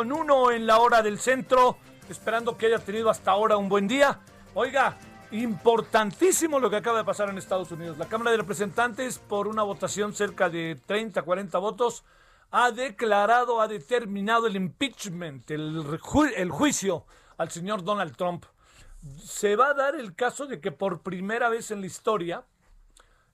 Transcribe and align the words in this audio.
Con 0.00 0.12
1 0.12 0.52
en 0.52 0.66
la 0.66 0.78
hora 0.78 1.02
del 1.02 1.18
centro, 1.18 1.76
esperando 2.08 2.56
que 2.56 2.64
haya 2.64 2.78
tenido 2.78 3.10
hasta 3.10 3.32
ahora 3.32 3.58
un 3.58 3.68
buen 3.68 3.86
día. 3.86 4.18
Oiga, 4.54 4.96
importantísimo 5.30 6.58
lo 6.58 6.70
que 6.70 6.76
acaba 6.76 6.96
de 6.96 7.04
pasar 7.04 7.28
en 7.28 7.36
Estados 7.36 7.70
Unidos. 7.70 7.98
La 7.98 8.06
Cámara 8.06 8.30
de 8.30 8.38
Representantes, 8.38 9.18
por 9.18 9.46
una 9.46 9.62
votación 9.62 10.14
cerca 10.14 10.48
de 10.48 10.80
30, 10.86 11.20
40 11.20 11.58
votos, 11.58 12.02
ha 12.50 12.70
declarado, 12.70 13.60
ha 13.60 13.68
determinado 13.68 14.46
el 14.46 14.56
impeachment, 14.56 15.50
el 15.50 16.48
juicio 16.50 17.04
al 17.36 17.50
señor 17.50 17.84
Donald 17.84 18.16
Trump. 18.16 18.46
Se 19.22 19.54
va 19.54 19.68
a 19.68 19.74
dar 19.74 19.96
el 19.96 20.14
caso 20.14 20.46
de 20.46 20.62
que 20.62 20.72
por 20.72 21.02
primera 21.02 21.50
vez 21.50 21.70
en 21.72 21.82
la 21.82 21.86
historia, 21.88 22.42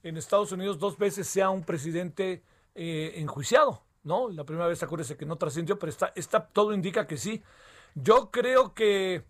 en 0.03 0.17
Estados 0.17 0.51
Unidos 0.51 0.81
dos 0.81 0.99
veces 0.99 1.29
sea 1.29 1.49
un 1.49 1.63
presidente 1.63 2.43
eh, 2.75 3.13
enjuiciado, 3.19 3.86
¿no? 4.07 4.29
La 4.31 4.45
primera 4.45 4.69
vez, 4.69 4.83
acuérdese 4.83 5.17
que 5.17 5.27
no 5.27 5.37
trascendió, 5.37 5.79
pero 5.79 5.91
está, 5.91 6.13
está, 6.15 6.47
todo 6.47 6.73
indica 6.73 7.07
que 7.07 7.17
sí. 7.17 7.43
Yo 7.95 8.31
creo 8.31 8.73
que, 8.73 9.25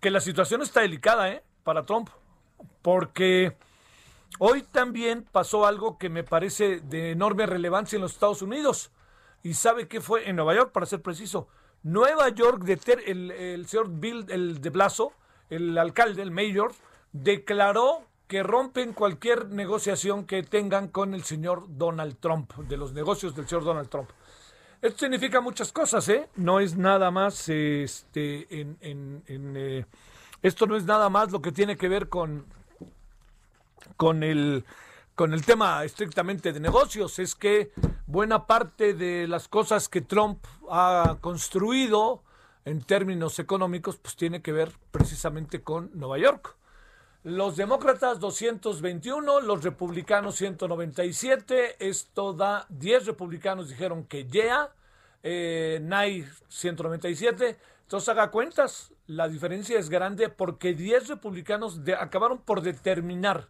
que 0.00 0.10
la 0.10 0.20
situación 0.20 0.62
está 0.62 0.80
delicada, 0.80 1.28
¿eh? 1.30 1.44
Para 1.62 1.84
Trump, 1.84 2.08
porque 2.82 3.56
hoy 4.38 4.62
también 4.62 5.24
pasó 5.30 5.66
algo 5.66 5.98
que 5.98 6.08
me 6.08 6.24
parece 6.24 6.80
de 6.80 7.10
enorme 7.10 7.44
relevancia 7.46 7.96
en 7.96 8.02
los 8.02 8.12
Estados 8.12 8.42
Unidos. 8.42 8.90
¿Y 9.42 9.54
sabe 9.54 9.86
qué 9.86 10.00
fue? 10.00 10.28
En 10.28 10.36
Nueva 10.36 10.54
York, 10.54 10.72
para 10.72 10.86
ser 10.86 11.02
preciso. 11.02 11.48
Nueva 11.82 12.28
York, 12.30 12.62
de 12.62 12.76
ter- 12.76 13.02
el, 13.06 13.30
el 13.30 13.66
señor 13.66 13.88
Bill 13.90 14.26
el 14.30 14.60
de 14.60 14.70
Blaso, 14.70 15.12
el 15.50 15.76
alcalde, 15.76 16.22
el 16.22 16.30
mayor, 16.30 16.72
declaró 17.12 18.02
que 18.26 18.42
rompen 18.42 18.92
cualquier 18.92 19.48
negociación 19.50 20.24
que 20.26 20.42
tengan 20.42 20.88
con 20.88 21.14
el 21.14 21.22
señor 21.22 21.64
Donald 21.68 22.16
Trump, 22.18 22.52
de 22.54 22.76
los 22.76 22.92
negocios 22.92 23.34
del 23.36 23.46
señor 23.46 23.64
Donald 23.64 23.88
Trump. 23.88 24.10
Esto 24.82 24.98
significa 25.00 25.40
muchas 25.40 25.72
cosas, 25.72 26.08
¿eh? 26.08 26.28
No 26.36 26.60
es 26.60 26.76
nada 26.76 27.10
más, 27.10 27.48
este, 27.48 28.60
en, 28.60 28.76
en- 28.80 29.22
en, 29.26 29.54
eh, 29.56 29.86
esto 30.42 30.66
no 30.66 30.76
es 30.76 30.84
nada 30.84 31.08
más 31.08 31.30
lo 31.32 31.40
que 31.40 31.50
tiene 31.52 31.76
que 31.76 31.88
ver 31.88 32.08
con, 32.08 32.44
con 33.96 34.22
el, 34.22 34.64
con 35.14 35.32
el 35.32 35.44
tema 35.44 35.82
estrictamente 35.84 36.52
de 36.52 36.60
negocios. 36.60 37.18
Es 37.18 37.34
que 37.34 37.72
buena 38.06 38.46
parte 38.46 38.92
de 38.94 39.26
las 39.26 39.48
cosas 39.48 39.88
que 39.88 40.02
Trump 40.02 40.44
ha 40.70 41.16
construido 41.20 42.22
en 42.64 42.82
términos 42.82 43.38
económicos, 43.38 43.96
pues 43.96 44.16
tiene 44.16 44.42
que 44.42 44.52
ver 44.52 44.72
precisamente 44.90 45.62
con 45.62 45.90
Nueva 45.94 46.18
York. 46.18 46.56
Los 47.26 47.56
demócratas 47.56 48.20
221, 48.20 49.40
los 49.40 49.64
republicanos 49.64 50.36
197. 50.36 51.74
Esto 51.80 52.32
da 52.32 52.66
10 52.68 53.06
republicanos 53.06 53.68
dijeron 53.68 54.04
que 54.04 54.28
ya. 54.28 54.70
Eh, 55.24 55.80
NAI 55.82 56.24
197. 56.46 57.58
Entonces 57.82 58.08
haga 58.10 58.30
cuentas. 58.30 58.92
La 59.08 59.26
diferencia 59.26 59.76
es 59.76 59.90
grande 59.90 60.28
porque 60.28 60.72
10 60.72 61.08
republicanos 61.08 61.80
acabaron 61.98 62.38
por 62.38 62.60
determinar 62.60 63.48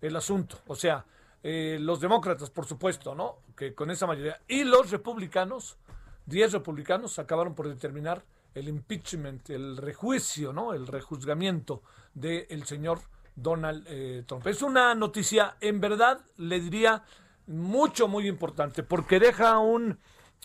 el 0.00 0.16
asunto. 0.16 0.56
O 0.66 0.74
sea, 0.74 1.04
eh, 1.42 1.76
los 1.82 2.00
demócratas, 2.00 2.48
por 2.48 2.64
supuesto, 2.64 3.14
¿no? 3.14 3.40
Que 3.54 3.74
con 3.74 3.90
esa 3.90 4.06
mayoría. 4.06 4.40
Y 4.48 4.64
los 4.64 4.90
republicanos, 4.90 5.76
10 6.24 6.52
republicanos, 6.52 7.18
acabaron 7.18 7.54
por 7.54 7.68
determinar 7.68 8.24
el 8.54 8.68
impeachment, 8.68 9.50
el 9.50 9.76
rejuicio, 9.76 10.52
¿no? 10.52 10.72
El 10.74 10.86
rejuzgamiento 10.86 11.82
del 12.14 12.64
señor 12.64 13.00
Donald 13.34 13.86
eh, 13.88 14.24
Trump. 14.26 14.46
Es 14.46 14.62
una 14.62 14.94
noticia, 14.94 15.56
en 15.60 15.80
verdad, 15.80 16.20
le 16.36 16.60
diría, 16.60 17.02
mucho, 17.46 18.08
muy 18.08 18.28
importante, 18.28 18.82
porque 18.82 19.18
deja 19.18 19.58
un, 19.58 19.98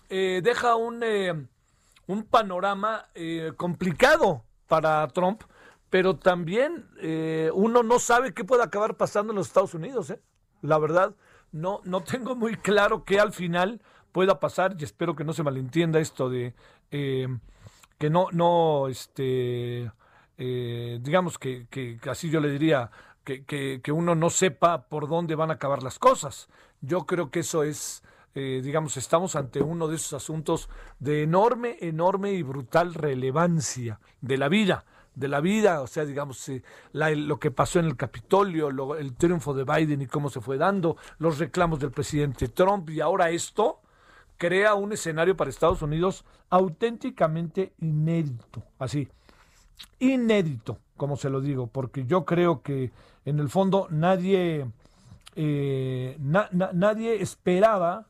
eh, 0.09 0.41
deja 0.44 0.75
un, 0.75 1.01
eh, 1.03 1.34
un 2.07 2.23
panorama 2.23 3.07
eh, 3.13 3.53
complicado 3.56 4.44
para 4.67 5.07
Trump, 5.09 5.44
pero 5.90 6.17
también 6.17 6.90
eh, 7.00 7.50
uno 7.53 7.84
no 7.84 8.00
sabe 8.00 8.34
qué 8.34 8.44
puede 8.44 8.63
acabar 8.63 8.96
pasando 8.97 9.31
en 9.31 9.38
los 9.38 9.47
Estados 9.47 9.73
Unidos. 9.73 10.13
La 10.62 10.78
verdad, 10.79 11.16
no, 11.51 11.81
no 11.85 12.01
tengo 12.03 12.35
muy 12.35 12.56
claro 12.56 13.06
qué 13.06 13.19
al 13.19 13.31
final 13.31 13.81
pueda 14.12 14.40
pasar 14.40 14.75
y 14.78 14.84
espero 14.84 15.16
que 15.16 15.23
no 15.23 15.34
se 15.34 15.44
malentienda 15.44 16.00
esto 16.00 16.29
de 16.29 16.53
que 17.97 18.09
no, 18.09 18.28
no, 18.31 18.88
este, 18.88 19.91
eh, 20.38 21.00
digamos 21.02 21.38
que, 21.38 21.68
que- 21.69 22.00
así 22.09 22.30
yo 22.30 22.40
le 22.40 22.50
diría, 22.52 22.91
que, 23.24 23.44
que- 23.44 23.81
que 23.84 23.91
uno 23.91 24.16
no 24.16 24.30
sepa 24.30 24.84
por 24.88 25.08
dónde 25.08 25.35
van 25.35 25.50
a 25.52 25.56
acabar 25.56 25.84
las 25.84 26.00
cosas. 26.00 26.47
Yo 26.81 27.06
creo 27.06 27.30
que 27.31 27.40
eso 27.40 27.63
es, 27.63 28.03
eh, 28.35 28.62
digamos, 28.63 28.97
estamos 28.97 29.35
ante 29.35 29.62
uno 29.62 29.88
de 29.88 29.96
esos 29.96 30.13
asuntos 30.13 30.69
de 31.00 31.24
enorme, 31.24 31.78
enorme 31.81 32.34
y 32.34 32.44
brutal 32.44 32.94
relevancia 32.94 34.00
de 34.22 34.38
la 34.38 34.47
vida, 34.47 34.85
de 35.16 35.28
la 35.28 35.41
vida, 35.41 35.81
o 35.81 35.88
sea, 35.88 36.06
digamos, 36.06 36.47
eh, 36.50 36.62
la- 36.94 37.09
lo 37.09 37.40
que 37.40 37.50
pasó 37.52 37.79
en 37.79 37.85
el 37.85 37.97
Capitolio, 37.97 38.69
lo- 38.69 38.96
el 38.96 39.16
triunfo 39.16 39.53
de 39.56 39.64
Biden 39.64 40.03
y 40.03 40.08
cómo 40.08 40.29
se 40.29 40.40
fue 40.40 40.58
dando, 40.58 40.97
los 41.18 41.40
reclamos 41.40 41.79
del 41.79 41.91
presidente 41.91 42.47
Trump 42.50 42.90
y 42.91 43.02
ahora 43.02 43.32
esto 43.32 43.82
crea 44.37 44.75
un 44.75 44.93
escenario 44.93 45.35
para 45.35 45.49
Estados 45.49 45.81
Unidos 45.81 46.25
auténticamente 46.49 47.73
inédito, 47.79 48.63
así, 48.79 49.07
inédito, 49.99 50.79
como 50.95 51.16
se 51.17 51.29
lo 51.29 51.41
digo, 51.41 51.67
porque 51.67 52.05
yo 52.05 52.25
creo 52.25 52.61
que 52.61 52.91
en 53.25 53.39
el 53.39 53.49
fondo 53.49 53.87
nadie, 53.89 54.67
eh, 55.35 56.17
na- 56.19 56.49
na- 56.51 56.72
nadie 56.73 57.22
esperaba 57.22 58.07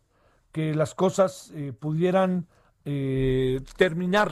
que 0.51 0.73
las 0.75 0.95
cosas 0.95 1.51
eh, 1.55 1.73
pudieran 1.73 2.47
eh, 2.85 3.61
terminar 3.75 4.31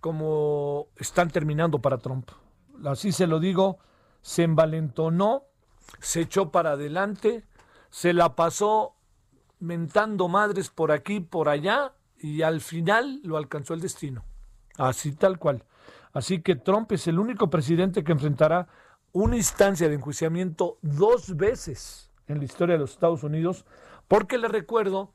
como 0.00 0.88
están 0.96 1.30
terminando 1.30 1.80
para 1.80 1.98
Trump. 1.98 2.30
Así 2.84 3.12
se 3.12 3.26
lo 3.26 3.40
digo, 3.40 3.78
se 4.22 4.42
envalentonó, 4.44 5.44
se 6.00 6.22
echó 6.22 6.50
para 6.50 6.72
adelante, 6.72 7.44
se 7.90 8.12
la 8.14 8.34
pasó 8.36 8.93
mentando 9.64 10.28
madres 10.28 10.70
por 10.70 10.92
aquí, 10.92 11.20
por 11.20 11.48
allá, 11.48 11.92
y 12.18 12.42
al 12.42 12.60
final 12.60 13.20
lo 13.24 13.36
alcanzó 13.36 13.74
el 13.74 13.80
destino. 13.80 14.24
Así 14.78 15.12
tal 15.12 15.38
cual. 15.38 15.64
Así 16.12 16.40
que 16.40 16.54
Trump 16.54 16.90
es 16.92 17.06
el 17.06 17.18
único 17.18 17.50
presidente 17.50 18.04
que 18.04 18.12
enfrentará 18.12 18.68
una 19.12 19.36
instancia 19.36 19.88
de 19.88 19.94
enjuiciamiento 19.94 20.78
dos 20.82 21.36
veces. 21.36 22.10
en 22.26 22.38
la 22.38 22.44
historia 22.44 22.76
de 22.76 22.78
los 22.78 22.92
Estados 22.92 23.22
Unidos, 23.22 23.66
porque 24.08 24.38
le 24.38 24.48
recuerdo 24.48 25.12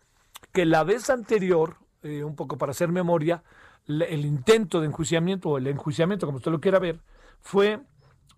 que 0.52 0.64
la 0.66 0.84
vez 0.84 1.10
anterior, 1.10 1.78
eh, 2.04 2.24
un 2.24 2.36
poco 2.36 2.56
para 2.56 2.70
hacer 2.70 2.90
memoria, 2.90 3.42
el 3.88 4.26
intento 4.26 4.80
de 4.80 4.86
enjuiciamiento 4.86 5.50
o 5.50 5.58
el 5.58 5.66
enjuiciamiento, 5.66 6.28
como 6.28 6.38
usted 6.38 6.52
lo 6.52 6.62
quiera 6.62 6.78
ver, 6.78 7.00
fue 7.42 7.80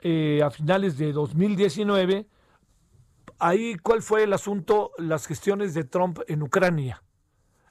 eh, 0.02 0.42
a 0.42 0.50
finales 0.50 0.98
de 0.98 1.12
2019. 1.12 2.26
Ahí, 3.44 3.76
¿cuál 3.82 4.04
fue 4.04 4.22
el 4.22 4.34
asunto? 4.34 4.92
Las 5.00 5.26
gestiones 5.26 5.74
de 5.74 5.84
Trump 5.84 6.20
en 6.28 6.44
Ucrania. 6.44 7.02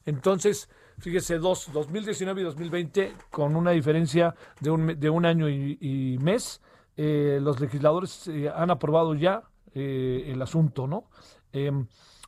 Entonces, 0.04 0.68
fíjese, 0.98 1.38
dos, 1.38 1.72
2019 1.72 2.40
y 2.40 2.44
2020, 2.44 3.12
con 3.30 3.54
una 3.54 3.70
diferencia 3.70 4.34
de 4.58 4.70
un, 4.70 5.24
año 5.24 5.48
y, 5.48 6.18
mes, 6.20 6.60
eh, 6.96 7.38
los 7.40 7.60
legisladores 7.60 8.26
eh, 8.26 8.50
han 8.52 8.72
aprobado 8.72 9.14
ya 9.14 9.44
el 9.72 10.42
asunto, 10.42 10.88
¿no? 10.88 11.04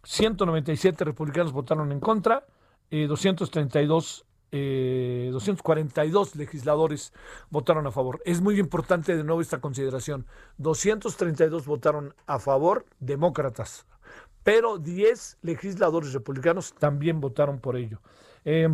197 0.04 1.02
em, 1.02 1.06
republicanos 1.08 1.50
votaron 1.50 1.90
en 1.90 1.98
contra, 1.98 2.46
232 2.92 4.24
eh, 4.52 5.30
242 5.32 6.36
legisladores 6.36 7.12
votaron 7.50 7.86
a 7.86 7.90
favor. 7.90 8.20
Es 8.24 8.40
muy 8.40 8.60
importante 8.60 9.16
de 9.16 9.24
nuevo 9.24 9.40
esta 9.40 9.60
consideración. 9.60 10.26
232 10.58 11.66
votaron 11.66 12.14
a 12.26 12.38
favor, 12.38 12.84
demócratas, 13.00 13.86
pero 14.42 14.78
10 14.78 15.38
legisladores 15.42 16.12
republicanos 16.12 16.74
también 16.74 17.20
votaron 17.20 17.60
por 17.60 17.76
ello. 17.76 18.00
Eh, 18.44 18.68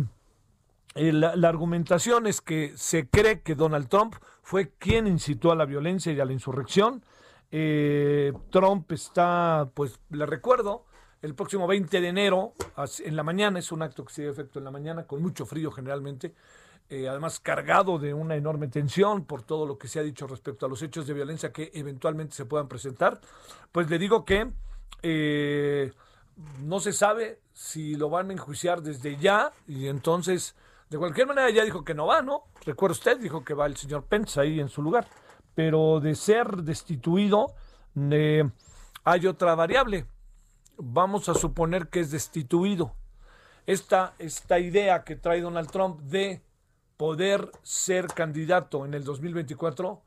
eh, 0.95 1.13
la, 1.13 1.47
argumentación 1.47 2.27
es 2.27 2.41
que 2.41 2.73
se 2.75 3.07
cree 3.07 3.41
que 3.41 3.55
Donald 3.55 3.87
Trump 3.87 4.15
fue 4.41 4.71
quien 4.79 5.07
incitó 5.07 5.51
a 5.51 5.55
la 5.55 5.65
violencia 5.65 6.11
y 6.11 6.19
a 6.19 6.25
la 6.25 6.33
insurrección. 6.33 7.05
Eh, 7.51 8.33
Trump 8.49 8.91
está, 8.91 9.69
pues 9.73 9.99
le 10.09 10.25
recuerdo, 10.25 10.85
el 11.21 11.35
próximo 11.35 11.67
20 11.67 11.99
de 11.99 12.07
enero, 12.07 12.53
en 12.99 13.15
la 13.15 13.23
mañana, 13.23 13.59
es 13.59 13.71
un 13.71 13.81
acto 13.81 14.05
que 14.05 14.13
se 14.13 14.21
dio 14.21 14.31
efecto 14.31 14.59
en 14.59 14.65
la 14.65 14.71
mañana, 14.71 15.05
con 15.05 15.21
mucho 15.21 15.45
frío 15.45 15.71
generalmente, 15.71 16.33
eh, 16.89 17.07
además 17.07 17.39
cargado 17.39 17.99
de 17.99 18.13
una 18.13 18.35
enorme 18.35 18.67
tensión 18.67 19.25
por 19.25 19.43
todo 19.43 19.65
lo 19.65 19.77
que 19.77 19.87
se 19.87 19.99
ha 19.99 20.03
dicho 20.03 20.27
respecto 20.27 20.65
a 20.65 20.69
los 20.69 20.81
hechos 20.81 21.05
de 21.05 21.13
violencia 21.13 21.51
que 21.51 21.71
eventualmente 21.73 22.35
se 22.35 22.45
puedan 22.45 22.67
presentar, 22.67 23.19
pues 23.71 23.89
le 23.89 23.99
digo 23.99 24.25
que 24.25 24.49
eh, 25.03 25.91
no 26.61 26.79
se 26.79 26.93
sabe 26.93 27.41
si 27.53 27.95
lo 27.95 28.09
van 28.09 28.29
a 28.29 28.33
enjuiciar 28.33 28.81
desde 28.81 29.17
ya 29.17 29.51
y 29.67 29.87
entonces, 29.87 30.55
de 30.89 30.97
cualquier 30.97 31.27
manera 31.27 31.49
ya 31.49 31.65
dijo 31.65 31.83
que 31.83 31.93
no 31.93 32.07
va, 32.07 32.21
¿no? 32.21 32.45
Recuerda 32.65 32.93
usted, 32.93 33.19
dijo 33.19 33.43
que 33.43 33.53
va 33.53 33.65
el 33.65 33.75
señor 33.75 34.05
Pence 34.05 34.39
ahí 34.39 34.59
en 34.59 34.69
su 34.69 34.81
lugar, 34.81 35.05
pero 35.53 35.99
de 35.99 36.15
ser 36.15 36.63
destituido 36.63 37.53
eh, 37.95 38.49
hay 39.03 39.27
otra 39.27 39.53
variable 39.53 40.05
vamos 40.79 41.29
a 41.29 41.33
suponer 41.33 41.89
que 41.89 41.99
es 41.99 42.11
destituido. 42.11 42.95
Esta, 43.65 44.15
esta 44.17 44.59
idea 44.59 45.03
que 45.03 45.15
trae 45.15 45.41
Donald 45.41 45.69
Trump 45.69 46.01
de 46.01 46.41
poder 46.97 47.51
ser 47.61 48.07
candidato 48.07 48.85
en 48.85 48.93
el 48.93 49.03
2024, 49.03 50.01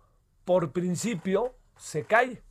por 0.45 0.73
principio, 0.73 1.55
se 1.77 2.05
cae. 2.05 2.43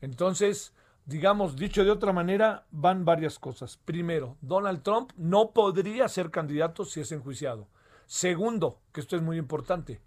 Entonces, 0.00 0.74
digamos, 1.06 1.56
dicho 1.56 1.84
de 1.84 1.90
otra 1.90 2.12
manera, 2.12 2.66
van 2.70 3.04
varias 3.04 3.38
cosas. 3.38 3.78
Primero, 3.84 4.36
Donald 4.40 4.82
Trump 4.82 5.12
no 5.16 5.52
podría 5.52 6.08
ser 6.08 6.30
candidato 6.30 6.84
si 6.84 7.00
es 7.00 7.12
enjuiciado. 7.12 7.68
Segundo, 8.06 8.80
que 8.92 9.00
esto 9.00 9.16
es 9.16 9.22
muy 9.22 9.38
importante, 9.38 10.00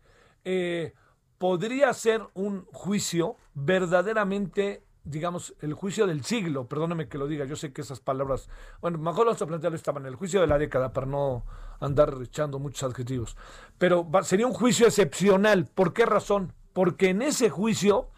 eh, 0.44 0.94
podría 1.38 1.94
ser 1.94 2.22
un 2.34 2.66
juicio 2.66 3.38
verdaderamente 3.54 4.84
digamos, 5.04 5.56
el 5.62 5.74
juicio 5.74 6.06
del 6.06 6.24
siglo, 6.24 6.68
perdóname 6.68 7.08
que 7.08 7.18
lo 7.18 7.28
diga, 7.28 7.46
yo 7.46 7.56
sé 7.56 7.74
que 7.74 7.82
esas 7.82 8.00
palabras, 8.00 8.50
bueno, 8.82 8.98
mejor 9.00 9.26
vamos 9.26 9.42
a 9.42 9.48
plantearlo 9.48 9.76
esta 9.76 9.92
manera, 9.92 10.10
el 10.10 10.16
juicio 10.16 10.42
de 10.42 10.48
la 10.48 10.58
década, 10.58 10.94
para 10.94 11.08
no 11.08 11.44
andar 11.80 12.14
echando 12.22 12.60
muchos 12.60 12.84
adjetivos, 12.84 13.36
pero 13.78 14.08
sería 14.24 14.46
un 14.46 14.54
juicio 14.54 14.86
excepcional, 14.86 15.66
¿por 15.74 15.94
qué 15.94 16.06
razón? 16.06 16.54
Porque 16.74 17.10
en 17.10 17.22
ese 17.22 17.50
juicio 17.50 18.10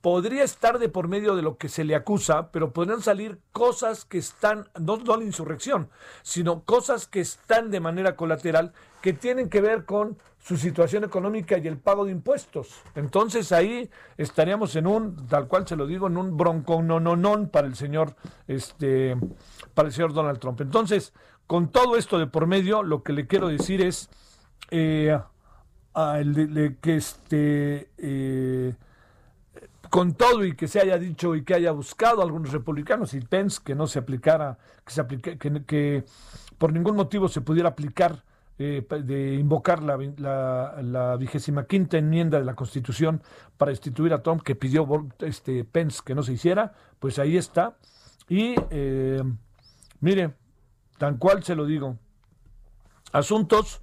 podría 0.00 0.44
estar 0.44 0.78
de 0.78 0.88
por 0.88 1.08
medio 1.08 1.34
de 1.34 1.42
lo 1.42 1.56
que 1.56 1.68
se 1.68 1.84
le 1.84 1.96
acusa, 1.96 2.52
pero 2.52 2.72
podrían 2.72 3.02
salir 3.02 3.40
cosas 3.52 4.04
que 4.04 4.18
están, 4.18 4.68
no, 4.78 4.98
no 4.98 5.16
la 5.16 5.24
insurrección, 5.24 5.90
sino 6.22 6.64
cosas 6.64 7.06
que 7.06 7.20
están 7.20 7.70
de 7.70 7.80
manera 7.80 8.16
colateral 8.16 8.72
que 9.02 9.12
tienen 9.12 9.48
que 9.48 9.60
ver 9.60 9.84
con 9.84 10.18
su 10.38 10.56
situación 10.56 11.04
económica 11.04 11.58
y 11.58 11.66
el 11.66 11.78
pago 11.78 12.04
de 12.04 12.12
impuestos. 12.12 12.82
Entonces 12.94 13.52
ahí 13.52 13.90
estaríamos 14.16 14.76
en 14.76 14.86
un, 14.86 15.26
tal 15.26 15.48
cual 15.48 15.66
se 15.66 15.76
lo 15.76 15.86
digo, 15.86 16.06
en 16.06 16.16
un 16.16 16.36
bronco 16.36 16.82
no 16.82 17.00
no 17.00 17.48
para 17.48 17.66
el 17.66 17.76
señor, 17.76 18.14
este, 18.46 19.16
para 19.74 19.88
el 19.88 19.94
señor 19.94 20.12
Donald 20.12 20.38
Trump. 20.38 20.60
Entonces, 20.60 21.12
con 21.46 21.68
todo 21.68 21.96
esto 21.96 22.18
de 22.18 22.26
por 22.26 22.46
medio, 22.46 22.82
lo 22.82 23.02
que 23.02 23.12
le 23.12 23.26
quiero 23.26 23.48
decir 23.48 23.80
es 23.80 24.10
eh, 24.70 25.18
que 26.80 26.96
este 26.96 27.90
eh, 27.98 28.74
con 29.90 30.14
todo 30.14 30.44
y 30.44 30.54
que 30.54 30.68
se 30.68 30.80
haya 30.80 30.98
dicho 30.98 31.34
y 31.34 31.44
que 31.44 31.54
haya 31.54 31.72
buscado 31.72 32.22
algunos 32.22 32.52
republicanos 32.52 33.14
y 33.14 33.20
Pence 33.20 33.60
que 33.64 33.74
no 33.74 33.86
se 33.86 33.98
aplicara, 33.98 34.58
que, 34.84 34.92
se 34.92 35.00
aplique, 35.00 35.38
que, 35.38 36.04
por 36.58 36.72
ningún 36.72 36.96
motivo 36.96 37.28
se 37.28 37.40
pudiera 37.40 37.70
aplicar 37.70 38.22
eh, 38.58 38.86
de 39.04 39.34
invocar 39.34 39.82
la, 39.82 39.96
la, 40.82 41.16
vigésima 41.16 41.66
quinta 41.66 41.96
enmienda 41.96 42.38
de 42.38 42.44
la 42.44 42.54
Constitución 42.54 43.22
para 43.56 43.70
instituir 43.70 44.12
a 44.12 44.22
Trump, 44.22 44.42
que 44.42 44.54
pidió 44.54 44.86
este, 45.20 45.64
Pence 45.64 46.00
que 46.04 46.14
no 46.14 46.22
se 46.22 46.32
hiciera, 46.32 46.72
pues 46.98 47.18
ahí 47.18 47.36
está. 47.36 47.76
Y 48.28 48.54
eh, 48.70 49.22
mire, 50.00 50.34
tan 50.98 51.18
cual 51.18 51.44
se 51.44 51.54
lo 51.54 51.66
digo, 51.66 51.96
asuntos 53.12 53.80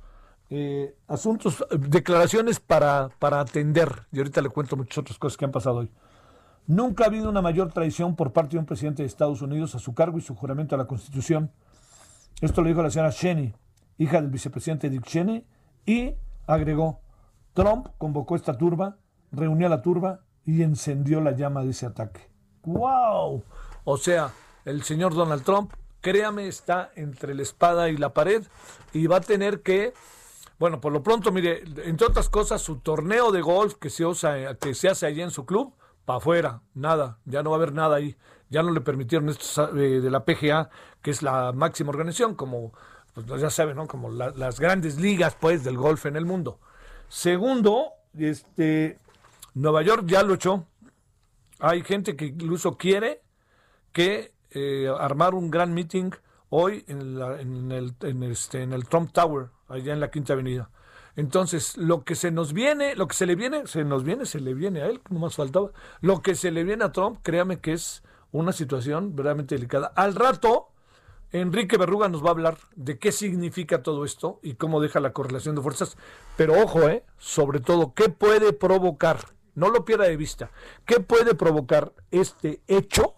eh, 0.50 0.95
asuntos, 1.07 1.66
declaraciones 1.71 2.60
para, 2.60 3.10
para 3.19 3.39
atender. 3.39 4.07
Y 4.12 4.19
ahorita 4.19 4.42
le 4.42 4.50
cuento 4.50 4.75
muchas 4.75 5.00
otras 5.00 5.18
cosas 5.18 5.38
que 5.38 5.45
han 5.45 5.51
pasado 5.51 5.78
hoy. 5.78 5.92
Nunca 6.68 7.04
ha 7.04 7.07
habido 7.07 7.30
una 7.30 7.42
mayor 7.42 7.71
traición 7.71 8.16
por 8.16 8.33
parte 8.33 8.51
de 8.51 8.60
un 8.60 8.66
presidente 8.66 9.04
de 9.04 9.07
Estados 9.07 9.42
Unidos 9.42 9.75
a 9.75 9.80
su 9.80 9.94
cargo 9.94 10.18
y 10.18 10.21
su 10.21 10.36
juramento 10.36 10.75
a 10.75 10.78
la 10.78 10.88
Constitución. 10.88 11.51
Esto 12.42 12.62
lo 12.62 12.68
dijo 12.68 12.81
la 12.83 12.89
señora 12.89 13.12
Cheney, 13.12 13.54
hija 13.97 14.21
del 14.21 14.30
vicepresidente 14.30 14.89
Dick 14.89 15.03
Cheney, 15.03 15.45
y 15.86 16.15
agregó, 16.47 17.01
Trump 17.53 17.88
convocó 17.97 18.36
esta 18.36 18.57
turba, 18.57 18.97
reunió 19.31 19.68
a 19.68 19.69
la 19.69 19.81
turba 19.81 20.21
y 20.45 20.62
encendió 20.62 21.21
la 21.21 21.31
llama 21.31 21.63
de 21.63 21.71
ese 21.71 21.86
ataque. 21.86 22.30
¡Wow! 22.63 23.44
O 23.83 23.97
sea, 23.97 24.31
el 24.65 24.83
señor 24.83 25.13
Donald 25.13 25.44
Trump, 25.44 25.71
créame, 26.01 26.47
está 26.47 26.92
entre 26.95 27.35
la 27.35 27.42
espada 27.42 27.90
y 27.90 27.97
la 27.97 28.14
pared 28.14 28.44
y 28.94 29.07
va 29.07 29.18
a 29.18 29.21
tener 29.21 29.61
que 29.61 29.94
bueno, 30.57 30.80
por 30.80 30.94
lo 30.94 31.04
pronto, 31.04 31.33
mire, 31.33 31.64
entre 31.83 32.07
otras 32.07 32.30
cosas, 32.30 32.61
su 32.61 32.78
torneo 32.78 33.31
de 33.31 33.42
golf 33.42 33.75
que 33.75 33.90
se, 33.90 34.06
usa, 34.06 34.56
que 34.56 34.73
se 34.73 34.87
hace 34.87 35.06
allí 35.06 35.21
en 35.21 35.31
su 35.31 35.45
club, 35.45 35.73
para 36.06 36.18
afuera, 36.18 36.61
nada, 36.73 37.19
ya 37.25 37.44
no 37.44 37.49
va 37.49 37.57
a 37.57 37.59
haber 37.59 37.73
nada 37.73 37.97
ahí. 37.97 38.16
Ya 38.49 38.61
no 38.61 38.71
le 38.71 38.80
permitieron 38.80 39.28
esto 39.28 39.75
eh, 39.75 39.99
de 39.99 40.09
la 40.11 40.23
PGA, 40.23 40.69
que 41.02 41.11
es 41.11 41.23
la 41.23 41.52
máxima 41.52 41.90
organización, 41.90 42.35
como 42.35 42.73
pues 43.16 43.42
ya 43.42 43.50
saben, 43.50 43.78
¿no? 43.78 43.88
Como 43.88 44.12
las 44.12 44.60
grandes 44.60 45.00
ligas, 45.00 45.36
pues, 45.40 45.64
del 45.64 45.78
golf 45.78 46.06
en 46.06 46.18
el 46.18 46.26
mundo. 46.26 46.60
Segundo, 47.07 47.94
este, 48.18 49.00
Nueva 49.54 49.81
York 49.81 50.04
ya 50.06 50.22
lo 50.22 50.34
echó. 50.34 50.68
Hay 51.60 51.81
gente 51.84 52.16
que 52.16 52.26
incluso 52.26 52.78
quiere 52.78 53.22
que 53.94 54.34
eh, 54.52 54.92
armar 55.00 55.34
un 55.34 55.50
gran 55.50 55.74
meeting 55.74 56.12
hoy 56.50 56.84
en, 56.88 57.22
en, 57.22 57.72
el, 57.72 57.95
este, 58.31 58.64
en 58.64 58.74
el 58.74 58.88
Trump 58.88 59.12
Tower, 59.14 59.48
allá 59.69 59.94
en 59.94 60.02
la 60.02 60.12
Quinta 60.12 60.34
Avenida. 60.34 60.69
Entonces, 61.16 61.78
lo 61.78 62.04
que 62.04 62.16
se 62.16 62.31
nos 62.31 62.52
viene, 62.52 62.95
lo 62.95 63.07
que 63.07 63.16
se 63.16 63.26
le 63.26 63.36
viene, 63.36 63.68
se 63.68 63.86
nos 63.86 64.04
viene, 64.04 64.26
se 64.26 64.42
le 64.42 64.54
viene 64.54 64.81
a 64.81 64.88
él, 64.88 65.02
no 65.10 65.19
más 65.19 65.36
faltaba. 65.36 65.72
Lo 66.02 66.22
que 66.22 66.36
se 66.36 66.52
le 66.52 66.66
viene 66.66 66.84
a 66.84 66.92
Trump, 66.92 67.19
créame 67.24 67.60
que 67.60 67.72
es 67.72 68.04
una 68.31 68.52
situación 68.52 69.16
verdaderamente 69.16 69.56
delicada. 69.56 69.94
Al 69.95 70.16
rato, 70.16 70.72
Enrique 71.42 71.77
Berruga 71.77 72.07
nos 72.07 72.23
va 72.23 72.27
a 72.27 72.31
hablar 72.31 72.57
de 72.75 72.97
qué 72.97 73.11
significa 73.11 73.83
todo 73.83 74.06
esto 74.06 74.39
y 74.42 74.54
cómo 74.54 74.80
deja 74.80 74.99
la 74.99 75.11
correlación 75.11 75.56
de 75.56 75.61
fuerzas. 75.61 75.97
Pero 76.37 76.61
ojo, 76.61 76.87
eh, 76.87 77.04
sobre 77.18 77.59
todo, 77.59 77.94
¿qué 77.94 78.09
puede 78.09 78.54
provocar? 78.54 79.19
No 79.54 79.69
lo 79.69 79.83
pierda 79.83 80.06
de 80.06 80.15
vista. 80.15 80.51
¿Qué 80.85 80.99
puede 80.99 81.35
provocar 81.35 81.94
este 82.11 82.61
hecho? 82.68 83.15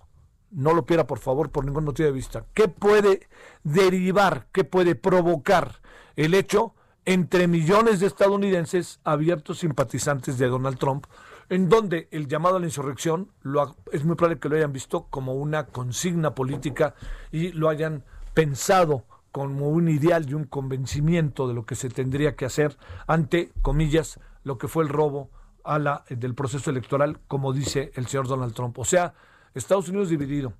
No 0.49 0.73
lo 0.73 0.85
pierda, 0.85 1.05
por 1.05 1.19
favor, 1.19 1.51
por 1.51 1.65
ningún 1.65 1.83
motivo 1.83 2.07
de 2.07 2.13
vista. 2.13 2.45
¿Qué 2.53 2.67
puede 2.67 3.27
derivar, 3.63 4.47
qué 4.51 4.63
puede 4.63 4.95
provocar 4.95 5.81
el 6.15 6.33
hecho 6.33 6.73
entre 7.05 7.47
millones 7.47 7.99
de 7.99 8.07
estadounidenses 8.07 8.99
abiertos 9.03 9.59
simpatizantes 9.59 10.37
de 10.37 10.47
Donald 10.47 10.77
Trump, 10.77 11.05
en 11.49 11.69
donde 11.69 12.07
el 12.11 12.27
llamado 12.27 12.57
a 12.57 12.59
la 12.59 12.65
insurrección 12.65 13.31
lo 13.41 13.75
es 13.91 14.03
muy 14.03 14.15
probable 14.15 14.39
que 14.39 14.49
lo 14.49 14.55
hayan 14.55 14.73
visto 14.73 15.07
como 15.09 15.33
una 15.33 15.67
consigna 15.67 16.35
política 16.35 16.95
y 17.31 17.51
lo 17.51 17.69
hayan 17.69 18.03
pensado 18.33 19.05
como 19.31 19.69
un 19.69 19.87
ideal 19.87 20.29
y 20.29 20.33
un 20.33 20.45
convencimiento 20.45 21.47
de 21.47 21.53
lo 21.53 21.65
que 21.65 21.75
se 21.75 21.89
tendría 21.89 22.35
que 22.35 22.45
hacer 22.45 22.77
ante, 23.05 23.51
comillas, 23.61 24.19
lo 24.43 24.57
que 24.57 24.67
fue 24.67 24.83
el 24.83 24.89
robo 24.89 25.29
a 25.63 25.79
la, 25.79 26.05
del 26.09 26.33
proceso 26.33 26.69
electoral, 26.69 27.19
como 27.27 27.53
dice 27.53 27.91
el 27.95 28.07
señor 28.07 28.27
Donald 28.27 28.53
Trump. 28.53 28.77
O 28.79 28.85
sea, 28.85 29.13
Estados 29.53 29.89
Unidos 29.89 30.09
dividido. 30.09 30.53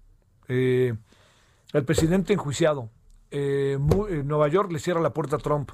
Eh, 0.48 0.94
el 1.74 1.86
presidente 1.86 2.34
enjuiciado. 2.34 2.90
Eh, 3.32 3.78
Nueva 4.24 4.48
York 4.48 4.72
le 4.72 4.80
cierra 4.80 5.02
la 5.02 5.14
puerta 5.14 5.38
a 5.38 5.40
Trump. 5.40 5.72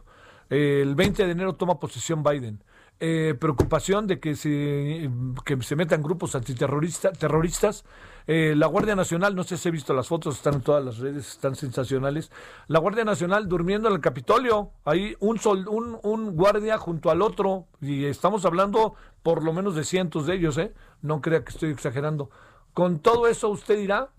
el 0.50 0.96
20 0.96 1.26
de 1.26 1.32
enero 1.32 1.56
toma 1.56 1.80
posesión 1.80 2.24
Biden. 2.24 2.64
Eh, 3.06 3.36
preocupación 3.38 4.08
de 4.08 4.18
que 4.22 4.34
se, 4.34 5.10
que 5.44 5.62
se 5.62 5.76
metan 5.76 6.02
grupos 6.02 6.36
antiterroristas. 6.36 7.20
Terroristas. 7.20 7.84
Eh, 8.28 8.54
la 8.56 8.68
Guardia 8.68 8.96
Nacional, 8.96 9.36
no 9.36 9.44
sé 9.44 9.58
si 9.58 9.68
he 9.68 9.72
visto 9.74 9.94
las 9.94 10.08
fotos, 10.08 10.38
están 10.38 10.54
en 10.54 10.62
todas 10.62 10.86
las 10.86 11.00
redes, 11.00 11.28
están 11.28 11.54
sensacionales. 11.58 12.32
La 12.70 12.80
Guardia 12.80 13.04
Nacional 13.04 13.50
durmiendo 13.50 13.90
en 13.90 13.96
el 13.96 14.00
Capitolio, 14.00 14.72
ahí 14.86 15.18
un, 15.20 15.38
sol, 15.38 15.68
un, 15.68 16.00
un 16.02 16.34
guardia 16.38 16.78
junto 16.78 17.12
al 17.12 17.22
otro, 17.22 17.66
y 17.82 18.06
estamos 18.06 18.46
hablando 18.46 18.96
por 19.22 19.44
lo 19.44 19.52
menos 19.52 19.76
de 19.76 19.84
cientos 19.84 20.26
de 20.26 20.36
ellos, 20.36 20.58
¿eh? 20.58 20.74
No 21.02 21.20
crea 21.20 21.44
que 21.44 21.52
estoy 21.52 21.72
exagerando. 21.72 22.30
Con 22.74 23.00
todo 23.00 23.28
eso, 23.28 23.50
usted 23.50 23.78
dirá, 23.80 24.12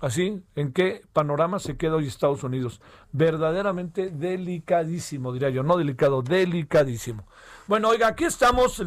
Así, 0.00 0.42
¿en 0.56 0.72
qué 0.72 1.02
panorama 1.12 1.58
se 1.58 1.76
queda 1.76 1.96
hoy 1.96 2.06
Estados 2.06 2.42
Unidos? 2.42 2.80
Verdaderamente 3.12 4.08
delicadísimo, 4.08 5.30
diría 5.30 5.50
yo, 5.50 5.62
no 5.62 5.76
delicado, 5.76 6.22
delicadísimo. 6.22 7.26
Bueno, 7.70 7.90
oiga, 7.90 8.08
aquí 8.08 8.24
estamos, 8.24 8.82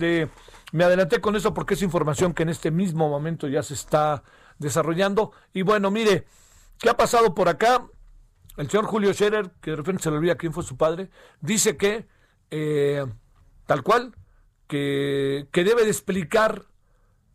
me 0.73 0.83
adelanté 0.83 1.21
con 1.21 1.37
eso 1.37 1.53
porque 1.53 1.75
es 1.75 1.81
información 1.81 2.33
que 2.33 2.43
en 2.43 2.49
este 2.49 2.69
mismo 2.69 3.07
momento 3.07 3.47
ya 3.47 3.63
se 3.63 3.75
está 3.75 4.23
desarrollando. 4.59 5.31
Y 5.53 5.61
bueno, 5.61 5.89
mire, 5.89 6.25
¿qué 6.79 6.89
ha 6.89 6.97
pasado 6.97 7.33
por 7.33 7.47
acá? 7.47 7.87
El 8.57 8.69
señor 8.69 8.87
Julio 8.87 9.13
Scherer, 9.13 9.51
que 9.61 9.71
de 9.71 9.77
repente 9.77 10.03
se 10.03 10.11
le 10.11 10.17
olvida 10.17 10.35
quién 10.35 10.51
fue 10.51 10.65
su 10.65 10.75
padre, 10.75 11.09
dice 11.39 11.77
que, 11.77 12.07
eh, 12.51 13.05
tal 13.67 13.83
cual, 13.83 14.17
que, 14.67 15.47
que 15.53 15.63
debe 15.63 15.85
de 15.85 15.89
explicar 15.89 16.65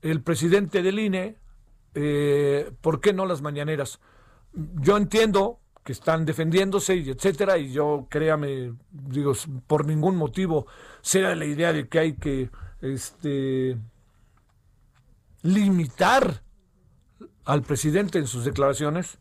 el 0.02 0.22
presidente 0.22 0.82
del 0.82 0.98
INE 0.98 1.38
eh, 1.94 2.72
¿por 2.82 3.00
qué 3.00 3.14
no 3.14 3.24
las 3.24 3.40
mañaneras? 3.40 4.00
Yo 4.52 4.98
entiendo 4.98 5.60
que 5.88 5.92
están 5.92 6.26
defendiéndose 6.26 6.96
y 6.96 7.08
etcétera, 7.08 7.56
y 7.56 7.72
yo 7.72 8.08
créame, 8.10 8.74
digo, 8.90 9.32
por 9.66 9.86
ningún 9.86 10.16
motivo 10.16 10.66
sea 11.00 11.34
la 11.34 11.46
idea 11.46 11.72
de 11.72 11.88
que 11.88 11.98
hay 11.98 12.12
que 12.12 12.50
este 12.82 13.78
limitar 15.40 16.42
al 17.46 17.62
presidente 17.62 18.18
en 18.18 18.26
sus 18.26 18.44
declaraciones, 18.44 19.16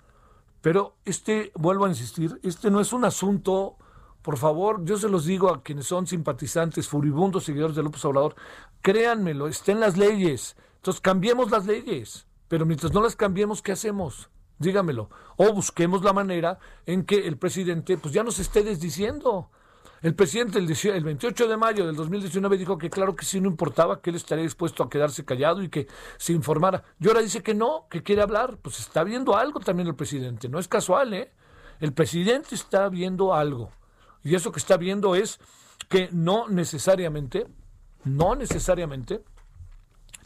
pero 0.59 0.97
este, 1.05 1.53
vuelvo 1.55 1.85
a 1.85 1.87
insistir, 1.87 2.37
este 2.43 2.69
no 2.69 2.81
es 2.81 2.91
un 2.91 3.05
asunto, 3.05 3.77
por 4.21 4.35
favor, 4.35 4.83
yo 4.83 4.97
se 4.97 5.07
los 5.07 5.23
digo 5.23 5.49
a 5.49 5.63
quienes 5.63 5.85
son 5.85 6.05
simpatizantes, 6.05 6.89
furibundos 6.89 7.45
seguidores 7.45 7.77
de 7.77 7.83
López 7.83 8.03
Obrador, 8.03 8.35
créanmelo, 8.81 9.47
estén 9.47 9.79
las 9.79 9.95
leyes, 9.95 10.57
entonces 10.75 10.99
cambiemos 10.99 11.49
las 11.49 11.65
leyes. 11.65 12.27
Pero 12.49 12.65
mientras 12.65 12.93
no 12.93 13.01
las 13.01 13.15
cambiemos, 13.15 13.61
¿qué 13.61 13.71
hacemos? 13.71 14.29
Dígamelo. 14.59 15.09
O 15.37 15.53
busquemos 15.53 16.03
la 16.03 16.13
manera 16.13 16.59
en 16.85 17.03
que 17.05 17.27
el 17.27 17.37
presidente 17.37 17.97
pues 17.97 18.13
ya 18.13 18.23
nos 18.23 18.39
esté 18.39 18.63
desdiciendo. 18.63 19.49
El 20.01 20.13
presidente 20.13 20.59
el, 20.59 21.03
28 21.03 21.47
de 21.47 21.57
mayo 21.57 21.85
del 21.85 21.95
2019 21.95 22.57
dijo 22.57 22.77
que 22.77 22.89
claro 22.89 23.15
que 23.15 23.25
sí 23.25 23.41
no 23.41 23.49
importaba, 23.49 23.99
que 23.99 24.11
él 24.11 24.15
estaría 24.15 24.43
dispuesto 24.43 24.83
a 24.83 24.89
quedarse 24.89 25.25
callado 25.25 25.63
y 25.63 25.69
que 25.69 25.87
se 26.17 26.33
informara. 26.33 26.83
Y 26.99 27.07
ahora 27.07 27.21
dice 27.21 27.41
que 27.41 27.55
no, 27.55 27.87
que 27.89 28.03
quiere 28.03 28.21
hablar. 28.21 28.57
Pues 28.61 28.79
está 28.79 29.03
viendo 29.03 29.35
algo 29.35 29.59
también 29.59 29.87
el 29.87 29.95
presidente. 29.95 30.49
No 30.49 30.59
es 30.59 30.67
casual, 30.67 31.13
¿eh? 31.13 31.31
El 31.79 31.93
presidente 31.93 32.55
está 32.55 32.89
viendo 32.89 33.33
algo. 33.33 33.71
Y 34.23 34.35
eso 34.35 34.51
que 34.51 34.59
está 34.59 34.77
viendo 34.77 35.15
es 35.15 35.39
que 35.89 36.09
no 36.11 36.47
necesariamente, 36.47 37.47
no 38.03 38.35
necesariamente, 38.35 39.23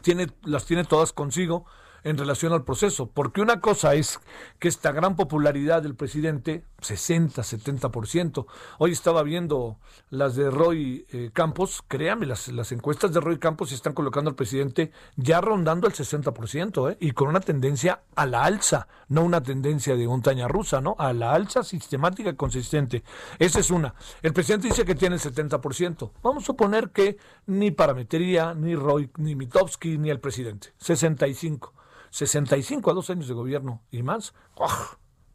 tiene, 0.02 0.28
las 0.44 0.66
tiene 0.66 0.84
todas 0.84 1.14
consigo 1.14 1.66
en 2.04 2.18
relación 2.18 2.54
al 2.54 2.64
proceso, 2.64 3.10
porque 3.10 3.42
una 3.42 3.60
cosa 3.60 3.94
es 3.94 4.20
que 4.60 4.68
esta 4.68 4.92
gran 4.92 5.16
popularidad 5.16 5.84
del 5.84 5.96
presidente, 5.96 6.64
60, 6.82 7.42
70%, 7.42 8.46
hoy 8.80 8.92
estaba 8.92 9.24
viendo 9.24 9.78
las 10.10 10.36
de 10.36 10.50
Roy 10.50 11.06
eh, 11.12 11.30
Campos, 11.34 11.84
créame, 11.88 12.26
las, 12.26 12.48
las 12.48 12.72
encuestas 12.72 13.14
de 13.14 13.20
Roy 13.20 13.38
Campos 13.38 13.72
están 13.72 13.94
colocando 13.94 14.30
al 14.30 14.36
presidente 14.36 14.92
ya 15.16 15.42
rondando 15.42 15.88
el 15.88 15.94
60%, 15.94 16.92
¿eh? 16.92 16.98
y 17.00 17.12
con 17.12 17.28
una 17.28 17.40
tendencia 17.40 18.02
a 18.16 18.26
la 18.26 18.44
alza, 18.44 18.88
no 19.08 19.24
una 19.24 19.42
tendencia 19.42 19.96
de 19.96 20.08
montaña 20.08 20.48
rusa, 20.48 20.82
¿no? 20.82 20.96
A 20.98 21.14
la 21.14 21.34
alza 21.34 21.64
sistemática 21.64 22.30
y 22.30 22.36
consistente. 22.36 23.04
Esa 23.40 23.60
es 23.60 23.72
una. 23.72 23.94
El 24.22 24.34
presidente 24.34 24.68
dice 24.68 24.86
que 24.86 24.96
tiene 24.96 25.16
el 25.16 25.22
70%. 25.22 26.12
Vamos 26.24 26.44
a 26.44 26.46
suponer 26.46 26.90
que 26.90 27.18
ni 27.48 27.72
Parametría, 27.72 28.54
ni 28.54 28.76
Roy, 28.76 29.10
ni 29.18 29.36
Mitowski, 29.36 29.98
ni 29.98 30.10
el 30.10 30.20
presidente. 30.20 30.74
65. 30.78 31.74
65 32.12 32.92
a 32.92 32.94
dos 32.94 33.10
años 33.10 33.28
de 33.28 33.34
gobierno 33.34 33.82
y 33.90 34.04
más, 34.04 34.34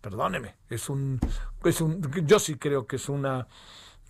perdóneme, 0.00 0.54
es 0.71 0.88
un, 0.88 1.18
es 1.64 1.80
un, 1.80 2.00
yo 2.25 2.38
sí 2.38 2.56
creo 2.56 2.87
que 2.87 2.97
es 2.97 3.09
una 3.09 3.49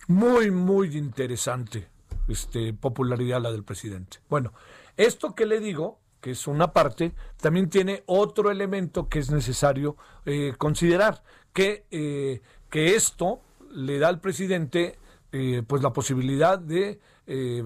muy, 0.07 0.51
muy 0.51 0.95
interesante 0.95 1.87
este, 2.27 2.73
popularidad 2.73 3.41
la 3.41 3.51
del 3.51 3.63
presidente. 3.63 4.19
Bueno, 4.29 4.53
esto 4.95 5.33
que 5.33 5.45
le 5.45 5.59
digo, 5.59 5.99
que 6.21 6.31
es 6.31 6.47
una 6.47 6.73
parte, 6.73 7.13
también 7.37 7.69
tiene 7.69 8.03
otro 8.05 8.51
elemento 8.51 9.07
que 9.07 9.19
es 9.19 9.31
necesario 9.31 9.97
eh, 10.25 10.53
considerar, 10.57 11.23
que, 11.53 11.85
eh, 11.91 12.41
que 12.69 12.95
esto 12.95 13.41
le 13.71 13.99
da 13.99 14.09
al 14.09 14.19
presidente 14.19 14.99
eh, 15.31 15.63
pues 15.67 15.81
la 15.81 15.93
posibilidad 15.93 16.57
de 16.57 16.99
eh, 17.25 17.63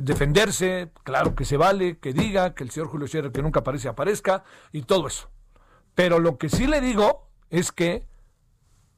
defenderse, 0.00 0.90
claro 1.02 1.34
que 1.34 1.44
se 1.44 1.56
vale, 1.56 1.98
que 1.98 2.12
diga, 2.12 2.54
que 2.54 2.64
el 2.64 2.70
señor 2.70 2.88
Julio 2.88 3.08
Scherer 3.08 3.32
que 3.32 3.42
nunca 3.42 3.60
aparece 3.60 3.88
aparezca 3.88 4.44
y 4.72 4.82
todo 4.82 5.06
eso. 5.06 5.30
Pero 5.94 6.18
lo 6.18 6.38
que 6.38 6.48
sí 6.48 6.66
le 6.66 6.80
digo 6.80 7.28
es 7.50 7.72
que 7.72 8.06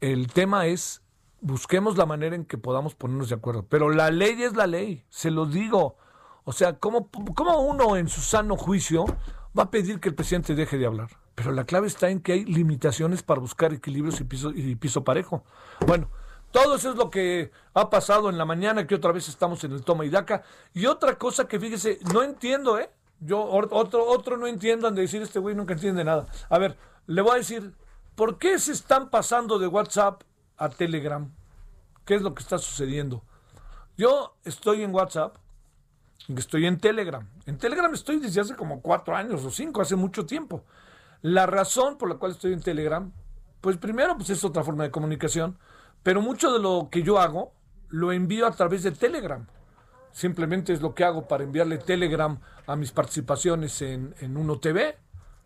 el 0.01 0.27
tema 0.27 0.67
es 0.67 1.03
busquemos 1.41 1.97
la 1.97 2.07
manera 2.07 2.37
en 2.37 2.45
que 2.45 2.57
podamos 2.57 2.95
ponernos 2.95 3.29
de 3.29 3.35
acuerdo. 3.35 3.67
Pero 3.67 3.91
la 3.91 4.11
ley 4.11 4.43
es 4.43 4.55
la 4.55 4.67
ley, 4.67 5.05
se 5.11 5.31
lo 5.31 5.47
digo. 5.47 5.97
O 6.45 6.53
sea, 6.53 6.79
¿cómo, 6.79 7.11
cómo 7.35 7.61
uno 7.61 7.97
en 7.97 8.09
su 8.09 8.21
sano 8.21 8.57
juicio 8.57 9.05
va 9.59 9.65
a 9.65 9.71
pedir 9.71 10.01
que 10.01 10.09
el 10.09 10.15
presidente 10.15 10.55
deje 10.55 10.79
de 10.79 10.87
hablar? 10.87 11.11
Pero 11.35 11.53
la 11.53 11.65
clave 11.65 11.87
está 11.87 12.11
en 12.11 12.21
que 12.21 12.33
hay 12.33 12.45
limitaciones 12.45 13.23
para 13.23 13.41
buscar 13.41 13.73
equilibrios 13.73 14.21
y 14.21 14.25
piso, 14.25 14.51
y 14.55 14.75
piso 14.77 15.05
parejo. 15.05 15.45
Bueno, 15.87 16.11
todo 16.53 16.77
eso 16.77 16.91
es 16.91 16.97
lo 16.97 17.11
que 17.11 17.51
ha 17.75 17.91
pasado 17.91 18.29
en 18.31 18.39
la 18.39 18.45
mañana, 18.45 18.87
que 18.87 18.95
otra 18.95 19.11
vez 19.11 19.29
estamos 19.29 19.65
en 19.65 19.73
el 19.73 19.83
toma 19.83 20.05
y 20.05 20.11
daca. 20.11 20.43
Y 20.75 20.87
otra 20.87 21.19
cosa 21.19 21.49
que 21.49 21.59
fíjese, 21.59 21.99
no 22.13 22.23
entiendo, 22.23 22.79
¿eh? 22.79 22.91
Yo, 23.21 23.43
otro, 23.43 24.05
otro 24.07 24.37
no 24.37 24.47
entiendan 24.47 24.95
de 24.95 25.03
decir 25.03 25.23
este 25.23 25.39
güey 25.39 25.55
nunca 25.55 25.75
entiende 25.75 26.05
nada. 26.05 26.27
A 26.51 26.59
ver, 26.59 26.77
le 27.07 27.23
voy 27.23 27.33
a 27.33 27.37
decir, 27.37 27.73
¿por 28.15 28.39
qué 28.39 28.59
se 28.59 28.73
están 28.73 29.11
pasando 29.11 29.59
de 29.59 29.67
WhatsApp 29.67 30.23
a 30.57 30.69
Telegram? 30.69 31.33
¿Qué 32.05 32.17
es 32.17 32.23
lo 32.23 32.35
que 32.35 32.43
está 32.43 32.59
sucediendo? 32.59 33.23
Yo 33.97 34.37
estoy 34.45 34.83
en 34.83 34.95
WhatsApp, 34.95 35.37
estoy 36.37 36.67
en 36.67 36.79
Telegram. 36.79 37.27
En 37.47 37.59
Telegram 37.59 37.93
estoy 37.95 38.19
desde 38.19 38.41
hace 38.41 38.57
como 38.57 38.83
cuatro 38.83 39.15
años 39.15 39.45
o 39.45 39.51
cinco, 39.51 39.81
hace 39.81 39.97
mucho 39.97 40.27
tiempo. 40.27 40.65
La 41.23 41.47
razón 41.47 41.97
por 41.97 42.09
la 42.09 42.17
cual 42.17 42.33
estoy 42.33 42.53
en 42.53 42.61
Telegram, 42.61 43.13
pues 43.61 43.77
primero, 43.77 44.17
pues 44.17 44.31
es 44.31 44.45
otra 44.45 44.65
forma 44.65 44.83
de 44.83 44.91
comunicación. 44.91 45.57
Pero 46.03 46.21
mucho 46.21 46.53
de 46.53 46.59
lo 46.59 46.89
que 46.91 47.03
yo 47.03 47.19
hago 47.19 47.53
lo 47.89 48.13
envío 48.13 48.47
a 48.47 48.53
través 48.53 48.83
de 48.83 48.93
Telegram. 48.93 49.47
Simplemente 50.13 50.73
es 50.73 50.83
lo 50.83 50.95
que 50.95 51.05
hago 51.05 51.29
para 51.29 51.45
enviarle 51.45 51.79
Telegram 51.79 52.39
a 52.67 52.77
mis 52.77 52.93
participaciones 52.93 53.81
en, 53.83 54.15
en 54.21 54.37
Uno 54.37 54.59
TV. 54.59 54.99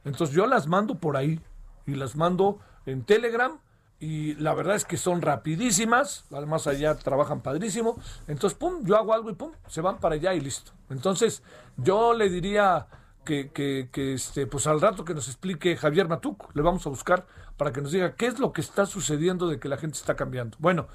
Entonces 0.04 0.34
yo 0.34 0.46
las 0.46 0.66
mando 0.66 0.98
por 0.98 1.16
ahí 1.16 1.40
y 1.86 1.94
las 1.94 2.16
mando 2.16 2.58
en 2.86 3.04
Telegram 3.04 3.58
y 3.98 4.34
la 4.34 4.54
verdad 4.54 4.76
es 4.76 4.84
que 4.84 4.96
son 4.96 5.22
rapidísimas, 5.22 6.26
además 6.30 6.66
allá 6.66 6.94
trabajan 6.96 7.40
padrísimo, 7.40 7.98
entonces 8.28 8.58
pum, 8.58 8.84
yo 8.84 8.96
hago 8.96 9.14
algo 9.14 9.30
y 9.30 9.34
pum, 9.34 9.52
se 9.68 9.80
van 9.80 9.98
para 9.98 10.16
allá 10.16 10.34
y 10.34 10.40
listo. 10.40 10.72
Entonces 10.90 11.42
yo 11.76 12.12
le 12.12 12.28
diría 12.28 12.88
que, 13.25 13.50
que, 13.50 13.88
que 13.90 14.14
este, 14.14 14.46
pues 14.46 14.66
al 14.66 14.80
rato 14.80 15.04
que 15.04 15.14
nos 15.14 15.28
explique 15.28 15.76
Javier 15.76 16.08
Matuk, 16.08 16.54
le 16.54 16.62
vamos 16.62 16.86
a 16.86 16.90
buscar 16.90 17.26
para 17.56 17.72
que 17.72 17.80
nos 17.80 17.92
diga 17.92 18.14
qué 18.14 18.26
es 18.26 18.38
lo 18.38 18.52
que 18.52 18.60
está 18.60 18.86
sucediendo 18.86 19.48
de 19.48 19.58
que 19.58 19.68
la 19.68 19.76
gente 19.76 19.96
está 19.98 20.14
cambiando. 20.14 20.56
Bueno, 20.60 20.88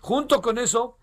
junto 0.00 0.42
con 0.42 0.58
eso, 0.58 0.98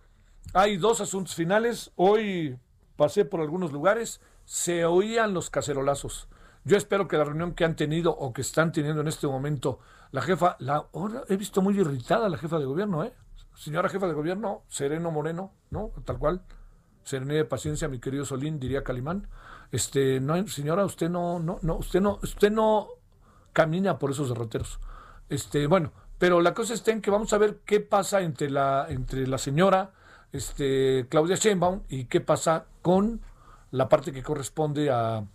hay 0.53 0.77
dos 0.77 1.01
asuntos 1.01 1.35
finales. 1.35 1.91
Hoy 1.95 2.57
pasé 2.95 3.25
por 3.25 3.41
algunos 3.41 3.71
lugares, 3.71 4.21
se 4.45 4.85
oían 4.85 5.33
los 5.33 5.49
cacerolazos. 5.49 6.27
Yo 6.63 6.77
espero 6.77 7.07
que 7.07 7.17
la 7.17 7.23
reunión 7.23 7.53
que 7.53 7.65
han 7.65 7.75
tenido 7.75 8.11
o 8.11 8.33
que 8.33 8.41
están 8.41 8.71
teniendo 8.71 9.01
en 9.01 9.07
este 9.07 9.25
momento 9.27 9.79
la 10.11 10.21
jefa, 10.21 10.57
la 10.59 10.87
he 11.29 11.37
visto 11.37 11.61
muy 11.61 11.79
irritada 11.79 12.29
la 12.29 12.37
jefa 12.37 12.59
de 12.59 12.65
gobierno, 12.65 13.03
¿eh? 13.03 13.13
Señora 13.55 13.89
jefa 13.89 14.07
de 14.07 14.13
gobierno, 14.13 14.63
sereno 14.67 15.11
moreno, 15.11 15.53
¿no? 15.69 15.91
Tal 16.05 16.19
cual. 16.19 16.41
Serenidad 17.03 17.39
de 17.39 17.45
paciencia, 17.45 17.87
mi 17.87 17.99
querido 17.99 18.25
Solín, 18.25 18.59
diría 18.59 18.83
Calimán. 18.83 19.27
Este, 19.71 20.19
no, 20.19 20.47
señora, 20.47 20.85
usted 20.85 21.09
no, 21.09 21.39
no, 21.39 21.59
no, 21.61 21.77
usted 21.77 22.01
no, 22.01 22.19
usted 22.21 22.51
no 22.51 22.89
camina 23.53 23.97
por 23.97 24.11
esos 24.11 24.29
derroteros. 24.29 24.79
Este, 25.31 25.65
bueno, 25.65 25.91
pero 26.19 26.41
la 26.41 26.53
cosa 26.53 26.75
está 26.75 26.91
en 26.91 27.01
que 27.01 27.09
vamos 27.09 27.33
a 27.33 27.39
ver 27.39 27.61
qué 27.65 27.79
pasa 27.79 28.21
entre 28.21 28.51
la, 28.51 28.87
señora 29.39 29.91
este, 30.31 31.07
Claudia 31.09 31.35
Sheinbaum 31.35 31.81
y 31.89 32.05
qué 32.05 32.21
pasa 32.21 32.65
con 32.83 33.21
la 33.71 33.89
parte 33.89 34.11
que 34.11 34.21
corresponde 34.21 34.91
a, 34.91 35.25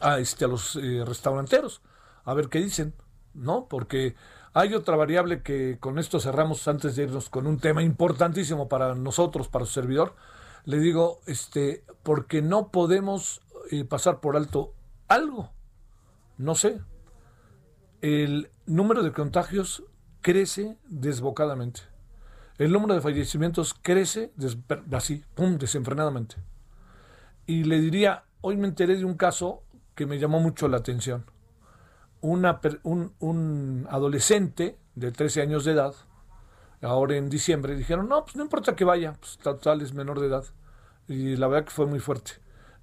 a, 0.00 0.18
este, 0.18 0.46
a 0.46 0.48
los 0.48 0.74
eh, 0.76 1.04
restauranteros. 1.06 1.82
A 2.24 2.34
ver 2.34 2.48
qué 2.48 2.58
dicen. 2.60 2.94
¿no? 3.34 3.66
Porque 3.68 4.14
hay 4.52 4.74
otra 4.74 4.96
variable 4.96 5.42
que 5.42 5.78
con 5.80 5.98
esto 5.98 6.20
cerramos 6.20 6.66
antes 6.68 6.96
de 6.96 7.04
irnos 7.04 7.28
con 7.28 7.46
un 7.46 7.58
tema 7.58 7.82
importantísimo 7.82 8.68
para 8.68 8.94
nosotros, 8.94 9.48
para 9.48 9.66
su 9.66 9.72
servidor. 9.72 10.14
Le 10.64 10.78
digo, 10.78 11.20
este, 11.26 11.84
porque 12.02 12.40
no 12.40 12.68
podemos 12.68 13.42
eh, 13.70 13.84
pasar 13.84 14.20
por 14.20 14.36
alto 14.36 14.72
algo. 15.08 15.50
No 16.38 16.54
sé. 16.54 16.80
El 18.04 18.50
número 18.66 19.02
de 19.02 19.12
contagios 19.12 19.82
crece 20.20 20.76
desbocadamente. 20.86 21.80
El 22.58 22.70
número 22.70 22.92
de 22.92 23.00
fallecimientos 23.00 23.72
crece 23.72 24.30
así, 24.92 25.24
pum, 25.34 25.56
desenfrenadamente. 25.56 26.36
Y 27.46 27.64
le 27.64 27.80
diría, 27.80 28.24
hoy 28.42 28.58
me 28.58 28.68
enteré 28.68 28.98
de 28.98 29.06
un 29.06 29.14
caso 29.14 29.62
que 29.94 30.04
me 30.04 30.18
llamó 30.18 30.38
mucho 30.38 30.68
la 30.68 30.76
atención. 30.76 31.24
Una, 32.20 32.60
un, 32.82 33.86
adolescente 33.88 34.78
de 34.94 35.10
13 35.10 35.40
años 35.40 35.64
de 35.64 35.72
edad, 35.72 35.94
ahora 36.82 37.16
en 37.16 37.30
diciembre, 37.30 37.74
dijeron, 37.74 38.06
no, 38.06 38.26
pues 38.26 38.36
no 38.36 38.42
importa 38.42 38.76
que 38.76 38.84
vaya, 38.84 39.14
pues 39.14 39.38
tal 39.62 39.80
es 39.80 39.94
menor 39.94 40.20
de 40.20 40.26
edad. 40.26 40.44
Y 41.08 41.36
la 41.36 41.48
verdad 41.48 41.64
que 41.64 41.74
fue 41.74 41.86
muy 41.86 42.00
fuerte. 42.00 42.32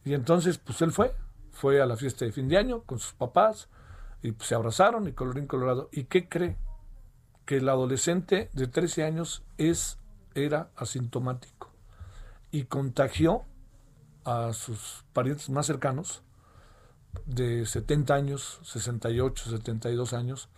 Y 0.03 0.15
entonces, 0.15 0.57
pues 0.57 0.81
él 0.81 0.91
fue, 0.91 1.13
fue 1.51 1.79
a 1.79 1.85
la 1.85 1.95
fiesta 1.95 2.25
de 2.25 2.31
fin 2.31 2.47
de 2.47 2.57
año 2.57 2.81
con 2.81 2.97
sus 2.97 3.13
papás, 3.13 3.69
y 4.21 4.31
pues, 4.31 4.49
se 4.49 4.55
abrazaron 4.55 5.07
y 5.07 5.13
colorín 5.13 5.47
colorado. 5.47 5.89
¿Y 5.91 6.05
qué 6.05 6.27
cree? 6.27 6.57
Que 7.45 7.57
el 7.57 7.69
adolescente 7.69 8.49
de 8.53 8.67
13 8.67 9.03
años 9.03 9.43
es, 9.57 9.97
era 10.35 10.69
asintomático 10.75 11.71
y 12.51 12.65
contagió 12.65 13.43
a 14.25 14.53
sus 14.53 15.03
parientes 15.13 15.49
más 15.49 15.65
cercanos 15.65 16.21
de 17.25 17.65
70 17.65 18.13
años, 18.13 18.59
68, 18.63 19.49
72 19.49 20.13
años. 20.13 20.49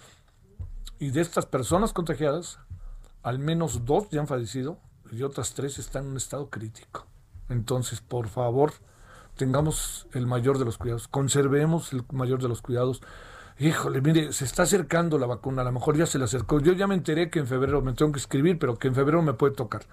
Y 1.00 1.12
de 1.12 1.22
estas 1.22 1.46
personas 1.46 1.94
contagiadas, 1.94 2.60
al 3.22 3.40
menos 3.40 3.86
dos 3.86 4.10
ya 4.10 4.20
han 4.20 4.28
fallecido 4.28 4.80
y 5.12 5.24
otras 5.24 5.54
tres 5.54 5.80
están 5.80 6.06
en 6.06 6.12
un 6.12 6.18
estado 6.18 6.50
crítico. 6.50 7.06
Entonces, 7.50 8.02
por 8.02 8.28
favor, 8.28 8.74
tengamos 9.36 10.08
el 10.14 10.28
mayor 10.28 10.58
de 10.58 10.66
los 10.66 10.78
cuidados, 10.78 11.08
conservemos 11.08 11.94
el 11.94 12.04
mayor 12.12 12.42
de 12.42 12.50
los 12.50 12.62
cuidados. 12.62 13.02
Híjole, 13.60 14.02
mire, 14.02 14.34
se 14.34 14.46
está 14.46 14.64
acercando 14.64 15.20
la 15.20 15.28
vacuna, 15.28 15.62
a 15.62 15.66
lo 15.66 15.72
mejor 15.72 15.96
ya 15.96 16.08
se 16.08 16.18
le 16.18 16.26
acercó. 16.26 16.60
Yo 16.60 16.74
ya 16.74 16.88
me 16.88 16.96
enteré 16.96 17.30
que 17.30 17.40
en 17.40 17.48
febrero 17.48 17.82
me 17.82 17.94
tengo 17.94 18.12
que 18.12 18.20
escribir, 18.20 18.58
pero 18.58 18.78
que 18.80 18.88
en 18.88 18.96
febrero 18.96 19.22
me 19.22 19.34
puede 19.34 19.54
tocar. 19.54 19.84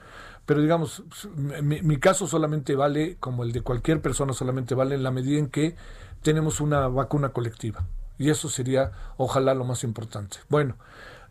Pero 0.47 0.62
digamos, 0.62 1.02
mi, 1.37 1.97
caso 1.99 2.26
solamente 2.26 2.75
vale, 2.75 3.17
como 3.21 3.45
el 3.45 3.52
de 3.52 3.61
cualquier 3.61 4.00
persona, 4.00 4.33
solamente 4.33 4.75
vale 4.75 4.95
en 4.95 5.02
la 5.02 5.11
medida 5.11 5.38
en 5.38 5.49
que 5.49 5.76
tenemos 6.23 6.61
una 6.61 6.88
vacuna 6.88 7.31
colectiva. 7.31 7.85
Y 8.19 8.31
eso 8.31 8.49
sería, 8.49 8.93
ojalá, 9.19 9.55
lo 9.55 9.64
más 9.64 9.85
importante. 9.85 10.38
Bueno, 10.49 10.76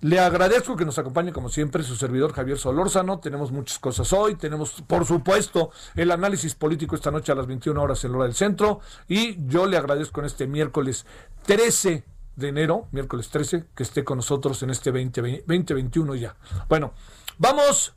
le 0.01 0.19
agradezco 0.19 0.77
que 0.77 0.85
nos 0.85 0.99
acompañe 0.99 1.33
como 1.33 1.49
siempre 1.49 1.83
su 1.83 1.95
servidor 1.95 2.33
Javier 2.33 2.57
Solórzano. 2.57 3.19
Tenemos 3.19 3.51
muchas 3.51 3.79
cosas 3.79 4.13
hoy. 4.13 4.35
Tenemos, 4.35 4.83
por 4.87 5.05
supuesto, 5.05 5.71
el 5.95 6.11
análisis 6.11 6.53
político 6.55 6.95
esta 6.95 7.11
noche 7.11 7.31
a 7.31 7.35
las 7.35 7.47
21 7.47 7.81
horas 7.81 8.03
en 8.05 8.11
la 8.11 8.17
hora 8.19 8.25
del 8.27 8.35
centro. 8.35 8.79
Y 9.07 9.47
yo 9.47 9.65
le 9.65 9.77
agradezco 9.77 10.19
en 10.21 10.27
este 10.27 10.47
miércoles 10.47 11.05
13 11.45 12.03
de 12.39 12.49
enero, 12.49 12.87
miércoles 12.91 13.29
13, 13.29 13.65
que 13.75 13.83
esté 13.83 14.03
con 14.03 14.17
nosotros 14.17 14.63
en 14.63 14.69
este 14.71 14.91
2021 14.91 16.15
ya. 16.15 16.35
Bueno, 16.67 16.93
vamos 17.37 17.93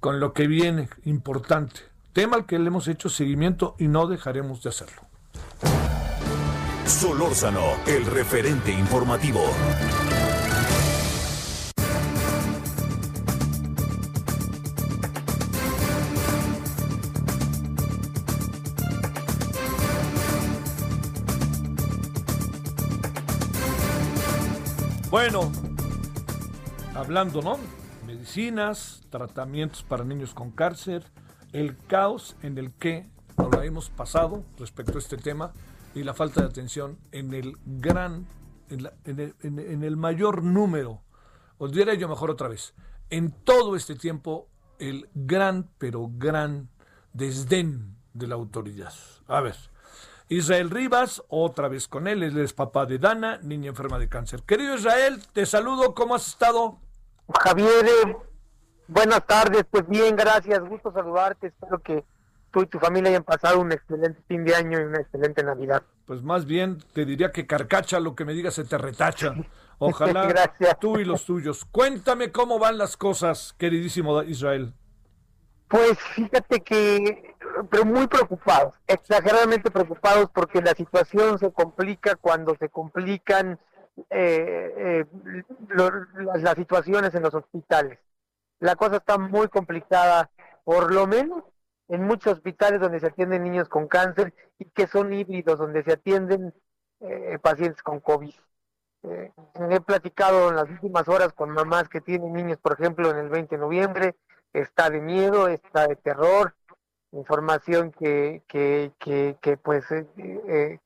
con 0.00 0.20
lo 0.20 0.32
que 0.32 0.46
viene 0.46 0.88
importante. 1.04 1.80
Tema 2.12 2.36
al 2.36 2.46
que 2.46 2.58
le 2.58 2.68
hemos 2.68 2.88
hecho 2.88 3.08
seguimiento 3.08 3.74
y 3.78 3.88
no 3.88 4.06
dejaremos 4.06 4.62
de 4.62 4.70
hacerlo. 4.70 5.02
Solórzano, 6.86 7.76
el 7.86 8.04
referente 8.06 8.72
informativo. 8.72 9.42
Bueno, 25.12 25.52
hablando, 26.94 27.42
¿no? 27.42 27.58
Medicinas, 28.06 29.02
tratamientos 29.10 29.82
para 29.82 30.04
niños 30.04 30.32
con 30.32 30.50
cáncer, 30.50 31.04
el 31.52 31.76
caos 31.86 32.34
en 32.40 32.56
el 32.56 32.72
que 32.72 33.10
nos 33.36 33.62
hemos 33.62 33.90
pasado 33.90 34.42
respecto 34.58 34.96
a 34.96 35.00
este 35.00 35.18
tema 35.18 35.52
y 35.94 36.02
la 36.02 36.14
falta 36.14 36.40
de 36.40 36.46
atención 36.46 36.96
en 37.10 37.34
el 37.34 37.58
gran, 37.66 38.26
en, 38.70 39.82
el, 39.84 39.96
mayor 39.98 40.42
número, 40.42 41.02
os 41.58 41.72
diré 41.72 41.98
yo 41.98 42.08
mejor 42.08 42.30
otra 42.30 42.48
vez, 42.48 42.72
en 43.10 43.32
todo 43.32 43.76
este 43.76 43.96
tiempo, 43.96 44.48
el 44.78 45.10
gran, 45.12 45.68
pero 45.76 46.08
gran 46.10 46.70
desdén 47.12 47.98
de 48.14 48.28
la 48.28 48.36
autoridad. 48.36 48.94
A 49.28 49.42
ver, 49.42 49.56
Israel 50.32 50.70
Rivas, 50.70 51.22
otra 51.28 51.68
vez 51.68 51.88
con 51.88 52.08
él, 52.08 52.22
él 52.22 52.38
es 52.38 52.54
papá 52.54 52.86
de 52.86 52.98
Dana, 52.98 53.38
niña 53.42 53.68
enferma 53.68 53.98
de 53.98 54.08
cáncer. 54.08 54.42
Querido 54.44 54.76
Israel, 54.76 55.20
te 55.34 55.44
saludo, 55.44 55.94
¿cómo 55.94 56.14
has 56.14 56.26
estado? 56.26 56.78
Javier, 57.42 57.84
eh, 57.84 58.16
buenas 58.88 59.26
tardes, 59.26 59.64
pues 59.70 59.86
bien, 59.88 60.16
gracias, 60.16 60.60
gusto 60.60 60.90
saludarte, 60.90 61.48
espero 61.48 61.78
que 61.80 62.04
tú 62.50 62.62
y 62.62 62.66
tu 62.66 62.78
familia 62.78 63.10
hayan 63.10 63.24
pasado 63.24 63.60
un 63.60 63.72
excelente 63.72 64.22
fin 64.26 64.44
de 64.44 64.54
año 64.54 64.80
y 64.80 64.84
una 64.84 65.00
excelente 65.00 65.42
Navidad. 65.42 65.82
Pues 66.06 66.22
más 66.22 66.46
bien 66.46 66.82
te 66.94 67.04
diría 67.04 67.30
que 67.30 67.46
carcacha 67.46 68.00
lo 68.00 68.14
que 68.14 68.24
me 68.24 68.32
digas 68.32 68.54
se 68.54 68.64
te 68.64 68.78
retacha. 68.78 69.34
Ojalá 69.78 70.54
tú 70.80 70.98
y 70.98 71.04
los 71.04 71.26
tuyos. 71.26 71.64
Cuéntame 71.64 72.30
cómo 72.30 72.58
van 72.58 72.78
las 72.78 72.96
cosas, 72.96 73.54
queridísimo 73.58 74.22
Israel. 74.22 74.72
Pues 75.72 75.98
fíjate 75.98 76.60
que, 76.60 77.34
pero 77.70 77.86
muy 77.86 78.06
preocupados, 78.06 78.74
exageradamente 78.86 79.70
preocupados 79.70 80.28
porque 80.30 80.60
la 80.60 80.72
situación 80.72 81.38
se 81.38 81.50
complica 81.50 82.14
cuando 82.16 82.54
se 82.56 82.68
complican 82.68 83.58
eh, 84.10 85.06
eh, 85.10 85.44
las 85.74 86.54
situaciones 86.56 87.14
en 87.14 87.22
los 87.22 87.32
hospitales. 87.32 87.98
La 88.60 88.76
cosa 88.76 88.96
está 88.96 89.16
muy 89.16 89.48
complicada, 89.48 90.30
por 90.62 90.92
lo 90.92 91.06
menos 91.06 91.42
en 91.88 92.02
muchos 92.02 92.34
hospitales 92.34 92.78
donde 92.78 93.00
se 93.00 93.06
atienden 93.06 93.42
niños 93.42 93.70
con 93.70 93.88
cáncer 93.88 94.34
y 94.58 94.66
que 94.66 94.86
son 94.86 95.10
híbridos, 95.14 95.58
donde 95.58 95.82
se 95.84 95.94
atienden 95.94 96.52
eh, 97.00 97.38
pacientes 97.40 97.82
con 97.82 97.98
COVID. 98.00 98.34
he 99.04 99.80
platicado 99.80 100.50
en 100.50 100.56
las 100.56 100.68
últimas 100.68 101.08
horas 101.08 101.32
con 101.32 101.48
mamás 101.48 101.88
que 101.88 102.02
tienen 102.02 102.34
niños, 102.34 102.58
por 102.58 102.74
ejemplo, 102.74 103.10
en 103.10 103.16
el 103.16 103.30
20 103.30 103.56
de 103.56 103.60
noviembre, 103.62 104.16
está 104.52 104.90
de 104.90 105.00
miedo, 105.00 105.48
está 105.48 105.86
de 105.86 105.96
terror, 105.96 106.54
información 107.12 107.92
que, 107.92 108.42
que, 108.48 108.92
que, 109.40 109.56
pues 109.58 109.90
eh, 109.90 110.78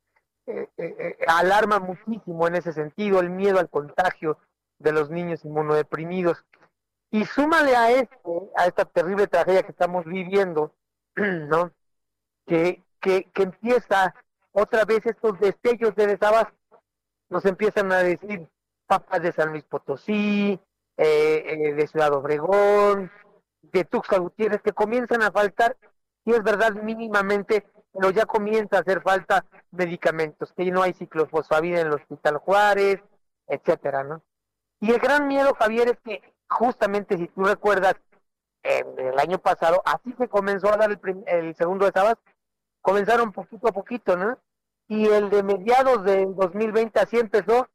eh, 0.47 0.69
eh, 0.77 1.19
alarma 1.27 1.79
muchísimo 1.79 2.47
en 2.47 2.57
ese 2.57 2.73
sentido, 2.73 3.21
el 3.21 3.31
miedo 3.31 3.59
al 3.59 3.71
contagio 3.71 4.39
de 4.79 4.93
los 4.93 5.11
niños 5.11 5.45
inmunodeprimidos. 5.45 6.45
Y 7.11 7.25
súmale 7.25 7.77
a 7.77 7.91
esto, 7.93 8.51
a 8.57 8.67
esta 8.67 8.85
terrible 8.85 9.29
tragedia 9.29 9.63
que 9.63 9.71
estamos 9.71 10.05
viviendo, 10.05 10.73
¿no? 11.17 11.73
Que, 12.47 12.83
que, 13.01 13.25
que 13.33 13.43
empieza 13.45 14.15
otra 14.53 14.85
vez 14.85 15.07
estos 15.07 15.39
destellos 15.39 15.95
de 15.95 16.09
desabasto. 16.09 16.55
Nos 17.29 17.45
empiezan 17.45 17.91
a 17.93 17.99
decir 17.99 18.49
papas 18.87 19.23
de 19.23 19.33
San 19.33 19.51
Luis 19.51 19.65
Potosí, 19.65 20.61
de 20.97 21.89
Ciudad 21.91 22.15
Obregón, 22.15 23.11
de 23.73 23.85
Tuxtla 23.85 24.19
Gutiérrez 24.19 24.63
que 24.63 24.73
comienzan 24.73 25.23
a 25.23 25.31
faltar, 25.31 25.77
y 26.25 26.33
es 26.33 26.43
verdad 26.43 26.73
mínimamente, 26.73 27.67
pero 27.93 28.11
ya 28.11 28.27
comienza 28.27 28.77
a 28.77 28.81
hacer 28.81 29.03
falta 29.03 29.45
medicamentos, 29.71 30.53
que 30.53 30.71
no 30.71 30.83
hay 30.83 30.93
ciclofosfamida 30.93 31.81
en 31.81 31.87
el 31.89 31.95
Hospital 31.95 32.39
Juárez, 32.39 33.01
etcétera, 33.47 34.05
¿no? 34.05 34.23
Y 34.81 34.93
el 34.93 34.99
gran 34.99 35.29
miedo, 35.29 35.55
Javier, 35.55 35.89
es 35.89 35.99
que 36.05 36.35
justamente 36.49 37.17
si 37.17 37.29
tú 37.29 37.45
recuerdas, 37.45 37.95
el 38.63 39.19
año 39.19 39.39
pasado, 39.39 39.81
así 39.85 40.13
se 40.19 40.29
comenzó 40.29 40.73
a 40.73 40.77
dar 40.77 40.91
el, 40.91 41.25
el 41.27 41.55
segundo 41.55 41.87
de 41.87 41.93
sábado, 41.93 42.19
comenzaron 42.83 43.33
poquito 43.33 43.69
a 43.69 43.73
poquito, 43.73 44.17
¿no? 44.17 44.39
Y 44.89 45.07
el 45.07 45.31
de 45.31 45.43
mediados 45.43 46.05
del 46.05 46.35
2020 46.35 46.99
así 46.99 47.19
empezó, 47.19 47.69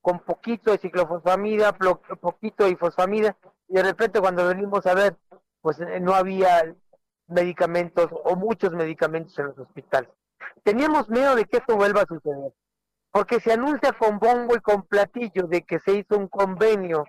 con 0.00 0.20
poquito 0.20 0.70
de 0.70 0.78
ciclofosfamida, 0.78 1.72
poquito 2.20 2.64
de 2.64 2.76
fosfamida, 2.76 3.36
y 3.68 3.74
de 3.74 3.82
repente 3.82 4.20
cuando 4.20 4.46
venimos 4.48 4.86
a 4.86 4.94
ver 4.94 5.16
pues 5.68 5.80
eh, 5.80 6.00
no 6.00 6.14
había 6.14 6.74
medicamentos 7.26 8.08
o 8.24 8.36
muchos 8.36 8.72
medicamentos 8.72 9.38
en 9.38 9.48
los 9.48 9.58
hospitales. 9.58 10.08
Teníamos 10.62 11.10
miedo 11.10 11.36
de 11.36 11.44
que 11.44 11.58
esto 11.58 11.76
vuelva 11.76 12.00
a 12.00 12.06
suceder, 12.06 12.54
porque 13.10 13.38
se 13.38 13.52
anuncia 13.52 13.92
con 13.92 14.18
bombo 14.18 14.56
y 14.56 14.60
con 14.60 14.84
platillo 14.84 15.46
de 15.46 15.66
que 15.66 15.78
se 15.80 15.92
hizo 15.92 16.16
un 16.16 16.28
convenio 16.28 17.04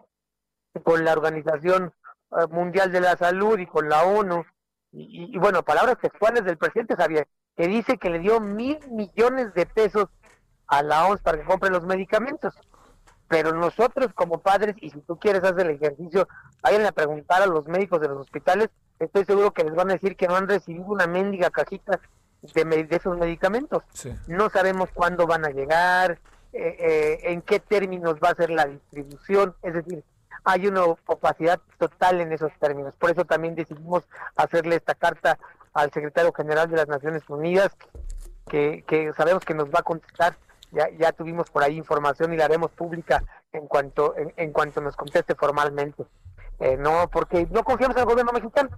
con 0.84 1.06
la 1.06 1.14
Organización 1.14 1.94
eh, 2.32 2.48
Mundial 2.50 2.92
de 2.92 3.00
la 3.00 3.16
Salud 3.16 3.58
y 3.60 3.66
con 3.66 3.88
la 3.88 4.04
ONU, 4.04 4.44
y, 4.92 5.38
bueno, 5.38 5.64
palabras 5.64 5.98
textuales 6.02 6.44
del 6.44 6.58
presidente 6.58 6.98
Javier, 6.98 7.30
que 7.56 7.66
dice 7.66 7.98
que 7.98 8.10
le 8.10 8.20
dio 8.20 8.42
mil 8.42 8.78
millones 8.92 9.54
de 9.54 9.68
pesos 9.68 10.08
a 10.68 10.84
la 10.84 11.06
OMS 11.06 11.22
para 11.22 11.38
que 11.38 11.46
compre 11.46 11.70
los 11.70 11.86
medicamentos. 11.86 12.54
Pero 13.30 13.54
nosotros 13.54 14.12
como 14.14 14.40
padres, 14.40 14.76
y 14.82 14.90
si 14.90 15.00
tú 15.02 15.18
quieres 15.18 15.44
hacer 15.44 15.68
el 15.68 15.76
ejercicio, 15.76 16.28
vayan 16.62 16.86
a 16.86 16.92
preguntar 16.92 17.42
a 17.42 17.46
los 17.46 17.66
médicos 17.68 18.02
de 18.02 18.10
los 18.10 18.18
hospitales, 18.18 18.70
estoy 19.00 19.24
seguro 19.24 19.54
que 19.54 19.64
les 19.64 19.76
van 19.76 19.92
a 19.92 19.94
decir 19.94 20.18
que 20.18 20.28
no 20.28 20.36
han 20.36 20.50
recibido 20.50 20.88
una 20.88 21.08
mendiga 21.08 21.52
cajita 21.52 22.00
de, 22.42 22.64
de 22.66 22.96
esos 22.96 23.18
medicamentos. 23.18 23.84
No 24.28 24.50
sabemos 24.50 24.90
cuándo 24.94 25.28
van 25.28 25.46
a 25.46 25.50
llegar, 25.50 26.20
eh, 26.52 26.76
eh, 26.80 27.20
en 27.32 27.44
qué 27.44 27.60
términos 27.60 28.16
va 28.16 28.30
a 28.30 28.36
ser 28.36 28.50
la 28.50 28.66
distribución, 28.66 29.54
es 29.62 29.76
decir, 29.76 30.04
hay 30.44 30.66
una 30.66 30.86
opacidad 30.86 31.60
total 31.78 32.22
en 32.22 32.34
esos 32.34 32.52
términos. 32.60 32.96
Por 32.98 33.12
eso 33.12 33.26
también 33.26 33.54
decidimos 33.54 34.04
hacerle 34.36 34.78
esta 34.78 34.96
carta 34.96 35.38
al 35.74 35.92
secretario 35.92 36.34
general 36.34 36.68
de 36.72 36.78
las 36.78 36.88
Naciones 36.88 37.22
Unidas, 37.30 37.70
que, 38.48 38.84
que 38.88 39.14
sabemos 39.14 39.46
que 39.46 39.54
nos 39.54 39.68
va 39.68 39.82
a 39.82 39.84
contestar. 39.84 40.36
Ya, 40.72 40.90
ya 40.98 41.12
tuvimos 41.12 41.50
por 41.50 41.64
ahí 41.64 41.78
información 41.78 42.34
y 42.34 42.38
la 42.38 42.46
haremos 42.46 42.72
pública 42.72 43.24
en 43.54 43.68
cuanto, 43.68 44.14
en, 44.16 44.52
cuanto 44.52 44.82
nos 44.82 44.96
conteste 44.96 45.36
formalmente. 45.36 46.06
Eh, 46.60 46.78
no, 46.78 47.10
porque 47.12 47.48
no 47.52 47.64
confiamos 47.64 47.96
en 47.96 48.02
el 48.02 48.10
gobierno 48.10 48.32
mexicano. 48.32 48.78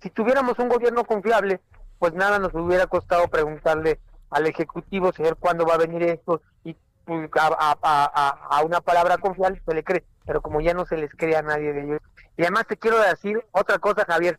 Si 0.00 0.10
tuviéramos 0.10 0.58
un 0.58 0.68
gobierno 0.68 1.04
confiable, 1.04 1.60
pues 1.98 2.14
nada 2.14 2.38
nos 2.38 2.54
hubiera 2.54 2.86
costado 2.86 3.28
preguntarle 3.28 4.00
al 4.30 4.46
Ejecutivo, 4.46 5.12
señor, 5.12 5.36
cuándo 5.36 5.66
va 5.66 5.74
a 5.74 5.78
venir 5.78 6.02
esto, 6.04 6.40
y 6.64 6.76
pues, 7.04 7.28
a, 7.38 7.76
a, 7.82 8.58
a, 8.58 8.64
una 8.64 8.80
palabra 8.80 9.18
confiable 9.18 9.60
se 9.66 9.74
le 9.74 9.84
cree, 9.84 10.04
pero 10.24 10.40
como 10.40 10.60
ya 10.60 10.72
no 10.72 10.86
se 10.86 10.96
les 10.96 11.12
cree 11.14 11.36
a 11.36 11.42
nadie 11.42 11.72
de 11.72 11.82
ellos. 11.82 12.00
Y 12.36 12.42
además 12.42 12.66
te 12.66 12.76
quiero 12.76 13.00
decir 13.00 13.44
otra 13.52 13.78
cosa, 13.78 14.04
Javier, 14.06 14.38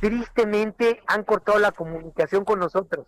tristemente 0.00 1.02
han 1.06 1.24
cortado 1.24 1.58
la 1.58 1.72
comunicación 1.72 2.44
con 2.44 2.60
nosotros. 2.60 3.06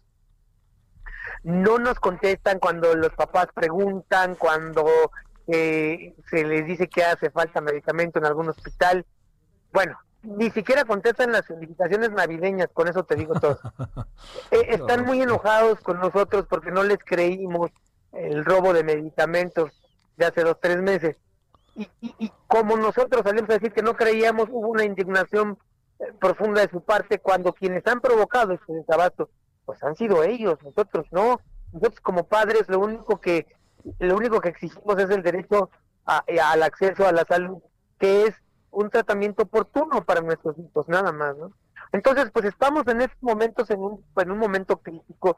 No 1.43 1.79
nos 1.79 2.01
contestan 2.01 2.59
cuando 2.59 2.95
los 2.95 3.13
papás 3.15 3.49
preguntan, 3.55 4.35
cuando 4.35 4.87
eh, 5.47 6.15
se 6.31 6.45
les 6.45 6.67
dice 6.67 6.89
que 6.89 7.05
hace 7.05 7.31
falta 7.31 7.61
medicamento 7.61 8.19
en 8.19 8.27
algún 8.27 8.49
hospital. 8.49 9.07
Bueno, 9.73 9.99
ni 10.23 10.51
siquiera 10.51 10.85
contestan 10.85 11.33
las 11.33 11.47
solicitaciones 11.47 12.11
navideñas, 12.11 12.69
con 12.73 12.89
eso 12.89 13.05
te 13.05 13.17
digo 13.17 13.35
todo. 13.35 13.59
Eh, 14.51 14.67
están 14.69 15.05
muy 15.05 15.21
enojados 15.23 15.81
con 15.81 16.01
nosotros 16.01 16.47
porque 16.49 16.71
no 16.71 16.83
les 16.83 16.99
creímos 16.99 17.71
el 18.13 18.45
robo 18.45 18.73
de 18.73 18.83
medicamentos 18.83 19.71
de 20.17 20.27
hace 20.27 20.43
dos, 20.43 20.59
tres 20.61 20.79
meses. 20.79 21.17
Y, 21.77 21.89
y, 22.01 22.33
como 22.47 22.77
nosotros 22.77 23.23
salimos 23.25 23.51
a 23.51 23.55
decir 23.55 23.73
que 23.73 23.83
no 23.83 23.95
creíamos, 23.95 24.49
hubo 24.51 24.69
una 24.69 24.85
indignación 24.85 25.59
eh, 26.01 26.13
profunda 26.19 26.63
de 26.63 26.71
su 26.71 26.81
parte 26.81 27.21
cuando 27.21 27.53
quienes 27.53 27.87
han 27.87 28.01
provocado 28.01 28.55
este 28.55 28.73
desabasto, 28.73 29.31
pues 29.69 29.83
han 29.83 29.97
sido 29.97 30.23
ellos, 30.23 30.59
nosotros 30.63 31.05
no. 31.11 31.43
Nosotros 31.75 32.01
como 32.01 32.27
padres 32.27 32.71
lo 32.71 32.79
único 32.79 33.21
que 33.21 33.47
lo 33.99 34.17
único 34.17 34.41
que 34.41 34.49
exigimos 34.49 34.99
es 34.99 35.11
el 35.11 35.23
derecho 35.23 35.69
al 36.07 36.63
acceso 36.63 37.07
a 37.07 37.13
la 37.13 37.27
salud, 37.27 37.59
que 37.99 38.25
es 38.25 38.35
un 38.71 38.89
tratamiento 38.89 39.43
oportuno 39.43 40.03
para 40.07 40.23
nuestros 40.23 40.59
hijos, 40.59 40.89
nada 40.89 41.13
más, 41.13 41.37
¿no? 41.37 41.53
Entonces, 41.93 42.31
pues 42.31 42.47
estamos 42.47 42.87
en 42.87 43.03
estos 43.03 43.23
momentos 43.23 43.69
en 43.69 43.81
un, 43.81 44.03
en 44.17 44.31
un 44.31 44.39
momento 44.39 44.79
crítico. 44.79 45.37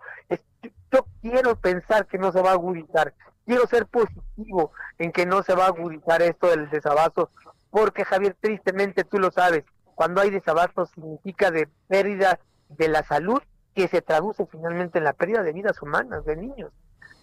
Yo 0.93 1.07
quiero 1.21 1.57
pensar 1.57 2.07
que 2.07 2.19
no 2.19 2.31
se 2.31 2.41
va 2.41 2.51
a 2.51 2.55
agudizar. 2.55 3.13
Quiero 3.45 3.67
ser 3.67 3.87
positivo 3.87 4.71
en 4.99 5.11
que 5.11 5.27
no 5.27 5.43
se 5.43 5.57
va 5.57 5.65
a 5.65 5.71
agudizar 5.71 6.23
esto 6.23 6.47
del 6.47 6.71
desabasto, 6.71 7.31
porque 7.71 8.05
Javier, 8.05 8.37
tristemente 8.41 9.03
tú 9.03 9.19
lo 9.19 9.33
sabes, 9.33 9.65
cuando 9.97 10.21
hay 10.21 10.31
desabasto 10.31 10.87
significa 10.87 11.51
de 11.51 11.69
pérdida 11.89 12.39
de 12.69 12.87
la 12.87 13.03
salud 13.03 13.43
que 13.75 13.89
se 13.89 14.03
traduce 14.03 14.47
finalmente 14.47 14.99
en 14.99 15.05
la 15.05 15.13
pérdida 15.13 15.43
de 15.43 15.53
vidas 15.53 15.81
humanas, 15.83 16.25
de 16.25 16.37
niños. 16.37 16.73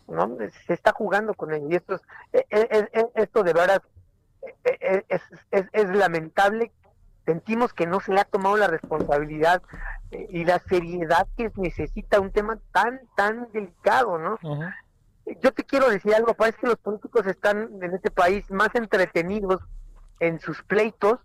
¿no? 0.08 0.38
Se 0.66 0.74
está 0.74 0.94
jugando 0.94 1.34
con 1.34 1.54
ello. 1.54 1.68
Y 1.70 1.76
esto, 1.76 1.96
es, 1.96 2.02
e, 2.32 2.46
e, 2.50 2.90
e, 2.94 3.10
esto 3.16 3.44
de 3.44 3.54
verdad 3.54 3.82
es, 5.72 5.90
lamentable 5.90 6.72
sentimos 7.26 7.74
que 7.74 7.86
no 7.86 8.00
se 8.00 8.14
le 8.14 8.22
ha 8.22 8.26
tomado 8.26 8.56
la 8.56 8.68
responsabilidad 8.68 9.62
eh, 10.12 10.28
y 10.30 10.46
la 10.46 10.60
seriedad 10.60 11.28
que 11.36 11.52
necesita 11.56 12.22
un 12.22 12.32
tema 12.32 12.58
tan, 12.72 13.02
tan 13.16 13.52
delicado, 13.52 14.18
¿no? 14.18 14.38
Yo 15.42 15.52
te 15.52 15.66
quiero 15.66 15.90
decir 15.90 16.16
algo, 16.16 16.34
parece 16.36 16.60
que 16.60 16.68
los 16.68 16.78
políticos 16.78 17.28
están 17.28 17.70
en 17.82 17.94
este 17.94 18.12
país 18.12 18.50
más 18.50 18.74
entretenidos 18.76 19.62
en 20.22 20.40
sus 20.40 20.64
pleitos 20.64 21.20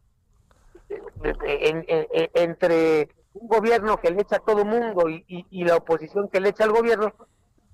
eh, 0.91 2.29
entre 2.35 3.09
un 3.43 3.49
gobierno 3.49 3.99
que 3.99 4.11
le 4.11 4.23
echa 4.23 4.37
a 4.37 4.41
todo 4.41 4.65
mundo 4.65 5.09
y, 5.09 5.25
y, 5.27 5.65
la 5.65 5.77
oposición 5.77 6.29
que 6.29 6.41
le 6.41 6.51
echa 6.51 6.65
al 6.65 6.71
gobierno 6.71 7.13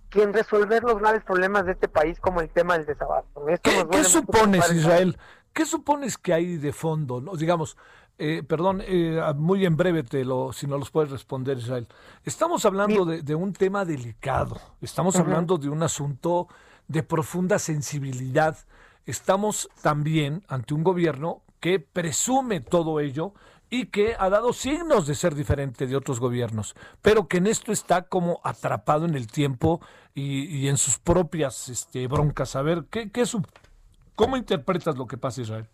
que 0.09 0.23
en 0.23 0.33
resolver 0.33 0.83
los 0.83 0.99
graves 0.99 1.23
problemas 1.25 1.67
de 1.67 1.73
este 1.73 1.89
país 1.89 2.19
como 2.19 2.41
el 2.41 2.49
tema 2.49 2.79
del 2.79 2.87
desabasto. 2.87 3.45
¿Qué, 3.63 4.05
supones, 4.05 4.73
Israel? 4.73 5.19
¿Qué 5.53 5.67
supones 5.67 6.17
que 6.17 6.33
hay 6.33 6.57
de 6.57 6.73
fondo? 6.73 7.21
¿no? 7.21 7.37
Digamos, 7.37 7.77
eh, 8.17 8.43
perdón, 8.43 8.83
eh, 8.87 9.21
muy 9.37 9.67
en 9.67 9.77
breve 9.77 10.03
te 10.05 10.25
lo, 10.25 10.53
si 10.55 10.67
no 10.67 10.79
los 10.79 10.91
puedes 10.91 11.11
responder, 11.11 11.59
Israel. 11.59 11.87
Estamos 12.25 12.65
hablando 12.65 13.05
de, 13.05 13.35
un 13.35 13.53
tema 13.53 13.85
delicado, 13.85 14.59
estamos 14.81 15.17
hablando 15.17 15.59
de 15.59 15.69
un 15.69 15.83
asunto 15.83 16.49
de 16.87 17.03
profunda 17.03 17.59
sensibilidad. 17.59 18.57
Estamos 19.05 19.69
también 19.83 20.43
ante 20.49 20.73
un 20.73 20.83
gobierno 20.83 21.43
que 21.61 21.81
presume 21.81 22.61
todo 22.61 23.01
ello 23.01 23.35
y 23.71 23.87
que 23.87 24.17
ha 24.19 24.29
dado 24.31 24.53
signos 24.53 25.07
de 25.07 25.15
ser 25.15 25.35
diferente 25.35 25.87
de 25.87 25.97
otros 25.97 26.21
gobiernos, 26.21 26.75
pero 27.03 27.29
que 27.29 27.39
en 27.39 27.47
esto 27.47 27.73
está 27.73 28.03
como 28.03 28.41
atrapado 28.45 29.05
en 29.05 29.15
el 29.15 29.27
tiempo 29.27 29.81
y, 30.15 30.69
en 30.69 30.77
sus 30.79 30.99
propias 30.99 31.69
este, 31.69 32.07
broncas. 32.07 32.57
A 32.57 32.63
ver, 32.63 32.85
¿qué, 32.91 33.11
qué 33.11 33.27
su, 33.27 33.43
¿cómo 34.15 34.37
interpretas 34.37 34.97
lo 34.97 35.07
que 35.07 35.17
pasa, 35.17 35.43
Israel? 35.43 35.69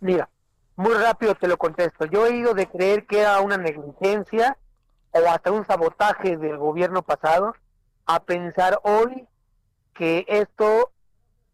Mira, 0.00 0.28
muy 0.76 0.94
rápido 0.94 1.34
te 1.34 1.48
lo 1.48 1.56
contesto. 1.56 2.04
Yo 2.04 2.26
he 2.26 2.36
ido 2.36 2.54
de 2.54 2.68
creer 2.68 3.06
que 3.06 3.20
era 3.20 3.40
una 3.40 3.56
negligencia 3.56 4.56
o 5.10 5.28
hasta 5.28 5.50
un 5.50 5.66
sabotaje 5.66 6.36
del 6.36 6.58
gobierno 6.58 7.02
pasado 7.02 7.54
a 8.06 8.20
pensar 8.20 8.78
hoy 8.84 9.26
que 9.94 10.24
esto 10.28 10.92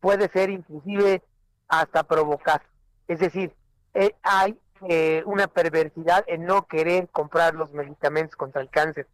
puede 0.00 0.28
ser 0.28 0.50
inclusive 0.50 1.22
hasta 1.68 2.02
provocar. 2.02 2.62
Es 3.08 3.20
decir, 3.20 3.54
eh, 3.94 4.14
hay 4.22 4.58
eh, 4.88 5.22
una 5.26 5.46
perversidad 5.46 6.24
en 6.26 6.44
no 6.44 6.66
querer 6.66 7.08
comprar 7.08 7.54
los 7.54 7.70
medicamentos 7.72 8.36
contra 8.36 8.62
el 8.62 8.70
cáncer. 8.70 9.06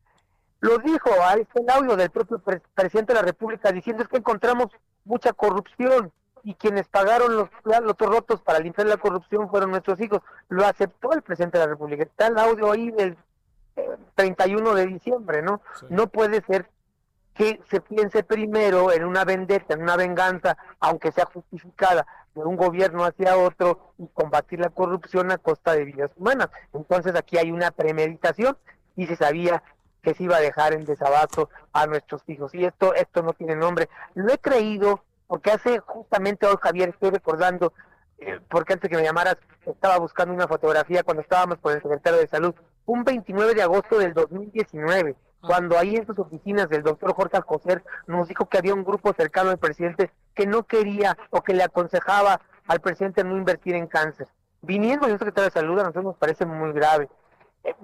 Lo 0.60 0.78
dijo, 0.78 1.10
ahí 1.24 1.42
está 1.42 1.60
el 1.60 1.70
audio 1.70 1.96
del 1.96 2.10
propio 2.10 2.42
presidente 2.74 3.12
de 3.12 3.20
la 3.20 3.24
República 3.24 3.72
diciendo 3.72 4.02
es 4.02 4.08
que 4.08 4.18
encontramos 4.18 4.66
mucha 5.04 5.32
corrupción 5.32 6.12
y 6.42 6.54
quienes 6.54 6.88
pagaron 6.88 7.36
los 7.36 7.48
platos 7.62 8.08
rotos 8.08 8.42
para 8.42 8.58
limpiar 8.58 8.86
la 8.86 8.96
corrupción 8.96 9.48
fueron 9.50 9.70
nuestros 9.70 10.00
hijos. 10.00 10.20
Lo 10.48 10.66
aceptó 10.66 11.12
el 11.12 11.22
presidente 11.22 11.58
de 11.58 11.64
la 11.64 11.70
República. 11.70 12.02
Está 12.02 12.26
el 12.26 12.38
audio 12.38 12.72
ahí 12.72 12.90
del 12.90 13.16
31 14.14 14.70
eh, 14.70 14.80
de 14.80 14.86
diciembre, 14.86 15.42
¿no? 15.42 15.60
No 15.88 16.08
puede 16.08 16.42
ser 16.42 16.68
que 17.40 17.58
se 17.70 17.80
piense 17.80 18.22
primero 18.22 18.92
en 18.92 19.02
una 19.02 19.24
vendetta, 19.24 19.72
en 19.72 19.80
una 19.80 19.96
venganza, 19.96 20.58
aunque 20.78 21.10
sea 21.10 21.24
justificada, 21.24 22.06
de 22.34 22.42
un 22.42 22.54
gobierno 22.54 23.02
hacia 23.02 23.38
otro 23.38 23.94
y 23.96 24.08
combatir 24.08 24.60
la 24.60 24.68
corrupción 24.68 25.32
a 25.32 25.38
costa 25.38 25.72
de 25.72 25.86
vidas 25.86 26.12
humanas. 26.16 26.50
Entonces 26.74 27.14
aquí 27.16 27.38
hay 27.38 27.50
una 27.50 27.70
premeditación 27.70 28.58
y 28.94 29.06
se 29.06 29.16
sabía 29.16 29.62
que 30.02 30.12
se 30.12 30.24
iba 30.24 30.36
a 30.36 30.40
dejar 30.40 30.74
en 30.74 30.84
desabasto 30.84 31.48
a 31.72 31.86
nuestros 31.86 32.22
hijos. 32.28 32.54
Y 32.54 32.66
esto, 32.66 32.92
esto 32.92 33.22
no 33.22 33.32
tiene 33.32 33.56
nombre. 33.56 33.88
Lo 34.12 34.30
he 34.30 34.36
creído 34.36 35.02
porque 35.26 35.50
hace 35.50 35.78
justamente 35.78 36.46
hoy, 36.46 36.56
Javier, 36.60 36.90
estoy 36.90 37.08
recordando, 37.08 37.72
eh, 38.18 38.38
porque 38.50 38.74
antes 38.74 38.90
que 38.90 38.96
me 38.98 39.02
llamaras, 39.02 39.38
estaba 39.64 39.96
buscando 39.96 40.34
una 40.34 40.46
fotografía 40.46 41.04
cuando 41.04 41.22
estábamos 41.22 41.56
con 41.56 41.72
el 41.72 41.80
secretario 41.80 42.20
de 42.20 42.26
Salud, 42.26 42.54
un 42.84 43.02
29 43.02 43.54
de 43.54 43.62
agosto 43.62 43.98
del 43.98 44.12
2019, 44.12 45.16
ah. 45.16 45.29
Cuando 45.40 45.78
ahí 45.78 45.96
en 45.96 46.06
sus 46.06 46.18
oficinas 46.18 46.68
del 46.68 46.82
doctor 46.82 47.14
Jorge 47.14 47.36
Alcocer 47.36 47.82
nos 48.06 48.28
dijo 48.28 48.48
que 48.48 48.58
había 48.58 48.74
un 48.74 48.84
grupo 48.84 49.12
cercano 49.12 49.50
al 49.50 49.58
presidente 49.58 50.10
que 50.34 50.46
no 50.46 50.64
quería 50.64 51.16
o 51.30 51.42
que 51.42 51.54
le 51.54 51.62
aconsejaba 51.62 52.40
al 52.66 52.80
presidente 52.80 53.24
no 53.24 53.36
invertir 53.36 53.74
en 53.74 53.86
cáncer. 53.86 54.28
Viniendo 54.62 55.06
un 55.06 55.12
secretario 55.12 55.50
de 55.50 55.50
salud 55.50 55.78
a 55.78 55.82
nosotros 55.82 56.04
nos 56.04 56.16
parece 56.16 56.44
muy 56.46 56.72
grave. 56.72 57.08
Eh, 57.64 57.74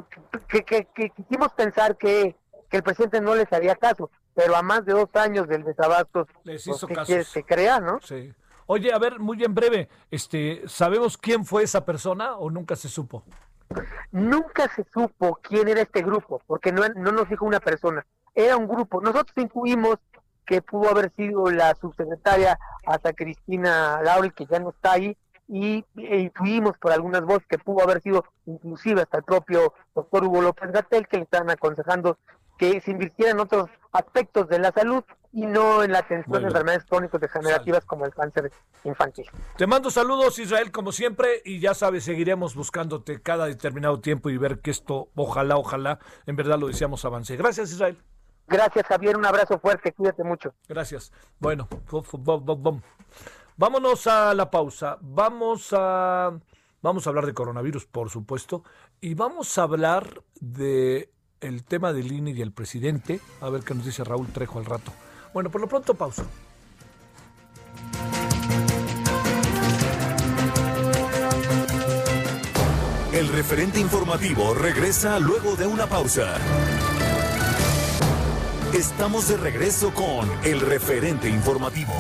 que, 0.49 0.65
que, 0.65 1.11
quisimos 1.11 1.53
pensar 1.53 1.97
que, 1.97 2.37
que 2.69 2.77
el 2.77 2.83
presidente 2.83 3.21
no 3.21 3.35
les 3.35 3.53
haría 3.53 3.75
caso 3.75 4.11
pero 4.37 4.55
a 4.55 4.63
más 4.63 4.85
de 4.85 4.93
dos 4.93 5.09
años 5.15 5.49
del 5.49 5.65
desabasto, 5.65 6.29
Les 6.45 6.63
pues, 6.63 6.77
hizo 6.77 6.87
¿qué 6.87 7.25
se 7.25 7.43
crea, 7.43 7.81
no? 7.81 7.99
Sí. 8.03 8.33
Oye, 8.67 8.93
a 8.93 8.99
ver, 8.99 9.19
muy 9.19 9.43
en 9.43 9.55
breve, 9.55 9.89
este, 10.11 10.63
¿sabemos 10.67 11.17
quién 11.17 11.47
fue 11.47 11.63
esa 11.63 11.87
persona 11.87 12.37
o 12.37 12.51
nunca 12.51 12.77
se 12.77 12.89
supo? 12.89 13.25
Nunca 14.13 14.69
se 14.75 14.85
supo 14.93 15.39
quién 15.43 15.69
era 15.69 15.83
este 15.83 16.03
grupo, 16.03 16.41
porque 16.47 16.73
no, 16.73 16.83
no 16.89 17.13
nos 17.13 17.29
dijo 17.29 17.45
una 17.45 17.61
persona, 17.61 18.07
era 18.35 18.57
un 18.57 18.69
grupo. 18.69 19.01
Nosotros 19.01 19.37
intuimos 19.37 19.97
que 20.47 20.63
pudo 20.63 20.91
haber 20.91 21.13
sido 21.17 21.51
la 21.51 21.75
subsecretaria 21.75 22.59
hasta 22.87 23.13
Cristina 23.13 24.01
Laurel, 24.03 24.33
que 24.33 24.47
ya 24.47 24.61
no 24.61 24.71
está 24.71 24.93
ahí, 24.93 25.17
y 25.49 25.85
e 25.97 26.19
intuimos 26.19 26.77
por 26.79 26.93
algunas 26.93 27.23
voces 27.23 27.47
que 27.49 27.59
pudo 27.59 27.83
haber 27.83 28.03
sido 28.03 28.25
inclusive 28.47 29.03
hasta 29.03 29.19
el 29.19 29.25
propio 29.25 29.75
doctor 29.95 30.25
Hugo 30.25 30.43
López 30.43 30.73
Gatel, 30.73 31.07
que 31.07 31.19
le 31.19 31.23
estaban 31.25 31.51
aconsejando 31.51 32.19
que 32.59 32.81
se 32.81 32.91
invirtiera 32.91 33.33
en 33.33 33.41
otros 33.41 33.69
aspectos 33.97 34.49
de 34.49 34.59
la 34.59 34.73
salud 34.73 35.03
y 35.33 35.45
no 35.45 35.83
en 35.83 35.93
la 35.93 35.99
atención 35.99 36.41
de 36.41 36.49
enfermedades 36.49 36.85
crónicas 36.87 37.21
degenerativas 37.21 37.85
como 37.85 38.07
el 38.07 38.15
cáncer 38.15 38.51
infantil. 38.85 39.27
Te 39.57 39.67
mando 39.67 39.91
saludos, 39.91 40.39
Israel, 40.39 40.73
como 40.73 40.93
siempre, 40.93 41.43
y 41.45 41.61
ya 41.61 41.75
sabes, 41.75 42.05
seguiremos 42.05 42.55
buscándote 42.55 43.21
cada 43.21 43.47
determinado 43.47 44.01
tiempo 44.01 44.31
y 44.31 44.39
ver 44.39 44.61
que 44.61 44.71
esto, 44.71 45.09
ojalá, 45.15 45.57
ojalá, 45.57 45.99
en 46.27 46.37
verdad 46.37 46.59
lo 46.59 46.69
deseamos 46.69 47.05
avance. 47.05 47.37
Gracias, 47.37 47.73
Israel. 47.73 47.99
Gracias, 48.47 48.87
Javier. 48.87 49.17
Un 49.17 49.27
abrazo 49.27 49.59
fuerte. 49.59 49.93
Cuídate 49.93 50.23
mucho. 50.25 50.55
Gracias. 50.69 51.13
Bueno, 51.39 51.69
vámonos 53.57 54.07
a 54.07 54.35
la 54.35 54.51
pausa. 54.51 54.99
Vamos 55.01 55.69
a, 55.73 56.33
vamos 56.81 57.07
a 57.07 57.11
hablar 57.11 57.27
de 57.27 57.35
coronavirus, 57.35 57.87
por 57.87 58.09
supuesto, 58.09 58.63
y 59.01 59.15
vamos 59.15 59.59
a 59.59 59.65
hablar 59.65 60.23
de 60.41 61.13
el 61.47 61.65
tema 61.65 61.93
del 61.93 62.13
INE 62.13 62.33
y 62.33 62.43
el 62.43 62.53
presidente. 62.53 63.21
A 63.41 63.49
ver 63.49 63.63
qué 63.63 63.75
nos 63.75 63.87
dice 63.87 64.05
Raúl 64.05 64.27
Trejo 64.29 64.59
al 64.59 64.65
rato. 64.65 64.93
Bueno, 65.33 65.51
por 65.51 65.61
lo 65.61 65.69
pronto, 65.69 65.95
pausa. 65.95 66.25
El 73.13 73.29
referente 73.29 73.81
informativo 73.81 74.55
regresa 74.55 75.19
luego 75.19 75.57
de 75.57 75.67
una 75.67 75.87
pausa. 75.87 76.37
Estamos 78.75 79.29
de 79.29 79.39
regreso 79.39 79.95
con 79.95 80.29
el 80.45 80.61
referente 80.61 81.31
informativo. 81.31 81.95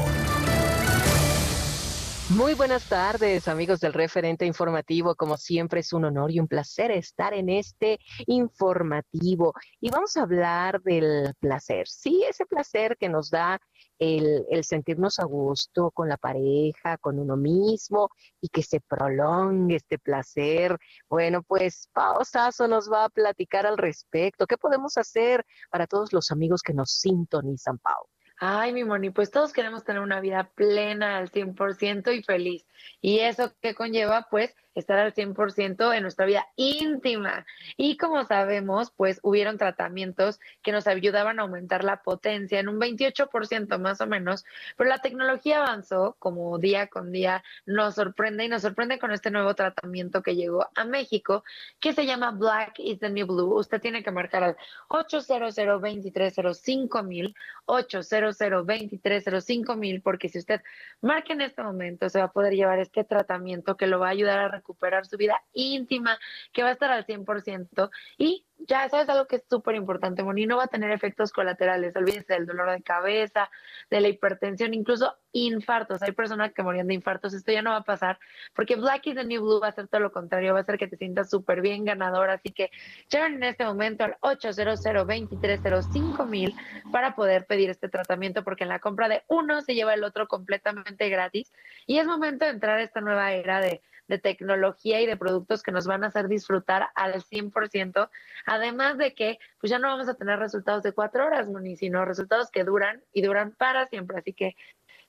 Muy 2.36 2.52
buenas 2.52 2.86
tardes, 2.86 3.48
amigos 3.48 3.80
del 3.80 3.94
referente 3.94 4.44
informativo. 4.44 5.14
Como 5.14 5.38
siempre, 5.38 5.80
es 5.80 5.94
un 5.94 6.04
honor 6.04 6.30
y 6.30 6.38
un 6.38 6.46
placer 6.46 6.90
estar 6.90 7.32
en 7.32 7.48
este 7.48 7.98
informativo. 8.26 9.54
Y 9.80 9.88
vamos 9.88 10.18
a 10.18 10.24
hablar 10.24 10.82
del 10.82 11.32
placer. 11.40 11.88
Sí, 11.88 12.22
ese 12.28 12.44
placer 12.44 12.98
que 12.98 13.08
nos 13.08 13.30
da 13.30 13.58
el, 13.98 14.44
sentirnos 14.64 15.18
a 15.18 15.24
gusto 15.24 15.90
con 15.92 16.10
la 16.10 16.18
pareja, 16.18 16.98
con 16.98 17.18
uno 17.18 17.38
mismo 17.38 18.10
y 18.42 18.48
que 18.50 18.62
se 18.62 18.80
prolongue 18.80 19.76
este 19.76 19.98
placer. 19.98 20.76
Bueno, 21.08 21.42
pues 21.42 21.88
Pao 21.94 22.22
Sasso 22.22 22.68
nos 22.68 22.92
va 22.92 23.04
a 23.06 23.08
platicar 23.08 23.64
al 23.64 23.78
respecto. 23.78 24.46
¿Qué 24.46 24.58
podemos 24.58 24.98
hacer 24.98 25.42
para 25.70 25.86
todos 25.86 26.12
los 26.12 26.30
amigos 26.30 26.60
que 26.60 26.74
nos 26.74 26.90
sintonizan, 26.90 27.78
Pau? 27.78 28.10
Ay, 28.38 28.72
mi 28.72 28.84
Moni, 28.84 29.10
pues 29.10 29.30
todos 29.30 29.52
queremos 29.52 29.84
tener 29.84 30.02
una 30.02 30.20
vida 30.20 30.50
plena 30.54 31.16
al 31.16 31.30
100% 31.30 32.12
y 32.12 32.22
feliz. 32.22 32.66
Y 33.00 33.20
eso 33.20 33.54
que 33.62 33.74
conlleva, 33.74 34.28
pues, 34.30 34.54
estar 34.76 34.98
al 34.98 35.14
100% 35.14 35.94
en 35.94 36.02
nuestra 36.02 36.26
vida 36.26 36.46
íntima. 36.56 37.46
Y 37.76 37.96
como 37.96 38.24
sabemos, 38.24 38.90
pues, 38.90 39.20
hubieron 39.22 39.58
tratamientos 39.58 40.38
que 40.62 40.72
nos 40.72 40.86
ayudaban 40.86 41.38
a 41.38 41.42
aumentar 41.42 41.82
la 41.82 42.02
potencia 42.02 42.60
en 42.60 42.68
un 42.68 42.78
28% 42.78 43.78
más 43.78 44.00
o 44.00 44.06
menos, 44.06 44.44
pero 44.76 44.88
la 44.88 44.98
tecnología 44.98 45.58
avanzó 45.58 46.16
como 46.18 46.58
día 46.58 46.86
con 46.88 47.12
día, 47.12 47.42
nos 47.64 47.94
sorprende 47.94 48.44
y 48.44 48.48
nos 48.48 48.62
sorprende 48.62 48.98
con 48.98 49.12
este 49.12 49.30
nuevo 49.30 49.54
tratamiento 49.54 50.22
que 50.22 50.36
llegó 50.36 50.68
a 50.74 50.84
México, 50.84 51.44
que 51.80 51.92
se 51.92 52.06
llama 52.06 52.30
Black 52.30 52.78
is 52.78 53.00
the 53.00 53.10
New 53.10 53.26
Blue. 53.26 53.54
Usted 53.58 53.80
tiene 53.80 54.02
que 54.02 54.10
marcar 54.10 54.42
al 54.42 54.56
800 54.88 55.54
2305 55.54 57.02
mil 57.02 57.34
800 57.66 58.38
2305 58.38 59.76
mil 59.76 60.02
porque 60.02 60.28
si 60.28 60.38
usted 60.38 60.62
marca 61.00 61.32
en 61.32 61.40
este 61.40 61.62
momento 61.62 62.08
se 62.08 62.18
va 62.18 62.26
a 62.26 62.32
poder 62.32 62.54
llevar 62.54 62.78
este 62.78 63.04
tratamiento 63.04 63.76
que 63.76 63.86
lo 63.86 63.98
va 63.98 64.08
a 64.08 64.10
ayudar 64.10 64.38
a 64.40 64.48
recuperar 64.66 65.06
su 65.06 65.16
vida 65.16 65.42
íntima, 65.52 66.18
que 66.52 66.62
va 66.62 66.70
a 66.70 66.72
estar 66.72 66.90
al 66.90 67.06
100% 67.06 67.90
y 68.18 68.44
ya 68.58 68.88
sabes 68.88 69.08
algo 69.08 69.26
que 69.26 69.36
es 69.36 69.44
súper 69.48 69.74
importante, 69.74 70.22
Moni, 70.22 70.46
no 70.46 70.56
va 70.56 70.64
a 70.64 70.68
tener 70.68 70.90
efectos 70.90 71.30
colaterales, 71.32 71.94
olvídense 71.94 72.32
del 72.32 72.46
dolor 72.46 72.70
de 72.70 72.82
cabeza, 72.82 73.50
de 73.90 74.00
la 74.00 74.08
hipertensión, 74.08 74.74
incluso 74.74 75.14
infartos. 75.32 76.02
Hay 76.02 76.12
personas 76.12 76.52
que 76.54 76.62
morían 76.62 76.86
de 76.86 76.94
infartos, 76.94 77.34
esto 77.34 77.52
ya 77.52 77.62
no 77.62 77.70
va 77.70 77.78
a 77.78 77.84
pasar, 77.84 78.18
porque 78.54 78.76
Black 78.76 79.06
is 79.08 79.14
the 79.14 79.24
New 79.24 79.42
Blue 79.42 79.60
va 79.60 79.68
a 79.68 79.72
ser 79.72 79.88
todo 79.88 80.00
lo 80.00 80.10
contrario, 80.10 80.54
va 80.54 80.60
a 80.60 80.62
hacer 80.62 80.78
que 80.78 80.88
te 80.88 80.96
sientas 80.96 81.30
súper 81.30 81.60
bien 81.60 81.84
ganador, 81.84 82.30
así 82.30 82.50
que 82.50 82.70
llamen 83.10 83.34
en 83.34 83.44
este 83.44 83.64
momento 83.64 84.04
al 84.04 84.16
800 84.20 84.82
2305 84.82 86.26
mil 86.26 86.54
para 86.90 87.14
poder 87.14 87.46
pedir 87.46 87.70
este 87.70 87.88
tratamiento, 87.88 88.42
porque 88.42 88.64
en 88.64 88.70
la 88.70 88.80
compra 88.80 89.08
de 89.08 89.22
uno 89.28 89.60
se 89.60 89.74
lleva 89.74 89.94
el 89.94 90.02
otro 90.02 90.26
completamente 90.28 91.08
gratis, 91.08 91.52
y 91.86 91.98
es 91.98 92.06
momento 92.06 92.46
de 92.46 92.52
entrar 92.52 92.78
a 92.78 92.82
esta 92.82 93.00
nueva 93.00 93.32
era 93.32 93.60
de 93.60 93.82
de 94.08 94.18
tecnología 94.18 95.00
y 95.00 95.06
de 95.06 95.16
productos 95.16 95.62
que 95.62 95.72
nos 95.72 95.86
van 95.86 96.04
a 96.04 96.08
hacer 96.08 96.28
disfrutar 96.28 96.88
al 96.94 97.22
100%, 97.22 98.08
además 98.46 98.98
de 98.98 99.14
que 99.14 99.38
pues 99.60 99.70
ya 99.70 99.78
no 99.78 99.88
vamos 99.88 100.08
a 100.08 100.14
tener 100.14 100.38
resultados 100.38 100.82
de 100.82 100.92
cuatro 100.92 101.26
horas, 101.26 101.48
Moni, 101.48 101.76
sino 101.76 102.04
resultados 102.04 102.50
que 102.50 102.64
duran 102.64 103.02
y 103.12 103.22
duran 103.22 103.52
para 103.52 103.86
siempre. 103.86 104.18
Así 104.18 104.32
que 104.32 104.56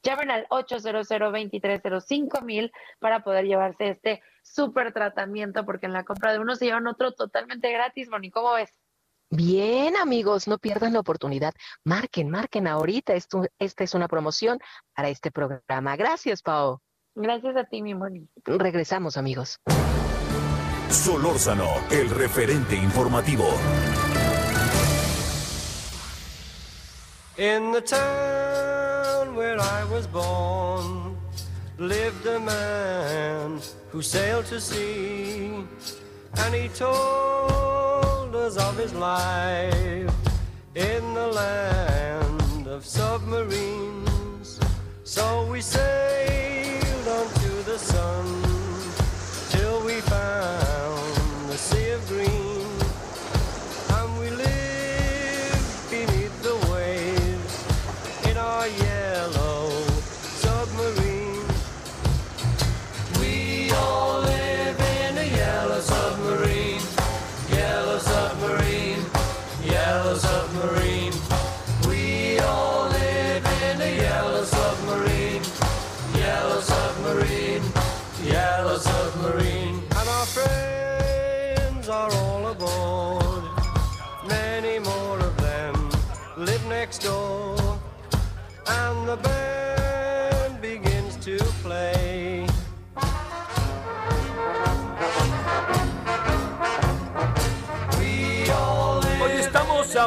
llamen 0.04 0.32
al 0.32 0.46
800 0.50 1.08
2305 1.08 2.42
mil 2.42 2.72
para 3.00 3.24
poder 3.24 3.46
llevarse 3.46 3.90
este 3.90 4.22
súper 4.44 4.94
tratamiento, 4.94 5.66
porque 5.66 5.86
en 5.86 5.94
la 5.94 6.04
compra 6.04 6.32
de 6.34 6.40
uno 6.40 6.56
se 6.56 6.66
llevan 6.66 6.88
otro 6.88 7.12
totalmente 7.12 7.72
gratis, 7.72 8.10
Moni, 8.10 8.32
¿cómo 8.32 8.54
ves? 8.54 8.72
Bien, 9.30 9.98
amigos, 9.98 10.48
no 10.48 10.58
pierdan 10.58 10.94
la 10.94 11.02
oportunidad. 11.02 11.54
Marquen, 11.84 12.30
marquen 12.30 12.66
ahorita. 12.66 13.14
Esto, 13.14 13.44
esta 13.60 13.84
es 13.84 13.94
una 13.94 14.08
promoción 14.08 14.58
para 14.96 15.10
este 15.10 15.32
programa. 15.32 15.98
Gracias, 15.98 16.42
Pao. 16.42 16.82
Gracias 17.20 17.56
a 17.56 17.64
ti, 17.64 17.82
mi 17.82 17.96
Moni. 17.96 18.28
Regresamos, 18.46 19.18
amigos. 19.18 19.60
Solórzano, 20.92 21.68
el 21.90 22.12
referente 22.12 22.76
informativo. 22.76 23.44
In 27.38 27.72
the 27.72 27.82
town 27.82 29.36
where 29.36 29.58
I 29.60 29.84
was 29.92 30.06
born 30.06 31.18
lived 31.80 32.28
a 32.28 32.40
man 32.40 33.62
who 33.92 34.04
sailed 34.04 34.46
to 34.50 34.60
sea, 34.62 35.66
and 36.36 36.54
he 36.54 36.70
told 36.70 38.36
us 38.36 38.58
of 38.58 38.78
his 38.78 38.94
life 38.94 40.14
in 40.76 41.14
the 41.16 41.28
land 41.34 42.68
of 42.68 42.86
submarines. 42.86 44.60
So 45.04 45.48
we 45.50 45.62
to 45.62 46.47
sun 47.78 48.37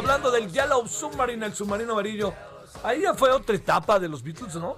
hablando 0.01 0.31
del 0.31 0.51
Yellow 0.51 0.87
Submarine, 0.87 1.45
el 1.45 1.53
submarino 1.53 1.93
amarillo. 1.93 2.33
Ahí 2.83 3.01
ya 3.01 3.13
fue 3.13 3.29
otra 3.31 3.55
etapa 3.55 3.99
de 3.99 4.09
los 4.09 4.23
Beatles, 4.23 4.55
¿no? 4.55 4.77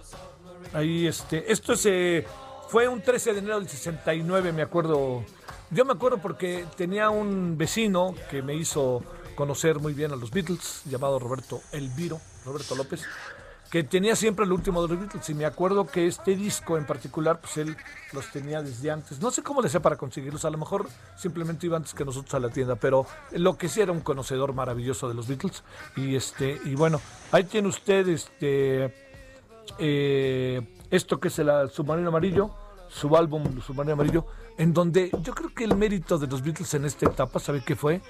Ahí, 0.74 1.08
este, 1.08 1.50
esto 1.50 1.74
es, 1.74 1.86
eh, 1.86 2.28
fue 2.68 2.90
un 2.90 3.02
13 3.02 3.32
de 3.32 3.40
enero 3.40 3.60
del 3.60 3.70
69, 3.70 4.52
me 4.52 4.62
acuerdo. 4.62 5.24
Yo 5.70 5.86
me 5.86 5.94
acuerdo 5.94 6.18
porque 6.18 6.66
tenía 6.76 7.10
un 7.10 7.58
vecino 7.58 8.14
que 8.30 8.42
me 8.42 8.54
hizo 8.54 9.02
conocer 9.36 9.80
muy 9.80 9.94
bien 9.94 10.12
a 10.12 10.18
los 10.18 10.30
Beatles, 10.30 10.82
llamado 10.86 11.20
Roberto 11.20 11.62
Elviro, 11.72 12.20
Roberto 12.46 12.76
López, 12.76 13.04
que 13.74 13.84
tenía 13.84 14.16
siempre 14.16 14.46
el 14.46 14.52
último 14.52 14.84
de 14.84 14.88
los 14.88 15.00
Beatles. 15.00 15.28
Y 15.32 15.34
me 15.34 15.46
acuerdo 15.46 15.88
que 15.88 16.06
este 16.06 16.36
disco 16.36 16.78
en 16.78 16.86
particular, 16.86 17.42
pues 17.42 17.58
él 17.58 17.76
los 18.12 18.32
tenía 18.32 18.62
desde 18.62 18.92
antes. 18.92 19.20
No 19.20 19.32
sé 19.32 19.42
cómo 19.42 19.62
le 19.62 19.68
hacía 19.68 19.82
para 19.82 19.96
conseguirlos, 19.96 20.46
a 20.46 20.52
lo 20.52 20.60
mejor 20.60 20.88
simplemente 21.18 21.66
iba 21.66 21.76
antes 21.76 21.96
que 21.96 22.06
nosotros 22.06 22.32
a 22.36 22.40
la 22.40 22.50
tienda, 22.50 22.76
pero 22.76 23.08
lo 23.32 23.58
que 23.58 23.68
sí 23.68 23.82
era 23.82 23.92
un 23.92 24.02
conocedor 24.02 24.54
maravilloso 24.54 25.10
de 25.10 25.16
los 25.16 25.28
Beatles. 25.28 25.64
Y 25.96 26.16
este, 26.16 26.62
y 26.66 26.76
bueno, 26.76 27.02
ahí 27.32 27.46
tiene 27.46 27.68
usted 27.68 28.08
este 28.10 28.94
eh, 29.80 30.62
esto 30.92 31.20
que 31.20 31.30
es 31.30 31.40
el 31.40 31.50
Submarino 31.72 32.10
Amarillo, 32.10 32.52
su 32.90 33.18
álbum 33.18 33.60
Submarino 33.60 33.94
Amarillo, 33.94 34.28
en 34.56 34.72
donde 34.72 35.10
yo 35.24 35.34
creo 35.34 35.52
que 35.52 35.64
el 35.64 35.76
mérito 35.76 36.20
de 36.20 36.28
los 36.28 36.44
Beatles 36.44 36.72
en 36.76 36.86
esta 36.86 37.08
etapa, 37.08 37.40
¿sabe 37.40 37.64
qué 37.66 37.76
fue? 37.76 38.04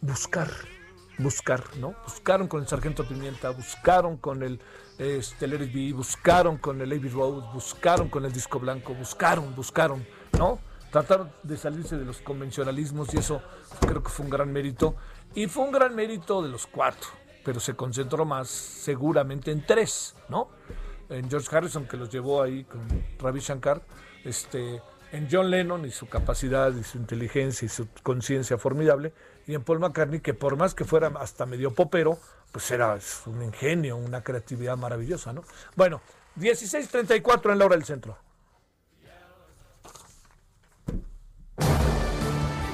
Buscar, 0.00 0.48
buscar, 1.18 1.64
¿no? 1.78 1.94
Buscaron 2.04 2.48
con 2.48 2.60
el 2.60 2.68
Sargento 2.68 3.06
Pimienta, 3.06 3.50
buscaron 3.50 4.16
con 4.16 4.42
el 4.42 4.60
este, 4.98 5.46
Be, 5.46 5.92
buscaron 5.92 6.58
con 6.58 6.80
el 6.80 6.92
Abbey 6.92 7.10
Road, 7.10 7.52
buscaron 7.52 8.08
con 8.08 8.24
el 8.24 8.32
Disco 8.32 8.58
Blanco, 8.58 8.94
buscaron, 8.94 9.54
buscaron, 9.54 10.06
¿no? 10.38 10.58
Trataron 10.90 11.30
de 11.42 11.56
salirse 11.56 11.96
de 11.96 12.04
los 12.04 12.18
convencionalismos 12.18 13.12
y 13.14 13.18
eso 13.18 13.42
creo 13.80 14.02
que 14.02 14.08
fue 14.08 14.24
un 14.24 14.30
gran 14.30 14.52
mérito. 14.52 14.96
Y 15.34 15.46
fue 15.46 15.64
un 15.64 15.72
gran 15.72 15.94
mérito 15.94 16.42
de 16.42 16.48
los 16.48 16.66
cuatro, 16.66 17.08
pero 17.44 17.60
se 17.60 17.74
concentró 17.74 18.24
más 18.24 18.48
seguramente 18.48 19.50
en 19.50 19.64
tres, 19.66 20.14
¿no? 20.28 20.48
En 21.10 21.28
George 21.28 21.54
Harrison, 21.54 21.86
que 21.86 21.96
los 21.96 22.10
llevó 22.10 22.42
ahí 22.42 22.64
con 22.64 22.80
Ravi 23.18 23.40
Shankar, 23.40 23.82
este, 24.24 24.80
en 25.12 25.28
John 25.30 25.50
Lennon 25.50 25.84
y 25.84 25.90
su 25.90 26.06
capacidad 26.06 26.72
y 26.74 26.82
su 26.82 26.98
inteligencia 26.98 27.66
y 27.66 27.68
su 27.68 27.88
conciencia 28.02 28.58
formidable, 28.58 29.12
y 29.48 29.54
en 29.54 29.64
Paul 29.64 29.80
McCartney, 29.80 30.20
que 30.20 30.34
por 30.34 30.56
más 30.56 30.74
que 30.74 30.84
fuera 30.84 31.10
hasta 31.18 31.46
medio 31.46 31.72
popero, 31.72 32.18
pues 32.52 32.70
era 32.70 32.98
un 33.24 33.42
ingenio, 33.42 33.96
una 33.96 34.22
creatividad 34.22 34.76
maravillosa, 34.76 35.32
¿no? 35.32 35.42
Bueno, 35.74 36.02
16.34 36.38 37.52
en 37.52 37.58
la 37.58 37.64
hora 37.64 37.74
del 37.74 37.84
centro. 37.86 38.18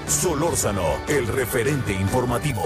Solórzano, 0.08 0.98
el 1.06 1.28
referente 1.28 1.92
informativo. 1.92 2.62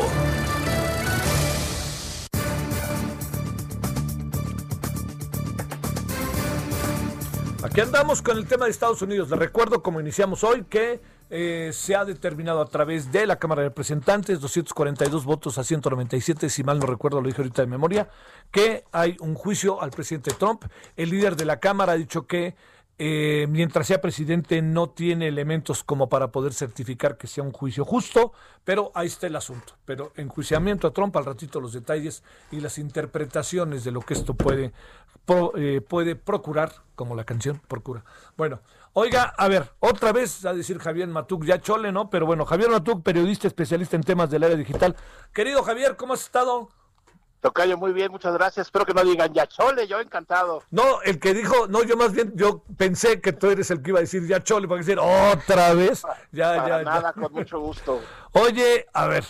Aquí 7.62 7.82
andamos 7.82 8.22
con 8.22 8.38
el 8.38 8.46
tema 8.46 8.64
de 8.64 8.70
Estados 8.70 9.02
Unidos. 9.02 9.28
Les 9.28 9.38
recuerdo, 9.38 9.82
como 9.82 10.00
iniciamos 10.00 10.44
hoy, 10.44 10.64
que 10.64 11.17
eh, 11.30 11.70
se 11.72 11.94
ha 11.94 12.04
determinado 12.04 12.60
a 12.60 12.66
través 12.66 13.12
de 13.12 13.26
la 13.26 13.38
Cámara 13.38 13.62
de 13.62 13.68
Representantes, 13.68 14.40
242 14.40 15.24
votos 15.24 15.58
a 15.58 15.64
197, 15.64 16.48
si 16.48 16.64
mal 16.64 16.78
no 16.78 16.86
recuerdo, 16.86 17.20
lo 17.20 17.28
dije 17.28 17.42
ahorita 17.42 17.62
de 17.62 17.68
memoria, 17.68 18.08
que 18.50 18.84
hay 18.92 19.16
un 19.20 19.34
juicio 19.34 19.82
al 19.82 19.90
presidente 19.90 20.32
Trump. 20.38 20.64
El 20.96 21.10
líder 21.10 21.36
de 21.36 21.44
la 21.44 21.60
Cámara 21.60 21.92
ha 21.92 21.96
dicho 21.96 22.26
que 22.26 22.54
eh, 23.00 23.46
mientras 23.48 23.86
sea 23.86 24.00
presidente 24.00 24.60
no 24.60 24.90
tiene 24.90 25.28
elementos 25.28 25.84
como 25.84 26.08
para 26.08 26.32
poder 26.32 26.52
certificar 26.52 27.16
que 27.16 27.28
sea 27.28 27.44
un 27.44 27.52
juicio 27.52 27.84
justo, 27.84 28.32
pero 28.64 28.90
ahí 28.94 29.06
está 29.06 29.28
el 29.28 29.36
asunto. 29.36 29.74
Pero 29.84 30.12
enjuiciamiento 30.16 30.88
a 30.88 30.92
Trump, 30.92 31.16
al 31.16 31.24
ratito 31.24 31.60
los 31.60 31.72
detalles 31.72 32.24
y 32.50 32.60
las 32.60 32.76
interpretaciones 32.76 33.84
de 33.84 33.92
lo 33.92 34.00
que 34.00 34.14
esto 34.14 34.34
puede, 34.34 34.72
eh, 35.56 35.80
puede 35.80 36.16
procurar, 36.16 36.72
como 36.96 37.14
la 37.14 37.22
canción 37.22 37.60
procura. 37.68 38.04
Bueno, 38.36 38.60
oiga, 38.92 39.34
a 39.36 39.48
ver, 39.48 39.72
otra 39.80 40.12
vez 40.12 40.44
a 40.44 40.52
decir 40.52 40.78
Javier 40.78 41.08
Matuk, 41.08 41.44
ya 41.44 41.60
chole, 41.60 41.92
¿no? 41.92 42.10
Pero 42.10 42.26
bueno, 42.26 42.44
Javier 42.44 42.70
Matuk, 42.70 43.02
periodista 43.02 43.46
especialista 43.46 43.96
en 43.96 44.02
temas 44.02 44.30
del 44.30 44.44
área 44.44 44.56
digital. 44.56 44.96
Querido 45.32 45.62
Javier, 45.62 45.96
¿cómo 45.96 46.14
has 46.14 46.22
estado? 46.22 46.68
Tocayo, 47.40 47.78
muy 47.78 47.92
bien, 47.92 48.10
muchas 48.10 48.34
gracias. 48.34 48.66
Espero 48.66 48.84
que 48.84 48.94
no 48.94 49.04
digan 49.04 49.32
ya 49.32 49.46
chole, 49.46 49.86
yo 49.86 50.00
encantado. 50.00 50.62
No, 50.72 51.02
el 51.02 51.20
que 51.20 51.34
dijo, 51.34 51.68
no, 51.68 51.84
yo 51.84 51.96
más 51.96 52.12
bien, 52.12 52.32
yo 52.34 52.64
pensé 52.76 53.20
que 53.20 53.32
tú 53.32 53.48
eres 53.48 53.70
el 53.70 53.80
que 53.80 53.90
iba 53.90 54.00
a 54.00 54.02
decir 54.02 54.26
ya 54.26 54.42
chole, 54.42 54.66
para 54.66 54.78
decir 54.78 54.98
otra 54.98 55.72
vez. 55.74 56.02
Ya, 56.32 56.56
Para 56.56 56.78
ya, 56.78 56.84
nada, 56.84 57.12
ya. 57.14 57.22
con 57.22 57.32
mucho 57.32 57.60
gusto. 57.60 58.00
Oye, 58.32 58.86
a 58.92 59.06
ver, 59.06 59.24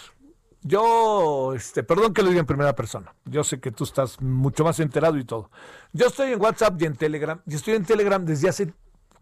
yo, 0.62 1.52
este, 1.54 1.82
perdón 1.82 2.14
que 2.14 2.22
lo 2.22 2.28
diga 2.30 2.40
en 2.40 2.46
primera 2.46 2.74
persona. 2.74 3.14
Yo 3.26 3.44
sé 3.44 3.60
que 3.60 3.72
tú 3.72 3.84
estás 3.84 4.20
mucho 4.22 4.64
más 4.64 4.80
enterado 4.80 5.18
y 5.18 5.24
todo. 5.24 5.50
Yo 5.92 6.06
estoy 6.06 6.32
en 6.32 6.40
WhatsApp 6.40 6.80
y 6.80 6.86
en 6.86 6.96
Telegram, 6.96 7.40
y 7.46 7.56
estoy 7.56 7.74
en 7.74 7.84
Telegram 7.84 8.24
desde 8.24 8.48
hace, 8.48 8.72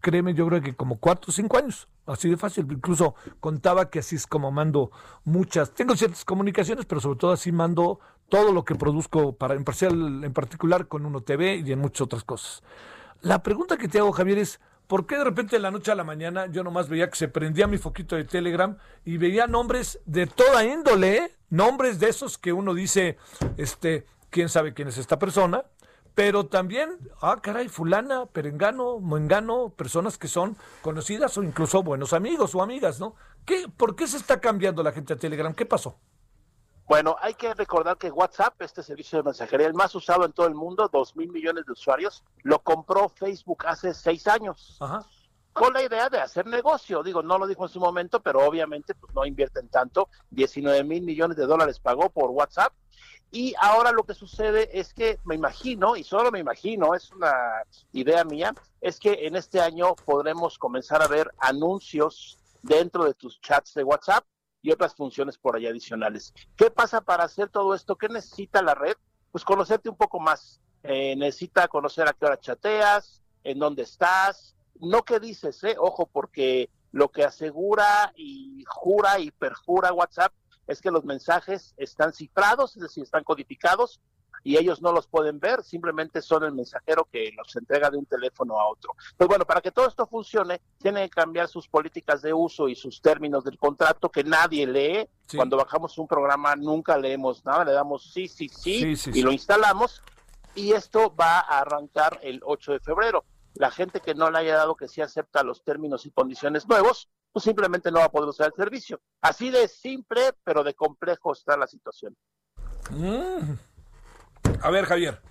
créeme, 0.07 0.33
yo 0.33 0.47
creo 0.47 0.61
que 0.61 0.73
como 0.73 0.99
cuatro 1.01 1.31
o 1.31 1.33
cinco 1.33 1.57
años. 1.57 1.89
Así 2.05 2.29
de 2.29 2.37
fácil. 2.37 2.65
Incluso 2.71 3.15
contaba 3.41 3.89
que 3.89 3.99
así 3.99 4.15
es 4.15 4.25
como 4.25 4.53
mando 4.53 4.89
muchas. 5.25 5.71
Tengo 5.71 5.97
ciertas 5.97 6.23
comunicaciones, 6.23 6.85
pero 6.85 7.01
sobre 7.01 7.19
todo 7.19 7.33
así 7.33 7.51
mando 7.51 7.99
todo 8.29 8.53
lo 8.53 8.63
que 8.63 8.75
produzco 8.75 9.33
para 9.35 9.55
en, 9.55 9.65
parcial, 9.65 10.23
en 10.23 10.31
particular 10.31 10.87
con 10.87 11.05
Uno 11.05 11.19
TV 11.19 11.57
y 11.57 11.73
en 11.73 11.79
muchas 11.79 12.03
otras 12.03 12.23
cosas. 12.23 12.63
La 13.21 13.43
pregunta 13.43 13.75
que 13.75 13.89
te 13.89 13.99
hago, 13.99 14.13
Javier, 14.13 14.37
es 14.37 14.61
¿por 14.87 15.07
qué 15.07 15.17
de 15.17 15.25
repente 15.25 15.57
de 15.57 15.61
la 15.61 15.71
noche 15.71 15.91
a 15.91 15.95
la 15.95 16.05
mañana 16.05 16.45
yo 16.45 16.63
nomás 16.63 16.87
veía 16.87 17.09
que 17.09 17.17
se 17.17 17.27
prendía 17.27 17.67
mi 17.67 17.77
foquito 17.77 18.15
de 18.15 18.23
Telegram 18.23 18.77
y 19.03 19.17
veía 19.17 19.45
nombres 19.45 19.99
de 20.05 20.25
toda 20.25 20.63
índole, 20.63 21.17
¿eh? 21.17 21.35
nombres 21.49 21.99
de 21.99 22.07
esos 22.07 22.37
que 22.37 22.53
uno 22.53 22.73
dice, 22.73 23.17
este, 23.57 24.05
quién 24.29 24.47
sabe 24.47 24.73
quién 24.73 24.87
es 24.87 24.97
esta 24.97 25.19
persona, 25.19 25.65
pero 26.17 26.47
también, 26.47 26.97
ah, 27.21 27.37
caray, 27.43 27.69
fulana, 27.69 28.25
perengano, 28.25 28.99
moengano, 28.99 29.69
personas 29.69 30.17
que 30.17 30.27
son 30.27 30.57
conocidas 30.81 31.37
o 31.37 31.43
incluso 31.43 31.83
buenos 31.83 32.11
amigos 32.11 32.55
o 32.55 32.63
amigas, 32.63 32.99
¿no? 32.99 33.13
¿Qué, 33.45 33.67
¿Por 33.69 33.95
qué 33.95 34.07
se 34.07 34.17
está 34.17 34.41
cambiando 34.41 34.81
la 34.81 34.91
gente 34.91 35.13
a 35.13 35.17
Telegram? 35.17 35.53
¿Qué 35.53 35.67
pasó? 35.67 35.99
Bueno, 36.87 37.17
hay 37.21 37.35
que 37.35 37.53
recordar 37.53 37.97
que 37.97 38.09
WhatsApp, 38.09 38.59
este 38.63 38.81
servicio 38.81 39.19
de 39.19 39.25
mensajería, 39.25 39.67
el 39.67 39.75
más 39.75 39.93
usado 39.93 40.25
en 40.25 40.33
todo 40.33 40.47
el 40.47 40.55
mundo, 40.55 40.89
dos 40.91 41.15
mil 41.15 41.31
millones 41.31 41.67
de 41.67 41.73
usuarios, 41.73 42.23
lo 42.41 42.63
compró 42.63 43.09
Facebook 43.09 43.67
hace 43.67 43.93
seis 43.93 44.27
años. 44.27 44.77
Ajá. 44.79 45.05
Con 45.57 45.73
la 45.73 45.83
idea 45.83 46.07
de 46.07 46.19
hacer 46.19 46.45
negocio. 46.45 47.01
Digo, 47.01 47.23
no 47.23 47.39
lo 47.39 47.47
dijo 47.47 47.65
en 47.65 47.71
su 47.71 47.79
momento, 47.79 48.21
pero 48.21 48.45
obviamente 48.45 48.93
pues, 48.93 49.13
no 49.15 49.25
invierten 49.25 49.69
tanto. 49.69 50.09
19 50.29 50.83
mil 50.83 51.01
millones 51.01 51.35
de 51.35 51.47
dólares 51.47 51.79
pagó 51.79 52.09
por 52.09 52.29
WhatsApp. 52.29 52.73
Y 53.31 53.55
ahora 53.59 53.91
lo 53.91 54.03
que 54.03 54.13
sucede 54.13 54.79
es 54.79 54.93
que 54.93 55.19
me 55.25 55.35
imagino, 55.35 55.95
y 55.95 56.03
solo 56.03 56.31
me 56.31 56.39
imagino, 56.39 56.93
es 56.93 57.11
una 57.11 57.33
idea 57.91 58.23
mía, 58.23 58.53
es 58.79 58.99
que 58.99 59.27
en 59.27 59.35
este 59.35 59.59
año 59.59 59.95
podremos 60.05 60.57
comenzar 60.57 61.01
a 61.01 61.07
ver 61.07 61.29
anuncios 61.39 62.37
dentro 62.61 63.03
de 63.03 63.13
tus 63.13 63.41
chats 63.41 63.73
de 63.73 63.83
WhatsApp 63.83 64.23
y 64.61 64.71
otras 64.71 64.95
funciones 64.95 65.37
por 65.37 65.55
ahí 65.55 65.65
adicionales. 65.65 66.33
¿Qué 66.55 66.71
pasa 66.71 67.01
para 67.01 67.25
hacer 67.25 67.49
todo 67.49 67.73
esto? 67.73 67.95
¿Qué 67.95 68.07
necesita 68.07 68.61
la 68.61 68.75
red? 68.75 68.95
Pues 69.31 69.43
conocerte 69.43 69.89
un 69.89 69.97
poco 69.97 70.19
más. 70.19 70.61
Eh, 70.83 71.15
necesita 71.17 71.67
conocer 71.67 72.07
a 72.07 72.13
qué 72.13 72.25
hora 72.25 72.39
chateas, 72.39 73.21
en 73.43 73.59
dónde 73.59 73.83
estás, 73.83 74.56
no 74.81 75.03
qué 75.03 75.19
dices, 75.19 75.63
¿eh? 75.63 75.75
ojo, 75.79 76.07
porque 76.07 76.69
lo 76.91 77.09
que 77.09 77.23
asegura 77.23 78.13
y 78.15 78.63
jura 78.67 79.19
y 79.19 79.31
perjura 79.31 79.93
WhatsApp 79.93 80.33
es 80.67 80.81
que 80.81 80.91
los 80.91 81.05
mensajes 81.05 81.73
están 81.77 82.13
cifrados, 82.13 82.75
es 82.75 82.83
decir, 82.83 83.03
están 83.03 83.23
codificados 83.23 84.01
y 84.43 84.57
ellos 84.57 84.81
no 84.81 84.91
los 84.91 85.07
pueden 85.07 85.39
ver, 85.39 85.63
simplemente 85.63 86.21
son 86.21 86.43
el 86.43 86.53
mensajero 86.53 87.07
que 87.11 87.31
los 87.35 87.55
entrega 87.55 87.89
de 87.89 87.97
un 87.97 88.05
teléfono 88.05 88.59
a 88.59 88.69
otro. 88.69 88.95
Pues 89.17 89.27
bueno, 89.27 89.45
para 89.45 89.61
que 89.61 89.71
todo 89.71 89.87
esto 89.87 90.07
funcione, 90.07 90.61
tienen 90.77 91.03
que 91.03 91.09
cambiar 91.09 91.47
sus 91.47 91.67
políticas 91.67 92.21
de 92.21 92.33
uso 92.33 92.69
y 92.69 92.75
sus 92.75 93.01
términos 93.01 93.43
del 93.43 93.57
contrato 93.57 94.09
que 94.09 94.23
nadie 94.23 94.65
lee. 94.65 95.09
Sí. 95.27 95.35
Cuando 95.35 95.57
bajamos 95.57 95.97
un 95.97 96.07
programa 96.07 96.55
nunca 96.55 96.97
leemos 96.97 97.43
nada, 97.43 97.65
le 97.65 97.73
damos 97.73 98.13
sí, 98.13 98.27
sí, 98.27 98.47
sí, 98.47 98.79
Sí, 98.79 98.95
sí, 98.95 99.11
y 99.13 99.21
lo 99.21 99.31
instalamos 99.31 100.01
y 100.55 100.71
esto 100.71 101.13
va 101.15 101.39
a 101.39 101.59
arrancar 101.59 102.19
el 102.23 102.41
8 102.43 102.73
de 102.73 102.79
febrero. 102.79 103.25
La 103.59 103.71
gente 103.71 103.99
que 103.99 104.15
no 104.15 104.29
le 104.29 104.39
haya 104.39 104.55
dado 104.55 104.75
que 104.75 104.87
sí 104.87 105.01
acepta 105.01 105.43
los 105.43 105.63
términos 105.63 106.05
y 106.05 106.11
condiciones 106.11 106.67
nuevos, 106.67 107.09
pues 107.31 107.43
simplemente 107.43 107.91
no 107.91 107.99
va 107.99 108.05
a 108.05 108.11
poder 108.11 108.29
usar 108.29 108.47
el 108.47 108.53
servicio. 108.53 109.01
Así 109.21 109.49
de 109.49 109.67
simple, 109.67 110.33
pero 110.43 110.63
de 110.63 110.73
complejo 110.73 111.33
está 111.33 111.57
la 111.57 111.67
situación. 111.67 112.15
Mm. 112.91 113.53
A 114.61 114.71
ver, 114.71 114.85
Javier. 114.85 115.21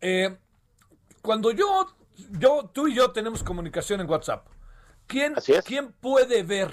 Eh, 0.00 0.36
cuando 1.20 1.50
yo, 1.50 1.94
yo, 2.38 2.70
tú 2.72 2.88
y 2.88 2.94
yo 2.94 3.12
tenemos 3.12 3.42
comunicación 3.42 4.00
en 4.00 4.10
WhatsApp, 4.10 4.46
¿quién, 5.06 5.36
Así 5.36 5.52
es. 5.52 5.64
¿quién 5.64 5.92
puede 5.92 6.42
ver 6.42 6.72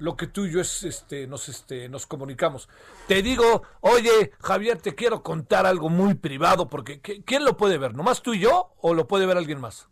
lo 0.00 0.16
que 0.16 0.26
tú 0.26 0.46
y 0.46 0.50
yo 0.52 0.60
es, 0.60 0.82
este, 0.82 1.26
nos, 1.28 1.48
este, 1.48 1.88
nos 1.88 2.06
comunicamos? 2.06 2.68
Te 3.06 3.22
digo, 3.22 3.62
oye, 3.80 4.32
Javier, 4.40 4.78
te 4.78 4.94
quiero 4.94 5.22
contar 5.22 5.66
algo 5.66 5.88
muy 5.88 6.14
privado, 6.14 6.68
porque 6.68 7.00
¿qui- 7.00 7.22
¿quién 7.24 7.44
lo 7.44 7.56
puede 7.56 7.78
ver? 7.78 7.94
¿Nomás 7.94 8.20
tú 8.22 8.34
y 8.34 8.40
yo 8.40 8.74
o 8.80 8.94
lo 8.94 9.06
puede 9.06 9.26
ver 9.26 9.36
alguien 9.36 9.60
más? 9.60 9.88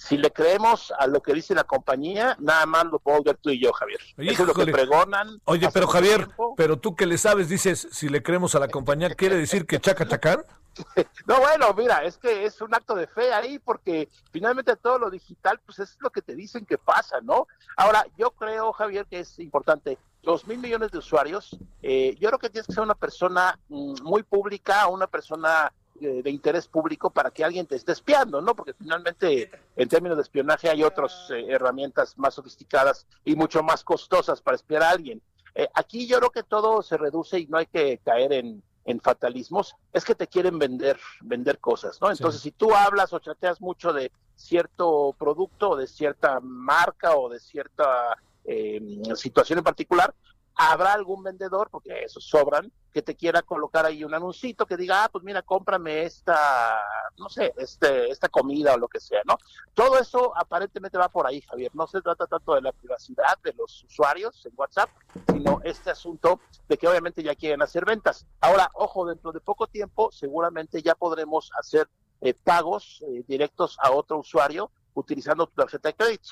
Si 0.00 0.16
le 0.16 0.30
creemos 0.30 0.92
a 0.96 1.08
lo 1.08 1.20
que 1.20 1.34
dice 1.34 1.56
la 1.56 1.64
compañía, 1.64 2.36
nada 2.38 2.64
más 2.66 2.84
lo 2.84 3.00
podemos 3.00 3.24
ver 3.24 3.36
tú 3.38 3.50
y 3.50 3.60
yo, 3.60 3.72
Javier. 3.72 3.98
Eso 4.16 4.30
es 4.30 4.38
lo 4.38 4.54
que 4.54 4.62
Híjole. 4.62 4.72
pregonan. 4.72 5.40
Oye, 5.44 5.68
pero 5.74 5.88
Javier, 5.88 6.26
tiempo. 6.26 6.54
pero 6.56 6.78
tú 6.78 6.94
que 6.94 7.04
le 7.04 7.18
sabes, 7.18 7.48
dices, 7.48 7.88
si 7.90 8.08
le 8.08 8.22
creemos 8.22 8.54
a 8.54 8.60
la 8.60 8.68
compañía, 8.68 9.12
¿quiere 9.16 9.36
decir 9.36 9.66
que 9.66 9.80
chaca 9.80 10.06
chacán? 10.06 10.44
No, 11.26 11.40
bueno, 11.40 11.74
mira, 11.74 12.04
es 12.04 12.16
que 12.18 12.44
es 12.44 12.60
un 12.60 12.72
acto 12.72 12.94
de 12.94 13.08
fe 13.08 13.32
ahí 13.34 13.58
porque 13.58 14.08
finalmente 14.30 14.76
todo 14.76 15.00
lo 15.00 15.10
digital, 15.10 15.58
pues 15.66 15.80
es 15.80 15.96
lo 15.98 16.10
que 16.10 16.22
te 16.22 16.36
dicen 16.36 16.64
que 16.64 16.78
pasa, 16.78 17.20
¿no? 17.20 17.48
Ahora, 17.76 18.06
yo 18.16 18.30
creo, 18.30 18.72
Javier, 18.72 19.04
que 19.06 19.18
es 19.18 19.40
importante. 19.40 19.98
Dos 20.22 20.46
mil 20.46 20.58
millones 20.58 20.92
de 20.92 20.98
usuarios, 20.98 21.58
eh, 21.82 22.16
yo 22.20 22.28
creo 22.28 22.38
que 22.38 22.50
tienes 22.50 22.68
que 22.68 22.74
ser 22.74 22.84
una 22.84 22.94
persona 22.94 23.58
mm, 23.68 24.02
muy 24.04 24.22
pública, 24.22 24.86
una 24.86 25.08
persona 25.08 25.72
eh, 26.00 26.22
de 26.22 26.30
interés 26.30 26.66
público 26.66 27.10
para 27.10 27.30
que 27.30 27.44
alguien 27.44 27.66
te 27.66 27.76
esté 27.76 27.92
espiando, 27.92 28.40
¿no? 28.40 28.54
Porque 28.54 28.74
finalmente, 28.74 29.50
en 29.76 29.88
términos 29.88 30.16
de 30.16 30.22
espionaje, 30.22 30.68
hay 30.68 30.82
otras 30.82 31.30
eh, 31.30 31.46
herramientas 31.48 32.16
más 32.18 32.34
sofisticadas 32.34 33.06
y 33.24 33.34
mucho 33.34 33.62
más 33.62 33.84
costosas 33.84 34.40
para 34.40 34.56
espiar 34.56 34.82
a 34.82 34.90
alguien. 34.90 35.20
Eh, 35.54 35.68
aquí 35.74 36.06
yo 36.06 36.18
creo 36.18 36.30
que 36.30 36.42
todo 36.42 36.82
se 36.82 36.96
reduce 36.96 37.40
y 37.40 37.46
no 37.46 37.58
hay 37.58 37.66
que 37.66 37.98
caer 38.04 38.32
en, 38.32 38.62
en 38.84 39.00
fatalismos, 39.00 39.74
es 39.92 40.04
que 40.04 40.14
te 40.14 40.26
quieren 40.26 40.58
vender, 40.58 40.98
vender 41.20 41.58
cosas, 41.58 42.00
¿no? 42.00 42.10
Entonces, 42.10 42.40
si 42.40 42.52
tú 42.52 42.74
hablas 42.74 43.12
o 43.12 43.18
chateas 43.18 43.60
mucho 43.60 43.92
de 43.92 44.10
cierto 44.34 45.14
producto 45.18 45.70
o 45.70 45.76
de 45.76 45.86
cierta 45.86 46.40
marca 46.40 47.16
o 47.16 47.28
de 47.28 47.38
cierta 47.38 48.16
eh, 48.44 48.80
situación 49.14 49.58
en 49.58 49.64
particular, 49.64 50.14
habrá 50.58 50.92
algún 50.92 51.22
vendedor, 51.22 51.68
porque 51.70 52.02
esos 52.02 52.24
sobran, 52.24 52.70
que 52.92 53.00
te 53.00 53.14
quiera 53.14 53.42
colocar 53.42 53.86
ahí 53.86 54.02
un 54.02 54.12
anuncito 54.12 54.66
que 54.66 54.76
diga, 54.76 55.04
ah, 55.04 55.08
pues 55.08 55.22
mira, 55.22 55.40
cómprame 55.42 56.02
esta, 56.02 56.84
no 57.16 57.28
sé, 57.28 57.54
este, 57.58 58.10
esta 58.10 58.28
comida 58.28 58.74
o 58.74 58.78
lo 58.78 58.88
que 58.88 58.98
sea, 58.98 59.20
¿no? 59.24 59.38
Todo 59.72 59.98
eso 59.98 60.36
aparentemente 60.36 60.98
va 60.98 61.08
por 61.08 61.28
ahí, 61.28 61.40
Javier. 61.42 61.70
No 61.74 61.86
se 61.86 62.00
trata 62.00 62.26
tanto 62.26 62.56
de 62.56 62.62
la 62.62 62.72
privacidad 62.72 63.38
de 63.44 63.52
los 63.52 63.84
usuarios 63.84 64.44
en 64.46 64.52
WhatsApp, 64.56 64.90
sino 65.30 65.60
este 65.62 65.90
asunto 65.90 66.40
de 66.68 66.76
que 66.76 66.88
obviamente 66.88 67.22
ya 67.22 67.36
quieren 67.36 67.62
hacer 67.62 67.84
ventas. 67.84 68.26
Ahora, 68.40 68.68
ojo, 68.74 69.06
dentro 69.06 69.30
de 69.30 69.40
poco 69.40 69.68
tiempo 69.68 70.10
seguramente 70.10 70.82
ya 70.82 70.96
podremos 70.96 71.52
hacer 71.56 71.88
eh, 72.20 72.34
pagos 72.34 73.04
eh, 73.06 73.22
directos 73.28 73.78
a 73.80 73.92
otro 73.92 74.18
usuario 74.18 74.72
utilizando 74.94 75.46
tu 75.46 75.54
tarjeta 75.54 75.90
de 75.90 75.94
crédito. 75.94 76.30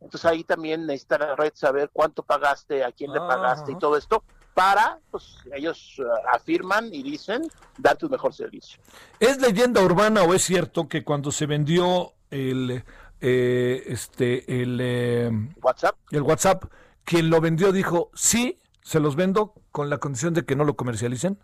Entonces 0.00 0.24
ahí 0.24 0.44
también 0.44 0.86
necesita 0.86 1.18
la 1.18 1.36
red 1.36 1.52
saber 1.54 1.90
cuánto 1.92 2.22
pagaste, 2.22 2.84
a 2.84 2.92
quién 2.92 3.12
le 3.12 3.20
pagaste 3.20 3.72
y 3.72 3.78
todo 3.78 3.96
esto 3.96 4.22
para, 4.56 4.98
pues 5.10 5.36
ellos 5.54 5.98
uh, 5.98 6.34
afirman 6.34 6.88
y 6.92 7.02
dicen, 7.02 7.42
darte 7.76 8.06
un 8.06 8.12
mejor 8.12 8.32
servicio. 8.32 8.80
¿Es 9.20 9.38
leyenda 9.38 9.82
urbana 9.82 10.22
o 10.22 10.32
es 10.32 10.44
cierto 10.44 10.88
que 10.88 11.04
cuando 11.04 11.30
se 11.30 11.44
vendió 11.44 12.14
el 12.30 12.82
eh, 13.20 13.82
este 13.86 14.62
el 14.62 14.78
eh, 14.80 15.30
WhatsApp, 15.60 15.96
el 16.10 16.22
WhatsApp, 16.22 16.64
quien 17.04 17.28
lo 17.28 17.42
vendió 17.42 17.70
dijo 17.70 18.10
sí, 18.14 18.58
se 18.80 18.98
los 18.98 19.14
vendo 19.14 19.52
con 19.72 19.90
la 19.90 19.98
condición 19.98 20.32
de 20.32 20.46
que 20.46 20.56
no 20.56 20.64
lo 20.64 20.74
comercialicen? 20.74 21.38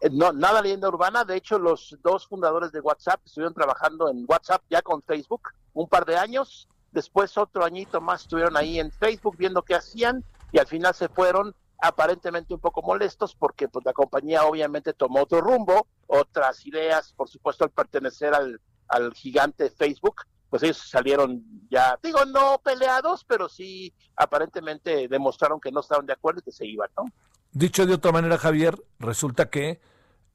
Eh, 0.00 0.10
No, 0.10 0.32
nada 0.32 0.60
leyenda 0.60 0.88
urbana. 0.88 1.24
De 1.24 1.36
hecho, 1.36 1.56
los 1.60 1.96
dos 2.02 2.26
fundadores 2.26 2.72
de 2.72 2.80
WhatsApp 2.80 3.20
estuvieron 3.24 3.54
trabajando 3.54 4.10
en 4.10 4.24
WhatsApp 4.28 4.62
ya 4.68 4.82
con 4.82 5.02
Facebook 5.02 5.50
un 5.72 5.88
par 5.88 6.04
de 6.04 6.16
años. 6.16 6.68
Después 6.92 7.36
otro 7.36 7.64
añito 7.64 8.00
más 8.00 8.22
estuvieron 8.22 8.56
ahí 8.56 8.78
en 8.78 8.90
Facebook 8.90 9.36
viendo 9.36 9.62
qué 9.62 9.74
hacían 9.74 10.24
y 10.52 10.58
al 10.58 10.66
final 10.66 10.94
se 10.94 11.08
fueron 11.08 11.54
aparentemente 11.80 12.54
un 12.54 12.60
poco 12.60 12.82
molestos 12.82 13.34
porque 13.34 13.68
pues 13.68 13.84
la 13.84 13.92
compañía 13.92 14.44
obviamente 14.44 14.92
tomó 14.92 15.22
otro 15.22 15.40
rumbo, 15.40 15.86
otras 16.06 16.66
ideas, 16.66 17.12
por 17.12 17.28
supuesto 17.28 17.64
al 17.64 17.70
pertenecer 17.70 18.34
al, 18.34 18.60
al 18.88 19.12
gigante 19.14 19.70
Facebook, 19.70 20.22
pues 20.50 20.62
ellos 20.62 20.78
salieron 20.78 21.44
ya, 21.70 21.98
digo, 22.02 22.24
no 22.24 22.60
peleados, 22.64 23.24
pero 23.24 23.48
sí 23.48 23.92
aparentemente 24.16 25.06
demostraron 25.08 25.60
que 25.60 25.70
no 25.70 25.80
estaban 25.80 26.06
de 26.06 26.14
acuerdo 26.14 26.40
y 26.40 26.44
que 26.44 26.52
se 26.52 26.66
iban, 26.66 26.88
¿no? 26.96 27.04
Dicho 27.52 27.86
de 27.86 27.94
otra 27.94 28.12
manera, 28.12 28.38
Javier, 28.38 28.82
resulta 28.98 29.50
que 29.50 29.80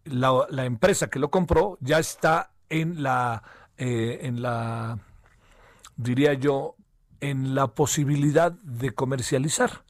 la, 0.05 0.45
la 0.49 0.65
empresa 0.65 1.09
que 1.09 1.19
lo 1.19 1.29
compró 1.29 1.77
ya 1.81 1.99
está 1.99 2.51
en 2.69 3.03
la, 3.03 3.43
eh, 3.77 4.19
en 4.21 4.41
la, 4.41 4.99
diría 6.03 6.33
yo, 6.33 6.75
en 7.19 7.55
la 7.55 7.67
posibilidad 7.67 8.51
de 8.51 8.93
comercializar. 8.93 9.83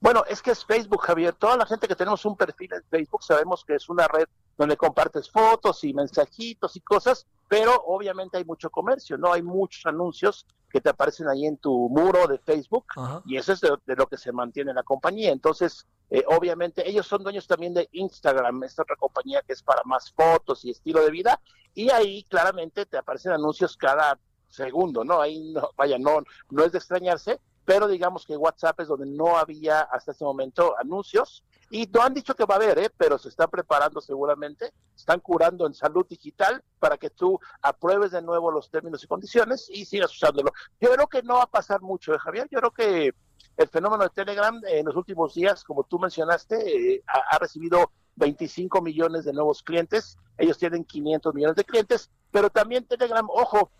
Bueno, 0.00 0.24
es 0.26 0.40
que 0.40 0.50
es 0.52 0.64
Facebook, 0.64 1.02
Javier. 1.02 1.34
Toda 1.34 1.56
la 1.56 1.66
gente 1.66 1.86
que 1.86 1.94
tenemos 1.94 2.24
un 2.24 2.36
perfil 2.36 2.72
en 2.72 2.82
Facebook 2.84 3.22
sabemos 3.22 3.64
que 3.64 3.74
es 3.74 3.88
una 3.88 4.08
red 4.08 4.26
donde 4.56 4.76
compartes 4.76 5.30
fotos 5.30 5.84
y 5.84 5.94
mensajitos 5.94 6.76
y 6.76 6.80
cosas, 6.80 7.26
pero 7.48 7.82
obviamente 7.86 8.38
hay 8.38 8.44
mucho 8.44 8.70
comercio, 8.70 9.16
¿no? 9.16 9.32
Hay 9.32 9.42
muchos 9.42 9.86
anuncios 9.86 10.46
que 10.70 10.80
te 10.80 10.88
aparecen 10.90 11.28
ahí 11.28 11.46
en 11.46 11.56
tu 11.56 11.88
muro 11.88 12.26
de 12.26 12.38
Facebook 12.38 12.86
y 13.26 13.36
eso 13.36 13.52
es 13.52 13.60
de, 13.60 13.70
de 13.86 13.96
lo 13.96 14.06
que 14.06 14.16
se 14.16 14.32
mantiene 14.32 14.72
la 14.72 14.82
compañía. 14.82 15.32
Entonces, 15.32 15.86
eh, 16.10 16.24
obviamente, 16.26 16.88
ellos 16.88 17.06
son 17.06 17.22
dueños 17.22 17.46
también 17.46 17.72
de 17.72 17.88
Instagram, 17.92 18.62
esta 18.64 18.82
otra 18.82 18.96
compañía 18.96 19.42
que 19.46 19.52
es 19.52 19.62
para 19.62 19.82
más 19.84 20.12
fotos 20.12 20.64
y 20.64 20.70
estilo 20.70 21.02
de 21.02 21.10
vida, 21.10 21.40
y 21.74 21.90
ahí 21.90 22.24
claramente 22.24 22.84
te 22.86 22.98
aparecen 22.98 23.32
anuncios 23.32 23.76
cada 23.76 24.18
segundo, 24.50 25.04
¿no? 25.04 25.20
Ahí, 25.20 25.52
no, 25.52 25.70
vaya, 25.76 25.98
no, 25.98 26.22
no 26.50 26.64
es 26.64 26.72
de 26.72 26.78
extrañarse, 26.78 27.40
pero 27.64 27.88
digamos 27.88 28.26
que 28.26 28.36
WhatsApp 28.36 28.80
es 28.80 28.88
donde 28.88 29.06
no 29.06 29.38
había 29.38 29.80
hasta 29.80 30.12
este 30.12 30.24
momento 30.24 30.74
anuncios 30.78 31.44
y 31.70 31.86
no 31.86 32.02
han 32.02 32.14
dicho 32.14 32.34
que 32.34 32.44
va 32.44 32.54
a 32.54 32.58
haber, 32.58 32.78
¿eh? 32.80 32.90
pero 32.96 33.16
se 33.16 33.28
están 33.28 33.48
preparando 33.48 34.00
seguramente, 34.00 34.72
están 34.96 35.20
curando 35.20 35.66
en 35.66 35.74
salud 35.74 36.04
digital 36.08 36.62
para 36.80 36.98
que 36.98 37.10
tú 37.10 37.38
apruebes 37.62 38.10
de 38.10 38.22
nuevo 38.22 38.50
los 38.50 38.70
términos 38.70 39.04
y 39.04 39.06
condiciones 39.06 39.70
y 39.70 39.84
sigas 39.84 40.12
usándolo. 40.12 40.50
Yo 40.80 40.90
creo 40.90 41.06
que 41.06 41.22
no 41.22 41.34
va 41.34 41.44
a 41.44 41.50
pasar 41.50 41.80
mucho, 41.80 42.12
¿eh, 42.12 42.18
Javier? 42.18 42.48
Yo 42.50 42.58
creo 42.58 42.70
que 42.72 43.14
el 43.56 43.68
fenómeno 43.68 44.02
de 44.02 44.10
Telegram 44.10 44.60
eh, 44.64 44.80
en 44.80 44.86
los 44.86 44.96
últimos 44.96 45.34
días, 45.34 45.62
como 45.62 45.84
tú 45.84 46.00
mencionaste, 46.00 46.94
eh, 46.94 47.04
ha, 47.06 47.36
ha 47.36 47.38
recibido 47.38 47.92
25 48.16 48.82
millones 48.82 49.24
de 49.24 49.32
nuevos 49.32 49.62
clientes, 49.62 50.18
ellos 50.38 50.58
tienen 50.58 50.84
500 50.84 51.34
millones 51.34 51.56
de 51.56 51.64
clientes, 51.64 52.10
pero 52.32 52.50
también 52.50 52.84
Telegram, 52.84 53.26
ojo, 53.30 53.70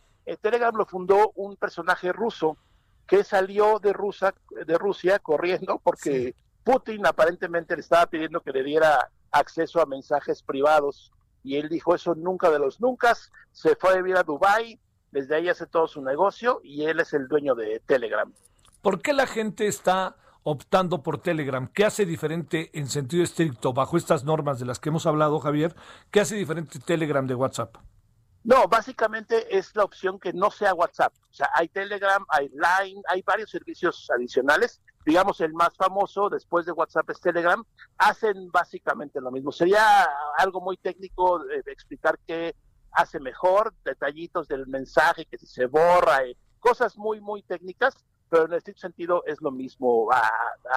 Telegram 0.41 0.75
lo 0.75 0.87
fundó 0.87 1.33
un 1.35 1.57
personaje 1.57 2.13
ruso 2.13 2.57
que 3.07 3.25
salió 3.25 3.79
de, 3.81 3.93
Rusia, 3.93 4.35
de 4.67 4.79
Rusia 4.79 5.19
corriendo 5.19 5.81
porque 5.83 6.35
Putin 6.63 7.07
aparentemente 7.07 7.75
le 7.75 7.81
estaba 7.81 8.07
pidiendo 8.07 8.41
que 8.41 8.53
le 8.53 8.63
diera 8.63 9.11
acceso 9.33 9.81
a 9.81 9.87
mensajes 9.87 10.43
privados 10.43 11.13
y 11.43 11.57
él 11.57 11.69
dijo 11.69 11.95
eso 11.95 12.15
nunca 12.15 12.51
de 12.51 12.59
los 12.59 12.81
nunca, 12.81 13.17
se 13.51 13.75
fue 13.77 13.93
a 13.93 13.97
vivir 13.97 14.17
a 14.17 14.23
Dubai, 14.23 14.79
desde 15.11 15.35
ahí 15.35 15.49
hace 15.49 15.67
todo 15.67 15.89
su 15.89 16.03
negocio 16.03 16.61
y 16.63 16.85
él 16.85 17.01
es 17.01 17.13
el 17.13 17.27
dueño 17.27 17.55
de 17.55 17.81
Telegram. 17.87 18.33
¿Por 18.83 19.03
qué 19.03 19.13
la 19.13 19.27
gente 19.27 19.67
está 19.67 20.17
optando 20.43 21.03
por 21.03 21.19
Telegram? 21.19 21.67
¿Qué 21.67 21.85
hace 21.85 22.07
diferente 22.07 22.71
en 22.73 22.87
sentido 22.89 23.23
estricto 23.23 23.73
bajo 23.73 23.97
estas 23.97 24.25
normas 24.25 24.59
de 24.59 24.67
las 24.67 24.79
que 24.79 24.89
hemos 24.91 25.07
hablado, 25.07 25.41
Javier? 25.41 25.75
¿Qué 26.11 26.21
hace 26.21 26.37
diferente 26.37 26.79
Telegram 26.79 27.27
de 27.27 27.35
WhatsApp? 27.35 27.77
No, 28.43 28.67
básicamente 28.69 29.57
es 29.57 29.75
la 29.77 29.85
opción 29.85 30.19
que 30.19 30.33
no 30.33 30.51
sea 30.51 30.75
WhatsApp. 30.75 31.13
O 31.31 31.33
sea, 31.33 31.51
hay 31.55 31.69
Telegram, 31.69 32.25
hay 32.29 32.49
Line, 32.49 33.03
hay 33.09 33.23
varios 33.23 33.51
servicios 33.51 34.09
adicionales. 34.15 34.81
Digamos, 35.05 35.41
el 35.41 35.53
más 35.53 35.77
famoso 35.77 36.31
después 36.31 36.65
de 36.65 36.73
WhatsApp 36.73 37.11
es 37.11 37.21
Telegram. 37.21 37.63
Hacen 37.99 38.51
básicamente 38.51 39.21
lo 39.21 39.31
mismo. 39.31 39.53
Sería 39.53 40.09
algo 40.39 40.61
muy 40.61 40.77
técnico 40.79 41.39
de 41.45 41.63
explicar 41.67 42.19
qué 42.27 42.55
hace 42.93 43.21
mejor, 43.21 43.75
detallitos 43.85 44.49
del 44.49 44.67
mensaje, 44.67 45.27
que 45.27 45.39
si 45.39 45.47
se 45.47 45.67
borra, 45.67 46.25
eh, 46.25 46.37
cosas 46.59 46.97
muy, 46.97 47.21
muy 47.21 47.43
técnicas, 47.43 47.95
pero 48.29 48.47
en 48.47 48.55
este 48.55 48.75
sentido 48.75 49.23
es 49.27 49.41
lo 49.41 49.51
mismo, 49.51 50.11
a, 50.13 50.31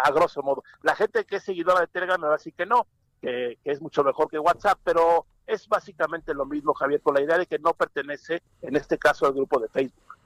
a 0.04 0.12
grosso 0.12 0.42
modo. 0.42 0.64
La 0.82 0.96
gente 0.96 1.26
que 1.26 1.38
es 1.38 1.44
seguidora 1.44 1.82
de 1.82 1.88
Telegram 1.88 2.20
me 2.20 2.28
va 2.28 2.34
a 2.34 2.38
decir 2.38 2.54
que 2.54 2.66
no, 2.66 2.88
que 3.22 3.58
es 3.64 3.82
mucho 3.82 4.04
mejor 4.04 4.30
que 4.30 4.40
WhatsApp, 4.40 4.80
pero 4.84 5.26
es 5.46 5.68
básicamente 5.68 6.34
lo 6.34 6.46
mismo, 6.46 6.74
Javier, 6.74 7.02
con 7.02 7.16
la 7.16 7.22
idea 7.22 7.38
de 7.38 7.46
que 7.46 7.60
no 7.60 7.74
pertenece, 7.74 8.42
en 8.62 8.76
este 8.76 8.98
caso, 8.98 9.26
al 9.26 9.34
grupo 9.34 9.60
de 9.60 9.68
Facebook. 9.70 10.18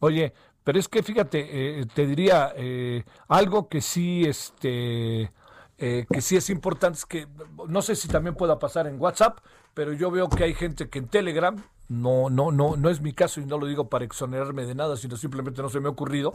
Oye, 0.00 0.32
pero 0.62 0.78
es 0.78 0.88
que 0.88 1.02
fíjate, 1.02 1.80
eh, 1.80 1.86
te 1.94 2.06
diría 2.06 2.52
eh, 2.56 3.04
algo 3.28 3.68
que 3.68 3.80
sí, 3.80 4.24
este, 4.24 5.30
eh, 5.78 6.06
que 6.10 6.20
sí 6.20 6.36
es 6.36 6.48
importante, 6.50 6.98
es 6.98 7.06
que 7.06 7.26
no 7.68 7.82
sé 7.82 7.96
si 7.96 8.08
también 8.08 8.34
pueda 8.34 8.58
pasar 8.58 8.86
en 8.86 9.00
WhatsApp, 9.00 9.38
pero 9.74 9.92
yo 9.92 10.10
veo 10.10 10.28
que 10.28 10.44
hay 10.44 10.54
gente 10.54 10.88
que 10.88 10.98
en 10.98 11.08
Telegram, 11.08 11.62
no, 11.88 12.30
no, 12.30 12.50
no, 12.50 12.76
no 12.76 12.90
es 12.90 13.00
mi 13.00 13.12
caso 13.12 13.40
y 13.40 13.46
no 13.46 13.58
lo 13.58 13.66
digo 13.66 13.88
para 13.88 14.04
exonerarme 14.04 14.66
de 14.66 14.74
nada, 14.74 14.96
sino 14.96 15.16
simplemente 15.16 15.62
no 15.62 15.68
se 15.68 15.80
me 15.80 15.88
ha 15.88 15.90
ocurrido, 15.90 16.32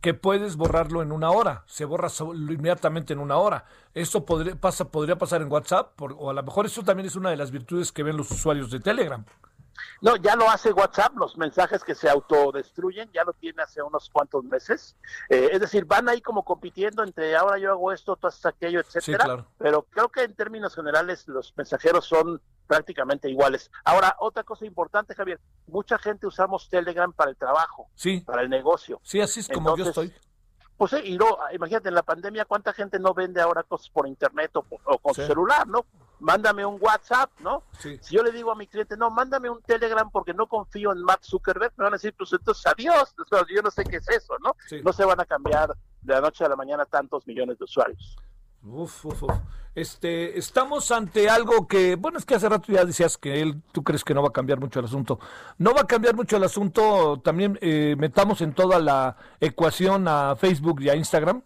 que 0.00 0.14
puedes 0.14 0.56
borrarlo 0.56 1.02
en 1.02 1.10
una 1.10 1.30
hora, 1.30 1.64
se 1.66 1.84
borra 1.84 2.08
inmediatamente 2.32 3.12
en 3.12 3.18
una 3.18 3.36
hora. 3.36 3.64
Eso 3.94 4.24
podría, 4.24 4.56
pasa, 4.56 4.90
podría 4.90 5.16
pasar 5.16 5.42
en 5.42 5.50
WhatsApp, 5.50 6.00
o 6.00 6.30
a 6.30 6.34
lo 6.34 6.42
mejor 6.42 6.66
eso 6.66 6.82
también 6.82 7.06
es 7.06 7.16
una 7.16 7.30
de 7.30 7.36
las 7.36 7.50
virtudes 7.50 7.92
que 7.92 8.02
ven 8.02 8.16
los 8.16 8.30
usuarios 8.30 8.70
de 8.70 8.80
Telegram. 8.80 9.24
No, 10.00 10.16
ya 10.16 10.36
lo 10.36 10.48
hace 10.50 10.72
WhatsApp, 10.72 11.16
los 11.16 11.36
mensajes 11.36 11.82
que 11.84 11.94
se 11.94 12.08
autodestruyen, 12.08 13.10
ya 13.12 13.24
lo 13.24 13.32
tiene 13.32 13.62
hace 13.62 13.82
unos 13.82 14.10
cuantos 14.10 14.44
meses. 14.44 14.96
Eh, 15.28 15.50
es 15.52 15.60
decir, 15.60 15.84
van 15.84 16.08
ahí 16.08 16.20
como 16.20 16.44
compitiendo 16.44 17.02
entre 17.04 17.36
ahora 17.36 17.58
yo 17.58 17.70
hago 17.70 17.92
esto, 17.92 18.16
tú 18.16 18.26
haces 18.26 18.44
aquello, 18.46 18.80
etcétera. 18.80 19.24
claro. 19.24 19.46
Pero 19.58 19.82
creo 19.82 20.08
que 20.08 20.22
en 20.22 20.34
términos 20.34 20.74
generales 20.74 21.26
los 21.28 21.52
mensajeros 21.56 22.04
son 22.06 22.40
prácticamente 22.66 23.28
iguales. 23.28 23.70
Ahora, 23.84 24.16
otra 24.20 24.44
cosa 24.44 24.64
importante, 24.64 25.14
Javier, 25.14 25.40
mucha 25.66 25.98
gente 25.98 26.26
usamos 26.26 26.68
Telegram 26.70 27.12
para 27.12 27.30
el 27.30 27.36
trabajo, 27.36 27.88
Sí, 27.94 28.20
para 28.20 28.42
el 28.42 28.50
negocio. 28.50 29.00
sí, 29.02 29.20
así 29.20 29.40
es 29.40 29.48
como 29.48 29.76
yo 29.76 29.84
estoy. 29.84 30.12
Pues 30.76 30.90
sí, 30.90 30.96
y 31.04 31.16
no, 31.18 31.38
imagínate, 31.52 31.90
en 31.90 31.94
la 31.94 32.02
pandemia, 32.02 32.44
¿cuánta 32.44 32.72
gente 32.72 32.98
no 32.98 33.14
vende 33.14 33.40
ahora 33.40 33.62
cosas 33.62 33.88
por 33.90 34.08
internet 34.08 34.50
o, 34.56 34.64
o 34.84 34.98
con 34.98 35.14
Sí. 35.14 35.24
celular, 35.26 35.66
no? 35.68 35.84
Mándame 36.22 36.64
un 36.64 36.78
WhatsApp, 36.80 37.30
¿no? 37.40 37.64
Sí. 37.78 37.98
Si 38.00 38.14
yo 38.14 38.22
le 38.22 38.30
digo 38.30 38.50
a 38.50 38.54
mi 38.54 38.66
cliente, 38.66 38.96
no, 38.96 39.10
mándame 39.10 39.50
un 39.50 39.60
Telegram 39.60 40.08
porque 40.10 40.32
no 40.32 40.46
confío 40.46 40.92
en 40.92 41.02
Mark 41.02 41.24
Zuckerberg, 41.24 41.72
me 41.76 41.84
van 41.84 41.94
a 41.94 41.96
decir, 41.96 42.14
pues 42.16 42.32
entonces 42.32 42.64
adiós, 42.66 43.14
yo 43.54 43.62
no 43.62 43.70
sé 43.70 43.84
qué 43.84 43.96
es 43.96 44.08
eso, 44.08 44.34
¿no? 44.42 44.56
Sí. 44.68 44.80
No 44.84 44.92
se 44.92 45.04
van 45.04 45.20
a 45.20 45.24
cambiar 45.24 45.74
de 46.00 46.14
la 46.14 46.20
noche 46.20 46.44
a 46.44 46.48
la 46.48 46.56
mañana 46.56 46.84
tantos 46.84 47.26
millones 47.26 47.58
de 47.58 47.64
usuarios. 47.64 48.16
Uf, 48.64 49.04
uf, 49.04 49.22
uf. 49.24 49.32
Este, 49.74 50.38
estamos 50.38 50.90
ante 50.92 51.30
algo 51.30 51.66
que, 51.66 51.96
bueno, 51.96 52.18
es 52.18 52.26
que 52.26 52.34
hace 52.34 52.48
rato 52.48 52.70
ya 52.70 52.84
decías 52.84 53.16
que 53.16 53.40
él, 53.40 53.62
tú 53.72 53.82
crees 53.82 54.04
que 54.04 54.12
no 54.12 54.22
va 54.22 54.28
a 54.28 54.32
cambiar 54.32 54.60
mucho 54.60 54.80
el 54.80 54.84
asunto. 54.84 55.18
No 55.58 55.72
va 55.72 55.82
a 55.82 55.86
cambiar 55.86 56.14
mucho 56.14 56.36
el 56.36 56.44
asunto, 56.44 57.20
también 57.24 57.58
eh, 57.62 57.96
metamos 57.98 58.42
en 58.42 58.52
toda 58.52 58.78
la 58.78 59.16
ecuación 59.40 60.06
a 60.08 60.36
Facebook 60.36 60.82
y 60.82 60.90
a 60.90 60.94
Instagram. 60.94 61.42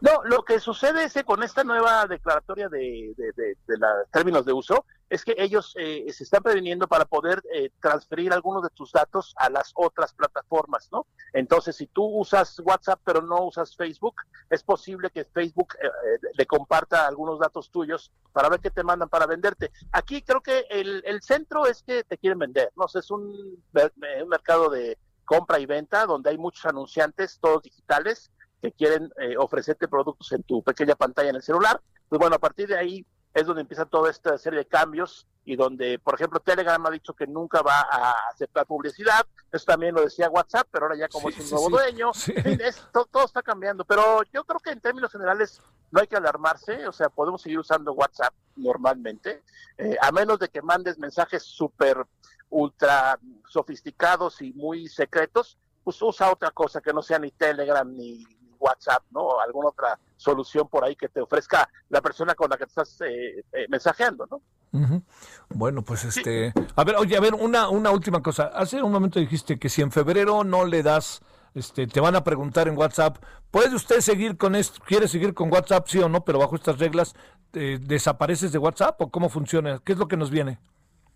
No, 0.00 0.22
lo 0.24 0.42
que 0.44 0.60
sucede 0.60 1.04
es 1.04 1.14
con 1.24 1.42
esta 1.42 1.64
nueva 1.64 2.06
declaratoria 2.06 2.68
de, 2.68 3.12
de, 3.16 3.32
de- 3.32 3.56
de 3.66 3.78
la- 3.78 4.04
términos 4.12 4.44
de 4.44 4.52
uso, 4.52 4.84
es 5.10 5.24
que 5.24 5.34
ellos 5.38 5.74
eh, 5.78 6.04
se 6.12 6.24
están 6.24 6.42
previniendo 6.42 6.86
para 6.86 7.06
poder 7.06 7.42
eh, 7.52 7.70
transferir 7.80 8.32
algunos 8.32 8.62
de 8.62 8.68
tus 8.70 8.92
datos 8.92 9.32
a 9.38 9.48
las 9.48 9.72
otras 9.74 10.12
plataformas, 10.12 10.88
¿no? 10.92 11.06
Entonces, 11.32 11.76
si 11.76 11.86
tú 11.86 12.04
usas 12.04 12.58
WhatsApp 12.60 13.00
pero 13.04 13.22
no 13.22 13.44
usas 13.46 13.74
Facebook, 13.74 14.16
es 14.50 14.62
posible 14.62 15.10
que 15.10 15.24
Facebook 15.24 15.68
eh, 15.82 15.86
eh, 15.86 16.18
le 16.36 16.46
comparta 16.46 17.06
algunos 17.06 17.38
datos 17.38 17.70
tuyos 17.70 18.12
para 18.32 18.48
ver 18.50 18.60
qué 18.60 18.70
te 18.70 18.82
mandan 18.82 19.08
para 19.08 19.26
venderte. 19.26 19.70
Aquí 19.92 20.20
creo 20.22 20.42
que 20.42 20.66
el, 20.68 21.02
el 21.06 21.22
centro 21.22 21.66
es 21.66 21.82
que 21.82 22.04
te 22.04 22.18
quieren 22.18 22.38
vender, 22.38 22.70
no 22.76 22.86
sé, 22.88 22.98
es 22.98 23.10
un, 23.10 23.62
mer- 23.72 23.92
un 24.22 24.28
mercado 24.28 24.68
de 24.68 24.98
compra 25.24 25.58
y 25.58 25.66
venta 25.66 26.06
donde 26.06 26.30
hay 26.30 26.38
muchos 26.38 26.64
anunciantes, 26.66 27.38
todos 27.40 27.62
digitales, 27.62 28.30
que 28.60 28.72
quieren 28.72 29.12
eh, 29.18 29.36
ofrecerte 29.36 29.88
productos 29.88 30.32
en 30.32 30.42
tu 30.42 30.62
pequeña 30.62 30.94
pantalla 30.94 31.30
en 31.30 31.36
el 31.36 31.42
celular. 31.42 31.80
Pues 32.08 32.18
bueno, 32.18 32.36
a 32.36 32.38
partir 32.38 32.68
de 32.68 32.76
ahí 32.78 33.06
es 33.34 33.46
donde 33.46 33.62
empieza 33.62 33.84
toda 33.84 34.10
esta 34.10 34.36
serie 34.38 34.58
de 34.60 34.66
cambios 34.66 35.26
y 35.44 35.54
donde, 35.56 35.98
por 35.98 36.14
ejemplo, 36.14 36.40
Telegram 36.40 36.84
ha 36.86 36.90
dicho 36.90 37.14
que 37.14 37.26
nunca 37.26 37.62
va 37.62 37.80
a 37.80 38.12
aceptar 38.32 38.66
publicidad. 38.66 39.24
Eso 39.52 39.64
también 39.64 39.94
lo 39.94 40.02
decía 40.02 40.28
WhatsApp, 40.28 40.66
pero 40.70 40.86
ahora 40.86 40.96
ya 40.98 41.08
como 41.08 41.30
Sí, 41.30 41.36
es 41.38 41.40
un 41.40 41.46
sí, 41.46 41.54
nuevo 41.54 41.66
sí. 41.68 41.72
dueño, 41.72 42.12
Sí. 42.14 42.32
en 42.36 42.42
fin, 42.44 42.60
es- 42.62 42.82
to- 42.92 43.08
todo 43.10 43.24
está 43.24 43.42
cambiando. 43.42 43.84
Pero 43.84 44.22
yo 44.32 44.44
creo 44.44 44.60
que 44.60 44.70
en 44.70 44.80
términos 44.80 45.12
generales 45.12 45.62
no 45.90 46.00
hay 46.00 46.06
que 46.06 46.16
alarmarse, 46.16 46.86
o 46.86 46.92
sea, 46.92 47.08
podemos 47.10 47.40
seguir 47.40 47.58
usando 47.60 47.92
WhatsApp 47.92 48.34
normalmente, 48.56 49.42
eh, 49.78 49.96
a 50.02 50.10
menos 50.12 50.38
de 50.38 50.48
que 50.48 50.60
mandes 50.62 50.98
mensajes 50.98 51.42
súper 51.44 52.04
ultra 52.50 53.18
sofisticados 53.48 54.40
y 54.42 54.52
muy 54.54 54.88
secretos, 54.88 55.58
pues 55.84 56.00
usa 56.02 56.30
otra 56.32 56.50
cosa 56.50 56.80
que 56.80 56.92
no 56.92 57.02
sea 57.02 57.18
ni 57.18 57.30
Telegram 57.30 57.90
ni 57.90 58.24
WhatsApp, 58.58 59.02
¿no? 59.10 59.20
O 59.20 59.40
alguna 59.40 59.68
otra 59.68 59.98
solución 60.16 60.68
por 60.68 60.84
ahí 60.84 60.96
que 60.96 61.08
te 61.08 61.20
ofrezca 61.20 61.68
la 61.88 62.00
persona 62.00 62.34
con 62.34 62.50
la 62.50 62.56
que 62.56 62.64
te 62.64 62.70
estás 62.70 63.00
eh, 63.02 63.44
eh, 63.52 63.66
mensajeando, 63.68 64.26
¿no? 64.30 64.40
Bueno, 65.48 65.82
pues 65.82 66.04
este, 66.04 66.52
a 66.76 66.84
ver, 66.84 66.96
oye, 66.96 67.16
a 67.16 67.20
ver, 67.20 67.34
una, 67.34 67.68
una 67.68 67.90
última 67.90 68.22
cosa. 68.22 68.50
Hace 68.54 68.82
un 68.82 68.92
momento 68.92 69.18
dijiste 69.18 69.58
que 69.58 69.68
si 69.68 69.82
en 69.82 69.90
febrero 69.90 70.44
no 70.44 70.64
le 70.64 70.82
das, 70.82 71.22
este, 71.54 71.86
te 71.86 72.00
van 72.00 72.16
a 72.16 72.24
preguntar 72.24 72.68
en 72.68 72.76
WhatsApp, 72.76 73.16
¿puede 73.50 73.74
usted 73.74 74.00
seguir 74.00 74.36
con 74.36 74.54
esto? 74.54 74.80
¿Quiere 74.84 75.08
seguir 75.08 75.34
con 75.34 75.50
WhatsApp, 75.50 75.86
sí 75.88 75.98
o 76.00 76.08
no? 76.08 76.24
Pero 76.24 76.38
bajo 76.38 76.56
estas 76.56 76.78
reglas, 76.78 77.14
eh, 77.54 77.78
¿desapareces 77.80 78.52
de 78.52 78.58
WhatsApp 78.58 79.00
o 79.00 79.10
cómo 79.10 79.28
funciona? 79.28 79.78
¿Qué 79.82 79.92
es 79.92 79.98
lo 79.98 80.06
que 80.06 80.16
nos 80.16 80.30
viene? 80.30 80.58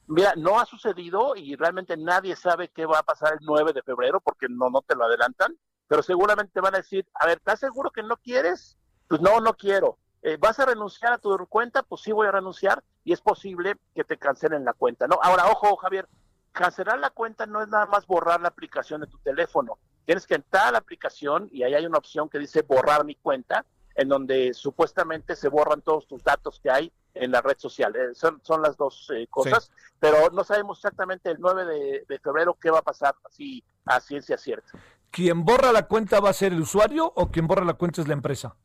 Mira, 0.08 0.34
no 0.36 0.58
ha 0.58 0.66
sucedido 0.66 1.36
y 1.36 1.54
realmente 1.56 1.96
nadie 1.96 2.34
sabe 2.36 2.68
qué 2.68 2.86
va 2.86 2.98
a 2.98 3.02
pasar 3.02 3.34
el 3.34 3.38
9 3.42 3.72
de 3.72 3.82
febrero 3.82 4.20
porque 4.20 4.46
no, 4.48 4.68
no 4.68 4.82
te 4.82 4.96
lo 4.96 5.04
adelantan, 5.04 5.56
pero 5.92 6.02
seguramente 6.02 6.58
van 6.62 6.74
a 6.74 6.78
decir, 6.78 7.06
a 7.12 7.26
ver, 7.26 7.36
¿estás 7.36 7.60
seguro 7.60 7.90
que 7.90 8.02
no 8.02 8.16
quieres? 8.16 8.78
Pues 9.08 9.20
no, 9.20 9.42
no 9.42 9.52
quiero. 9.52 9.98
Eh, 10.22 10.38
¿Vas 10.40 10.58
a 10.58 10.64
renunciar 10.64 11.12
a 11.12 11.18
tu 11.18 11.36
cuenta? 11.48 11.82
Pues 11.82 12.00
sí 12.00 12.12
voy 12.12 12.26
a 12.26 12.32
renunciar 12.32 12.82
y 13.04 13.12
es 13.12 13.20
posible 13.20 13.76
que 13.94 14.02
te 14.02 14.16
cancelen 14.16 14.64
la 14.64 14.72
cuenta, 14.72 15.06
¿no? 15.06 15.18
Ahora, 15.22 15.48
ojo, 15.50 15.76
Javier, 15.76 16.08
cancelar 16.52 16.98
la 16.98 17.10
cuenta 17.10 17.44
no 17.44 17.60
es 17.60 17.68
nada 17.68 17.84
más 17.84 18.06
borrar 18.06 18.40
la 18.40 18.48
aplicación 18.48 19.02
de 19.02 19.06
tu 19.06 19.18
teléfono. 19.18 19.78
Tienes 20.06 20.26
que 20.26 20.36
entrar 20.36 20.68
a 20.68 20.72
la 20.72 20.78
aplicación 20.78 21.50
y 21.52 21.62
ahí 21.62 21.74
hay 21.74 21.84
una 21.84 21.98
opción 21.98 22.30
que 22.30 22.38
dice 22.38 22.62
borrar 22.62 23.04
mi 23.04 23.16
cuenta, 23.16 23.66
en 23.94 24.08
donde 24.08 24.54
supuestamente 24.54 25.36
se 25.36 25.50
borran 25.50 25.82
todos 25.82 26.08
tus 26.08 26.24
datos 26.24 26.58
que 26.58 26.70
hay 26.70 26.90
en 27.12 27.32
la 27.32 27.42
red 27.42 27.58
social. 27.58 27.94
Eh, 27.94 28.14
son, 28.14 28.40
son 28.42 28.62
las 28.62 28.78
dos 28.78 29.10
eh, 29.14 29.26
cosas, 29.28 29.70
pero 30.00 30.30
no 30.30 30.42
sabemos 30.42 30.78
exactamente 30.78 31.30
el 31.30 31.36
9 31.38 31.66
de, 31.66 32.04
de 32.08 32.18
febrero 32.18 32.56
qué 32.58 32.70
va 32.70 32.78
a 32.78 32.82
pasar 32.82 33.14
así 33.26 33.62
a 33.84 34.00
ciencia 34.00 34.38
cierta. 34.38 34.70
¿Quien 35.12 35.44
borra 35.44 35.70
la 35.72 35.86
cuenta 35.86 36.18
va 36.20 36.30
a 36.30 36.32
ser 36.32 36.52
el 36.52 36.60
usuario 36.62 37.04
o 37.14 37.30
quien 37.30 37.46
borra 37.46 37.64
la 37.64 37.74
cuenta 37.74 38.00
es 38.00 38.08
la 38.08 38.14
empresa? 38.14 38.56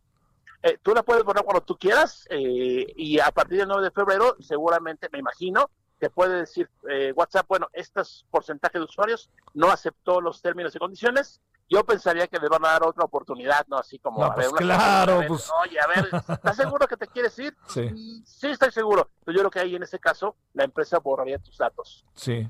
Eh, 0.64 0.80
tú 0.82 0.94
la 0.94 1.04
puedes 1.04 1.24
borrar 1.24 1.44
cuando 1.44 1.62
tú 1.62 1.78
quieras 1.78 2.26
eh, 2.32 2.88
y 2.96 3.20
a 3.20 3.30
partir 3.32 3.60
del 3.60 3.68
9 3.68 3.84
de 3.84 3.92
febrero 3.92 4.36
seguramente, 4.40 5.10
me 5.12 5.20
imagino, 5.20 5.70
te 6.00 6.10
puede 6.10 6.40
decir 6.40 6.70
eh, 6.90 7.12
WhatsApp, 7.16 7.46
bueno, 7.50 7.68
estos 7.74 8.26
porcentaje 8.32 8.78
de 8.80 8.86
usuarios 8.86 9.30
no 9.54 9.70
aceptó 9.70 10.22
los 10.22 10.42
términos 10.42 10.74
y 10.76 10.80
condiciones. 10.80 11.42
Yo 11.70 11.84
pensaría 11.84 12.28
que 12.28 12.40
le 12.40 12.48
van 12.48 12.64
a 12.66 12.70
dar 12.70 12.84
otra 12.88 13.04
oportunidad, 13.04 13.68
¿no? 13.68 13.78
Así 13.78 14.00
como, 14.00 14.20
No, 14.22 14.28
a 14.32 14.36
ver, 14.38 14.50
pues 14.50 14.52
una 14.64 14.76
claro, 14.78 15.14
a 15.16 15.18
ver, 15.18 15.28
pues. 15.28 15.52
oye, 15.66 15.78
a 15.82 15.88
ver, 15.88 16.08
¿estás 16.30 16.56
seguro 16.56 16.88
que 16.88 16.96
te 16.96 17.08
quieres 17.08 17.38
ir? 17.40 17.54
Sí. 17.68 17.82
"Mm, 17.82 18.24
Sí, 18.26 18.48
estoy 18.48 18.72
seguro. 18.72 19.10
Pero 19.26 19.36
yo 19.36 19.42
creo 19.42 19.52
que 19.52 19.60
ahí 19.60 19.76
en 19.76 19.84
ese 19.84 20.00
caso 20.00 20.38
la 20.54 20.64
empresa 20.64 21.00
borraría 21.00 21.40
tus 21.40 21.58
datos. 21.58 22.06
Sí. 22.14 22.50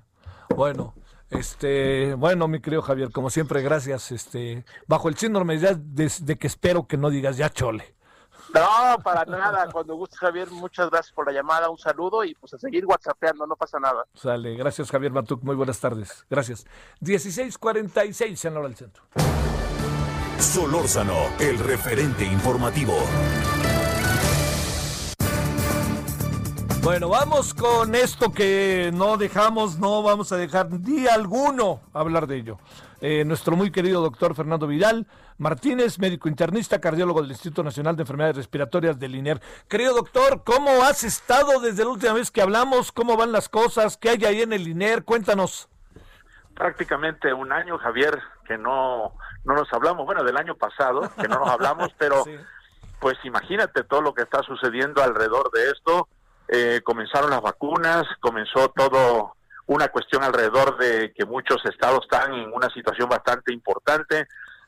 Bueno, 0.55 0.93
este, 1.29 2.13
bueno, 2.15 2.47
mi 2.47 2.61
querido 2.61 2.81
Javier, 2.81 3.11
como 3.11 3.29
siempre, 3.29 3.61
gracias. 3.61 4.11
Este, 4.11 4.65
bajo 4.87 5.09
el 5.09 5.17
síndrome 5.17 5.59
ya 5.59 5.73
de, 5.73 6.11
de 6.21 6.37
que 6.37 6.47
espero 6.47 6.87
que 6.87 6.97
no 6.97 7.09
digas 7.09 7.37
ya 7.37 7.49
chole. 7.49 7.95
No, 8.53 9.01
para 9.03 9.25
nada. 9.25 9.67
Cuando 9.71 9.95
guste, 9.95 10.15
Javier, 10.17 10.49
muchas 10.51 10.89
gracias 10.89 11.13
por 11.13 11.25
la 11.25 11.33
llamada. 11.33 11.69
Un 11.69 11.77
saludo 11.77 12.23
y 12.23 12.33
pues 12.35 12.53
a 12.53 12.57
seguir 12.57 12.85
whatsappeando, 12.85 13.45
no 13.45 13.55
pasa 13.55 13.79
nada. 13.79 14.05
Sale, 14.13 14.55
gracias 14.55 14.89
Javier 14.89 15.11
Matuk, 15.11 15.43
muy 15.43 15.55
buenas 15.55 15.79
tardes. 15.79 16.25
Gracias. 16.29 16.65
16:46 17.01 18.45
en 18.45 18.53
la 18.53 18.59
hora 18.59 18.69
del 18.69 18.77
centro. 18.77 19.03
Solórzano, 20.39 21.17
el 21.39 21.59
referente 21.59 22.23
informativo. 22.23 22.95
Bueno, 26.81 27.09
vamos 27.09 27.53
con 27.53 27.95
esto 27.95 28.31
que 28.31 28.91
no 28.93 29.17
dejamos, 29.17 29.77
no 29.77 30.01
vamos 30.03 30.31
a 30.31 30.37
dejar 30.37 30.69
día 30.81 31.13
alguno 31.13 31.81
hablar 31.93 32.27
de 32.27 32.37
ello. 32.37 32.57
Eh, 33.01 33.23
nuestro 33.25 33.55
muy 33.55 33.71
querido 33.71 34.01
doctor 34.01 34.33
Fernando 34.35 34.65
Vidal 34.67 35.05
Martínez, 35.37 35.99
médico 35.99 36.29
internista, 36.29 36.81
cardiólogo 36.81 37.21
del 37.21 37.31
Instituto 37.31 37.63
Nacional 37.63 37.95
de 37.95 38.03
Enfermedades 38.03 38.37
Respiratorias 38.37 38.97
del 38.99 39.15
INER. 39.15 39.39
Querido 39.67 39.93
doctor, 39.93 40.43
¿cómo 40.43 40.83
has 40.83 41.03
estado 41.03 41.59
desde 41.59 41.83
la 41.83 41.91
última 41.91 42.13
vez 42.13 42.31
que 42.31 42.41
hablamos? 42.41 42.91
¿Cómo 42.91 43.17
van 43.17 43.31
las 43.31 43.49
cosas? 43.49 43.97
¿Qué 43.97 44.09
hay 44.09 44.25
ahí 44.25 44.41
en 44.41 44.53
el 44.53 44.67
INER? 44.67 45.03
Cuéntanos. 45.03 45.69
prácticamente 46.55 47.31
un 47.33 47.51
año, 47.51 47.77
Javier, 47.77 48.19
que 48.47 48.57
no, 48.57 49.13
no 49.43 49.53
nos 49.53 49.71
hablamos, 49.71 50.05
bueno, 50.05 50.23
del 50.23 50.37
año 50.37 50.55
pasado, 50.55 51.01
que 51.21 51.27
no 51.27 51.37
nos 51.39 51.49
hablamos, 51.49 51.89
pero 51.99 52.23
pues 52.99 53.17
imagínate 53.23 53.83
todo 53.83 54.01
lo 54.01 54.13
que 54.15 54.23
está 54.23 54.41
sucediendo 54.41 55.03
alrededor 55.03 55.51
de 55.51 55.69
esto. 55.69 56.07
Eh, 56.49 56.81
comenzaron 56.83 57.29
las 57.29 57.41
vacunas, 57.41 58.03
comenzó 58.19 58.69
todo 58.69 59.33
una 59.65 59.89
cuestión 59.89 60.23
alrededor 60.23 60.77
de 60.77 61.13
que 61.13 61.25
muchos 61.25 61.57
estados 61.65 62.01
están 62.03 62.33
en 62.33 62.53
una 62.53 62.69
situación 62.69 63.09
bastante 63.09 63.53
importante, 63.53 64.27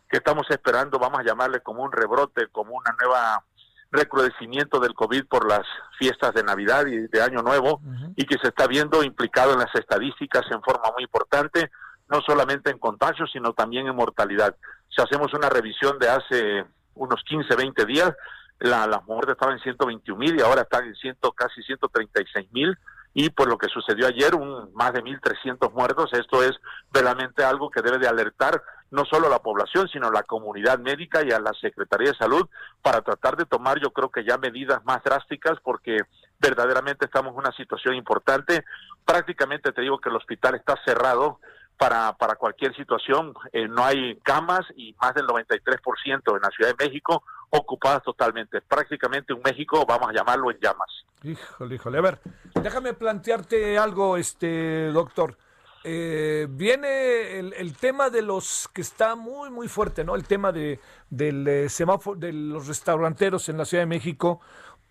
que 0.10 0.18
estamos 0.18 0.46
esperando, 0.50 1.00
vamos 1.00 1.20
a 1.20 1.24
llamarle 1.24 1.62
como 1.62 1.84
un 1.84 1.92
rebrote, 1.92 2.48
como 2.48 2.76
una 2.76 2.96
nueva 3.02 3.44
recrudecimiento 3.92 4.80
del 4.80 4.94
COVID 4.94 5.26
por 5.26 5.48
las 5.48 5.66
fiestas 5.98 6.34
de 6.34 6.44
Navidad 6.44 6.86
y 6.86 7.08
de 7.08 7.22
Año 7.22 7.42
Nuevo 7.42 7.82
y 8.16 8.26
que 8.26 8.38
se 8.40 8.50
está 8.50 8.68
viendo 8.68 9.04
implicado 9.04 9.54
en 9.54 9.60
las 9.60 9.74
estadísticas 9.74 10.44
en 10.52 10.62
forma 10.62 10.92
muy 10.94 11.04
importante, 11.04 11.72
no 12.08 12.22
solamente 12.22 12.70
en 12.70 12.78
contagios, 12.78 13.32
sino 13.32 13.54
también 13.54 13.88
en 13.88 13.96
mortalidad. 13.96 14.56
Si 14.90 15.02
hacemos 15.02 15.34
una 15.34 15.50
revisión 15.50 15.98
de 15.98 16.10
hace 16.10 16.66
unos 16.96 17.24
15, 17.24 17.56
20 17.56 17.86
días, 17.86 18.14
la, 18.60 18.88
las 18.88 19.06
muertes 19.06 19.34
estaban 19.34 19.56
en 19.56 19.64
121 19.64 20.20
mil 20.20 20.38
y 20.38 20.42
ahora 20.42 20.62
están 20.62 20.86
en 20.86 20.96
ciento, 20.96 21.32
casi 21.32 21.62
136 21.64 22.52
mil. 22.52 22.78
Y 23.14 23.32
por 23.32 23.50
lo 23.50 23.58
que 23.58 23.68
sucedió 23.68 24.08
ayer, 24.08 24.36
un, 24.36 24.72
más 24.74 24.94
de 24.94 25.04
1.300 25.04 25.74
muertos, 25.74 26.14
esto 26.14 26.44
es 26.44 26.52
verdaderamente 26.92 27.44
algo 27.44 27.72
que 27.72 27.82
debe 27.82 27.98
de 27.98 28.08
alertar 28.08 28.62
no 28.92 29.06
solo 29.06 29.28
a 29.28 29.32
la 29.32 29.40
población, 29.40 29.88
sino 29.88 30.08
a 30.08 30.12
la 30.12 30.24
comunidad 30.24 30.80
médica 30.80 31.24
y 31.24 31.32
a 31.32 31.40
la 31.40 31.54
Secretaría 31.54 32.12
de 32.12 32.18
Salud 32.18 32.48
para 32.82 33.02
tratar 33.02 33.36
de 33.38 33.46
tomar, 33.46 33.80
yo 33.80 33.92
creo 33.92 34.10
que 34.10 34.24
ya 34.24 34.38
medidas 34.38 34.84
más 34.86 35.04
drásticas 35.04 35.60
porque 35.64 36.00
verdaderamente 36.40 37.06
estamos 37.06 37.34
en 37.34 37.40
una 37.40 37.52
situación 37.52 37.96
importante. 37.96 38.64
Prácticamente 39.06 39.72
te 39.72 39.82
digo 39.82 40.00
que 40.00 40.10
el 40.10 40.16
hospital 40.16 40.56
está 40.56 40.76
cerrado 40.86 41.40
para, 41.78 42.14
para 42.18 42.36
cualquier 42.36 42.76
situación, 42.76 43.34
eh, 43.54 43.68
no 43.68 43.86
hay 43.86 44.18
camas 44.18 44.66
y 44.76 44.94
más 45.02 45.14
del 45.14 45.28
93% 45.28 46.36
en 46.36 46.42
la 46.42 46.50
Ciudad 46.50 46.76
de 46.76 46.86
México 46.86 47.24
ocupadas 47.50 48.04
totalmente. 48.04 48.62
Prácticamente 48.62 49.34
un 49.34 49.42
México, 49.44 49.86
vamos 49.88 50.10
a 50.10 50.14
llamarlo 50.14 50.52
en 50.52 50.60
llamas. 50.60 50.90
Híjole, 51.24 51.76
híjole. 51.76 51.98
A 51.98 52.02
ver, 52.02 52.20
déjame 52.62 52.94
plantearte 52.94 53.78
algo, 53.78 54.18
este 54.18 54.92
doctor. 54.92 55.38
Eh, 55.84 56.48
viene 56.50 57.40
el, 57.40 57.54
el 57.54 57.76
tema 57.76 58.10
de 58.10 58.22
los 58.22 58.70
que 58.74 58.82
está 58.82 59.16
muy, 59.16 59.50
muy 59.50 59.68
fuerte, 59.68 60.04
¿no? 60.04 60.16
El 60.16 60.26
tema 60.26 60.52
de, 60.52 60.80
del 61.10 61.48
eh, 61.48 61.70
semáforo, 61.70 62.20
de 62.20 62.34
los 62.34 62.68
restauranteros 62.68 63.48
en 63.50 63.58
la 63.58 63.66
Ciudad 63.66 63.84
de 63.84 63.88
México, 63.88 64.42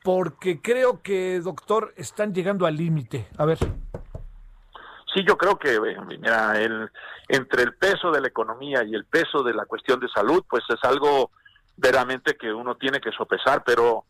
porque 0.02 0.62
creo 0.62 1.02
que, 1.02 1.40
doctor, 1.40 1.92
están 1.96 2.32
llegando 2.32 2.64
al 2.64 2.76
límite. 2.76 3.28
A 3.36 3.44
ver. 3.44 3.58
Sí, 5.14 5.24
yo 5.26 5.36
creo 5.36 5.58
que, 5.58 5.74
eh, 5.74 5.96
mira, 6.06 6.58
el, 6.58 6.90
entre 7.28 7.62
el 7.62 7.74
peso 7.74 8.10
de 8.10 8.20
la 8.20 8.28
economía 8.28 8.82
y 8.84 8.94
el 8.94 9.04
peso 9.04 9.42
de 9.42 9.52
la 9.52 9.66
cuestión 9.66 10.00
de 10.00 10.08
salud, 10.08 10.44
pues 10.48 10.64
es 10.68 10.82
algo 10.84 11.30
verdaderamente 11.78 12.36
que 12.36 12.52
uno 12.52 12.74
tiene 12.74 13.00
que 13.00 13.12
sopesar, 13.12 13.62
pero 13.64 14.04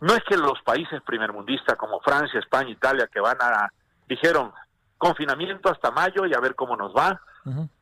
no 0.00 0.14
es 0.14 0.22
que 0.24 0.36
los 0.36 0.62
países 0.62 1.02
primermundistas 1.02 1.76
como 1.76 2.00
Francia, 2.00 2.38
España, 2.38 2.70
Italia, 2.70 3.08
que 3.12 3.20
van 3.20 3.36
a, 3.40 3.70
dijeron, 4.08 4.52
confinamiento 4.96 5.70
hasta 5.70 5.90
mayo 5.90 6.24
y 6.24 6.34
a 6.34 6.40
ver 6.40 6.54
cómo 6.54 6.76
nos 6.76 6.94
va, 6.94 7.20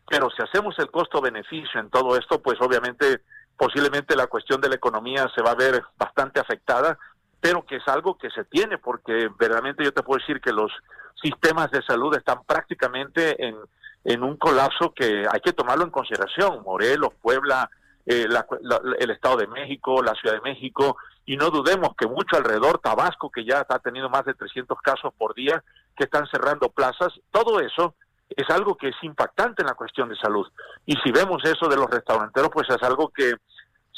pero 0.08 0.30
si 0.30 0.42
hacemos 0.42 0.78
el 0.78 0.90
costo-beneficio 0.90 1.80
en 1.80 1.90
todo 1.90 2.16
esto, 2.16 2.40
pues 2.40 2.60
obviamente 2.60 3.22
posiblemente 3.56 4.14
la 4.14 4.26
cuestión 4.26 4.60
de 4.60 4.68
la 4.68 4.76
economía 4.76 5.26
se 5.34 5.42
va 5.42 5.50
a 5.50 5.56
ver 5.56 5.82
bastante 5.98 6.40
afectada, 6.40 6.98
pero 7.40 7.64
que 7.64 7.76
es 7.76 7.88
algo 7.88 8.16
que 8.16 8.30
se 8.30 8.44
tiene, 8.44 8.78
porque 8.78 9.28
verdaderamente 9.38 9.84
yo 9.84 9.92
te 9.92 10.02
puedo 10.02 10.20
decir 10.20 10.40
que 10.40 10.52
los 10.52 10.72
sistemas 11.20 11.70
de 11.70 11.82
salud 11.82 12.14
están 12.16 12.44
prácticamente 12.44 13.46
en, 13.46 13.56
en 14.04 14.22
un 14.22 14.36
colapso 14.36 14.92
que 14.94 15.26
hay 15.30 15.40
que 15.40 15.52
tomarlo 15.52 15.84
en 15.84 15.90
consideración. 15.90 16.62
Morelos, 16.62 17.12
Puebla, 17.20 17.68
eh, 18.06 18.26
la- 18.28 18.46
la- 18.60 18.80
el 18.98 19.10
Estado 19.10 19.36
de 19.38 19.46
México, 19.48 20.02
la 20.02 20.14
Ciudad 20.14 20.36
de 20.36 20.40
México, 20.40 20.96
y 21.24 21.36
no 21.36 21.50
dudemos 21.50 21.90
que 21.98 22.06
mucho 22.06 22.36
alrededor, 22.36 22.78
Tabasco, 22.78 23.30
que 23.30 23.44
ya 23.44 23.60
está 23.60 23.78
teniendo 23.80 24.08
más 24.08 24.24
de 24.24 24.34
300 24.34 24.78
casos 24.80 25.12
por 25.18 25.34
día, 25.34 25.62
que 25.96 26.04
están 26.04 26.26
cerrando 26.28 26.68
plazas, 26.68 27.12
todo 27.32 27.60
eso 27.60 27.94
es 28.28 28.48
algo 28.50 28.76
que 28.76 28.88
es 28.88 28.96
impactante 29.02 29.62
en 29.62 29.68
la 29.68 29.74
cuestión 29.74 30.08
de 30.08 30.16
salud. 30.16 30.46
Y 30.84 30.94
si 31.04 31.10
vemos 31.12 31.42
eso 31.44 31.68
de 31.68 31.76
los 31.76 31.90
restauranteros, 31.90 32.50
pues 32.52 32.68
es 32.70 32.82
algo 32.82 33.08
que 33.08 33.32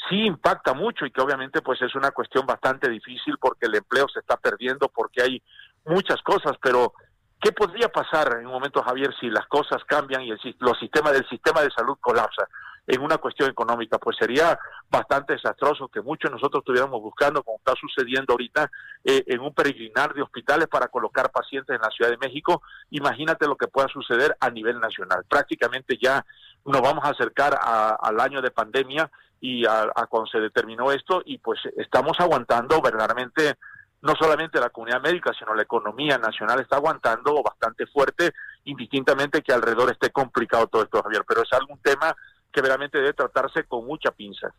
sí 0.07 0.25
impacta 0.25 0.73
mucho 0.73 1.05
y 1.05 1.11
que 1.11 1.21
obviamente 1.21 1.61
pues 1.61 1.81
es 1.81 1.93
una 1.93 2.11
cuestión 2.11 2.45
bastante 2.45 2.89
difícil 2.89 3.37
porque 3.39 3.65
el 3.65 3.75
empleo 3.75 4.07
se 4.07 4.19
está 4.19 4.37
perdiendo, 4.37 4.87
porque 4.89 5.21
hay 5.21 5.43
muchas 5.85 6.21
cosas, 6.21 6.53
pero 6.61 6.93
¿qué 7.41 7.51
podría 7.51 7.89
pasar 7.89 8.37
en 8.39 8.45
un 8.47 8.53
momento, 8.53 8.81
Javier, 8.81 9.13
si 9.19 9.29
las 9.29 9.45
cosas 9.47 9.83
cambian 9.85 10.21
y 10.23 10.31
el, 10.31 10.39
los 10.59 10.79
sistemas 10.79 11.13
del 11.13 11.27
sistema 11.27 11.61
de 11.61 11.69
salud 11.71 11.97
colapsa 11.99 12.47
en 12.89 13.01
una 13.01 13.17
cuestión 13.19 13.49
económica? 13.49 13.99
Pues 13.99 14.17
sería 14.17 14.57
bastante 14.89 15.33
desastroso 15.33 15.87
que 15.87 16.01
muchos 16.01 16.29
de 16.31 16.35
nosotros 16.35 16.61
estuviéramos 16.61 17.01
buscando, 17.01 17.43
como 17.43 17.57
está 17.59 17.73
sucediendo 17.79 18.33
ahorita, 18.33 18.69
eh, 19.05 19.23
en 19.27 19.39
un 19.41 19.53
peregrinar 19.53 20.13
de 20.13 20.23
hospitales 20.23 20.67
para 20.67 20.87
colocar 20.87 21.31
pacientes 21.31 21.75
en 21.75 21.81
la 21.81 21.89
Ciudad 21.91 22.09
de 22.09 22.17
México. 22.17 22.63
Imagínate 22.89 23.45
lo 23.47 23.55
que 23.55 23.67
pueda 23.67 23.87
suceder 23.87 24.35
a 24.39 24.49
nivel 24.49 24.79
nacional. 24.79 25.23
Prácticamente 25.29 25.97
ya 26.01 26.25
nos 26.65 26.81
vamos 26.81 27.05
a 27.05 27.09
acercar 27.09 27.57
a- 27.61 27.95
al 28.01 28.19
año 28.19 28.41
de 28.41 28.51
pandemia 28.51 29.09
y 29.39 29.65
a, 29.65 29.83
a 29.95 30.07
cuando 30.07 30.27
se 30.29 30.39
determinó 30.39 30.91
esto 30.91 31.21
y 31.25 31.37
pues 31.37 31.59
estamos 31.77 32.19
aguantando 32.19 32.81
verdaderamente 32.81 33.55
no 34.01 34.13
solamente 34.15 34.59
la 34.61 34.69
comunidad 34.69 35.01
médica, 35.01 35.31
sino 35.37 35.53
la 35.53 35.63
economía 35.63 36.17
nacional 36.17 36.59
está 36.61 36.77
aguantando 36.77 37.43
bastante 37.43 37.85
fuerte, 37.85 38.31
indistintamente 38.63 39.41
que 39.41 39.51
alrededor 39.53 39.91
esté 39.91 40.09
complicado 40.09 40.67
todo 40.67 40.83
esto, 40.83 41.03
Javier, 41.03 41.23
pero 41.27 41.41
es 41.43 41.51
algún 41.51 41.79
tema 41.81 42.15
que 42.51 42.61
verdaderamente 42.61 42.97
debe 42.97 43.13
tratarse 43.13 43.63
con 43.63 43.85
mucha 43.85 44.11
pinza. 44.11 44.53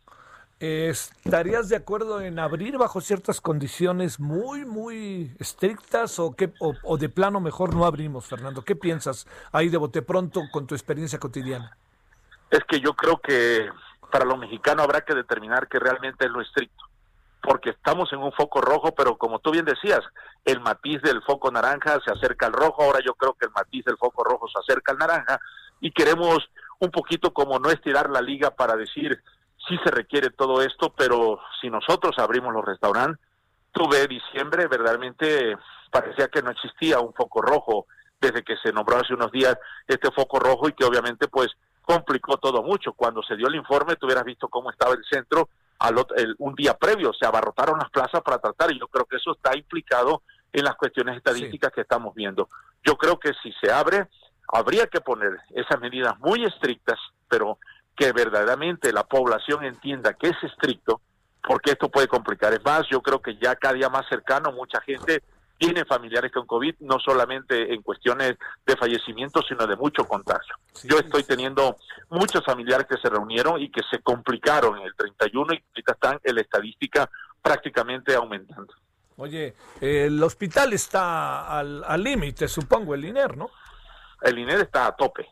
¿Estarías 0.59 1.69
de 1.69 1.75
acuerdo 1.75 2.21
en 2.21 2.37
abrir 2.37 2.77
bajo 2.77 3.01
ciertas 3.01 3.41
condiciones 3.41 4.19
muy, 4.19 4.63
muy 4.63 5.35
estrictas 5.39 6.19
o, 6.19 6.35
qué, 6.35 6.53
o, 6.59 6.75
o 6.83 6.97
de 6.97 7.09
plano 7.09 7.39
mejor 7.39 7.73
no 7.73 7.83
abrimos, 7.83 8.27
Fernando? 8.27 8.63
¿Qué 8.63 8.75
piensas 8.75 9.25
ahí 9.51 9.69
de 9.69 9.77
bote 9.77 10.03
pronto 10.03 10.41
con 10.51 10.67
tu 10.67 10.75
experiencia 10.75 11.17
cotidiana? 11.17 11.75
Es 12.51 12.59
que 12.65 12.79
yo 12.79 12.93
creo 12.93 13.17
que 13.17 13.69
para 14.11 14.25
los 14.25 14.37
mexicanos 14.37 14.83
habrá 14.83 15.01
que 15.01 15.15
determinar 15.15 15.67
que 15.67 15.79
realmente 15.79 16.25
es 16.25 16.31
lo 16.31 16.41
estricto, 16.41 16.83
porque 17.41 17.71
estamos 17.71 18.13
en 18.13 18.19
un 18.19 18.31
foco 18.33 18.61
rojo, 18.61 18.93
pero 18.93 19.17
como 19.17 19.39
tú 19.39 19.49
bien 19.49 19.65
decías, 19.65 20.01
el 20.45 20.59
matiz 20.59 21.01
del 21.01 21.23
foco 21.23 21.49
naranja 21.49 21.99
se 22.05 22.11
acerca 22.11 22.45
al 22.45 22.53
rojo, 22.53 22.83
ahora 22.83 22.99
yo 23.03 23.15
creo 23.15 23.33
que 23.33 23.47
el 23.47 23.51
matiz 23.51 23.83
del 23.85 23.97
foco 23.97 24.23
rojo 24.23 24.47
se 24.47 24.59
acerca 24.59 24.91
al 24.91 24.99
naranja 24.99 25.39
y 25.79 25.91
queremos 25.91 26.37
un 26.81 26.91
poquito 26.91 27.31
como 27.31 27.59
no 27.59 27.69
estirar 27.69 28.09
la 28.09 28.21
liga 28.21 28.51
para 28.51 28.75
decir 28.75 29.21
sí 29.67 29.77
se 29.83 29.91
requiere 29.91 30.31
todo 30.31 30.61
esto, 30.63 30.91
pero 30.97 31.39
si 31.61 31.69
nosotros 31.69 32.17
abrimos 32.17 32.51
los 32.53 32.65
restaurantes, 32.65 33.23
tuve 33.71 34.07
diciembre, 34.07 34.67
verdaderamente 34.67 35.55
parecía 35.91 36.27
que 36.27 36.41
no 36.41 36.49
existía 36.49 36.99
un 36.99 37.13
foco 37.13 37.41
rojo 37.41 37.85
desde 38.19 38.43
que 38.43 38.57
se 38.57 38.73
nombró 38.73 38.97
hace 38.97 39.13
unos 39.13 39.31
días 39.31 39.55
este 39.87 40.11
foco 40.11 40.39
rojo 40.39 40.67
y 40.67 40.73
que 40.73 40.83
obviamente 40.83 41.27
pues 41.27 41.49
complicó 41.83 42.37
todo 42.37 42.63
mucho. 42.63 42.93
Cuando 42.93 43.21
se 43.23 43.35
dio 43.35 43.47
el 43.47 43.55
informe, 43.55 43.95
tú 43.95 44.07
hubieras 44.07 44.23
visto 44.25 44.47
cómo 44.49 44.71
estaba 44.71 44.93
el 44.93 45.03
centro 45.09 45.49
al 45.79 45.95
ot- 45.95 46.13
el- 46.17 46.35
un 46.39 46.55
día 46.55 46.75
previo, 46.75 47.11
se 47.13 47.25
abarrotaron 47.25 47.77
las 47.79 47.89
plazas 47.91 48.21
para 48.21 48.39
tratar 48.39 48.71
y 48.71 48.79
yo 48.79 48.87
creo 48.87 49.05
que 49.05 49.17
eso 49.17 49.31
está 49.33 49.55
implicado 49.55 50.23
en 50.53 50.65
las 50.65 50.75
cuestiones 50.75 51.17
estadísticas 51.17 51.71
que 51.71 51.81
estamos 51.81 52.13
viendo. 52.15 52.49
Yo 52.83 52.97
creo 52.97 53.19
que 53.19 53.31
si 53.41 53.51
se 53.61 53.71
abre, 53.71 54.07
habría 54.51 54.87
que 54.87 55.01
poner 55.01 55.39
esas 55.55 55.79
medidas 55.79 56.17
muy 56.19 56.43
estrictas, 56.45 56.99
pero 57.29 57.57
que 57.95 58.11
verdaderamente 58.11 58.91
la 58.91 59.03
población 59.03 59.63
entienda 59.63 60.13
que 60.13 60.29
es 60.29 60.43
estricto, 60.43 61.01
porque 61.43 61.71
esto 61.71 61.89
puede 61.89 62.07
complicar. 62.07 62.53
Es 62.53 62.63
más, 62.63 62.87
yo 62.89 63.01
creo 63.01 63.21
que 63.21 63.37
ya 63.37 63.55
cada 63.55 63.75
día 63.75 63.89
más 63.89 64.07
cercano, 64.09 64.51
mucha 64.51 64.81
gente 64.81 65.23
tiene 65.57 65.85
familiares 65.85 66.31
con 66.31 66.47
COVID, 66.47 66.75
no 66.79 66.99
solamente 66.99 67.71
en 67.71 67.83
cuestiones 67.83 68.35
de 68.65 68.75
fallecimiento, 68.75 69.43
sino 69.43 69.67
de 69.67 69.75
mucho 69.75 70.05
contagio. 70.05 70.55
yo 70.83 70.97
estoy 70.97 71.23
teniendo 71.23 71.77
muchos 72.09 72.43
familiares 72.43 72.87
que 72.89 72.97
se 72.97 73.09
reunieron 73.09 73.61
y 73.61 73.69
que 73.69 73.81
se 73.89 73.99
complicaron 73.99 74.79
en 74.79 74.85
el 74.87 74.95
31 74.95 75.53
y 75.53 75.63
ahorita 75.69 75.91
están 75.91 76.19
en 76.23 76.35
la 76.35 76.41
estadística 76.41 77.07
prácticamente 77.43 78.15
aumentando. 78.15 78.73
Oye, 79.17 79.53
el 79.79 80.21
hospital 80.23 80.73
está 80.73 81.59
al 81.59 81.83
al 81.83 82.03
límite, 82.03 82.47
supongo, 82.47 82.95
el 82.95 83.05
INER, 83.05 83.37
¿no? 83.37 83.51
El 84.21 84.39
INER 84.39 84.61
está 84.61 84.87
a 84.87 84.95
tope. 84.95 85.27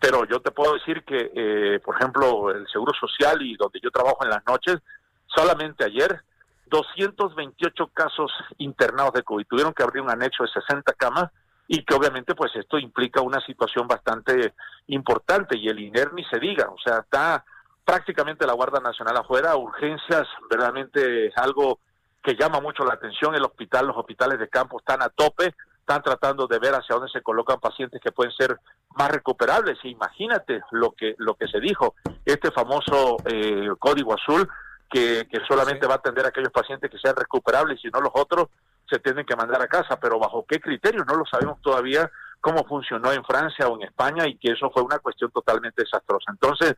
Pero 0.00 0.26
yo 0.26 0.40
te 0.40 0.50
puedo 0.50 0.74
decir 0.74 1.02
que, 1.02 1.32
eh, 1.34 1.80
por 1.80 1.96
ejemplo, 1.96 2.50
el 2.50 2.68
Seguro 2.68 2.92
Social 2.92 3.40
y 3.40 3.56
donde 3.56 3.80
yo 3.80 3.90
trabajo 3.90 4.18
en 4.22 4.30
las 4.30 4.44
noches, 4.46 4.78
solamente 5.26 5.84
ayer 5.84 6.22
228 6.66 7.86
casos 7.88 8.30
internados 8.58 9.12
de 9.14 9.22
COVID. 9.22 9.46
Tuvieron 9.46 9.72
que 9.72 9.82
abrir 9.82 10.02
un 10.02 10.10
anexo 10.10 10.42
de 10.42 10.50
60 10.50 10.92
camas 10.94 11.30
y 11.68 11.84
que 11.84 11.94
obviamente 11.94 12.34
pues 12.34 12.54
esto 12.56 12.78
implica 12.78 13.20
una 13.20 13.40
situación 13.40 13.86
bastante 13.86 14.54
importante 14.88 15.56
y 15.56 15.68
el 15.68 15.78
INER 15.78 16.12
ni 16.12 16.24
se 16.24 16.38
diga, 16.38 16.68
o 16.68 16.78
sea, 16.78 16.98
está 16.98 17.44
prácticamente 17.84 18.46
la 18.46 18.52
Guardia 18.52 18.80
Nacional 18.80 19.16
afuera, 19.16 19.56
urgencias, 19.56 20.26
verdaderamente 20.50 21.28
es 21.28 21.36
algo 21.36 21.78
que 22.22 22.36
llama 22.36 22.60
mucho 22.60 22.84
la 22.84 22.94
atención, 22.94 23.34
el 23.34 23.44
hospital, 23.44 23.86
los 23.86 23.96
hospitales 23.96 24.38
de 24.38 24.48
campo 24.48 24.78
están 24.78 25.02
a 25.02 25.08
tope, 25.08 25.54
están 25.82 26.02
tratando 26.02 26.46
de 26.46 26.58
ver 26.58 26.74
hacia 26.74 26.94
dónde 26.94 27.10
se 27.10 27.22
colocan 27.22 27.60
pacientes 27.60 28.00
que 28.00 28.12
pueden 28.12 28.32
ser 28.32 28.56
más 28.96 29.10
recuperables. 29.10 29.78
Y 29.82 29.90
imagínate 29.90 30.62
lo 30.70 30.92
que 30.92 31.14
lo 31.18 31.34
que 31.34 31.48
se 31.48 31.60
dijo, 31.60 31.94
este 32.24 32.50
famoso 32.52 33.16
eh, 33.26 33.68
código 33.78 34.14
azul 34.14 34.48
que, 34.88 35.26
que 35.30 35.40
solamente 35.46 35.86
va 35.86 35.94
a 35.94 35.96
atender 35.96 36.24
a 36.24 36.28
aquellos 36.28 36.52
pacientes 36.52 36.90
que 36.90 36.98
sean 36.98 37.16
recuperables 37.16 37.78
y 37.78 37.82
si 37.82 37.88
no 37.88 38.00
los 38.00 38.12
otros 38.14 38.48
se 38.88 38.98
tienen 38.98 39.24
que 39.24 39.36
mandar 39.36 39.62
a 39.62 39.68
casa, 39.68 39.98
pero 39.98 40.18
bajo 40.18 40.44
qué 40.46 40.60
criterio 40.60 41.04
no 41.04 41.14
lo 41.14 41.24
sabemos 41.24 41.60
todavía 41.62 42.10
cómo 42.40 42.64
funcionó 42.64 43.12
en 43.12 43.24
Francia 43.24 43.68
o 43.68 43.76
en 43.76 43.84
España 43.84 44.26
y 44.26 44.36
que 44.36 44.52
eso 44.52 44.70
fue 44.70 44.82
una 44.82 44.98
cuestión 44.98 45.30
totalmente 45.30 45.82
desastrosa. 45.82 46.32
Entonces, 46.32 46.74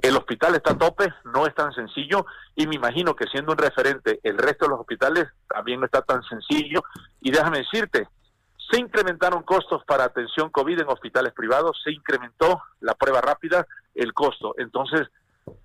el 0.00 0.16
hospital 0.16 0.54
está 0.54 0.72
a 0.72 0.78
tope, 0.78 1.12
no 1.24 1.46
es 1.46 1.54
tan 1.54 1.72
sencillo 1.72 2.24
y 2.56 2.66
me 2.66 2.76
imagino 2.76 3.14
que 3.14 3.26
siendo 3.26 3.52
un 3.52 3.58
referente 3.58 4.20
el 4.22 4.38
resto 4.38 4.64
de 4.64 4.70
los 4.70 4.80
hospitales 4.80 5.28
también 5.48 5.80
no 5.80 5.86
está 5.86 6.02
tan 6.02 6.22
sencillo 6.22 6.82
y 7.20 7.30
déjame 7.30 7.58
decirte, 7.58 8.08
se 8.72 8.80
incrementaron 8.80 9.42
costos 9.42 9.84
para 9.84 10.04
atención 10.04 10.48
COVID 10.48 10.80
en 10.80 10.88
hospitales 10.88 11.34
privados, 11.34 11.78
se 11.84 11.92
incrementó 11.92 12.62
la 12.80 12.94
prueba 12.94 13.20
rápida, 13.20 13.66
el 13.94 14.14
costo. 14.14 14.54
Entonces, 14.56 15.08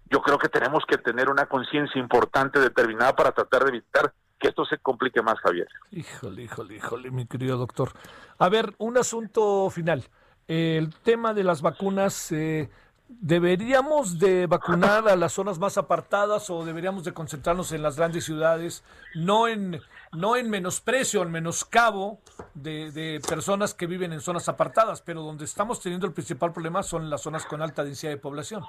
yo 0.09 0.21
creo 0.21 0.37
que 0.37 0.49
tenemos 0.49 0.83
que 0.85 0.97
tener 0.97 1.29
una 1.29 1.45
conciencia 1.45 2.01
importante, 2.01 2.59
determinada 2.59 3.15
para 3.15 3.31
tratar 3.31 3.63
de 3.63 3.69
evitar 3.69 4.13
que 4.37 4.49
esto 4.49 4.65
se 4.65 4.77
complique 4.79 5.21
más, 5.21 5.39
Javier. 5.39 5.67
Híjole, 5.91 6.43
híjole, 6.43 6.75
híjole, 6.75 7.09
mi 7.09 7.25
querido 7.25 7.57
doctor. 7.57 7.93
A 8.39 8.49
ver, 8.49 8.75
un 8.77 8.97
asunto 8.97 9.69
final. 9.69 10.03
El 10.49 10.93
tema 10.95 11.33
de 11.33 11.45
las 11.45 11.61
vacunas, 11.61 12.31
eh, 12.33 12.69
¿deberíamos 13.07 14.19
de 14.19 14.47
vacunar 14.47 15.07
a 15.07 15.15
las 15.15 15.31
zonas 15.31 15.59
más 15.59 15.77
apartadas 15.77 16.49
o 16.49 16.65
deberíamos 16.65 17.05
de 17.05 17.13
concentrarnos 17.13 17.71
en 17.71 17.83
las 17.83 17.95
grandes 17.95 18.25
ciudades? 18.25 18.83
No 19.15 19.47
en, 19.47 19.79
no 20.13 20.35
en 20.35 20.49
menosprecio, 20.49 21.21
en 21.21 21.31
menoscabo 21.31 22.19
de, 22.53 22.91
de 22.91 23.21
personas 23.27 23.73
que 23.73 23.87
viven 23.87 24.13
en 24.13 24.21
zonas 24.21 24.49
apartadas, 24.49 25.01
pero 25.01 25.21
donde 25.21 25.45
estamos 25.45 25.81
teniendo 25.81 26.07
el 26.07 26.13
principal 26.13 26.53
problema 26.53 26.83
son 26.83 27.09
las 27.09 27.21
zonas 27.21 27.45
con 27.45 27.61
alta 27.61 27.83
densidad 27.83 28.11
de 28.11 28.17
población. 28.17 28.63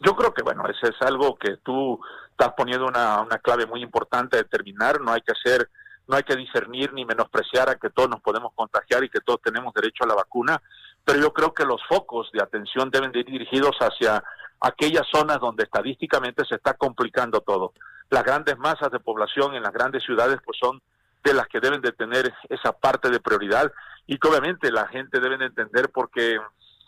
Yo 0.00 0.14
creo 0.14 0.32
que, 0.32 0.42
bueno, 0.42 0.64
ese 0.68 0.94
es 0.94 1.02
algo 1.02 1.36
que 1.36 1.56
tú 1.58 2.00
estás 2.30 2.54
poniendo 2.56 2.86
una, 2.86 3.20
una 3.20 3.38
clave 3.38 3.66
muy 3.66 3.82
importante 3.82 4.36
a 4.36 4.42
determinar. 4.42 5.00
No 5.00 5.12
hay 5.12 5.20
que 5.22 5.32
hacer, 5.32 5.68
no 6.06 6.16
hay 6.16 6.22
que 6.22 6.36
discernir 6.36 6.92
ni 6.92 7.04
menospreciar 7.04 7.68
a 7.68 7.76
que 7.76 7.90
todos 7.90 8.08
nos 8.08 8.20
podemos 8.20 8.52
contagiar 8.54 9.02
y 9.02 9.08
que 9.08 9.20
todos 9.20 9.40
tenemos 9.42 9.74
derecho 9.74 10.04
a 10.04 10.06
la 10.06 10.14
vacuna. 10.14 10.62
Pero 11.04 11.20
yo 11.20 11.32
creo 11.32 11.52
que 11.52 11.64
los 11.64 11.80
focos 11.88 12.30
de 12.32 12.42
atención 12.42 12.90
deben 12.90 13.10
de 13.10 13.20
ir 13.20 13.26
dirigidos 13.26 13.76
hacia 13.80 14.22
aquellas 14.60 15.06
zonas 15.10 15.40
donde 15.40 15.64
estadísticamente 15.64 16.44
se 16.44 16.56
está 16.56 16.74
complicando 16.74 17.40
todo. 17.40 17.72
Las 18.10 18.24
grandes 18.24 18.58
masas 18.58 18.90
de 18.90 19.00
población 19.00 19.54
en 19.54 19.62
las 19.62 19.72
grandes 19.72 20.02
ciudades, 20.02 20.38
pues 20.44 20.58
son 20.58 20.80
de 21.24 21.34
las 21.34 21.46
que 21.48 21.60
deben 21.60 21.80
de 21.80 21.92
tener 21.92 22.32
esa 22.48 22.72
parte 22.72 23.10
de 23.10 23.20
prioridad 23.20 23.70
y 24.06 24.18
que 24.18 24.28
obviamente 24.28 24.70
la 24.70 24.86
gente 24.88 25.20
debe 25.20 25.36
de 25.36 25.46
entender 25.46 25.90
porque 25.92 26.38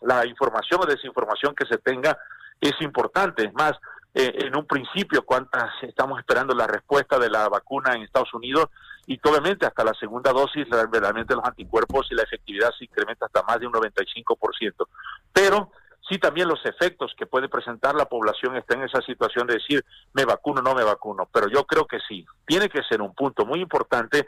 la 0.03 0.27
información 0.27 0.81
o 0.83 0.87
desinformación 0.87 1.55
que 1.55 1.67
se 1.67 1.79
tenga 1.79 2.19
es 2.61 2.73
importante. 2.81 3.45
Es 3.45 3.55
más, 3.55 3.73
eh, 4.15 4.33
en 4.47 4.57
un 4.57 4.67
principio, 4.67 5.23
cuántas 5.25 5.71
estamos 5.83 6.19
esperando 6.19 6.55
la 6.55 6.67
respuesta 6.67 7.19
de 7.19 7.31
la 7.31 7.49
vacuna 7.49 7.95
en 7.95 8.03
Estados 8.03 8.33
Unidos 8.35 8.67
y 9.07 9.19
que 9.19 9.29
obviamente 9.29 9.67
hasta 9.67 9.85
la 9.85 9.95
segunda 9.95 10.33
dosis 10.33 10.69
verdaderamente 10.69 11.35
los 11.35 11.45
anticuerpos 11.45 12.09
y 12.11 12.15
la 12.15 12.23
efectividad 12.23 12.71
se 12.77 12.85
incrementa 12.85 13.27
hasta 13.27 13.43
más 13.43 13.61
de 13.61 13.67
un 13.67 13.73
95%. 13.73 14.87
Pero 15.33 15.71
sí 16.11 16.19
también 16.19 16.49
los 16.49 16.65
efectos 16.67 17.15
que 17.17 17.27
puede 17.27 17.49
presentar 17.49 17.95
la 17.95 18.05
población 18.05 18.57
está 18.57 18.75
en 18.75 18.83
esa 18.83 19.01
situación 19.01 19.47
de 19.47 19.55
decir 19.55 19.85
me 20.13 20.25
vacuno, 20.25 20.61
no 20.61 20.75
me 20.75 20.85
vacuno. 20.85 21.29
Pero 21.33 21.49
yo 21.49 21.65
creo 21.65 21.87
que 21.87 22.01
sí, 22.07 22.27
tiene 22.47 22.69
que 22.69 22.83
ser 22.83 23.01
un 23.01 23.15
punto 23.15 23.47
muy 23.47 23.61
importante 23.61 24.27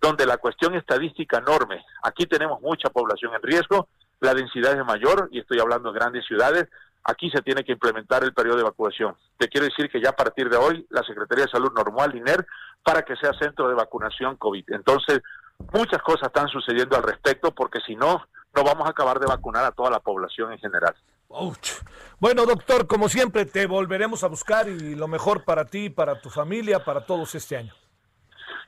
donde 0.00 0.26
la 0.26 0.36
cuestión 0.36 0.74
estadística 0.74 1.38
enorme, 1.38 1.84
aquí 2.02 2.26
tenemos 2.26 2.60
mucha 2.60 2.90
población 2.90 3.34
en 3.34 3.42
riesgo, 3.42 3.88
la 4.20 4.34
densidad 4.34 4.78
es 4.78 4.84
mayor, 4.84 5.28
y 5.32 5.40
estoy 5.40 5.58
hablando 5.60 5.90
de 5.92 5.98
grandes 5.98 6.26
ciudades, 6.26 6.68
aquí 7.04 7.30
se 7.30 7.42
tiene 7.42 7.64
que 7.64 7.72
implementar 7.72 8.22
el 8.22 8.34
periodo 8.34 8.58
de 8.58 8.64
vacunación. 8.64 9.16
Te 9.38 9.48
quiero 9.48 9.66
decir 9.66 9.90
que 9.90 10.00
ya 10.02 10.10
a 10.10 10.16
partir 10.16 10.48
de 10.48 10.56
hoy 10.56 10.86
la 10.90 11.02
Secretaría 11.02 11.44
de 11.46 11.50
Salud 11.50 11.72
Normal, 11.74 12.14
INER, 12.14 12.46
para 12.82 13.02
que 13.02 13.16
sea 13.16 13.32
centro 13.32 13.68
de 13.68 13.74
vacunación 13.74 14.36
COVID. 14.36 14.64
Entonces, 14.68 15.20
muchas 15.72 16.02
cosas 16.02 16.28
están 16.28 16.48
sucediendo 16.48 16.96
al 16.96 17.02
respecto 17.02 17.54
porque 17.54 17.80
si 17.80 17.96
no, 17.96 18.26
no 18.54 18.64
vamos 18.64 18.86
a 18.86 18.90
acabar 18.90 19.18
de 19.18 19.26
vacunar 19.26 19.64
a 19.64 19.72
toda 19.72 19.90
la 19.90 20.00
población 20.00 20.52
en 20.52 20.58
general. 20.58 20.94
Bueno, 22.20 22.46
doctor, 22.46 22.86
como 22.86 23.08
siempre, 23.08 23.44
te 23.44 23.66
volveremos 23.66 24.24
a 24.24 24.28
buscar 24.28 24.68
y 24.68 24.94
lo 24.94 25.08
mejor 25.08 25.44
para 25.44 25.66
ti, 25.66 25.90
para 25.90 26.20
tu 26.20 26.30
familia, 26.30 26.84
para 26.84 27.04
todos 27.04 27.34
este 27.34 27.56
año. 27.56 27.74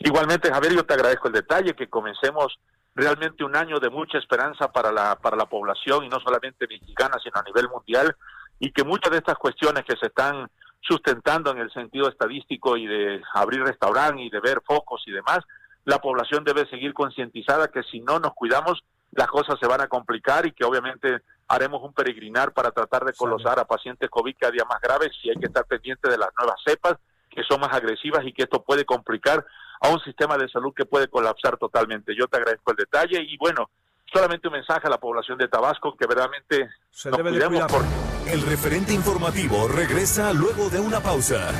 Igualmente, 0.00 0.50
Javier, 0.50 0.74
yo 0.74 0.84
te 0.84 0.94
agradezco 0.94 1.28
el 1.28 1.34
detalle, 1.34 1.74
que 1.74 1.88
comencemos 1.88 2.58
realmente 2.94 3.44
un 3.44 3.56
año 3.56 3.78
de 3.78 3.90
mucha 3.90 4.18
esperanza 4.18 4.72
para 4.72 4.90
la, 4.90 5.16
para 5.16 5.36
la 5.36 5.46
población 5.46 6.04
y 6.04 6.08
no 6.08 6.18
solamente 6.20 6.66
mexicana, 6.66 7.16
sino 7.22 7.38
a 7.38 7.42
nivel 7.42 7.68
mundial, 7.68 8.16
y 8.58 8.72
que 8.72 8.84
muchas 8.84 9.12
de 9.12 9.18
estas 9.18 9.36
cuestiones 9.36 9.84
que 9.84 9.96
se 9.96 10.06
están 10.06 10.50
sustentando 10.80 11.50
en 11.50 11.58
el 11.58 11.70
sentido 11.72 12.08
estadístico 12.08 12.76
y 12.76 12.86
de 12.86 13.22
abrir 13.34 13.62
restaurante 13.62 14.22
y 14.22 14.30
de 14.30 14.40
ver 14.40 14.62
focos 14.64 15.02
y 15.06 15.12
demás, 15.12 15.40
la 15.84 15.98
población 15.98 16.44
debe 16.44 16.68
seguir 16.68 16.92
concientizada 16.94 17.68
que 17.68 17.82
si 17.84 18.00
no 18.00 18.18
nos 18.18 18.34
cuidamos, 18.34 18.82
las 19.12 19.28
cosas 19.28 19.58
se 19.60 19.66
van 19.66 19.80
a 19.80 19.88
complicar 19.88 20.46
y 20.46 20.52
que 20.52 20.64
obviamente 20.64 21.22
haremos 21.48 21.82
un 21.82 21.92
peregrinar 21.92 22.52
para 22.52 22.70
tratar 22.70 23.04
de 23.04 23.12
colosar 23.12 23.58
a 23.58 23.64
pacientes 23.64 24.10
COVID 24.10 24.34
cada 24.38 24.52
día 24.52 24.64
más 24.64 24.80
graves 24.80 25.12
y 25.22 25.30
hay 25.30 25.36
que 25.36 25.46
estar 25.46 25.64
pendiente 25.64 26.10
de 26.10 26.18
las 26.18 26.30
nuevas 26.38 26.56
cepas 26.64 26.96
que 27.30 27.42
son 27.44 27.60
más 27.60 27.72
agresivas 27.74 28.24
y 28.24 28.32
que 28.32 28.44
esto 28.44 28.62
puede 28.62 28.84
complicar 28.84 29.44
a 29.80 29.90
un 29.90 30.00
sistema 30.00 30.38
de 30.38 30.48
salud 30.48 30.72
que 30.74 30.86
puede 30.86 31.08
colapsar 31.08 31.58
totalmente. 31.58 32.14
Yo 32.16 32.26
te 32.28 32.38
agradezco 32.38 32.70
el 32.70 32.78
detalle 32.78 33.20
y 33.22 33.36
bueno, 33.36 33.68
solamente 34.10 34.48
un 34.48 34.54
mensaje 34.54 34.86
a 34.86 34.90
la 34.90 34.98
población 34.98 35.36
de 35.36 35.48
Tabasco 35.48 35.94
que 35.96 36.06
verdaderamente 36.06 36.70
Se 36.90 37.10
nos 37.10 37.18
debe 37.18 37.32
de 37.32 37.46
cuidemos 37.46 37.70
porque 37.70 38.32
El 38.32 38.42
referente 38.42 38.94
informativo 38.94 39.68
regresa 39.68 40.32
luego 40.32 40.70
de 40.70 40.80
una 40.80 41.00
pausa. 41.00 41.52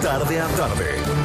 Tarde 0.00 0.40
a 0.40 0.46
tarde, 0.48 0.96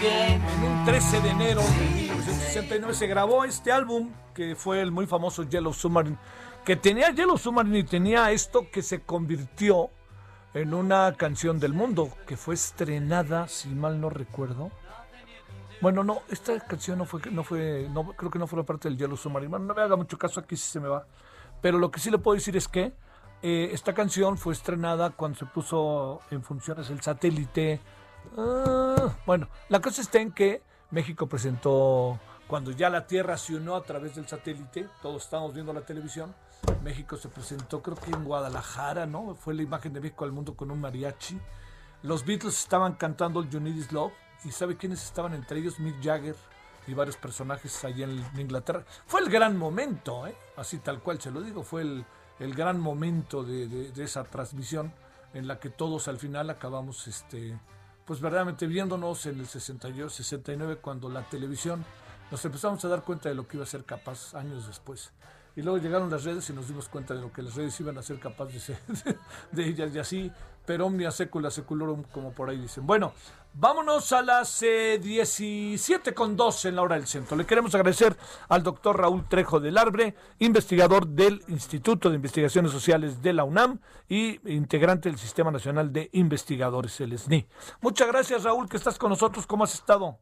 Can. 0.00 0.40
En 0.40 0.64
un 0.64 0.84
13 0.86 1.20
de 1.20 1.28
enero 1.28 1.60
de 1.60 1.84
1969 1.94 2.94
se 2.94 3.06
grabó 3.06 3.44
este 3.44 3.70
álbum 3.70 4.10
que 4.34 4.56
fue 4.56 4.80
el 4.80 4.92
muy 4.92 5.06
famoso 5.06 5.42
Yellow 5.42 5.74
Submarine, 5.74 6.16
que 6.64 6.76
tenía 6.76 7.10
Yellow 7.10 7.36
Submarine 7.36 7.80
y 7.80 7.84
tenía 7.84 8.30
esto 8.30 8.70
que 8.72 8.80
se 8.80 9.02
convirtió 9.02 9.90
en 10.54 10.72
una 10.72 11.12
canción 11.12 11.60
del 11.60 11.74
mundo, 11.74 12.10
que 12.26 12.38
fue 12.38 12.54
estrenada, 12.54 13.46
si 13.46 13.68
mal 13.68 14.00
no 14.00 14.08
recuerdo. 14.08 14.70
Bueno, 15.82 16.02
no, 16.02 16.22
esta 16.30 16.58
canción 16.60 16.96
no 16.96 17.04
fue, 17.04 17.20
no 17.30 17.44
fue, 17.44 17.88
no, 17.90 18.12
creo 18.12 18.30
que 18.30 18.38
no 18.38 18.46
fue 18.46 18.64
parte 18.64 18.88
del 18.88 18.96
Yellow 18.96 19.18
Submarine. 19.18 19.58
No 19.58 19.74
me 19.74 19.82
haga 19.82 19.96
mucho 19.96 20.16
caso 20.16 20.40
aquí 20.40 20.56
si 20.56 20.66
se 20.66 20.80
me 20.80 20.88
va. 20.88 21.06
Pero 21.60 21.76
lo 21.76 21.90
que 21.90 22.00
sí 22.00 22.10
le 22.10 22.16
puedo 22.16 22.36
decir 22.36 22.56
es 22.56 22.68
que 22.68 22.94
eh, 23.42 23.70
esta 23.72 23.94
canción 23.94 24.38
fue 24.38 24.54
estrenada 24.54 25.10
cuando 25.10 25.38
se 25.38 25.46
puso 25.46 26.20
en 26.30 26.42
funciones 26.42 26.90
el 26.90 27.00
satélite. 27.00 27.80
Ah, 28.36 29.14
bueno, 29.26 29.48
la 29.68 29.80
cosa 29.80 30.02
está 30.02 30.20
en 30.20 30.32
que 30.32 30.62
México 30.90 31.26
presentó, 31.26 32.18
cuando 32.46 32.70
ya 32.70 32.90
la 32.90 33.06
Tierra 33.06 33.36
se 33.36 33.54
unió 33.54 33.76
a 33.76 33.84
través 33.84 34.14
del 34.14 34.26
satélite, 34.26 34.88
todos 35.02 35.24
estábamos 35.24 35.54
viendo 35.54 35.72
la 35.72 35.82
televisión, 35.82 36.34
México 36.82 37.16
se 37.16 37.28
presentó 37.28 37.82
creo 37.82 37.96
que 37.96 38.10
en 38.10 38.24
Guadalajara, 38.24 39.06
¿no? 39.06 39.34
Fue 39.34 39.54
la 39.54 39.62
imagen 39.62 39.92
de 39.92 40.00
México 40.00 40.24
al 40.24 40.32
mundo 40.32 40.54
con 40.54 40.70
un 40.70 40.80
mariachi. 40.80 41.38
Los 42.02 42.24
Beatles 42.24 42.58
estaban 42.58 42.94
cantando 42.94 43.40
el 43.40 43.50
You 43.50 43.60
Need 43.60 43.76
Is 43.76 43.92
Love 43.92 44.12
y 44.44 44.50
¿sabe 44.50 44.76
quiénes 44.76 45.04
estaban 45.04 45.34
entre 45.34 45.58
ellos? 45.58 45.78
Mick 45.78 46.02
Jagger 46.02 46.36
y 46.86 46.94
varios 46.94 47.16
personajes 47.16 47.84
allá 47.84 48.04
en, 48.04 48.24
en 48.34 48.40
Inglaterra. 48.40 48.84
Fue 49.06 49.20
el 49.20 49.28
gran 49.28 49.56
momento, 49.56 50.26
¿eh? 50.26 50.36
así 50.56 50.78
tal 50.78 51.00
cual 51.00 51.20
se 51.20 51.30
lo 51.30 51.40
digo, 51.40 51.62
fue 51.62 51.82
el, 51.82 52.06
el 52.38 52.54
gran 52.54 52.80
momento 52.80 53.42
de, 53.42 53.68
de- 53.68 53.92
de 53.92 54.04
esa 54.04 54.24
transmisión 54.24 54.92
en 55.34 55.46
la 55.46 55.58
que 55.58 55.70
todos 55.70 56.08
al 56.08 56.18
final 56.18 56.48
acabamos, 56.50 57.06
este, 57.08 57.58
pues 58.04 58.20
verdaderamente 58.20 58.66
viéndonos 58.66 59.26
en 59.26 59.40
el 59.40 59.46
68, 59.46 60.08
69 60.10 60.76
cuando 60.76 61.08
la 61.08 61.22
televisión 61.28 61.84
nos 62.30 62.44
empezamos 62.44 62.84
a 62.84 62.88
dar 62.88 63.02
cuenta 63.02 63.28
de 63.28 63.34
lo 63.34 63.46
que 63.46 63.56
iba 63.56 63.64
a 63.64 63.68
ser 63.68 63.84
capaz 63.84 64.34
años 64.34 64.66
después. 64.66 65.12
Y 65.54 65.62
luego 65.62 65.78
llegaron 65.78 66.10
las 66.10 66.24
redes 66.24 66.48
y 66.50 66.52
nos 66.52 66.68
dimos 66.68 66.88
cuenta 66.88 67.14
de 67.14 67.20
lo 67.22 67.32
que 67.32 67.40
las 67.42 67.54
redes 67.54 67.78
iban 67.80 67.96
a 67.96 68.02
ser 68.02 68.18
capaces 68.20 68.66
de, 69.04 69.18
de 69.52 69.66
ellas 69.68 69.94
y 69.94 69.98
así, 69.98 70.32
pero 70.66 70.86
omnia 70.86 71.10
secula 71.10 71.50
seculorum, 71.50 72.02
como 72.12 72.32
por 72.32 72.50
ahí 72.50 72.58
dicen. 72.58 72.86
Bueno, 72.86 73.14
vámonos 73.58 74.12
a 74.12 74.22
las 74.22 74.62
eh, 74.62 74.98
17 75.02 76.12
con 76.12 76.36
2 76.36 76.66
en 76.66 76.76
la 76.76 76.82
hora 76.82 76.96
del 76.96 77.06
centro. 77.06 77.36
Le 77.36 77.46
queremos 77.46 77.74
agradecer 77.74 78.16
al 78.48 78.62
doctor 78.62 79.00
Raúl 79.00 79.26
Trejo 79.28 79.60
del 79.60 79.78
Arbre, 79.78 80.14
investigador 80.38 81.06
del 81.06 81.42
Instituto 81.48 82.10
de 82.10 82.16
Investigaciones 82.16 82.70
Sociales 82.70 83.22
de 83.22 83.32
la 83.32 83.44
UNAM 83.44 83.80
y 84.08 84.38
integrante 84.52 85.08
del 85.08 85.18
Sistema 85.18 85.50
Nacional 85.50 85.92
de 85.92 86.10
Investigadores, 86.12 87.00
el 87.00 87.18
SNI. 87.18 87.46
Muchas 87.80 88.08
gracias, 88.08 88.44
Raúl, 88.44 88.68
que 88.68 88.76
estás 88.76 88.98
con 88.98 89.10
nosotros. 89.10 89.46
¿Cómo 89.46 89.64
has 89.64 89.74
estado? 89.74 90.18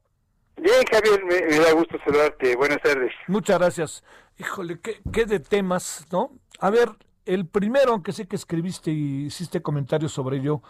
Bien, 0.57 0.85
Javier, 0.91 1.25
me, 1.25 1.41
me 1.41 1.59
da 1.59 1.73
gusto 1.73 1.99
saludarte. 2.05 2.55
Buenas 2.55 2.81
tardes. 2.81 3.13
Muchas 3.27 3.59
gracias. 3.59 4.05
Híjole, 4.39 4.81
qué, 4.81 5.01
qué 5.13 5.27
de 5.27 5.41
temas, 5.41 6.07
¿no? 6.13 6.31
A 6.61 6.71
ver, 6.71 6.91
el 7.27 7.47
primero, 7.47 7.93
aunque 7.93 8.13
sé 8.13 8.29
que 8.29 8.37
escribiste 8.37 8.93
y 8.93 9.27
hiciste 9.27 9.61
comentarios 9.61 10.13
sobre 10.13 10.37
ello, 10.37 10.63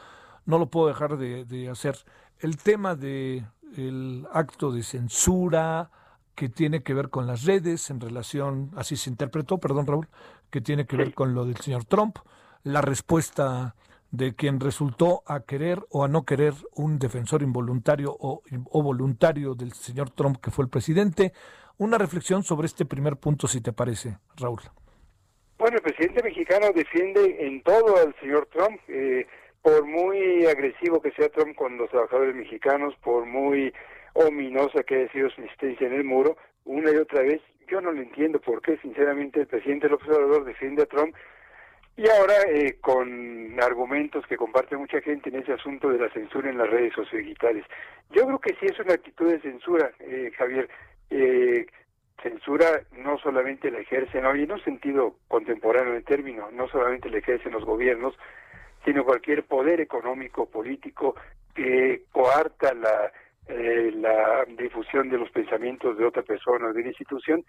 no 0.47 0.59
lo 0.59 0.67
puedo 0.67 0.89
dejar 0.89 1.17
de, 1.17 1.45
de 1.45 1.69
hacer. 1.69 1.97
El 2.45 2.59
tema 2.59 2.95
de 2.95 3.43
el 3.79 4.27
acto 4.31 4.71
de 4.71 4.83
censura 4.83 5.91
que 6.35 6.51
tiene 6.51 6.83
que 6.83 6.93
ver 6.93 7.09
con 7.09 7.27
las 7.27 7.45
redes 7.45 7.89
en 7.89 8.03
relación, 8.03 8.71
así 8.77 8.97
se 8.97 9.09
interpretó, 9.09 9.57
perdón 9.57 9.87
Raúl, 9.87 10.09
que 10.51 10.61
tiene 10.61 10.85
que 10.85 10.99
ver 10.99 11.15
con 11.15 11.33
lo 11.33 11.47
del 11.47 11.57
señor 11.57 11.87
Trump, 11.87 12.19
la 12.63 12.83
respuesta 12.83 13.77
de 14.11 14.35
quien 14.35 14.61
resultó 14.61 15.23
a 15.27 15.41
querer 15.41 15.87
o 15.89 16.05
a 16.05 16.09
no 16.09 16.27
querer 16.27 16.53
un 16.75 16.99
defensor 16.99 17.41
involuntario 17.41 18.15
o, 18.15 18.43
o 18.71 18.83
voluntario 18.83 19.55
del 19.55 19.73
señor 19.73 20.11
Trump, 20.11 20.37
que 20.37 20.51
fue 20.51 20.67
el 20.67 20.71
presidente. 20.71 21.33
Una 21.79 21.97
reflexión 21.97 22.43
sobre 22.43 22.67
este 22.67 22.85
primer 22.85 23.17
punto, 23.17 23.49
si 23.49 23.63
te 23.63 23.73
parece, 23.73 24.19
Raúl. 24.37 24.61
Bueno, 25.57 25.79
el 25.79 25.83
presidente 25.83 26.23
mexicano 26.23 26.67
defiende 26.75 27.47
en 27.47 27.63
todo 27.63 27.97
al 27.97 28.15
señor 28.21 28.47
Trump, 28.53 28.79
eh, 28.89 29.27
por 29.65 29.87
muy 29.87 30.45
agresivo 30.45 31.01
que 31.01 31.11
sea 31.12 31.31
Trump 31.31 31.57
con 31.57 31.79
los 31.79 31.89
trabajadores 31.89 32.35
mexicanos, 32.35 32.95
por 33.03 33.25
muy 33.25 33.73
ominosa 34.12 34.83
que 34.83 34.95
haya 34.95 35.12
sido 35.12 35.31
su 35.31 35.41
existencia 35.41 35.87
en 35.87 35.95
el 35.95 36.05
muro, 36.05 36.37
una 36.67 36.93
y 36.93 36.97
otra 36.97 37.23
vez, 37.23 37.41
yo 37.67 37.81
no 37.81 37.91
lo 37.91 38.03
entiendo 38.03 38.39
por 38.43 38.61
qué, 38.61 38.77
sinceramente, 38.83 39.41
el 39.41 39.47
presidente 39.47 39.89
López 39.89 40.11
Obrador 40.11 40.45
defiende 40.45 40.83
a 40.83 40.87
Trump 40.87 41.17
y 41.97 42.07
ahora 42.11 42.35
eh, 42.47 42.77
con 42.83 43.59
argumentos 43.59 44.27
que 44.27 44.37
comparte 44.37 44.77
mucha 44.77 45.01
gente 45.01 45.31
en 45.31 45.37
ese 45.37 45.55
asunto 45.55 45.89
de 45.89 45.99
la 45.99 46.11
censura 46.11 46.51
en 46.51 46.59
las 46.59 46.69
redes 46.69 46.93
sociodigitales. 46.93 47.65
Yo 48.11 48.27
creo 48.27 48.39
que 48.41 48.55
sí 48.61 48.67
es 48.67 48.79
una 48.81 48.93
actitud 48.93 49.33
de 49.33 49.41
censura, 49.41 49.93
eh, 50.01 50.31
Javier. 50.37 50.69
Eh, 51.09 51.65
censura 52.23 52.83
no 52.99 53.17
solamente 53.17 53.71
la 53.71 53.79
ejercen, 53.79 54.27
hoy 54.27 54.43
en 54.43 54.53
un 54.53 54.62
sentido 54.62 55.17
contemporáneo 55.29 55.95
del 55.95 56.05
término, 56.05 56.51
no 56.53 56.69
solamente 56.69 57.09
la 57.09 57.19
ejercen 57.19 57.53
los 57.53 57.65
gobiernos, 57.65 58.15
sino 58.85 59.05
cualquier 59.05 59.45
poder 59.45 59.80
económico, 59.80 60.47
político 60.47 61.14
que 61.55 62.05
coarta 62.12 62.74
la, 62.74 63.12
eh, 63.49 63.93
la 63.95 64.45
difusión 64.57 65.09
de 65.09 65.18
los 65.18 65.30
pensamientos 65.30 65.97
de 65.97 66.05
otra 66.05 66.22
persona 66.22 66.68
o 66.68 66.72
de 66.72 66.80
una 66.80 66.91
institución. 66.91 67.45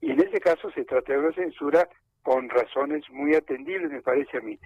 Y 0.00 0.12
en 0.12 0.20
ese 0.20 0.40
caso 0.40 0.70
se 0.70 0.84
trata 0.84 1.12
de 1.12 1.18
una 1.18 1.32
censura 1.32 1.88
con 2.22 2.48
razones 2.48 3.04
muy 3.10 3.34
atendibles, 3.34 3.90
me 3.90 4.02
parece 4.02 4.38
a 4.38 4.40
mí. 4.40 4.58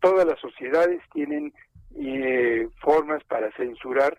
Todas 0.00 0.26
las 0.26 0.38
sociedades 0.40 1.00
tienen 1.12 1.52
eh, 1.96 2.68
formas 2.80 3.22
para 3.24 3.50
censurar, 3.52 4.18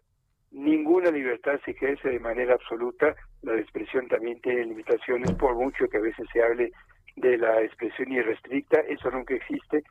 ninguna 0.51 1.11
libertad 1.11 1.59
se 1.65 1.71
ejerce 1.71 2.09
de 2.09 2.19
manera 2.19 2.53
absoluta, 2.53 3.15
la 3.41 3.59
expresión 3.59 4.07
también 4.07 4.39
tiene 4.41 4.65
limitaciones, 4.65 5.31
por 5.33 5.55
mucho 5.55 5.87
que 5.87 5.97
a 5.97 6.01
veces 6.01 6.25
se 6.31 6.41
hable 6.41 6.71
de 7.17 7.37
la 7.37 7.61
expresión 7.61 8.11
irrestricta, 8.11 8.79
eso 8.81 9.11
nunca 9.11 9.35
existe. 9.35 9.83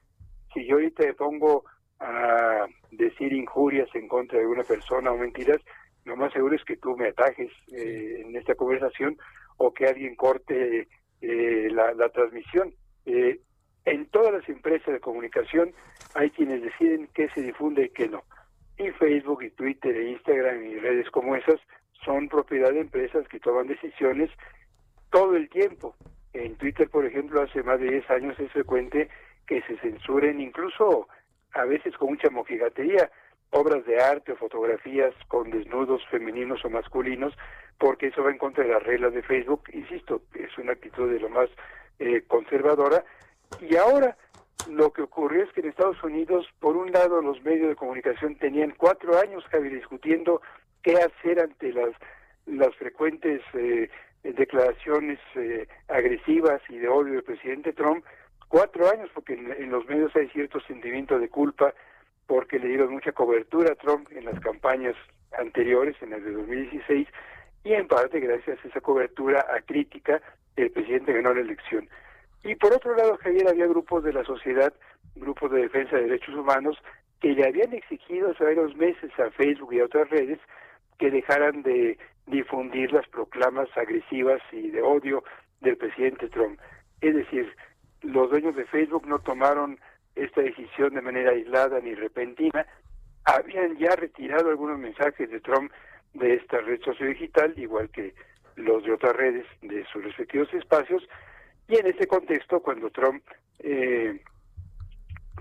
Si 0.55 0.64
yo 0.64 0.76
ahorita 0.76 1.02
le 1.02 1.14
pongo 1.14 1.64
a 2.00 2.66
decir 2.92 3.32
injurias 3.32 3.88
en 3.94 4.09
contra 4.09 4.38
de 4.38 4.46
una 4.46 4.62
persona 4.62 5.11
o 5.11 5.18
mentiras, 5.18 5.61
lo 6.05 6.16
más 6.16 6.32
seguro 6.32 6.55
es 6.55 6.64
que 6.64 6.76
tú 6.76 6.96
me 6.96 7.09
atajes 7.09 7.50
eh, 7.72 8.22
en 8.24 8.36
esta 8.36 8.55
conversación 8.55 9.16
o 9.57 9.72
que 9.72 9.86
alguien 9.86 10.16
corte 10.16 10.88
eh, 11.20 11.68
la, 11.70 11.92
la, 11.94 12.09
transmisión. 12.11 12.74
Eh, 13.07 13.40
en 13.84 14.07
todas 14.07 14.32
las 14.32 14.48
empresas 14.48 14.92
de 14.92 15.00
comunicación 15.00 15.72
hay 16.14 16.30
quienes 16.30 16.62
deciden 16.62 17.09
qué 17.14 17.28
se 17.30 17.42
difunde 17.42 17.86
y 17.86 17.88
qué 17.90 18.09
no. 18.09 18.22
Y 18.78 18.90
Facebook 18.92 19.42
y 19.42 19.50
Twitter 19.50 19.96
e 19.96 20.11
Instagram 20.11 20.64
y 20.64 20.78
redes 20.78 21.11
como 21.11 21.36
esas 21.36 21.61
son 22.05 22.28
propiedad 22.28 22.72
de 22.72 22.80
empresas 22.80 23.26
que 23.28 23.40
toman 23.40 23.66
decisiones 23.66 24.30
todo 25.11 25.36
el 25.36 25.48
tiempo. 25.48 25.96
En 26.32 26.57
Twitter, 26.57 26.88
por 26.90 27.07
ejemplo, 27.07 27.40
hace 27.40 27.62
más 27.62 27.78
de 27.80 27.90
10 27.90 28.11
años 28.11 28.38
es 28.40 28.50
frecuente 28.52 29.09
que 29.47 29.62
se 29.62 29.76
censuren, 29.78 30.40
incluso 30.40 31.09
a 31.53 31.64
veces 31.64 31.97
con 31.97 32.11
mucha 32.11 32.30
mojigatería, 32.30 33.11
obras 33.51 33.84
de 33.86 34.01
arte 34.01 34.32
o 34.32 34.36
fotografías 34.36 35.14
con 35.28 35.51
desnudos 35.51 36.03
femeninos 36.11 36.64
o 36.64 36.70
masculinos, 36.70 37.32
porque 37.78 38.09
eso 38.09 38.22
va 38.22 38.30
en 38.30 38.38
contra 38.38 38.64
de 38.64 38.70
las 38.70 38.82
reglas 38.82 39.14
de 39.14 39.22
Facebook. 39.22 39.62
Insisto, 39.72 40.22
es 40.34 40.57
una 40.59 40.72
actitud 40.72 41.11
de 41.11 41.20
lo 41.20 41.28
más 41.28 41.49
eh, 41.99 42.22
conservadora. 42.26 43.05
Y 43.61 43.76
ahora 43.76 44.16
lo 44.70 44.92
que 44.92 45.03
ocurrió 45.03 45.45
es 45.45 45.53
que 45.53 45.61
en 45.61 45.68
Estados 45.68 46.03
Unidos, 46.03 46.47
por 46.59 46.76
un 46.76 46.90
lado, 46.90 47.20
los 47.20 47.42
medios 47.42 47.68
de 47.68 47.76
comunicación 47.76 48.36
tenían 48.36 48.74
cuatro 48.76 49.18
años, 49.18 49.45
Javi, 49.51 49.68
discutiendo 49.68 50.40
qué 50.82 50.97
hacer 50.97 51.40
ante 51.40 51.72
las, 51.72 51.90
las 52.47 52.74
frecuentes 52.76 53.42
eh, 53.55 53.88
declaraciones 54.22 55.18
eh, 55.34 55.68
agresivas 55.88 56.61
y 56.68 56.78
de 56.78 56.88
odio 56.88 57.14
del 57.14 57.22
presidente 57.22 57.72
Trump. 57.72 58.05
Cuatro 58.55 58.88
años, 58.88 59.11
porque 59.12 59.32
en, 59.32 59.68
los 59.68 59.84
medios 59.88 60.14
hay 60.14 60.28
cierto 60.28 60.61
sentimiento 60.61 61.18
de 61.18 61.28
culpa, 61.28 61.74
porque 62.28 62.61
le 62.61 62.68
dieron 62.68 62.92
mucha 62.92 63.11
cobertura 63.11 63.72
a 63.72 63.74
Trump 63.74 64.07
en 64.12 64.26
las 64.26 64.38
campañas 64.38 64.94
anteriores, 65.36 66.00
en 66.00 66.12
el 66.12 66.22
de 66.22 66.30
2016, 66.30 67.09
y 67.64 67.72
en 67.72 67.88
parte 67.88 68.20
gracias 68.20 68.64
a 68.64 68.68
esa 68.68 68.80
cobertura 68.80 69.44
a 69.52 69.61
crítica, 69.62 70.22
el 70.55 70.70
presidente 70.70 71.12
ganó 71.12 71.34
la 71.34 71.40
elección. 71.40 71.88
Y 72.44 72.55
por 72.55 72.72
otro 72.72 72.94
lado, 72.94 73.16
Javier, 73.16 73.48
había 73.48 73.66
grupos 73.66 74.05
de 74.05 74.12
la 74.12 74.22
sociedad, 74.22 74.72
grupos 75.16 75.50
de 75.50 75.62
defensa 75.62 75.96
de 75.96 76.02
derechos 76.02 76.36
humanos, 76.36 76.78
que 77.20 77.32
le 77.32 77.48
habían 77.48 77.72
exigido 77.72 78.30
hace 78.30 78.44
varios 78.44 78.76
meses 78.76 79.11
a 79.18 79.32
Facebook 79.32 79.74
y 79.74 79.80
a 79.80 79.86
otras 79.86 80.09
redes 80.11 80.38
que 81.00 81.11
dejaran 81.11 81.64
de 81.64 81.98
difundir 82.28 82.92
las 82.92 83.09
proclamas 83.09 83.68
agresivas 83.76 84.40
y 84.52 84.70
de 84.70 84.80
odio 84.80 85.24
del 85.61 85.76
presidente 85.76 86.28
Trump. 86.28 86.61
Es 87.00 87.16
decir, 87.16 87.52
los 88.05 88.30
dueños 88.30 88.55
de 88.55 88.64
Facebook 88.66 89.07
no 89.07 89.18
tomaron 89.18 89.78
esta 90.14 90.42
decisión 90.42 90.94
de 90.94 91.02
manera 91.02 91.30
aislada 91.30 91.80
ni 91.80 91.94
repentina, 91.94 92.66
habían 93.24 93.76
ya 93.78 93.96
retirado 93.96 94.50
algunos 94.50 94.78
mensajes 94.78 95.30
de 95.30 95.40
Trump 95.40 95.72
de 96.12 96.34
esta 96.34 96.61
red 96.61 96.80
sociodigital, 96.82 97.52
igual 97.59 97.90
que 97.90 98.14
los 98.57 98.84
de 98.84 98.92
otras 98.92 99.16
redes 99.16 99.46
de 99.62 99.84
sus 99.86 100.05
respectivos 100.05 100.52
espacios, 100.55 101.02
y 101.66 101.76
en 101.76 101.86
ese 101.86 102.07
contexto, 102.07 102.61
cuando 102.61 102.90
Trump 102.90 103.24
eh, 103.59 104.20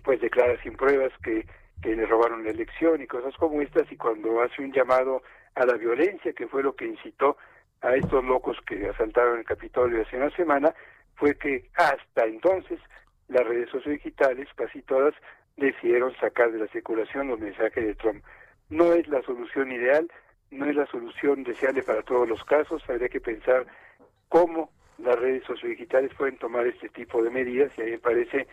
pues 0.04 0.22
declara 0.22 0.62
sin 0.64 0.76
pruebas 0.76 1.12
que, 1.24 1.46
que 1.82 1.96
le 1.96 2.06
robaron 2.06 2.44
la 2.44 2.52
elección 2.52 3.02
y 3.02 3.08
cosas 3.08 3.36
como 3.38 3.62
estas, 3.62 3.92
y 3.92 3.98
cuando 3.98 4.42
hace 4.42 4.62
un 4.62 4.72
llamado 4.72 5.22
a 5.56 5.66
la 5.66 5.74
violencia, 5.74 6.34
que 6.34 6.48
fue 6.48 6.64
lo 6.64 6.76
que 6.76 6.88
incitó 6.88 7.38
a 7.82 7.96
estos 7.96 8.24
locos 8.24 8.58
que 8.66 8.88
asaltaron 8.88 9.40
el 9.40 9.46
Capitolio 9.46 10.02
hace 10.02 10.18
una 10.18 10.32
semana, 10.32 10.74
fue 11.24 11.36
que 11.36 11.64
hasta 11.76 12.26
entonces 12.26 12.82
las 13.30 13.48
redes 13.48 13.70
sociodigitales, 13.70 14.46
casi 14.58 14.82
todas, 14.82 15.14
decidieron 15.56 16.14
sacar 16.18 16.52
de 16.52 16.60
la 16.60 16.68
circulación 16.68 17.30
los 17.30 17.40
mensajes 17.40 17.82
de 17.82 17.96
Trump. 17.96 18.22
No 18.70 18.92
es 18.92 19.08
la 19.08 19.22
solución 19.22 19.72
ideal, 19.72 20.12
no 20.52 20.66
es 20.66 20.76
la 20.76 20.86
solución 20.88 21.46
deseable 21.46 21.82
para 21.82 22.02
todos 22.02 22.28
los 22.28 22.44
casos, 22.44 22.84
habría 22.90 23.08
que 23.08 23.22
pensar 23.22 23.66
cómo 24.28 24.70
las 24.98 25.18
redes 25.18 25.46
sociodigitales 25.46 26.14
pueden 26.16 26.38
tomar 26.40 26.68
este 26.68 26.90
tipo 26.90 27.24
de 27.24 27.30
medidas 27.30 27.72
y 27.78 27.84
a 27.84 27.86
mí 27.86 27.92
me 27.92 28.00
parece 28.00 28.46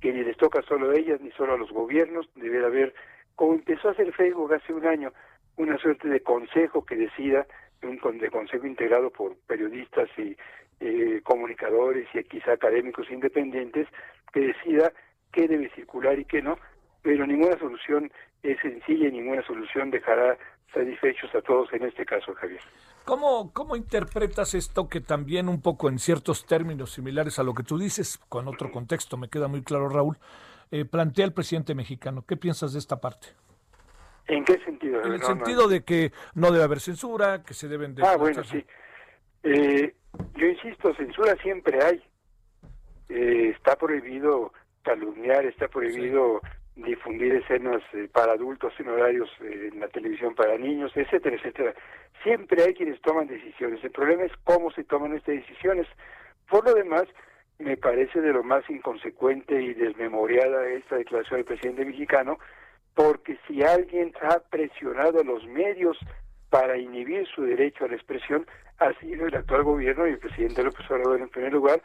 que 0.00 0.12
ni 0.12 0.24
les 0.24 0.36
toca 0.36 0.62
solo 0.62 0.90
a 0.90 0.96
ellas 0.96 1.20
ni 1.20 1.30
solo 1.30 1.54
a 1.54 1.58
los 1.58 1.70
gobiernos, 1.70 2.28
debería 2.34 2.66
haber, 2.66 2.92
como 3.36 3.54
empezó 3.54 3.90
a 3.90 3.92
hacer 3.92 4.12
Facebook 4.12 4.52
hace 4.52 4.72
un 4.72 4.84
año, 4.84 5.12
una 5.58 5.78
suerte 5.78 6.08
de 6.08 6.20
consejo 6.24 6.84
que 6.84 6.96
decida, 6.96 7.46
un 7.82 8.18
de 8.18 8.30
consejo 8.30 8.66
integrado 8.66 9.10
por 9.10 9.36
periodistas 9.46 10.08
y 10.18 10.36
eh, 10.80 11.20
comunicadores 11.24 12.08
y 12.14 12.22
quizá 12.24 12.52
académicos 12.52 13.10
independientes, 13.10 13.88
que 14.32 14.40
decida 14.40 14.92
qué 15.32 15.48
debe 15.48 15.70
circular 15.70 16.18
y 16.18 16.24
qué 16.24 16.42
no, 16.42 16.58
pero 17.02 17.26
ninguna 17.26 17.58
solución 17.58 18.10
es 18.42 18.58
sencilla 18.60 19.08
y 19.08 19.12
ninguna 19.12 19.42
solución 19.46 19.90
dejará 19.90 20.36
satisfechos 20.72 21.34
a 21.34 21.40
todos 21.40 21.72
en 21.72 21.84
este 21.84 22.04
caso, 22.04 22.34
Javier. 22.34 22.60
¿Cómo, 23.04 23.52
¿Cómo 23.52 23.76
interpretas 23.76 24.54
esto 24.54 24.88
que 24.88 25.00
también 25.00 25.48
un 25.48 25.62
poco 25.62 25.88
en 25.88 25.98
ciertos 25.98 26.44
términos 26.44 26.92
similares 26.92 27.38
a 27.38 27.44
lo 27.44 27.54
que 27.54 27.62
tú 27.62 27.78
dices, 27.78 28.18
con 28.28 28.48
otro 28.48 28.70
contexto, 28.70 29.16
me 29.16 29.28
queda 29.28 29.48
muy 29.48 29.62
claro, 29.62 29.88
Raúl, 29.88 30.18
eh, 30.70 30.84
plantea 30.84 31.24
el 31.24 31.32
presidente 31.32 31.74
mexicano? 31.74 32.24
¿Qué 32.26 32.36
piensas 32.36 32.72
de 32.72 32.80
esta 32.80 33.00
parte? 33.00 33.28
¿En 34.26 34.44
qué 34.44 34.58
sentido? 34.64 35.04
En 35.04 35.12
el 35.12 35.22
sentido 35.22 35.68
de 35.68 35.84
que 35.84 36.12
no 36.34 36.50
debe 36.50 36.64
haber 36.64 36.80
censura, 36.80 37.44
que 37.44 37.54
se 37.54 37.68
deben 37.68 37.94
de... 37.94 38.04
Ah, 38.04 38.16
bueno, 38.16 38.42
sí. 38.42 38.64
Eh, 39.48 39.94
yo 40.34 40.46
insisto, 40.46 40.92
censura 40.94 41.36
siempre 41.36 41.78
hay. 41.80 42.02
Eh, 43.08 43.52
está 43.56 43.76
prohibido 43.76 44.52
calumniar, 44.82 45.46
está 45.46 45.68
prohibido 45.68 46.40
difundir 46.74 47.32
escenas 47.36 47.80
eh, 47.92 48.08
para 48.12 48.32
adultos 48.32 48.72
en 48.80 48.88
horarios 48.88 49.30
en 49.40 49.78
la 49.78 49.86
televisión 49.86 50.34
para 50.34 50.58
niños, 50.58 50.90
etcétera, 50.96 51.36
etcétera. 51.36 51.74
Siempre 52.24 52.64
hay 52.64 52.74
quienes 52.74 53.00
toman 53.02 53.28
decisiones. 53.28 53.82
El 53.84 53.92
problema 53.92 54.24
es 54.24 54.32
cómo 54.42 54.72
se 54.72 54.82
toman 54.82 55.14
estas 55.14 55.36
decisiones. 55.36 55.86
Por 56.50 56.64
lo 56.64 56.74
demás, 56.74 57.04
me 57.60 57.76
parece 57.76 58.20
de 58.20 58.32
lo 58.32 58.42
más 58.42 58.68
inconsecuente 58.68 59.62
y 59.62 59.74
desmemoriada 59.74 60.68
esta 60.70 60.96
declaración 60.96 61.38
del 61.38 61.46
presidente 61.46 61.84
mexicano, 61.84 62.38
porque 62.94 63.38
si 63.46 63.62
alguien 63.62 64.12
ha 64.22 64.40
presionado 64.50 65.20
a 65.20 65.24
los 65.24 65.46
medios 65.46 65.96
para 66.50 66.76
inhibir 66.78 67.26
su 67.28 67.42
derecho 67.42 67.84
a 67.84 67.88
la 67.88 67.94
expresión, 67.94 68.44
ha 68.78 68.92
sido 69.00 69.26
el 69.26 69.34
actual 69.34 69.62
gobierno 69.62 70.06
y 70.06 70.12
el 70.12 70.18
presidente 70.18 70.62
López 70.62 70.90
Obrador 70.90 71.20
en 71.20 71.28
primer 71.28 71.52
lugar, 71.52 71.82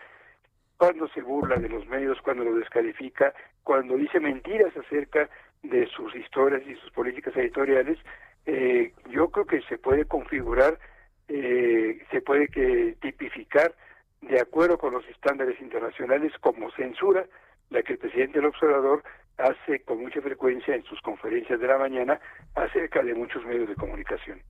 cuando 0.78 1.08
se 1.10 1.22
burla 1.22 1.58
de 1.58 1.70
los 1.70 1.86
medios, 1.88 2.20
cuando 2.22 2.44
los 2.44 2.58
descalifica, 2.58 3.34
cuando 3.64 3.96
dice 3.96 4.20
mentiras 4.20 4.76
acerca 4.76 5.30
de 5.64 5.86
sus 5.88 6.16
historias 6.16 6.64
y 6.66 6.76
sus 6.76 6.92
políticas 6.92 7.36
editoriales, 7.38 8.00
eh, 8.46 8.92
yo 9.10 9.30
creo 9.30 9.46
que 9.46 9.62
se 9.64 9.78
puede 9.78 10.06
configurar, 10.06 10.80
eh, 11.28 12.04
se 12.10 12.22
puede 12.22 12.48
que 12.48 12.96
tipificar 13.00 13.76
de 14.22 14.40
acuerdo 14.40 14.78
con 14.78 14.94
los 14.94 15.08
estándares 15.08 15.60
internacionales 15.62 16.34
como 16.42 16.72
censura, 16.72 17.26
la 17.70 17.84
que 17.84 17.94
el 17.94 18.00
presidente 18.00 18.40
del 18.40 18.48
observador 18.48 19.04
hace 19.38 19.82
con 19.82 20.00
mucha 20.02 20.22
frecuencia 20.22 20.76
en 20.76 20.84
sus 20.84 21.00
conferencias 21.02 21.60
de 21.60 21.68
la 21.68 21.78
mañana 21.78 22.20
acerca 22.56 23.02
de 23.04 23.14
muchos 23.14 23.46
medios 23.46 23.70
de 23.70 23.76
comunicación. 23.76 24.42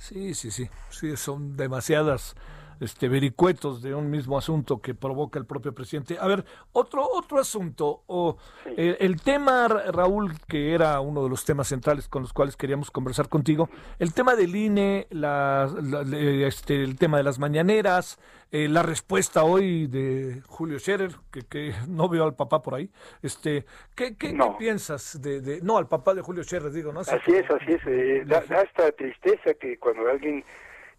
Sí, 0.00 0.34
sí, 0.34 0.50
sí, 0.50 0.68
sí, 0.90 1.16
son 1.16 1.56
demasiadas 1.56 2.34
este, 2.80 3.08
vericuetos 3.08 3.82
de 3.82 3.94
un 3.94 4.10
mismo 4.10 4.38
asunto 4.38 4.80
que 4.80 4.94
provoca 4.94 5.38
el 5.38 5.46
propio 5.46 5.74
presidente. 5.74 6.16
A 6.18 6.26
ver, 6.26 6.44
otro, 6.72 7.06
otro 7.06 7.38
asunto, 7.38 8.02
o 8.06 8.38
eh, 8.76 8.96
el 9.00 9.20
tema, 9.20 9.68
Raúl, 9.68 10.32
que 10.48 10.74
era 10.74 11.00
uno 11.00 11.22
de 11.22 11.28
los 11.28 11.44
temas 11.44 11.68
centrales 11.68 12.08
con 12.08 12.22
los 12.22 12.32
cuales 12.32 12.56
queríamos 12.56 12.90
conversar 12.90 13.28
contigo, 13.28 13.68
el 13.98 14.14
tema 14.14 14.34
del 14.34 14.56
INE, 14.56 15.06
la, 15.10 15.70
este, 16.46 16.82
el 16.82 16.96
tema 16.96 17.18
de 17.18 17.22
las 17.22 17.38
mañaneras, 17.38 18.18
eh, 18.52 18.66
la 18.68 18.82
respuesta 18.82 19.44
hoy 19.44 19.86
de 19.86 20.42
Julio 20.46 20.78
Scherer, 20.78 21.12
que, 21.30 21.42
que, 21.42 21.72
no 21.86 22.08
veo 22.08 22.24
al 22.24 22.34
papá 22.34 22.62
por 22.62 22.74
ahí, 22.74 22.90
este, 23.22 23.64
¿qué, 23.94 24.16
qué, 24.16 24.36
piensas 24.58 25.22
de, 25.22 25.40
de, 25.40 25.60
no 25.60 25.78
al 25.78 25.86
papá 25.86 26.14
de 26.14 26.22
Julio 26.22 26.42
Scherer, 26.42 26.72
digo, 26.72 26.92
¿no? 26.92 27.00
Así, 27.00 27.12
es, 27.32 27.48
así 27.48 27.72
es, 27.72 27.86
eh, 27.86 28.24
da, 28.26 28.40
da 28.48 28.62
esta 28.62 28.90
tristeza 28.92 29.54
que 29.54 29.78
cuando 29.78 30.08
alguien 30.08 30.44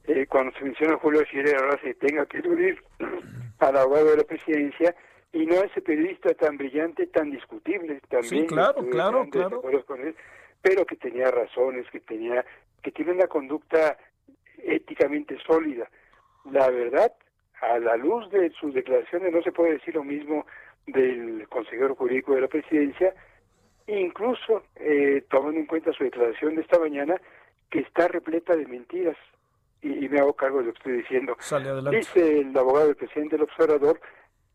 eh, 0.05 0.25
cuando 0.27 0.51
se 0.57 0.63
menciona 0.63 0.97
Julio 0.97 1.23
Scherer 1.25 1.55
ahora 1.55 1.79
se 1.81 1.93
tenga 1.95 2.25
que 2.25 2.39
unir 2.39 2.83
al 3.59 3.77
abogado 3.77 4.11
de 4.11 4.17
la 4.17 4.23
presidencia 4.23 4.95
y 5.33 5.45
no 5.45 5.55
a 5.61 5.65
ese 5.65 5.81
periodista 5.81 6.33
tan 6.33 6.57
brillante, 6.57 7.07
tan 7.07 7.31
discutible 7.31 8.01
también. 8.09 8.43
Sí, 8.43 8.47
claro, 8.47 8.85
claro, 8.89 9.27
claro. 9.29 9.61
Con 9.85 10.01
él, 10.01 10.15
pero 10.61 10.85
que 10.85 10.95
tenía 10.97 11.31
razones, 11.31 11.89
que 11.91 11.99
tenía, 12.01 12.45
que 12.81 12.91
tiene 12.91 13.13
una 13.13 13.27
conducta 13.27 13.97
éticamente 14.57 15.37
sólida. 15.45 15.89
La 16.51 16.69
verdad, 16.69 17.13
a 17.61 17.79
la 17.79 17.95
luz 17.95 18.29
de 18.31 18.49
sus 18.51 18.73
declaraciones 18.73 19.31
no 19.31 19.41
se 19.41 19.51
puede 19.51 19.73
decir 19.73 19.95
lo 19.95 20.03
mismo 20.03 20.45
del 20.87 21.47
consejero 21.47 21.95
jurídico 21.95 22.33
de 22.35 22.41
la 22.41 22.47
presidencia, 22.47 23.13
incluso 23.87 24.63
eh, 24.75 25.23
tomando 25.29 25.59
en 25.59 25.65
cuenta 25.65 25.93
su 25.93 26.03
declaración 26.03 26.55
de 26.55 26.61
esta 26.61 26.79
mañana, 26.79 27.21
que 27.69 27.79
está 27.79 28.07
repleta 28.07 28.55
de 28.55 28.65
mentiras 28.65 29.15
y, 29.81 30.07
me 30.09 30.19
hago 30.19 30.33
cargo 30.33 30.59
de 30.59 30.65
lo 30.65 30.73
que 30.73 30.77
estoy 30.79 30.97
diciendo. 30.97 31.37
Dice 31.91 32.39
el 32.39 32.57
abogado 32.57 32.87
del 32.87 32.95
presidente 32.95 33.35
del 33.35 33.43
observador 33.43 33.99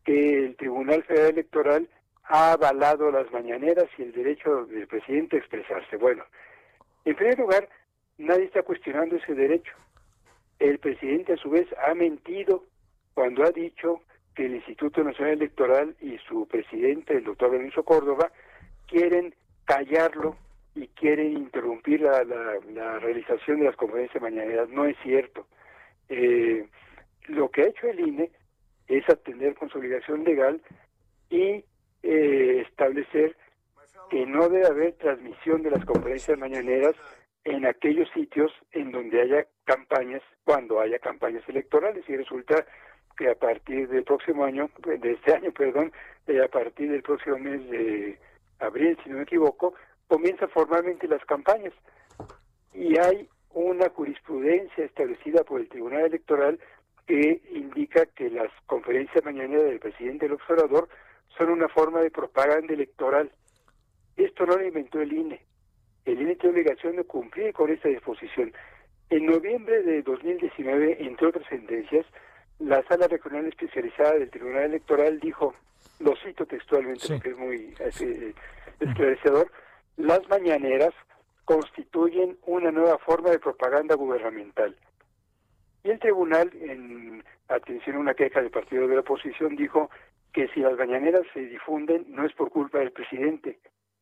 que 0.03 0.45
el 0.45 0.55
Tribunal 0.55 1.03
Federal 1.03 1.31
Electoral 1.31 1.89
ha 2.23 2.53
avalado 2.53 3.11
las 3.11 3.31
mañaneras 3.31 3.85
y 3.97 4.03
el 4.03 4.11
derecho 4.13 4.65
del 4.65 4.87
presidente 4.87 5.35
a 5.35 5.39
expresarse. 5.39 5.97
Bueno, 5.97 6.23
en 7.05 7.15
primer 7.15 7.39
lugar, 7.39 7.67
nadie 8.17 8.45
está 8.45 8.63
cuestionando 8.63 9.15
ese 9.15 9.33
derecho. 9.33 9.71
El 10.59 10.79
presidente 10.79 11.33
a 11.33 11.37
su 11.37 11.49
vez 11.49 11.67
ha 11.85 11.93
mentido 11.93 12.63
cuando 13.13 13.43
ha 13.43 13.51
dicho 13.51 14.01
que 14.35 14.45
el 14.45 14.55
Instituto 14.55 15.03
Nacional 15.03 15.33
Electoral 15.33 15.95
y 15.99 16.17
su 16.27 16.47
presidente, 16.47 17.17
el 17.17 17.23
doctor 17.23 17.51
Benito 17.51 17.83
Córdoba, 17.83 18.31
quieren 18.87 19.35
callarlo 19.65 20.37
y 20.77 20.87
quieren 20.89 21.33
interrumpir 21.33 22.01
la, 22.01 22.23
la, 22.23 22.99
realización 22.99 23.59
de 23.59 23.65
las 23.65 23.75
conferencias 23.75 24.21
mañaneras. 24.21 24.69
No 24.69 24.85
es 24.85 24.95
cierto. 25.01 25.47
Eh, 26.07 26.67
lo 27.27 27.49
que 27.49 27.63
ha 27.63 27.67
hecho 27.67 27.87
el 27.87 27.99
INE 27.99 28.29
es 28.87 29.09
atender 29.09 29.55
con 29.55 29.69
su 29.69 29.79
obligación 29.79 30.23
legal 30.23 30.61
y 31.31 31.63
eh, 32.03 32.63
establecer 32.67 33.35
que 34.11 34.25
no 34.27 34.47
debe 34.49 34.67
haber 34.67 34.93
transmisión 34.93 35.63
de 35.63 35.71
las 35.71 35.83
conferencias 35.83 36.37
mañaneras 36.37 36.95
en 37.43 37.65
aquellos 37.65 38.07
sitios 38.11 38.51
en 38.71 38.91
donde 38.91 39.21
haya 39.21 39.47
campañas, 39.65 40.21
cuando 40.43 40.79
haya 40.79 40.99
campañas 40.99 41.43
electorales. 41.49 42.07
Y 42.07 42.15
resulta 42.15 42.65
que 43.17 43.29
a 43.31 43.35
partir 43.35 43.89
del 43.89 44.03
próximo 44.03 44.45
año, 44.45 44.69
de 44.85 45.11
este 45.11 45.33
año, 45.33 45.51
perdón, 45.51 45.91
eh, 46.27 46.39
a 46.43 46.47
partir 46.47 46.91
del 46.91 47.01
próximo 47.01 47.39
mes 47.39 47.67
de 47.67 48.19
abril, 48.59 48.95
si 49.03 49.09
no 49.09 49.17
me 49.17 49.23
equivoco, 49.23 49.73
comienzan 50.07 50.49
formalmente 50.49 51.07
las 51.07 51.23
campañas. 51.25 51.73
Y 52.73 52.97
hay 52.97 53.27
una 53.51 53.89
jurisprudencia 53.89 54.85
establecida 54.85 55.43
por 55.43 55.61
el 55.61 55.69
Tribunal 55.69 56.05
Electoral 56.05 56.59
que 57.05 57.41
indica 57.51 58.05
que 58.05 58.29
las 58.29 58.51
conferencias 58.65 59.23
mañaneras 59.23 59.65
del 59.65 59.79
presidente 59.79 60.25
del 60.25 60.35
observador 60.35 60.89
son 61.37 61.49
una 61.49 61.69
forma 61.69 62.01
de 62.01 62.11
propaganda 62.11 62.73
electoral. 62.73 63.31
Esto 64.17 64.45
no 64.45 64.57
lo 64.57 64.65
inventó 64.65 64.99
el 64.99 65.13
INE. 65.13 65.41
El 66.05 66.21
INE 66.21 66.35
tiene 66.35 66.55
obligación 66.55 66.95
de 66.97 67.03
cumplir 67.03 67.53
con 67.53 67.71
esta 67.71 67.89
disposición. 67.89 68.53
En 69.09 69.25
noviembre 69.25 69.83
de 69.83 70.01
2019, 70.01 70.97
entre 70.99 71.27
otras 71.27 71.47
sentencias, 71.47 72.05
la 72.59 72.83
Sala 72.83 73.07
Regional 73.07 73.45
Especializada 73.45 74.13
del 74.13 74.29
Tribunal 74.29 74.63
Electoral 74.63 75.19
dijo, 75.19 75.53
lo 75.99 76.15
cito 76.17 76.45
textualmente 76.45 77.07
porque 77.07 77.29
es 77.29 77.37
muy 77.37 77.73
eh, 77.79 78.33
esclarecedor, 78.79 79.51
las 79.97 80.27
mañaneras 80.29 80.93
constituyen 81.45 82.37
una 82.45 82.71
nueva 82.71 82.97
forma 82.99 83.31
de 83.31 83.39
propaganda 83.39 83.95
gubernamental. 83.95 84.75
Y 85.83 85.89
el 85.89 85.99
tribunal, 85.99 86.51
en 86.61 87.23
atención 87.47 87.95
a 87.95 87.99
una 87.99 88.13
queja 88.13 88.41
del 88.41 88.51
partido 88.51 88.87
de 88.87 88.95
la 88.95 89.01
oposición, 89.01 89.55
dijo 89.55 89.89
que 90.33 90.47
si 90.49 90.59
las 90.59 90.77
mañaneras 90.77 91.23
se 91.33 91.41
difunden 91.41 92.05
no 92.09 92.25
es 92.25 92.33
por 92.33 92.49
culpa 92.51 92.79
del 92.79 92.91
presidente, 92.91 93.59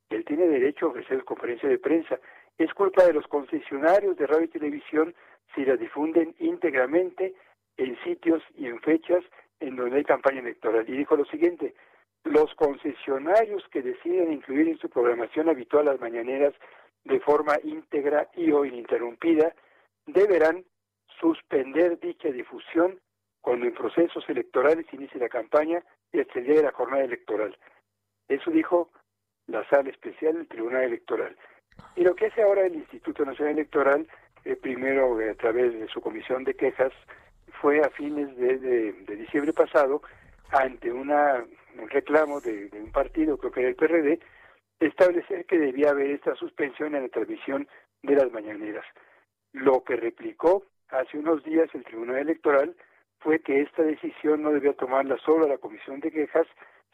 él 0.10 0.26
tiene 0.26 0.48
derecho 0.48 0.88
a 0.88 0.90
ofrecer 0.90 1.24
conferencia 1.24 1.70
de 1.70 1.80
prensa, 1.80 2.20
es 2.58 2.74
culpa 2.74 3.06
de 3.06 3.14
los 3.14 3.28
concesionarios 3.28 4.18
de 4.18 4.28
radio 4.28 4.46
y 4.46 4.50
televisión 4.50 5.14
si 5.54 5.66
las 5.66 5.80
difunden 5.80 6.36
íntegramente 6.40 7.34
en 7.78 7.98
sitios 8.04 8.42
y 8.58 8.68
en 8.68 8.80
fechas 8.82 9.24
en 9.60 9.76
donde 9.76 9.98
hay 9.98 10.04
campaña 10.04 10.40
electoral. 10.40 10.86
Y 10.88 10.98
dijo 10.98 11.16
lo 11.16 11.26
siguiente, 11.26 11.74
los 12.26 12.54
concesionarios 12.56 13.64
que 13.72 13.82
deciden 13.82 14.34
incluir 14.34 14.68
en 14.68 14.78
su 14.80 14.90
programación 14.90 15.48
habitual 15.48 15.86
las 15.86 16.00
mañaneras 16.00 16.54
de 17.04 17.20
forma 17.20 17.58
íntegra 17.64 18.30
y 18.36 18.52
o 18.52 18.66
ininterrumpida 18.66 19.56
deberán 20.06 20.66
suspender 21.20 22.00
dicha 22.00 22.30
difusión 22.30 23.00
cuando 23.42 23.68
en 23.68 23.74
procesos 23.74 24.28
electorales 24.28 24.86
inicie 24.92 25.20
la 25.20 25.30
campaña 25.30 25.84
y 26.12 26.20
hasta 26.20 26.40
el 26.40 26.46
día 26.46 26.56
de 26.56 26.64
la 26.64 26.72
jornada 26.72 27.04
electoral. 27.04 27.56
Eso 28.28 28.50
dijo 28.50 28.90
la 29.48 29.68
sala 29.70 29.90
especial 29.90 30.34
del 30.34 30.48
Tribunal 30.48 30.84
Electoral. 30.84 31.38
Y 31.96 32.04
lo 32.04 32.16
que 32.16 32.28
hace 32.28 32.42
ahora 32.42 32.66
el 32.66 32.76
Instituto 32.76 33.24
Nacional 33.24 33.54
Electoral, 33.54 34.08
eh, 34.44 34.56
primero 34.56 35.18
a 35.20 35.34
través 35.36 35.74
de 35.74 35.88
su 35.88 36.02
comisión 36.02 36.44
de 36.44 36.56
quejas, 36.56 36.92
fue 37.62 37.82
a 37.82 37.90
fines 37.90 38.36
de, 38.38 38.94
diciembre 39.16 39.54
pasado, 39.54 40.02
ante 40.52 40.92
una, 40.92 41.46
un 41.78 41.90
reclamo 41.90 42.42
de, 42.42 42.70
un 42.74 42.92
partido, 42.92 43.38
creo 43.38 43.52
que 43.52 43.60
era 43.62 43.70
el 43.70 43.76
PRD, 43.76 44.20
establecer 44.80 45.46
que 45.46 45.58
debía 45.58 45.92
haber 45.92 46.12
esta 46.12 46.36
suspensión 46.36 46.96
en 46.96 47.04
la 47.04 47.10
transmisión 47.10 47.68
de 48.04 48.16
las 48.16 48.32
mañaneras. 48.32 48.86
Lo 49.54 49.84
que 49.84 49.96
replicó 49.96 50.64
hace 50.90 51.18
unos 51.18 51.44
días 51.44 51.70
el 51.74 51.84
Tribunal 51.84 52.18
Electoral 52.18 52.76
fue 53.20 53.40
que 53.40 53.62
esta 53.62 53.84
decisión 53.84 54.44
no 54.44 54.52
debía 54.52 54.74
tomarla 54.74 55.18
solo 55.18 55.48
la 55.48 55.58
Comisión 55.58 56.00
de 56.00 56.12
Quejas, 56.12 56.48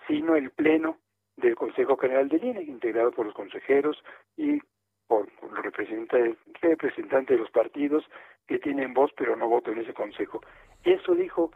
sino 0.07 0.35
el 0.35 0.51
Pleno 0.51 0.97
del 1.37 1.55
Consejo 1.55 1.97
General 1.97 2.29
de 2.29 2.37
INE, 2.37 2.63
integrado 2.63 3.11
por 3.11 3.25
los 3.25 3.35
consejeros 3.35 4.01
y 4.37 4.59
por, 5.07 5.27
los 5.41 5.63
representantes, 5.63 6.37
representantes 6.61 7.35
de 7.35 7.41
los 7.41 7.51
partidos 7.51 8.05
que 8.47 8.59
tienen 8.59 8.93
voz 8.93 9.11
pero 9.17 9.35
no 9.35 9.47
voto 9.49 9.71
en 9.71 9.79
ese 9.79 9.93
consejo. 9.93 10.41
Eso 10.83 11.15
dijo 11.15 11.51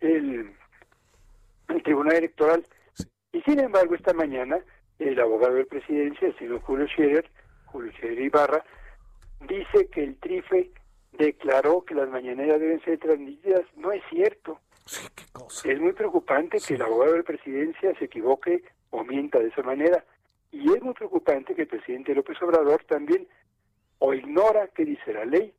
el, 0.00 0.52
Tribunal 1.82 2.16
Electoral. 2.16 2.64
Y 3.32 3.40
sin 3.42 3.60
embargo, 3.60 3.94
esta 3.94 4.12
mañana, 4.12 4.58
el 4.98 5.20
abogado 5.20 5.54
de 5.54 5.64
presidencia, 5.64 6.28
el 6.28 6.38
señor 6.38 6.60
Julio 6.60 6.86
Scherer, 6.88 7.30
Julio 7.66 7.92
Scherer 7.92 8.20
Ibarra, 8.20 8.64
dice 9.48 9.88
que 9.88 10.04
el 10.04 10.16
TRIFE 10.16 10.70
declaró 11.12 11.84
que 11.84 11.94
las 11.94 12.08
mañaneras 12.08 12.60
deben 12.60 12.82
ser 12.82 12.98
transmitidas. 12.98 13.62
No 13.76 13.92
es 13.92 14.02
cierto. 14.10 14.60
Es 15.64 15.80
muy 15.80 15.92
preocupante 15.92 16.58
que 16.66 16.74
el 16.74 16.82
abogado 16.82 17.14
de 17.14 17.22
presidencia 17.22 17.94
se 17.98 18.06
equivoque 18.06 18.62
o 18.90 19.04
mienta 19.04 19.38
de 19.38 19.48
esa 19.48 19.62
manera. 19.62 20.04
Y 20.50 20.72
es 20.72 20.82
muy 20.82 20.94
preocupante 20.94 21.54
que 21.54 21.62
el 21.62 21.68
presidente 21.68 22.14
López 22.14 22.40
Obrador 22.42 22.82
también 22.84 23.28
o 23.98 24.14
ignora 24.14 24.68
qué 24.68 24.84
dice 24.84 25.12
la 25.12 25.24
ley 25.24 25.52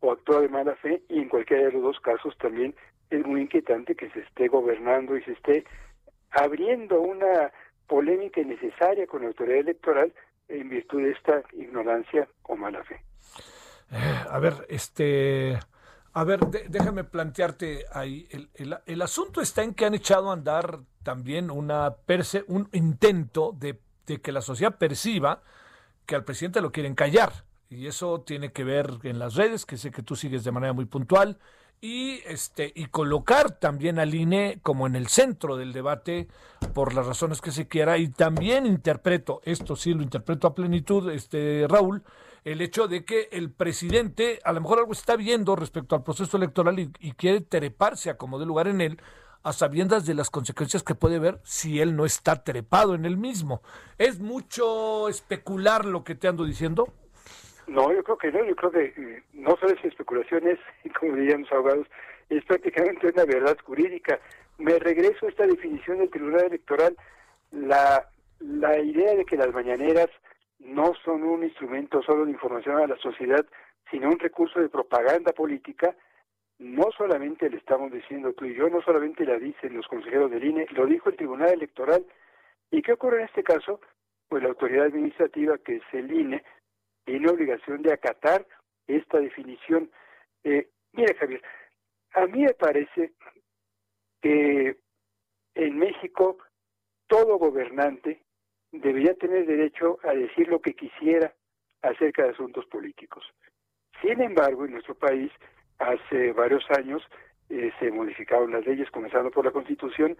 o 0.00 0.12
actúa 0.12 0.40
de 0.40 0.48
mala 0.48 0.76
fe 0.76 1.02
y 1.08 1.18
en 1.18 1.28
cualquiera 1.28 1.64
de 1.64 1.72
los 1.72 1.82
dos 1.82 2.00
casos 2.00 2.36
también 2.38 2.74
es 3.10 3.26
muy 3.26 3.42
inquietante 3.42 3.94
que 3.94 4.10
se 4.10 4.20
esté 4.20 4.48
gobernando 4.48 5.16
y 5.16 5.22
se 5.24 5.32
esté 5.32 5.64
abriendo 6.30 7.00
una 7.00 7.52
polémica 7.86 8.40
innecesaria 8.40 9.06
con 9.06 9.22
la 9.22 9.28
autoridad 9.28 9.58
electoral 9.58 10.12
en 10.48 10.68
virtud 10.68 11.02
de 11.02 11.10
esta 11.10 11.42
ignorancia 11.52 12.28
o 12.44 12.56
mala 12.56 12.82
fe. 12.84 13.02
Eh, 13.92 14.24
a 14.28 14.38
ver, 14.38 14.54
este, 14.68 15.58
a 16.12 16.24
ver, 16.24 16.40
déjame 16.68 17.04
plantearte 17.04 17.84
ahí. 17.92 18.28
El, 18.30 18.78
el, 18.86 19.02
asunto 19.02 19.40
está 19.40 19.62
en 19.62 19.74
que 19.74 19.84
han 19.84 19.94
echado 19.94 20.30
a 20.30 20.34
andar 20.34 20.80
también 21.02 21.50
una 21.50 21.96
perse, 22.06 22.44
un 22.46 22.68
intento 22.72 23.52
de, 23.58 23.80
de 24.06 24.20
que 24.20 24.32
la 24.32 24.40
sociedad 24.40 24.78
perciba 24.78 25.42
que 26.06 26.14
al 26.14 26.24
presidente 26.24 26.60
lo 26.60 26.72
quieren 26.72 26.94
callar. 26.94 27.32
Y 27.68 27.86
eso 27.86 28.22
tiene 28.22 28.52
que 28.52 28.64
ver 28.64 28.98
en 29.04 29.18
las 29.18 29.36
redes, 29.36 29.64
que 29.64 29.76
sé 29.76 29.92
que 29.92 30.02
tú 30.02 30.16
sigues 30.16 30.42
de 30.42 30.50
manera 30.50 30.72
muy 30.72 30.84
puntual, 30.84 31.38
y 31.80 32.20
este 32.26 32.72
y 32.74 32.86
colocar 32.86 33.52
también 33.58 33.98
al 33.98 34.14
INE 34.14 34.58
como 34.62 34.86
en 34.86 34.96
el 34.96 35.06
centro 35.08 35.56
del 35.56 35.72
debate 35.72 36.28
por 36.74 36.94
las 36.94 37.06
razones 37.06 37.40
que 37.40 37.52
se 37.52 37.68
quiera 37.68 37.96
y 37.96 38.08
también 38.08 38.66
interpreto 38.66 39.40
esto 39.44 39.76
sí 39.76 39.94
lo 39.94 40.02
interpreto 40.02 40.46
a 40.46 40.54
plenitud 40.54 41.10
este 41.10 41.66
Raúl 41.68 42.02
el 42.44 42.60
hecho 42.60 42.88
de 42.88 43.04
que 43.04 43.28
el 43.32 43.50
presidente 43.50 44.40
a 44.44 44.52
lo 44.52 44.60
mejor 44.60 44.80
algo 44.80 44.92
está 44.92 45.16
viendo 45.16 45.56
respecto 45.56 45.94
al 45.94 46.02
proceso 46.02 46.36
electoral 46.36 46.78
y, 46.78 47.12
quiere 47.12 47.40
treparse 47.40 48.10
a 48.10 48.16
como 48.16 48.38
de 48.38 48.46
lugar 48.46 48.68
en 48.68 48.80
él 48.80 49.00
a 49.42 49.52
sabiendas 49.52 50.06
de 50.06 50.14
las 50.14 50.30
consecuencias 50.30 50.82
que 50.82 50.94
puede 50.94 51.18
ver 51.18 51.38
si 51.44 51.80
él 51.80 51.96
no 51.96 52.04
está 52.04 52.44
trepado 52.44 52.94
en 52.94 53.06
el 53.06 53.16
mismo. 53.16 53.62
¿Es 53.96 54.20
mucho 54.20 55.08
especular 55.08 55.86
lo 55.86 56.04
que 56.04 56.14
te 56.14 56.28
ando 56.28 56.44
diciendo? 56.44 56.92
No, 57.66 57.92
yo 57.92 58.02
creo 58.02 58.18
que 58.18 58.32
no, 58.32 58.44
yo 58.44 58.56
creo 58.56 58.70
que 58.70 58.84
eh, 58.84 59.22
no 59.32 59.56
solo 59.56 59.72
es 59.72 59.84
especulaciones, 59.84 60.58
dirían 61.16 61.42
los 61.42 61.52
abogados, 61.52 61.86
es 62.28 62.44
prácticamente 62.44 63.08
una 63.08 63.24
verdad 63.24 63.56
jurídica. 63.64 64.20
Me 64.58 64.78
regreso 64.78 65.26
a 65.26 65.30
esta 65.30 65.46
definición 65.46 65.98
del 65.98 66.10
Tribunal 66.10 66.46
Electoral, 66.46 66.96
la, 67.50 68.08
la 68.38 68.78
idea 68.78 69.14
de 69.14 69.24
que 69.24 69.36
las 69.36 69.52
mañaneras 69.52 70.08
no 70.58 70.92
son 71.04 71.22
un 71.24 71.42
instrumento 71.42 72.02
solo 72.02 72.24
de 72.24 72.32
información 72.32 72.76
a 72.76 72.86
la 72.86 72.96
sociedad, 72.98 73.44
sino 73.90 74.08
un 74.08 74.18
recurso 74.18 74.60
de 74.60 74.68
propaganda 74.68 75.32
política, 75.32 75.96
no 76.58 76.90
solamente 76.96 77.48
le 77.48 77.56
estamos 77.56 77.90
diciendo 77.90 78.34
tú 78.34 78.44
y 78.44 78.54
yo, 78.54 78.68
no 78.68 78.82
solamente 78.82 79.24
la 79.24 79.38
dicen 79.38 79.74
los 79.74 79.86
consejeros 79.88 80.30
del 80.30 80.44
INE, 80.44 80.66
lo 80.72 80.86
dijo 80.86 81.08
el 81.08 81.16
Tribunal 81.16 81.54
Electoral. 81.54 82.04
¿Y 82.70 82.82
qué 82.82 82.92
ocurre 82.92 83.20
en 83.20 83.24
este 83.24 83.42
caso? 83.42 83.80
Pues 84.28 84.42
la 84.42 84.50
autoridad 84.50 84.86
administrativa, 84.86 85.56
que 85.58 85.76
es 85.76 85.82
el 85.92 86.12
INE, 86.12 86.44
tiene 87.04 87.30
obligación 87.30 87.80
de 87.82 87.94
acatar 87.94 88.46
esta 88.86 89.18
definición. 89.18 89.90
Eh, 90.44 90.68
mira, 90.92 91.14
Javier, 91.18 91.42
a 92.14 92.26
mí 92.26 92.42
me 92.42 92.54
parece 92.54 93.12
que 94.20 94.76
en 95.54 95.78
México 95.78 96.38
todo 97.06 97.38
gobernante 97.38 98.22
debería 98.72 99.14
tener 99.14 99.46
derecho 99.46 99.98
a 100.04 100.12
decir 100.12 100.48
lo 100.48 100.60
que 100.60 100.74
quisiera 100.74 101.34
acerca 101.82 102.24
de 102.24 102.30
asuntos 102.30 102.66
políticos. 102.66 103.24
Sin 104.00 104.20
embargo, 104.20 104.64
en 104.64 104.72
nuestro 104.72 104.94
país, 104.94 105.30
hace 105.78 106.32
varios 106.32 106.64
años, 106.70 107.02
eh, 107.48 107.72
se 107.80 107.90
modificaron 107.90 108.52
las 108.52 108.64
leyes, 108.64 108.90
comenzando 108.90 109.30
por 109.30 109.44
la 109.44 109.50
Constitución, 109.50 110.16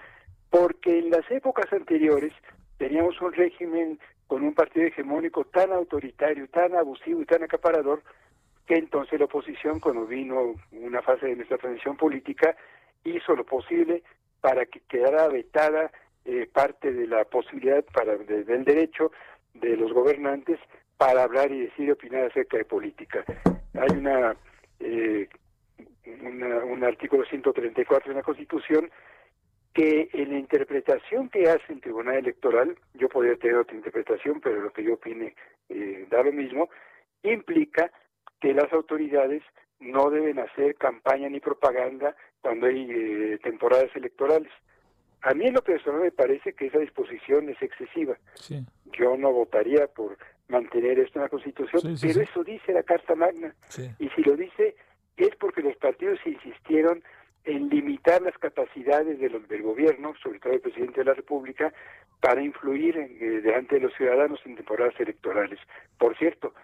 porque 0.50 0.98
en 0.98 1.10
las 1.10 1.30
épocas 1.30 1.72
anteriores 1.72 2.32
teníamos 2.76 3.20
un 3.20 3.32
régimen 3.32 4.00
con 4.26 4.42
un 4.42 4.54
partido 4.54 4.86
hegemónico 4.86 5.44
tan 5.44 5.72
autoritario, 5.72 6.48
tan 6.48 6.74
abusivo 6.74 7.22
y 7.22 7.26
tan 7.26 7.42
acaparador, 7.42 8.02
que 8.66 8.76
entonces 8.76 9.18
la 9.18 9.26
oposición, 9.26 9.80
cuando 9.80 10.06
vino 10.06 10.54
una 10.72 11.02
fase 11.02 11.26
de 11.26 11.36
nuestra 11.36 11.58
transición 11.58 11.96
política, 11.96 12.56
hizo 13.04 13.34
lo 13.34 13.44
posible 13.44 14.02
para 14.40 14.66
que 14.66 14.80
quedara 14.88 15.28
vetada 15.28 15.90
eh, 16.24 16.48
parte 16.52 16.92
de 16.92 17.06
la 17.06 17.24
posibilidad 17.24 17.84
para 17.92 18.16
del 18.16 18.64
derecho 18.64 19.10
de 19.54 19.76
los 19.76 19.92
gobernantes 19.92 20.58
para 20.96 21.22
hablar 21.22 21.50
y 21.50 21.60
decir 21.62 21.88
y 21.88 21.90
opinar 21.90 22.26
acerca 22.26 22.58
de 22.58 22.64
política. 22.64 23.24
Hay 23.74 23.96
una, 23.96 24.36
eh, 24.80 25.28
un 26.04 26.84
artículo 26.84 27.24
134 27.24 28.10
de 28.10 28.18
la 28.18 28.22
Constitución 28.22 28.90
que 29.72 30.10
en 30.12 30.30
la 30.30 30.38
interpretación 30.38 31.28
que 31.28 31.48
hace 31.48 31.72
el 31.72 31.80
Tribunal 31.80 32.16
Electoral, 32.16 32.76
yo 32.94 33.08
podría 33.08 33.36
tener 33.36 33.56
otra 33.56 33.76
interpretación, 33.76 34.40
pero 34.40 34.60
lo 34.60 34.72
que 34.72 34.82
yo 34.82 34.94
opine 34.94 35.34
eh, 35.68 36.06
da 36.10 36.22
lo 36.22 36.32
mismo, 36.32 36.68
implica 37.22 37.90
que 38.40 38.54
las 38.54 38.72
autoridades 38.72 39.42
no 39.80 40.10
deben 40.10 40.38
hacer 40.38 40.76
campaña 40.76 41.28
ni 41.28 41.40
propaganda 41.40 42.14
cuando 42.40 42.66
hay 42.66 42.86
eh, 42.90 43.38
temporadas 43.42 43.94
electorales. 43.94 44.50
A 45.22 45.34
mí 45.34 45.46
en 45.46 45.54
lo 45.54 45.62
personal 45.62 46.00
me 46.00 46.12
parece 46.12 46.54
que 46.54 46.66
esa 46.66 46.78
disposición 46.78 47.48
es 47.50 47.60
excesiva. 47.60 48.16
Yo 48.92 49.16
no 49.16 49.32
votaría 49.32 49.86
por 49.86 50.16
mantener 50.48 50.98
esto 50.98 51.18
en 51.18 51.24
la 51.24 51.28
Constitución, 51.28 51.96
pero 52.00 52.20
eso 52.22 52.42
dice 52.42 52.72
la 52.72 52.82
Carta 52.82 53.14
Magna. 53.14 53.54
Y 53.98 54.08
si 54.10 54.22
lo 54.22 54.36
dice 54.36 54.74
es 55.16 55.36
porque 55.36 55.60
los 55.60 55.76
partidos 55.76 56.18
insistieron 56.24 57.02
en 57.44 57.68
limitar 57.68 58.22
las 58.22 58.36
capacidades 58.38 59.18
de 59.18 59.30
los, 59.30 59.46
del 59.48 59.62
gobierno, 59.62 60.14
sobre 60.22 60.40
todo 60.40 60.52
el 60.52 60.60
presidente 60.60 61.00
de 61.00 61.06
la 61.06 61.14
República, 61.14 61.72
para 62.20 62.42
influir 62.42 62.96
en, 62.96 63.16
eh, 63.20 63.40
delante 63.40 63.76
de 63.76 63.82
los 63.82 63.94
ciudadanos 63.94 64.40
en 64.44 64.56
temporadas 64.56 64.98
electorales. 64.98 65.58
Por 65.98 66.16
cierto, 66.18 66.54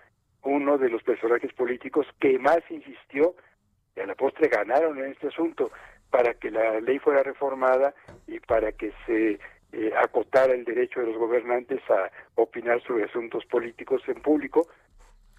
uno 0.42 0.78
de 0.78 0.88
los 0.88 1.02
personajes 1.02 1.52
políticos 1.52 2.06
que 2.20 2.38
más 2.38 2.60
insistió, 2.70 3.34
y 3.94 4.00
a 4.00 4.06
la 4.06 4.14
postre 4.14 4.48
ganaron 4.48 4.98
en 4.98 5.12
este 5.12 5.28
asunto, 5.28 5.70
para 6.10 6.34
que 6.34 6.50
la 6.50 6.80
ley 6.80 6.98
fuera 6.98 7.22
reformada 7.22 7.94
y 8.26 8.38
para 8.40 8.72
que 8.72 8.92
se 9.06 9.38
eh, 9.72 9.92
acotara 9.96 10.54
el 10.54 10.64
derecho 10.64 11.00
de 11.00 11.06
los 11.06 11.16
gobernantes 11.16 11.80
a 11.90 12.10
opinar 12.36 12.82
sobre 12.82 13.04
asuntos 13.04 13.44
políticos 13.46 14.02
en 14.06 14.22
público, 14.22 14.68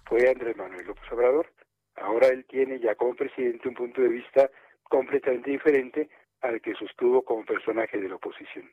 fue 0.04 0.28
Andrés 0.28 0.56
Manuel 0.56 0.86
López 0.86 1.04
Obrador. 1.12 1.50
Ahora 1.96 2.28
él 2.28 2.44
tiene 2.48 2.78
ya 2.80 2.94
como 2.94 3.14
presidente 3.14 3.68
un 3.68 3.74
punto 3.74 4.00
de 4.00 4.08
vista 4.08 4.50
completamente 4.84 5.50
diferente 5.50 6.08
al 6.40 6.60
que 6.60 6.74
sostuvo 6.74 7.22
como 7.22 7.44
personaje 7.44 7.98
de 7.98 8.08
la 8.08 8.16
oposición. 8.16 8.70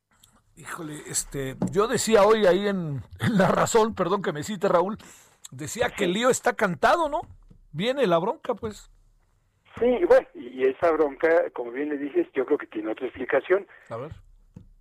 Híjole, 0.58 0.94
este, 1.08 1.56
yo 1.72 1.88
decía 1.88 2.24
hoy 2.24 2.46
ahí 2.46 2.68
en, 2.68 3.02
La 3.32 3.50
Razón, 3.50 3.94
perdón 3.94 4.22
que 4.22 4.32
me 4.32 4.44
cite 4.44 4.70
Raúl, 4.70 4.98
decía 5.52 5.89
que 5.89 6.06
el 6.06 6.14
lío 6.14 6.30
está 6.30 6.54
cantado, 6.54 7.10
¿no? 7.10 7.22
Viene 7.72 8.08
la 8.08 8.18
bronca, 8.18 8.56
pues. 8.56 8.89
Sí, 9.80 10.06
bueno, 10.08 10.28
y 10.34 10.64
esa 10.66 10.91
bronca, 10.91 11.50
como 11.52 11.72
bien 11.72 11.89
le 11.89 11.98
dices, 11.98 12.28
yo 12.34 12.46
creo 12.46 12.58
que 12.58 12.68
tiene 12.68 12.91
otra 12.91 13.08
explicación. 13.08 13.68
A 13.89 13.98
ver. 13.98 14.12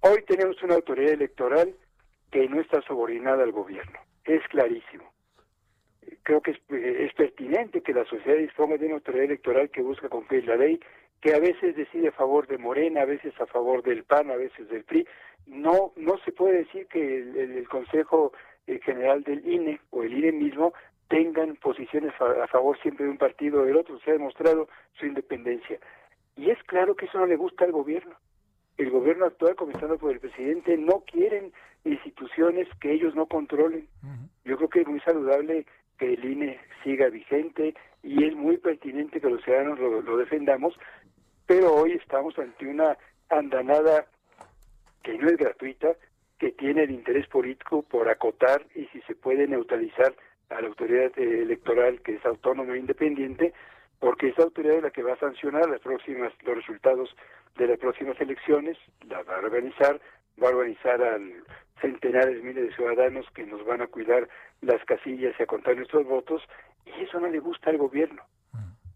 Hoy 0.01 0.23
tenemos 0.27 0.63
una 0.63 0.75
autoridad 0.75 1.13
electoral 1.13 1.75
que 2.31 2.49
no 2.49 2.61
está 2.61 2.81
subordinada 2.83 3.43
al 3.43 3.53
gobierno. 3.53 3.99
Es 4.25 4.47
clarísimo. 4.49 5.13
Creo 6.23 6.41
que 6.41 6.53
es, 6.53 6.59
es 6.69 7.13
pertinente 7.15 7.83
que 7.83 7.93
la 7.93 8.05
sociedad 8.05 8.39
disponga 8.39 8.77
de 8.77 8.87
una 8.87 8.97
autoridad 8.97 9.25
electoral 9.25 9.71
que 9.71 9.83
busca 9.83 10.09
cumplir 10.09 10.47
la 10.47 10.57
ley 10.57 10.81
que 11.25 11.35
a 11.35 11.41
veces 11.41 11.75
decide 11.75 12.09
a 12.09 12.13
favor 12.13 12.47
de 12.47 12.59
Morena, 12.59 13.01
a 13.01 13.07
veces 13.07 13.33
a 13.41 13.47
favor 13.47 13.83
del 13.83 14.05
PAN, 14.05 14.31
a 14.31 14.37
veces 14.37 14.69
del 14.69 14.85
PRI. 14.85 15.09
No, 15.47 15.95
no 15.97 16.19
se 16.19 16.33
puede 16.33 16.59
decir 16.59 16.87
que 16.87 17.17
el, 17.17 17.67
Consejo 17.67 18.35
eh, 18.67 18.81
General 18.85 19.23
del 19.23 19.47
INE 19.47 19.81
o 19.91 20.03
el 20.03 20.13
INE 20.13 20.33
mismo 20.33 20.73
tengan 21.09 21.57
posiciones 21.57 22.13
a, 22.21 22.47
favor 22.49 22.79
siempre 22.81 23.05
de 23.05 23.11
un 23.11 23.19
partido 23.19 23.63
o 23.63 23.65
del 23.65 23.77
otro. 23.77 23.99
Se 24.01 24.11
ha 24.11 24.15
demostrado 24.15 24.69
su 24.99 25.07
independencia. 25.07 25.79
Y 26.37 26.51
es 26.51 26.63
claro 26.65 26.95
que 26.97 27.07
eso 27.07 27.19
no 27.19 27.27
le 27.27 27.37
gusta 27.37 27.65
al 27.65 27.73
gobierno. 27.73 28.15
El 28.77 28.91
gobierno 28.91 29.27
actual, 29.27 29.55
comenzando 29.55 29.99
por 29.99 30.11
el 30.11 30.19
presidente, 30.19 30.77
no 30.77 31.01
quieren 31.01 31.53
instituciones 31.85 32.67
que 32.81 32.93
ellos 32.93 33.15
no 33.15 33.27
controlen. 33.27 33.87
Yo 34.45 34.57
creo 34.57 34.69
que 34.69 34.81
es 34.81 34.89
muy 34.89 35.01
saludable 35.01 35.67
que 35.99 36.15
el 36.15 36.25
INE 36.25 36.59
siga 36.83 37.09
vigente 37.09 37.75
y 38.03 38.25
es 38.25 38.35
muy 38.35 38.57
pertinente 38.57 39.21
que 39.21 39.31
los 39.31 39.43
ciudadanos 39.45 39.79
lo 39.79 40.17
defendamos, 40.17 40.75
pero 41.47 41.73
hoy 41.75 41.93
estamos 41.93 42.37
ante 42.39 42.67
una 42.67 42.97
andanada 43.29 44.07
que 45.03 45.17
no 45.19 45.29
es 45.29 45.37
gratuita, 45.37 45.95
que 46.39 46.53
tiene 46.53 46.85
el 46.85 46.91
interés 46.91 47.27
político 47.29 47.83
por 47.83 48.09
acotar 48.09 48.65
y 48.75 48.87
si 48.87 49.01
se 49.03 49.15
puede 49.15 49.47
neutralizar 49.47 50.15
a 50.51 50.61
la 50.61 50.69
autoridad 50.69 51.17
electoral 51.19 52.01
que 52.03 52.17
es 52.17 52.27
autónoma 52.27 52.75
e 52.75 52.79
independiente, 52.79 53.53
porque 53.99 54.29
esa 54.29 54.43
autoridad 54.43 54.77
es 54.77 54.83
la 54.83 54.91
que 54.91 55.03
va 55.03 55.15
a 55.15 55.19
sancionar 55.19 55.69
las 55.69 55.81
próximas, 55.81 56.33
los 56.43 56.57
resultados 56.57 57.15
de 57.57 57.69
las 57.69 57.79
próximas 57.79 58.21
elecciones, 58.21 58.77
la 59.09 59.23
va 59.23 59.37
a 59.37 59.39
organizar, 59.39 60.01
va 60.43 60.49
a 60.49 60.51
organizar 60.51 61.03
a 61.03 61.19
centenares, 61.81 62.43
miles 62.43 62.69
de 62.69 62.75
ciudadanos 62.75 63.27
que 63.35 63.47
nos 63.47 63.65
van 63.65 63.83
a 63.83 63.87
cuidar 63.87 64.29
las 64.61 64.85
casillas 64.85 65.35
y 65.39 65.43
a 65.43 65.47
contar 65.47 65.77
nuestros 65.77 66.07
votos, 66.07 66.43
y 66.85 67.05
eso 67.05 67.21
no 67.21 67.29
le 67.29 67.39
gusta 67.39 67.71
al 67.71 67.79
gobierno, 67.79 68.23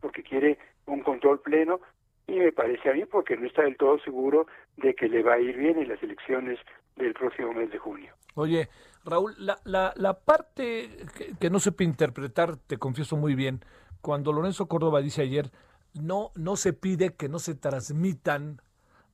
porque 0.01 0.23
quiere 0.23 0.59
un 0.87 1.01
control 1.01 1.41
pleno 1.41 1.81
y 2.27 2.39
me 2.39 2.53
parece 2.53 2.91
a 2.91 2.93
mí 2.93 3.05
porque 3.07 3.37
no 3.37 3.47
está 3.47 3.63
del 3.63 3.77
todo 3.77 3.99
seguro 4.01 4.47
de 4.77 4.95
que 4.95 5.09
le 5.09 5.23
va 5.23 5.35
a 5.35 5.41
ir 5.41 5.57
bien 5.57 5.79
en 5.79 5.89
las 5.89 6.03
elecciones 6.03 6.59
del 6.99 7.15
próximo 7.15 7.53
mes 7.53 7.71
de 7.71 7.79
junio. 7.79 8.13
Oye, 8.35 8.69
Raúl, 9.05 9.35
la, 9.39 9.59
la, 9.65 9.93
la 9.97 10.19
parte 10.19 11.07
que, 11.39 11.51
no 11.51 11.61
sepa 11.61 11.85
interpretar, 11.85 12.57
te 12.57 12.79
confieso 12.79 13.17
muy 13.17 13.35
bien, 13.35 13.65
cuando 14.01 14.33
Lorenzo 14.33 14.67
Córdoba 14.67 15.01
dice 15.01 15.23
ayer, 15.23 15.51
no, 15.95 16.31
no 16.35 16.57
se 16.57 16.73
pide 16.73 17.15
que 17.15 17.29
no 17.29 17.39
se 17.39 17.55
transmitan 17.55 18.61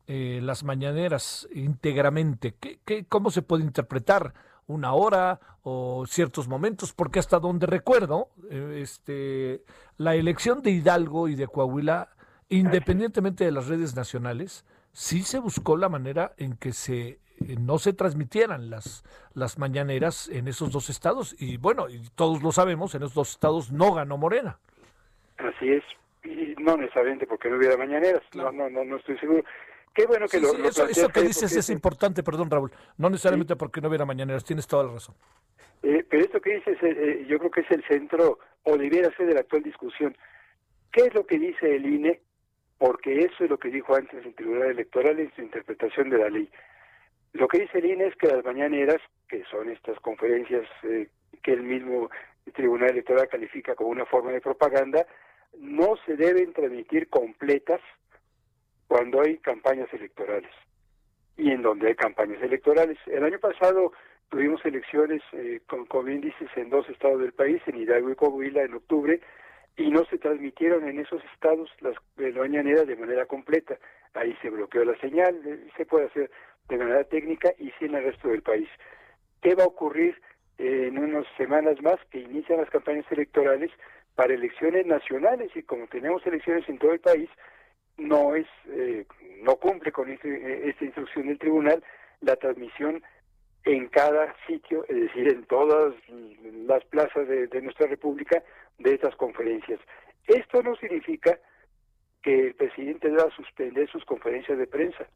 eh, 0.06 0.40
las 0.42 0.64
mañaneras 0.64 1.48
íntegramente. 1.54 2.54
¿Qué, 2.60 2.80
qué, 2.84 3.06
cómo 3.06 3.30
se 3.30 3.42
puede 3.42 3.64
interpretar? 3.64 4.34
una 4.66 4.94
hora 4.94 5.40
o 5.62 6.06
ciertos 6.06 6.48
momentos, 6.48 6.94
porque 6.94 7.18
hasta 7.18 7.38
donde 7.38 7.66
recuerdo, 7.66 8.30
eh, 8.50 8.78
este, 8.80 9.62
la 9.98 10.14
elección 10.14 10.62
de 10.62 10.70
Hidalgo 10.70 11.28
y 11.28 11.34
de 11.34 11.46
Coahuila 11.46 12.08
independientemente 12.48 13.44
de 13.44 13.52
las 13.52 13.68
redes 13.68 13.96
nacionales, 13.96 14.64
sí 14.92 15.22
se 15.22 15.38
buscó 15.38 15.76
la 15.76 15.88
manera 15.88 16.34
en 16.36 16.56
que 16.56 16.72
se 16.72 17.20
no 17.58 17.78
se 17.78 17.92
transmitieran 17.92 18.70
las, 18.70 19.04
las 19.34 19.58
mañaneras 19.58 20.28
en 20.28 20.48
esos 20.48 20.70
dos 20.70 20.90
estados. 20.90 21.34
Y 21.38 21.56
bueno, 21.56 21.88
y 21.88 22.00
todos 22.14 22.42
lo 22.42 22.52
sabemos, 22.52 22.94
en 22.94 23.02
esos 23.02 23.14
dos 23.14 23.30
estados 23.30 23.72
no 23.72 23.92
ganó 23.94 24.16
Morena. 24.16 24.58
Así 25.38 25.72
es, 25.72 25.84
y 26.22 26.54
no 26.60 26.76
necesariamente 26.76 27.26
porque 27.26 27.50
no 27.50 27.56
hubiera 27.56 27.76
mañaneras, 27.76 28.22
no, 28.34 28.52
no, 28.52 28.68
no, 28.70 28.96
estoy 28.96 29.18
seguro. 29.18 29.44
Qué 29.92 30.06
bueno 30.06 30.26
que 30.26 30.40
lo, 30.40 30.52
eso, 30.68 31.08
que 31.08 31.22
dices 31.22 31.54
es 31.56 31.70
importante, 31.70 32.22
perdón 32.22 32.50
Raúl, 32.50 32.72
no 32.98 33.10
necesariamente 33.10 33.54
porque 33.56 33.80
no 33.80 33.88
hubiera 33.88 34.04
mañaneras, 34.04 34.44
tienes 34.44 34.66
toda 34.66 34.84
la 34.84 34.92
razón. 34.92 35.14
Eh, 35.82 36.04
pero 36.08 36.24
esto 36.24 36.40
que 36.40 36.54
dices, 36.54 36.78
eh, 36.82 37.26
yo 37.28 37.38
creo 37.38 37.50
que 37.50 37.60
es 37.60 37.70
el 37.70 37.84
centro, 37.84 38.38
o 38.62 38.76
debiera 38.76 39.14
ser 39.16 39.26
de 39.26 39.34
la 39.34 39.40
actual 39.40 39.62
discusión. 39.62 40.16
¿Qué 40.90 41.06
es 41.06 41.14
lo 41.14 41.26
que 41.26 41.38
dice 41.38 41.76
el 41.76 41.86
INE 41.86 42.20
porque 42.78 43.20
eso 43.20 43.44
es 43.44 43.50
lo 43.50 43.58
que 43.58 43.70
dijo 43.70 43.94
antes 43.94 44.24
el 44.24 44.34
Tribunal 44.34 44.70
Electoral 44.70 45.18
en 45.18 45.32
su 45.34 45.42
interpretación 45.42 46.10
de 46.10 46.18
la 46.18 46.28
ley. 46.28 46.48
Lo 47.34 47.48
que 47.48 47.58
dice 47.58 47.78
el 47.78 47.86
INE 47.86 48.06
es 48.06 48.16
que 48.16 48.28
las 48.28 48.44
mañaneras, 48.44 48.98
que 49.28 49.44
son 49.50 49.68
estas 49.68 49.98
conferencias 50.00 50.66
eh, 50.84 51.08
que 51.42 51.52
el 51.52 51.62
mismo 51.62 52.08
Tribunal 52.54 52.90
Electoral 52.90 53.28
califica 53.28 53.74
como 53.74 53.90
una 53.90 54.06
forma 54.06 54.30
de 54.30 54.40
propaganda, 54.40 55.04
no 55.58 55.96
se 56.06 56.16
deben 56.16 56.52
transmitir 56.52 57.08
completas 57.08 57.80
cuando 58.86 59.20
hay 59.20 59.38
campañas 59.38 59.92
electorales 59.92 60.50
y 61.36 61.50
en 61.50 61.62
donde 61.62 61.88
hay 61.88 61.94
campañas 61.96 62.40
electorales. 62.40 62.98
El 63.06 63.24
año 63.24 63.40
pasado 63.40 63.92
tuvimos 64.28 64.64
elecciones 64.64 65.20
eh, 65.32 65.60
con, 65.66 65.86
con 65.86 66.10
índices 66.10 66.48
en 66.54 66.70
dos 66.70 66.88
estados 66.88 67.20
del 67.20 67.32
país, 67.32 67.60
en 67.66 67.78
Hidalgo 67.78 68.10
y 68.10 68.14
Coahuila, 68.14 68.62
en 68.62 68.74
octubre, 68.74 69.20
y 69.76 69.90
no 69.90 70.04
se 70.04 70.18
transmitieron 70.18 70.88
en 70.88 71.00
esos 71.00 71.20
estados 71.34 71.68
las 71.80 71.96
mañaneras 72.16 72.86
de 72.86 72.94
manera 72.94 73.26
completa. 73.26 73.76
Ahí 74.12 74.36
se 74.40 74.50
bloqueó 74.50 74.84
la 74.84 74.96
señal, 74.98 75.40
eh, 75.44 75.66
se 75.76 75.84
puede 75.84 76.06
hacer 76.06 76.30
de 76.68 76.78
manera 76.78 77.04
técnica 77.04 77.52
y 77.58 77.70
sí 77.78 77.86
en 77.86 77.94
el 77.94 78.04
resto 78.04 78.28
del 78.28 78.42
país. 78.42 78.68
¿Qué 79.42 79.54
va 79.54 79.64
a 79.64 79.68
ocurrir 79.68 80.20
eh, 80.58 80.86
en 80.88 80.98
unas 80.98 81.26
semanas 81.36 81.80
más 81.82 81.98
que 82.10 82.20
inician 82.20 82.60
las 82.60 82.70
campañas 82.70 83.04
electorales 83.10 83.70
para 84.14 84.34
elecciones 84.34 84.86
nacionales 84.86 85.50
y 85.54 85.62
como 85.62 85.86
tenemos 85.88 86.24
elecciones 86.26 86.68
en 86.68 86.78
todo 86.78 86.92
el 86.92 87.00
país, 87.00 87.28
no 87.96 88.34
es 88.34 88.46
eh, 88.68 89.04
no 89.42 89.56
cumple 89.56 89.92
con 89.92 90.10
esta 90.10 90.84
instrucción 90.84 91.28
del 91.28 91.38
tribunal 91.38 91.82
la 92.20 92.36
transmisión 92.36 93.02
en 93.64 93.88
cada 93.88 94.34
sitio, 94.46 94.84
es 94.88 94.96
decir, 94.96 95.28
en 95.28 95.44
todas 95.44 95.94
las 96.66 96.84
plazas 96.84 97.26
de, 97.28 97.46
de 97.46 97.62
nuestra 97.62 97.86
república, 97.86 98.42
de 98.78 98.94
estas 98.94 99.16
conferencias. 99.16 99.80
Esto 100.26 100.62
no 100.62 100.76
significa 100.76 101.38
que 102.22 102.48
el 102.48 102.54
presidente 102.54 103.10
deba 103.10 103.30
suspender 103.30 103.88
sus 103.90 104.04
conferencias 104.04 104.58
de 104.58 104.66
prensa. 104.66 105.06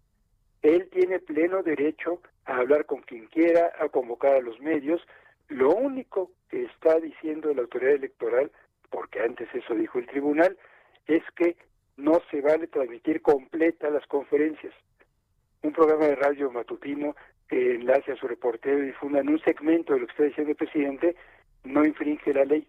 Él 0.62 0.89
tiene 0.90 1.20
pleno 1.20 1.62
derecho 1.62 2.20
a 2.44 2.56
hablar 2.56 2.86
con 2.86 3.02
quien 3.02 3.26
quiera, 3.26 3.72
a 3.78 3.89
convocar 3.89 4.35
a 4.35 4.40
los 4.40 4.59
medios. 4.60 5.01
Lo 5.48 5.70
único 5.70 6.32
que 6.48 6.64
está 6.64 6.98
diciendo 6.98 7.52
la 7.55 7.62
autoridad 7.62 7.94
electoral, 7.94 8.51
porque 8.90 9.20
antes 9.20 9.48
eso 9.55 9.74
dijo 9.74 9.98
el 9.98 10.06
tribunal, 10.06 10.56
es 11.06 11.22
que 11.36 11.56
no 11.97 12.20
se 12.30 12.40
vale 12.40 12.66
transmitir 12.66 13.22
completa 13.22 13.90
las 13.90 14.06
conferencias. 14.06 14.74
Un 15.62 15.72
programa 15.72 16.06
de 16.06 16.16
radio 16.16 16.51
matutino 16.51 17.16
que 17.48 17.74
enlace 17.74 18.12
a 18.12 18.16
su 18.16 18.28
reportero 18.28 18.78
y 18.78 18.86
difunda 18.86 19.20
en 19.20 19.30
un 19.30 19.40
segmento 19.40 19.94
de 19.94 20.01
lo 20.01 20.06
que 20.06 20.12
está 20.12 20.24
diciendo 20.24 20.51
el 20.51 20.56
presidente 20.56 21.16
no 21.64 21.85
infringe 21.85 22.32
la 22.32 22.44
ley. 22.44 22.66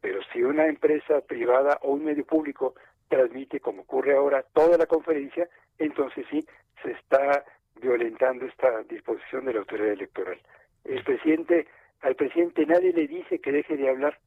Pero 0.00 0.20
si 0.32 0.42
una 0.42 0.66
empresa 0.66 1.20
privada 1.22 1.78
o 1.82 1.92
un 1.92 2.04
medio 2.04 2.26
público 2.26 2.74
transmite, 3.08 3.60
como 3.60 3.82
ocurre 3.82 4.16
ahora, 4.16 4.44
toda 4.52 4.76
la 4.76 4.86
conferencia, 4.86 5.48
entonces 5.78 6.26
sí 6.30 6.44
se 6.82 6.92
está 6.92 7.44
violentando 7.80 8.46
esta 8.46 8.82
disposición 8.84 9.46
de 9.46 9.54
la 9.54 9.60
autoridad 9.60 9.92
electoral. 9.92 10.38
El 10.84 11.02
presidente, 11.02 11.66
al 12.00 12.14
presidente 12.14 12.66
nadie 12.66 12.92
le 12.92 13.06
dice 13.06 13.38
que 13.38 13.52
deje 13.52 13.76
de 13.76 13.88
hablar, 13.88 14.18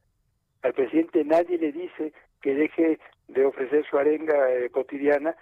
al 0.62 0.72
presidente 0.74 1.24
nadie 1.24 1.58
le 1.58 1.72
dice 1.72 2.12
que 2.40 2.54
deje 2.54 2.98
de 3.28 3.44
ofrecer 3.44 3.84
su 3.88 3.98
arenga 3.98 4.52
eh, 4.52 4.70
cotidiana, 4.70 5.36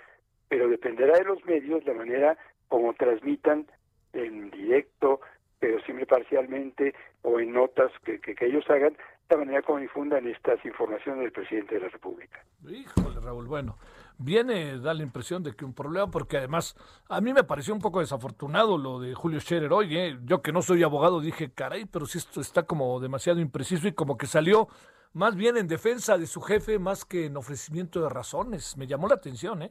pero 0.48 0.68
dependerá 0.68 1.18
de 1.18 1.24
los 1.24 1.44
medios 1.44 1.84
la 1.84 1.94
manera 1.94 2.36
como 2.68 2.94
transmitan 2.94 3.66
en 4.12 4.50
directo, 4.50 5.20
pero 5.58 5.80
siempre 5.80 6.06
parcialmente 6.06 6.94
o 7.22 7.40
en 7.40 7.52
notas 7.52 7.90
que, 8.04 8.20
que, 8.20 8.46
ellos 8.46 8.68
hagan, 8.70 8.96
la 9.28 9.36
manera 9.36 9.62
como 9.62 9.78
difundan 9.78 10.26
estas 10.26 10.64
informaciones 10.64 11.22
del 11.22 11.32
presidente 11.32 11.74
de 11.74 11.80
la 11.82 11.88
República. 11.88 12.44
Híjole, 12.68 13.20
Raúl, 13.20 13.46
bueno, 13.46 13.76
viene, 14.18 14.78
da 14.78 14.94
la 14.94 15.02
impresión 15.02 15.43
de 15.43 15.55
que 15.55 15.64
un 15.64 15.74
problema, 15.74 16.10
porque 16.10 16.38
además 16.38 16.76
a 17.09 17.20
mí 17.20 17.32
me 17.32 17.44
pareció 17.44 17.74
un 17.74 17.80
poco 17.80 18.01
desafortunado 18.01 18.78
lo 18.78 19.01
de 19.01 19.14
Julio 19.14 19.40
Scherer 19.40 19.72
hoy, 19.72 19.97
¿eh? 19.97 20.18
yo 20.24 20.43
que 20.43 20.52
no 20.52 20.62
soy 20.62 20.82
abogado 20.82 21.20
dije, 21.20 21.51
caray, 21.52 21.86
pero 21.86 22.06
si 22.06 22.18
esto 22.18 22.40
está 22.40 22.64
como 22.64 22.98
demasiado 23.01 23.40
impreciso 23.40 23.88
y 23.88 23.93
como 23.93 24.16
que 24.16 24.26
salió 24.26 24.68
más 25.12 25.34
bien 25.34 25.56
en 25.56 25.66
defensa 25.66 26.18
de 26.18 26.26
su 26.26 26.40
jefe 26.43 26.78
más 26.78 27.05
que 27.05 27.24
en 27.24 27.36
ofrecimiento 27.36 28.02
de 28.02 28.10
razones. 28.10 28.76
Me 28.76 28.86
llamó 28.86 29.09
la 29.09 29.14
atención, 29.14 29.62
¿eh? 29.62 29.70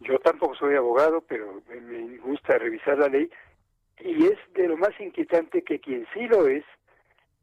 Yo 0.00 0.18
tampoco 0.20 0.54
soy 0.54 0.76
abogado, 0.76 1.20
pero 1.22 1.60
me 1.68 2.18
gusta 2.18 2.56
revisar 2.58 2.98
la 2.98 3.08
ley 3.08 3.28
y 4.00 4.26
es 4.26 4.38
de 4.54 4.68
lo 4.68 4.76
más 4.76 4.92
inquietante 5.00 5.62
que 5.62 5.80
quien 5.80 6.06
sí 6.14 6.28
lo 6.28 6.46
es 6.46 6.64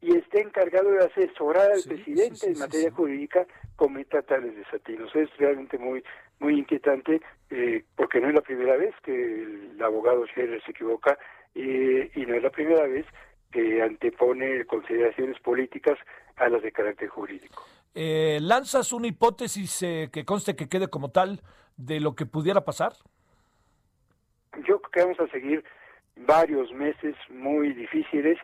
y 0.00 0.16
está 0.16 0.40
encargado 0.40 0.90
de 0.90 1.04
asesorar 1.04 1.72
al 1.72 1.82
presidente 1.82 2.46
en 2.50 2.58
materia 2.58 2.90
jurídica 2.90 3.46
cometa 3.76 4.22
tales 4.22 4.56
desatinos. 4.56 5.14
Es 5.14 5.28
realmente 5.36 5.78
muy 5.78 6.02
muy 6.38 6.58
inquietante 6.58 7.20
eh, 7.50 7.84
porque 7.94 8.20
no 8.20 8.28
es 8.28 8.34
la 8.34 8.40
primera 8.40 8.76
vez 8.76 8.94
que 9.02 9.12
el 9.12 9.82
abogado 9.82 10.26
Scherer 10.26 10.62
se 10.64 10.72
equivoca 10.72 11.18
eh, 11.54 12.10
y 12.14 12.26
no 12.26 12.34
es 12.34 12.42
la 12.42 12.50
primera 12.50 12.86
vez 12.86 13.06
que 13.50 13.82
antepone 13.82 14.64
consideraciones 14.66 15.38
políticas 15.40 15.98
a 16.36 16.48
las 16.48 16.62
de 16.62 16.72
carácter 16.72 17.08
jurídico. 17.08 17.64
Eh, 17.94 18.38
¿Lanzas 18.42 18.92
una 18.92 19.06
hipótesis 19.06 19.80
que 20.12 20.24
conste 20.26 20.54
que 20.54 20.68
quede 20.68 20.88
como 20.88 21.10
tal 21.10 21.40
de 21.76 22.00
lo 22.00 22.14
que 22.14 22.26
pudiera 22.26 22.62
pasar? 22.64 22.92
Yo 24.66 24.80
creo 24.80 24.90
que 24.90 25.02
vamos 25.02 25.20
a 25.20 25.32
seguir 25.32 25.64
varios 26.16 26.72
meses 26.72 27.14
muy 27.30 27.72
difíciles 27.72 28.38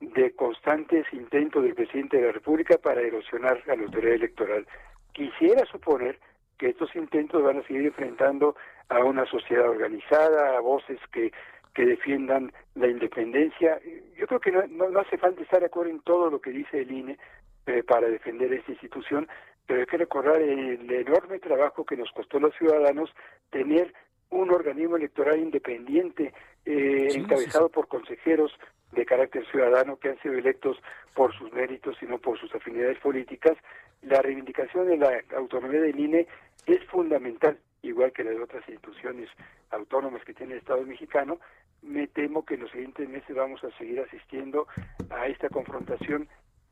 de 0.00 0.34
constantes 0.34 1.06
intentos 1.12 1.62
del 1.62 1.74
presidente 1.74 2.16
de 2.16 2.26
la 2.26 2.32
República 2.32 2.76
para 2.78 3.00
erosionar 3.00 3.62
a 3.68 3.76
la 3.76 3.84
autoridad 3.84 4.14
electoral. 4.14 4.66
Quisiera 5.12 5.64
suponer 5.66 6.18
que 6.62 6.68
estos 6.68 6.94
intentos 6.94 7.42
van 7.42 7.58
a 7.58 7.66
seguir 7.66 7.86
enfrentando 7.86 8.54
a 8.88 9.00
una 9.00 9.26
sociedad 9.26 9.68
organizada, 9.68 10.56
a 10.56 10.60
voces 10.60 11.00
que, 11.10 11.32
que 11.74 11.84
defiendan 11.84 12.52
la 12.76 12.86
independencia. 12.86 13.80
Yo 14.16 14.28
creo 14.28 14.38
que 14.38 14.52
no, 14.52 14.64
no, 14.68 15.00
hace 15.00 15.18
falta 15.18 15.42
estar 15.42 15.58
de 15.58 15.66
acuerdo 15.66 15.90
en 15.90 16.02
todo 16.02 16.30
lo 16.30 16.40
que 16.40 16.50
dice 16.50 16.82
el 16.82 16.92
INE 16.92 17.18
eh, 17.66 17.82
para 17.82 18.06
defender 18.06 18.52
esta 18.52 18.70
institución, 18.70 19.26
pero 19.66 19.80
hay 19.80 19.86
que 19.86 19.96
recordar 19.96 20.40
el 20.40 20.88
enorme 20.88 21.40
trabajo 21.40 21.84
que 21.84 21.96
nos 21.96 22.12
costó 22.12 22.36
a 22.36 22.42
los 22.42 22.54
ciudadanos 22.54 23.10
tener 23.50 23.92
un 24.30 24.52
organismo 24.52 24.96
electoral 24.96 25.40
independiente 25.40 26.32
eh, 26.64 27.08
encabezado 27.12 27.70
por 27.70 27.88
consejeros 27.88 28.52
de 28.92 29.04
carácter 29.04 29.44
ciudadano 29.50 29.96
que 29.96 30.10
han 30.10 30.20
sido 30.20 30.34
electos 30.34 30.78
por 31.12 31.36
sus 31.36 31.52
méritos 31.52 31.96
y 32.02 32.06
no 32.06 32.18
por 32.18 32.38
sus 32.38 32.54
afinidades 32.54 32.98
políticas, 33.00 33.58
la 34.02 34.20
reivindicación 34.20 34.86
de 34.88 34.96
la 34.96 35.20
autonomía 35.36 35.80
del 35.80 35.98
INE 35.98 36.26
es 36.66 36.84
fundamental, 36.86 37.58
igual 37.82 38.12
que 38.12 38.24
las 38.24 38.36
otras 38.40 38.66
instituciones 38.68 39.28
autónomas 39.70 40.24
que 40.24 40.34
tiene 40.34 40.54
el 40.54 40.58
Estado 40.58 40.82
mexicano. 40.82 41.38
Me 41.82 42.06
temo 42.06 42.44
que 42.44 42.54
en 42.54 42.60
los 42.60 42.70
siguientes 42.70 43.08
meses 43.08 43.34
vamos 43.34 43.62
a 43.64 43.76
seguir 43.76 44.00
asistiendo 44.00 44.66
a 45.10 45.26
esta 45.26 45.48
confrontación 45.48 46.28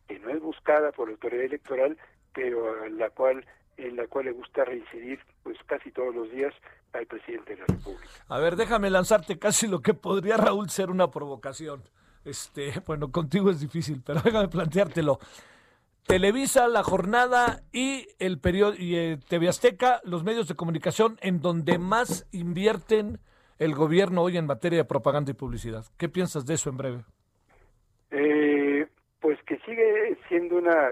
que 0.06 0.18
no 0.18 0.30
es 0.30 0.40
buscada 0.40 0.92
por 0.92 1.08
la 1.08 1.14
autoridad 1.14 1.44
electoral, 1.44 1.96
pero 2.32 2.82
a 2.82 2.88
la 2.88 3.10
cual 3.10 3.44
en 3.76 3.96
la 3.96 4.06
cual 4.06 4.26
le 4.26 4.32
gusta 4.32 4.64
reincidir 4.64 5.18
pues 5.42 5.56
casi 5.66 5.90
todos 5.90 6.14
los 6.14 6.30
días 6.30 6.52
al 6.92 7.06
presidente 7.06 7.54
de 7.54 7.60
la 7.60 7.66
República. 7.66 8.08
A 8.28 8.38
ver, 8.38 8.56
déjame 8.56 8.90
lanzarte 8.90 9.38
casi 9.38 9.66
lo 9.66 9.80
que 9.80 9.94
podría 9.94 10.36
Raúl 10.36 10.68
ser 10.70 10.90
una 10.90 11.10
provocación. 11.10 11.82
Este, 12.24 12.74
bueno, 12.86 13.10
contigo 13.10 13.50
es 13.50 13.60
difícil, 13.60 14.02
pero 14.04 14.20
déjame 14.24 14.48
planteártelo. 14.48 15.18
Televisa, 16.10 16.66
La 16.66 16.82
Jornada 16.82 17.60
y 17.72 18.08
el 18.18 18.40
periodo 18.40 18.74
y 18.76 18.96
eh, 18.96 19.18
TV 19.28 19.48
Azteca, 19.48 20.00
los 20.02 20.24
medios 20.24 20.48
de 20.48 20.56
comunicación 20.56 21.16
en 21.22 21.40
donde 21.40 21.78
más 21.78 22.26
invierten 22.32 23.20
el 23.60 23.76
gobierno 23.76 24.22
hoy 24.22 24.36
en 24.36 24.46
materia 24.46 24.78
de 24.78 24.84
propaganda 24.84 25.30
y 25.30 25.34
publicidad. 25.34 25.84
¿Qué 25.96 26.08
piensas 26.08 26.46
de 26.46 26.54
eso 26.54 26.68
en 26.68 26.76
breve? 26.76 27.04
Eh, 28.10 28.88
pues 29.20 29.38
que 29.44 29.58
sigue 29.58 30.18
siendo 30.28 30.56
una 30.56 30.90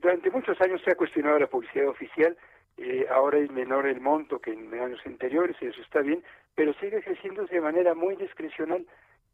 durante 0.00 0.30
muchos 0.30 0.60
años 0.60 0.80
se 0.84 0.90
ha 0.90 0.96
cuestionado 0.96 1.38
la 1.38 1.46
publicidad 1.46 1.88
oficial, 1.88 2.36
eh, 2.78 3.06
ahora 3.10 3.38
es 3.38 3.50
menor 3.50 3.86
el 3.86 4.00
monto 4.00 4.40
que 4.40 4.52
en 4.52 4.72
años 4.74 5.00
anteriores, 5.04 5.56
y 5.60 5.66
eso 5.66 5.80
está 5.82 6.00
bien, 6.00 6.22
pero 6.54 6.72
sigue 6.74 7.02
creciéndose 7.02 7.54
de 7.54 7.60
manera 7.60 7.94
muy 7.94 8.16
discrecional. 8.16 8.86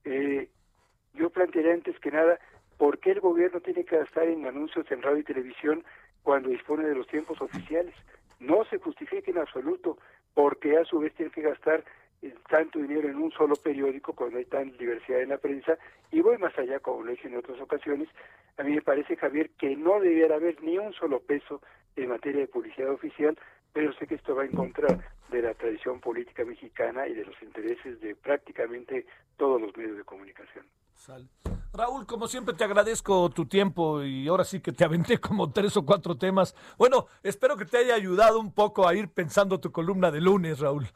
Eh, 0.05 0.49
yo 1.15 1.31
plantearía 1.31 1.73
antes 1.73 1.99
que 2.01 2.11
nada, 2.11 2.39
¿por 2.79 2.99
qué 2.99 3.13
el 3.13 3.21
gobierno 3.21 3.61
tiene 3.61 3.85
que 3.85 3.99
gastar 3.99 4.29
en 4.29 4.47
anuncios 4.47 4.91
en 4.91 5.03
radio 5.03 5.19
y 5.19 5.25
televisión 5.25 5.85
cuando 6.23 6.51
dispone 6.51 6.87
de 6.87 6.95
los 6.95 7.07
tiempos 7.07 7.41
oficiales? 7.41 7.95
No 8.41 8.65
se 8.65 8.79
justifica 8.79 9.31
en 9.31 9.39
absoluto, 9.39 9.99
porque 10.35 10.77
a 10.77 10.85
su 10.85 10.99
vez 10.99 11.15
tiene 11.15 11.31
que 11.31 11.43
gastar 11.43 11.85
tanto 12.49 12.79
dinero 12.79 13.09
en 13.09 13.17
un 13.17 13.31
solo 13.33 13.55
periódico 13.57 14.15
cuando 14.15 14.39
hay 14.39 14.45
tan 14.47 14.77
diversidad 14.77 15.21
en 15.21 15.31
la 15.31 15.39
prensa 15.39 15.77
y 16.11 16.21
voy 16.21 16.39
más 16.39 16.57
allá 16.59 16.79
como 16.81 17.03
lo 17.03 17.11
he 17.11 17.15
hecho 17.15 17.29
en 17.29 17.37
otras 17.37 17.61
ocasiones 17.61 18.09
a 18.57 18.63
mí 18.63 18.75
me 18.75 18.83
parece 18.83 19.17
Javier 19.17 19.51
que 19.59 19.77
no 19.77 20.01
debiera 20.01 20.37
haber 20.37 20.63
ni 20.63 20.79
un 20.79 20.93
solo 20.95 21.21
peso 21.21 21.61
en 21.97 22.09
materia 22.09 22.41
de 22.41 22.47
publicidad 22.47 22.91
oficial 22.91 23.37
pero 23.75 23.93
sé 23.95 24.07
que 24.07 24.15
esto 24.15 24.35
va 24.35 24.45
en 24.45 24.53
contra 24.53 24.87
de 25.31 25.43
la 25.43 25.53
tradición 25.55 26.01
política 26.01 26.45
mexicana 26.45 27.07
y 27.09 27.15
de 27.15 27.25
los 27.25 27.43
intereses 27.43 28.01
de 28.01 28.15
prácticamente 28.15 29.05
todos 29.37 29.61
los 29.61 29.77
medios 29.77 29.97
de 29.97 30.05
comunicación. 30.05 30.65
Raúl, 31.77 32.07
como 32.07 32.29
siempre 32.29 32.55
te 32.55 32.63
agradezco 32.63 33.29
tu 33.31 33.47
tiempo 33.47 34.03
y 34.05 34.29
ahora 34.29 34.45
sí 34.45 34.61
que 34.61 34.71
te 34.71 34.85
aventé 34.85 35.19
como 35.19 35.53
tres 35.53 35.77
o 35.77 35.85
cuatro 35.85 36.17
temas. 36.17 36.55
Bueno, 36.79 37.07
espero 37.23 37.57
que 37.57 37.65
te 37.65 37.79
haya 37.79 37.95
ayudado 37.95 38.39
un 38.39 38.53
poco 38.53 38.87
a 38.87 38.95
ir 38.95 39.09
pensando 39.09 39.59
tu 39.59 39.73
columna 39.73 40.11
de 40.11 40.21
lunes, 40.21 40.61
Raúl. 40.61 40.87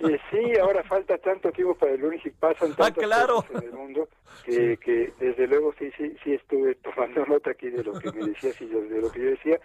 Eh, 0.00 0.18
sí, 0.30 0.58
ahora 0.58 0.82
falta 0.82 1.16
tanto 1.18 1.50
tiempo 1.52 1.74
para 1.76 1.92
el 1.92 2.00
lunes 2.00 2.24
y 2.26 2.30
pasan 2.30 2.72
ah, 2.72 2.76
tantas 2.76 3.04
claro. 3.04 3.36
cosas 3.36 3.62
en 3.62 3.68
el 3.68 3.72
mundo 3.72 4.08
que, 4.44 4.76
que, 4.78 5.12
desde 5.18 5.46
luego 5.46 5.72
sí, 5.78 5.90
sí, 5.96 6.14
sí 6.22 6.34
estuve 6.34 6.74
tomando 6.82 7.24
nota 7.24 7.52
aquí 7.52 7.70
de 7.70 7.84
lo 7.84 7.92
que 7.98 8.10
me 8.12 8.26
decías 8.26 8.60
y 8.60 8.66
de 8.66 9.00
lo 9.00 9.10
que 9.10 9.22
yo 9.22 9.30
decía 9.30 9.60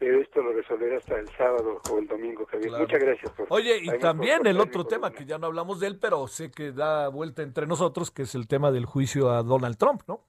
pero 0.00 0.18
esto 0.18 0.40
lo 0.40 0.54
resolverá 0.54 0.96
hasta 0.96 1.18
el 1.18 1.28
sábado 1.28 1.78
o 1.90 1.98
el 1.98 2.06
domingo, 2.06 2.46
Javier. 2.46 2.72
Muchas 2.72 3.00
gracias 3.00 3.30
por... 3.32 3.46
Oye, 3.50 3.80
y 3.82 3.98
también 3.98 4.46
el 4.46 4.58
otro 4.58 4.86
tema, 4.86 5.12
que 5.12 5.26
ya 5.26 5.36
no 5.36 5.46
hablamos 5.46 5.78
de 5.78 5.88
él, 5.88 5.98
pero 6.00 6.26
sé 6.26 6.50
que 6.50 6.72
da 6.72 7.08
vuelta 7.08 7.42
entre 7.42 7.66
nosotros, 7.66 8.10
que 8.10 8.22
es 8.22 8.34
el 8.34 8.48
tema 8.48 8.72
del 8.72 8.86
juicio 8.86 9.28
a 9.28 9.42
Donald 9.42 9.76
Trump, 9.76 10.00
¿no? 10.08 10.24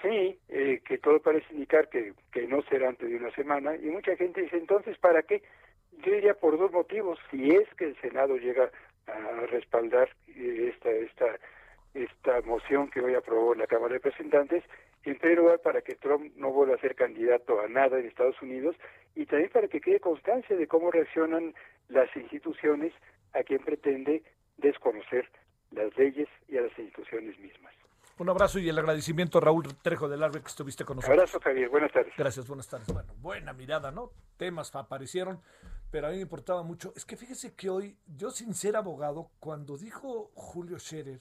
Sí, 0.00 0.38
eh, 0.48 0.80
que 0.82 0.96
todo 0.96 1.20
parece 1.20 1.52
indicar 1.52 1.90
que, 1.90 2.14
que 2.32 2.46
no 2.46 2.62
será 2.62 2.88
antes 2.88 3.10
de 3.10 3.16
una 3.16 3.30
semana, 3.32 3.76
y 3.76 3.90
mucha 3.90 4.16
gente 4.16 4.40
dice, 4.40 4.56
entonces, 4.56 4.96
¿para 4.96 5.22
qué? 5.24 5.42
Yo 6.02 6.12
diría 6.12 6.32
por 6.32 6.56
dos 6.58 6.72
motivos. 6.72 7.18
Si 7.30 7.50
es 7.50 7.68
que 7.76 7.84
el 7.84 8.00
Senado 8.00 8.38
llega 8.38 8.70
a 9.08 9.46
respaldar 9.50 10.08
eh, 10.28 10.72
esta, 10.72 10.88
esta, 10.88 11.26
esta 11.94 12.40
moción 12.42 12.90
que 12.90 13.00
hoy 13.00 13.14
aprobó 13.14 13.54
la 13.54 13.66
Cámara 13.66 13.94
de 13.94 14.00
Representantes, 14.00 14.64
en 15.04 15.18
primer 15.18 15.38
lugar 15.38 15.60
para 15.60 15.80
que 15.80 15.94
Trump 15.94 16.32
no 16.36 16.50
vuelva 16.50 16.74
a 16.74 16.80
ser 16.80 16.94
candidato 16.94 17.60
a 17.60 17.68
nada 17.68 17.98
en 17.98 18.06
Estados 18.06 18.40
Unidos 18.42 18.76
y 19.14 19.26
también 19.26 19.50
para 19.50 19.68
que 19.68 19.80
quede 19.80 20.00
constancia 20.00 20.56
de 20.56 20.66
cómo 20.66 20.90
reaccionan 20.90 21.54
las 21.88 22.14
instituciones 22.16 22.92
a 23.32 23.42
quien 23.42 23.60
pretende 23.60 24.22
desconocer 24.58 25.28
las 25.70 25.96
leyes 25.96 26.28
y 26.48 26.56
a 26.58 26.62
las 26.62 26.78
instituciones 26.78 27.38
mismas. 27.38 27.74
Un 28.18 28.28
abrazo 28.28 28.58
y 28.58 28.68
el 28.68 28.76
agradecimiento 28.76 29.38
a 29.38 29.40
Raúl 29.40 29.62
Trejo 29.80 30.08
del 30.08 30.22
Arbe 30.22 30.40
que 30.40 30.48
estuviste 30.48 30.84
con 30.84 30.96
nosotros. 30.96 31.18
Abrazo, 31.18 31.38
Javier. 31.40 31.68
Buenas 31.68 31.92
tardes. 31.92 32.12
Gracias, 32.18 32.48
buenas 32.48 32.68
tardes. 32.68 32.88
Bueno, 32.92 33.14
buena 33.20 33.52
mirada, 33.52 33.92
¿no? 33.92 34.10
temas 34.38 34.74
aparecieron, 34.74 35.40
pero 35.90 36.06
a 36.06 36.10
mí 36.10 36.16
me 36.16 36.22
importaba 36.22 36.62
mucho. 36.62 36.94
Es 36.96 37.04
que 37.04 37.16
fíjese 37.16 37.54
que 37.54 37.68
hoy, 37.68 37.98
yo 38.06 38.30
sin 38.30 38.54
ser 38.54 38.76
abogado, 38.76 39.30
cuando 39.40 39.76
dijo 39.76 40.30
Julio 40.34 40.78
Scherer 40.78 41.20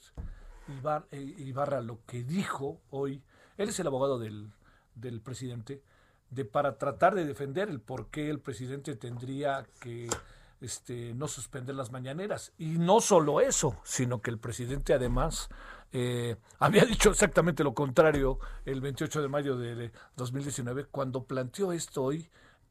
eh, 1.11 1.35
Ibarra 1.37 1.81
lo 1.81 1.99
que 2.05 2.23
dijo 2.23 2.81
hoy, 2.89 3.23
él 3.57 3.69
es 3.69 3.79
el 3.79 3.87
abogado 3.87 4.19
del, 4.19 4.51
del 4.95 5.21
presidente, 5.21 5.81
de 6.29 6.45
para 6.45 6.77
tratar 6.77 7.15
de 7.15 7.25
defender 7.25 7.69
el 7.69 7.79
por 7.79 8.07
qué 8.09 8.29
el 8.29 8.39
presidente 8.39 8.95
tendría 8.95 9.65
que 9.79 10.09
este, 10.61 11.13
no 11.13 11.27
suspender 11.27 11.75
las 11.75 11.91
mañaneras. 11.91 12.53
Y 12.57 12.77
no 12.77 13.01
solo 13.01 13.41
eso, 13.41 13.77
sino 13.83 14.21
que 14.21 14.31
el 14.31 14.39
presidente 14.39 14.93
además 14.93 15.49
eh, 15.91 16.35
había 16.59 16.85
dicho 16.85 17.09
exactamente 17.09 17.63
lo 17.63 17.73
contrario 17.73 18.39
el 18.65 18.81
28 18.81 19.21
de 19.21 19.27
mayo 19.27 19.57
de 19.57 19.91
2019, 20.15 20.85
cuando 20.85 21.23
planteó 21.23 21.71
esto 21.71 22.03
hoy. 22.03 22.29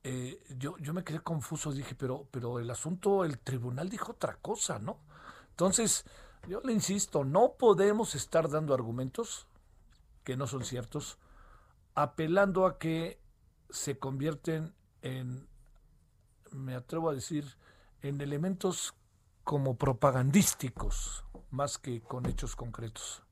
Eh, 0.09 0.41
yo, 0.57 0.77
yo 0.79 0.95
me 0.95 1.03
quedé 1.03 1.19
confuso, 1.19 1.73
dije, 1.73 1.97
pero, 1.97 2.29
pero 2.31 2.61
el 2.61 2.71
asunto, 2.71 3.25
el 3.25 3.41
tribunal 3.41 3.89
dijo 3.89 4.13
otra 4.13 4.37
cosa, 4.41 4.79
¿no? 4.79 5.01
Entonces, 5.51 6.05
yo 6.49 6.61
le 6.63 6.73
insisto, 6.73 7.25
no 7.25 7.55
podemos 7.59 8.15
estar 8.15 8.49
dando 8.49 8.75
argumentos 8.75 9.47
que 10.25 10.37
no 10.37 10.47
son 10.47 10.65
ciertos, 10.65 11.19
apelando 11.95 12.67
a 12.67 12.79
que 12.79 13.21
se 13.71 13.99
convierten 13.99 14.75
en, 15.03 15.49
me 16.53 16.75
atrevo 16.75 17.11
a 17.11 17.15
decir, 17.15 17.57
en 18.03 18.21
elementos 18.21 18.95
como 19.45 19.77
propagandísticos, 19.77 21.25
más 21.51 21.79
que 21.79 22.01
con 22.01 22.27
hechos 22.27 22.57
concretos. 22.57 23.23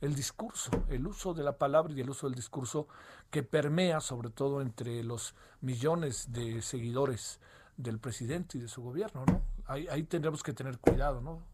El 0.00 0.14
discurso, 0.14 0.70
el 0.88 1.06
uso 1.06 1.32
de 1.32 1.42
la 1.44 1.56
palabra 1.56 1.94
y 1.94 2.00
el 2.00 2.10
uso 2.10 2.26
del 2.26 2.34
discurso 2.34 2.88
que 3.30 3.42
permea 3.42 4.00
sobre 4.00 4.28
todo 4.28 4.60
entre 4.60 5.02
los 5.02 5.34
millones 5.60 6.32
de 6.32 6.60
seguidores 6.60 7.40
del 7.76 7.98
presidente 7.98 8.58
y 8.58 8.60
de 8.60 8.68
su 8.68 8.82
gobierno, 8.82 9.24
¿no? 9.26 9.42
Ahí, 9.66 9.86
ahí 9.88 10.02
tendremos 10.02 10.42
que 10.42 10.52
tener 10.52 10.78
cuidado, 10.78 11.22
¿no? 11.22 11.53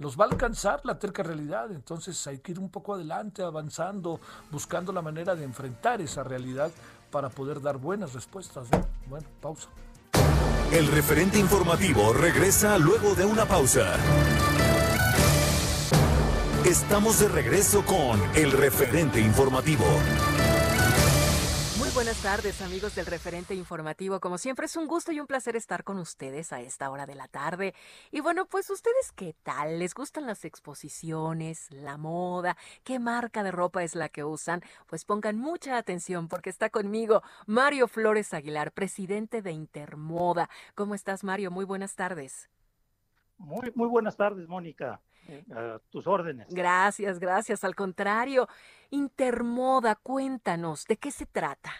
Los 0.00 0.18
va 0.18 0.24
a 0.24 0.28
alcanzar 0.28 0.80
la 0.82 0.98
terca 0.98 1.22
realidad. 1.22 1.70
Entonces 1.70 2.26
hay 2.26 2.38
que 2.38 2.52
ir 2.52 2.58
un 2.58 2.70
poco 2.70 2.94
adelante, 2.94 3.42
avanzando, 3.42 4.18
buscando 4.50 4.92
la 4.92 5.02
manera 5.02 5.36
de 5.36 5.44
enfrentar 5.44 6.00
esa 6.00 6.24
realidad 6.24 6.72
para 7.12 7.28
poder 7.28 7.60
dar 7.60 7.76
buenas 7.76 8.14
respuestas. 8.14 8.66
Bueno, 9.08 9.26
pausa. 9.40 9.68
El 10.72 10.86
referente 10.88 11.38
informativo 11.38 12.12
regresa 12.12 12.78
luego 12.78 13.14
de 13.14 13.24
una 13.24 13.44
pausa. 13.44 13.94
Estamos 16.64 17.20
de 17.20 17.28
regreso 17.28 17.84
con 17.84 18.20
el 18.34 18.52
referente 18.52 19.20
informativo 19.20 19.84
buenas 22.10 22.24
tardes 22.24 22.60
amigos 22.62 22.96
del 22.96 23.06
referente 23.06 23.54
informativo. 23.54 24.18
Como 24.18 24.36
siempre 24.36 24.66
es 24.66 24.74
un 24.74 24.88
gusto 24.88 25.12
y 25.12 25.20
un 25.20 25.28
placer 25.28 25.54
estar 25.54 25.84
con 25.84 25.96
ustedes 26.00 26.52
a 26.52 26.60
esta 26.60 26.90
hora 26.90 27.06
de 27.06 27.14
la 27.14 27.28
tarde. 27.28 27.72
Y 28.10 28.18
bueno, 28.18 28.46
pues 28.46 28.68
ustedes 28.68 29.12
qué 29.14 29.36
tal? 29.44 29.78
¿Les 29.78 29.94
gustan 29.94 30.26
las 30.26 30.44
exposiciones, 30.44 31.70
la 31.70 31.98
moda? 31.98 32.56
¿Qué 32.82 32.98
marca 32.98 33.44
de 33.44 33.52
ropa 33.52 33.84
es 33.84 33.94
la 33.94 34.08
que 34.08 34.24
usan? 34.24 34.60
Pues 34.88 35.04
pongan 35.04 35.38
mucha 35.38 35.76
atención 35.76 36.26
porque 36.26 36.50
está 36.50 36.68
conmigo 36.68 37.22
Mario 37.46 37.86
Flores 37.86 38.34
Aguilar, 38.34 38.72
presidente 38.72 39.40
de 39.40 39.52
Intermoda. 39.52 40.50
¿Cómo 40.74 40.96
estás 40.96 41.22
Mario? 41.22 41.52
Muy 41.52 41.64
buenas 41.64 41.94
tardes. 41.94 42.50
Muy, 43.38 43.70
muy 43.76 43.86
buenas 43.86 44.16
tardes, 44.16 44.48
Mónica. 44.48 45.00
Eh, 45.28 45.44
a 45.54 45.78
tus 45.90 46.08
órdenes. 46.08 46.48
Gracias, 46.50 47.20
gracias. 47.20 47.62
Al 47.62 47.76
contrario, 47.76 48.48
Intermoda, 48.90 49.94
cuéntanos, 49.94 50.86
¿de 50.86 50.96
qué 50.96 51.12
se 51.12 51.26
trata? 51.26 51.70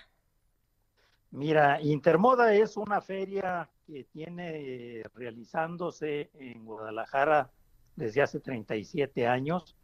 Mira, 1.32 1.80
Intermoda 1.80 2.54
es 2.54 2.76
una 2.76 3.00
feria 3.00 3.68
que 3.86 4.04
tiene 4.04 5.04
realizándose 5.14 6.30
en 6.34 6.64
Guadalajara 6.64 7.50
desde 7.94 8.22
hace 8.22 8.40
37 8.40 9.26
años. 9.28 9.76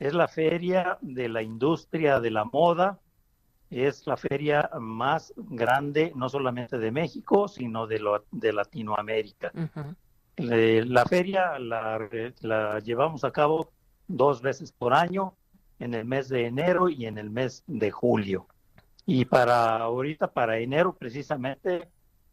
Es 0.00 0.12
la 0.12 0.26
feria 0.26 0.98
de 1.00 1.28
la 1.28 1.42
industria 1.42 2.18
de 2.20 2.30
la 2.30 2.44
moda. 2.44 2.98
Es 3.70 4.06
la 4.06 4.16
feria 4.16 4.70
más 4.80 5.32
grande, 5.36 6.12
no 6.16 6.28
solamente 6.28 6.78
de 6.78 6.90
México, 6.90 7.46
sino 7.46 7.86
de, 7.86 7.98
lo, 8.00 8.24
de 8.32 8.52
Latinoamérica. 8.52 9.52
la 10.36 11.04
feria 11.04 11.58
la, 11.58 12.08
la 12.40 12.78
llevamos 12.80 13.24
a 13.24 13.30
cabo 13.30 13.70
dos 14.08 14.40
veces 14.40 14.72
por 14.72 14.94
año, 14.94 15.34
en 15.78 15.94
el 15.94 16.04
mes 16.06 16.28
de 16.28 16.46
enero 16.46 16.88
y 16.88 17.06
en 17.06 17.18
el 17.18 17.30
mes 17.30 17.62
de 17.66 17.90
julio. 17.90 18.48
Y 19.10 19.24
para 19.24 19.76
ahorita, 19.76 20.30
para 20.30 20.58
enero 20.58 20.92
precisamente, 20.94 21.88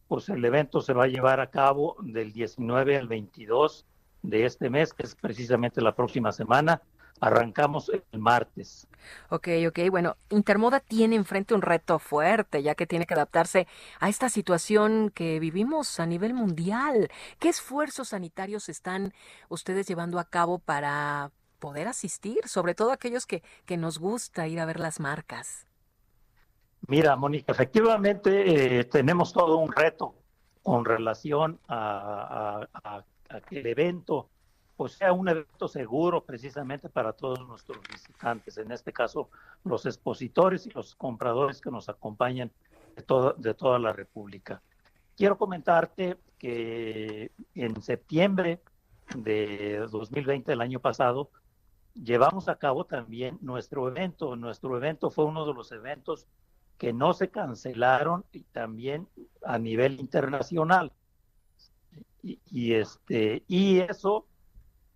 pues 0.09 0.27
el 0.27 0.43
evento 0.43 0.81
se 0.81 0.91
va 0.91 1.05
a 1.05 1.07
llevar 1.07 1.39
a 1.39 1.49
cabo 1.49 1.95
del 2.01 2.33
19 2.33 2.97
al 2.97 3.07
22 3.07 3.85
de 4.23 4.45
este 4.45 4.69
mes, 4.69 4.91
que 4.93 5.03
es 5.03 5.15
precisamente 5.15 5.79
la 5.79 5.95
próxima 5.95 6.33
semana. 6.33 6.81
Arrancamos 7.21 7.89
el 7.89 8.19
martes. 8.19 8.89
Ok, 9.29 9.47
ok. 9.69 9.89
Bueno, 9.89 10.17
Intermoda 10.31 10.81
tiene 10.81 11.15
enfrente 11.15 11.53
un 11.53 11.61
reto 11.61 11.97
fuerte, 11.97 12.61
ya 12.61 12.75
que 12.75 12.85
tiene 12.85 13.05
que 13.05 13.13
adaptarse 13.13 13.67
a 14.01 14.09
esta 14.09 14.27
situación 14.27 15.11
que 15.15 15.39
vivimos 15.39 16.01
a 16.01 16.05
nivel 16.05 16.33
mundial. 16.33 17.09
¿Qué 17.39 17.47
esfuerzos 17.47 18.09
sanitarios 18.09 18.67
están 18.67 19.13
ustedes 19.47 19.87
llevando 19.87 20.19
a 20.19 20.25
cabo 20.25 20.59
para 20.59 21.31
poder 21.59 21.87
asistir, 21.87 22.45
sobre 22.49 22.75
todo 22.75 22.91
aquellos 22.91 23.25
que, 23.25 23.43
que 23.65 23.77
nos 23.77 23.97
gusta 23.97 24.49
ir 24.49 24.59
a 24.59 24.65
ver 24.65 24.81
las 24.81 24.99
marcas? 24.99 25.67
Mira, 26.87 27.15
Mónica, 27.15 27.51
efectivamente 27.51 28.79
eh, 28.79 28.83
tenemos 28.83 29.33
todo 29.33 29.57
un 29.57 29.71
reto 29.71 30.15
con 30.61 30.85
relación 30.85 31.59
a, 31.67 32.67
que 33.47 33.59
el 33.59 33.67
evento 33.67 34.29
pues 34.77 34.93
sea 34.93 35.13
un 35.13 35.27
evento 35.27 35.67
seguro 35.67 36.23
precisamente 36.23 36.89
para 36.89 37.13
todos 37.13 37.47
nuestros 37.47 37.79
visitantes, 37.89 38.57
en 38.57 38.71
este 38.71 38.91
caso 38.91 39.29
los 39.63 39.85
expositores 39.85 40.67
y 40.67 40.71
los 40.71 40.95
compradores 40.95 41.61
que 41.61 41.71
nos 41.71 41.87
acompañan 41.87 42.51
de, 42.95 43.01
todo, 43.01 43.33
de 43.33 43.53
toda 43.53 43.79
la 43.79 43.93
República. 43.93 44.61
Quiero 45.15 45.37
comentarte 45.37 46.17
que 46.37 47.31
en 47.55 47.81
septiembre 47.81 48.59
de 49.15 49.87
2020, 49.89 50.51
el 50.51 50.61
año 50.61 50.79
pasado, 50.79 51.29
llevamos 51.93 52.49
a 52.49 52.57
cabo 52.57 52.85
también 52.85 53.37
nuestro 53.41 53.87
evento. 53.87 54.35
Nuestro 54.35 54.75
evento 54.75 55.09
fue 55.09 55.25
uno 55.25 55.45
de 55.45 55.53
los 55.53 55.71
eventos 55.71 56.27
que 56.77 56.93
no 56.93 57.13
se 57.13 57.29
cancelaron 57.29 58.25
y 58.31 58.41
también 58.43 59.07
a 59.43 59.57
nivel 59.57 59.99
internacional. 59.99 60.91
Y, 62.21 62.73
este, 62.73 63.43
y 63.47 63.79
eso, 63.79 64.25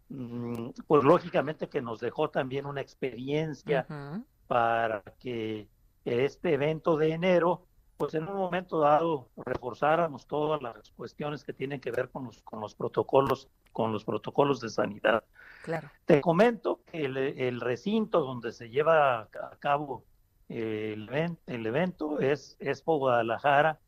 mm, 0.09 0.69
pues 0.87 1.03
lógicamente 1.03 1.69
que 1.69 1.81
nos 1.81 1.99
dejó 1.99 2.29
también 2.29 2.65
una 2.65 2.81
experiencia 2.81 3.85
para 4.47 5.03
que 5.19 5.67
este 6.05 6.53
evento 6.53 6.97
de 6.97 7.13
enero, 7.13 7.67
pues 7.97 8.15
en 8.15 8.27
un 8.27 8.35
momento 8.35 8.79
dado 8.79 9.29
reforzáramos 9.35 10.25
todas 10.25 10.61
las 10.61 10.89
cuestiones 10.91 11.43
que 11.43 11.53
tienen 11.53 11.79
que 11.79 11.91
ver 11.91 12.09
con 12.09 12.25
los, 12.25 12.41
con 12.41 12.59
los 12.61 12.73
protocolos, 12.73 13.47
con 13.71 13.91
los 13.91 14.03
protocolos 14.03 14.59
de 14.59 14.69
sanidad. 14.69 15.23
Claro. 15.63 15.91
Te 16.05 16.21
comento 16.21 16.79
que 16.87 17.05
el, 17.05 17.15
el 17.17 17.61
recinto 17.61 18.21
donde 18.21 18.51
se 18.51 18.69
lleva 18.69 19.21
a 19.21 19.55
cabo 19.59 20.03
el, 20.49 21.09
el 21.45 21.65
evento 21.65 22.19
es 22.19 22.57
Expo 22.59 22.97
Guadalajara 22.97 23.79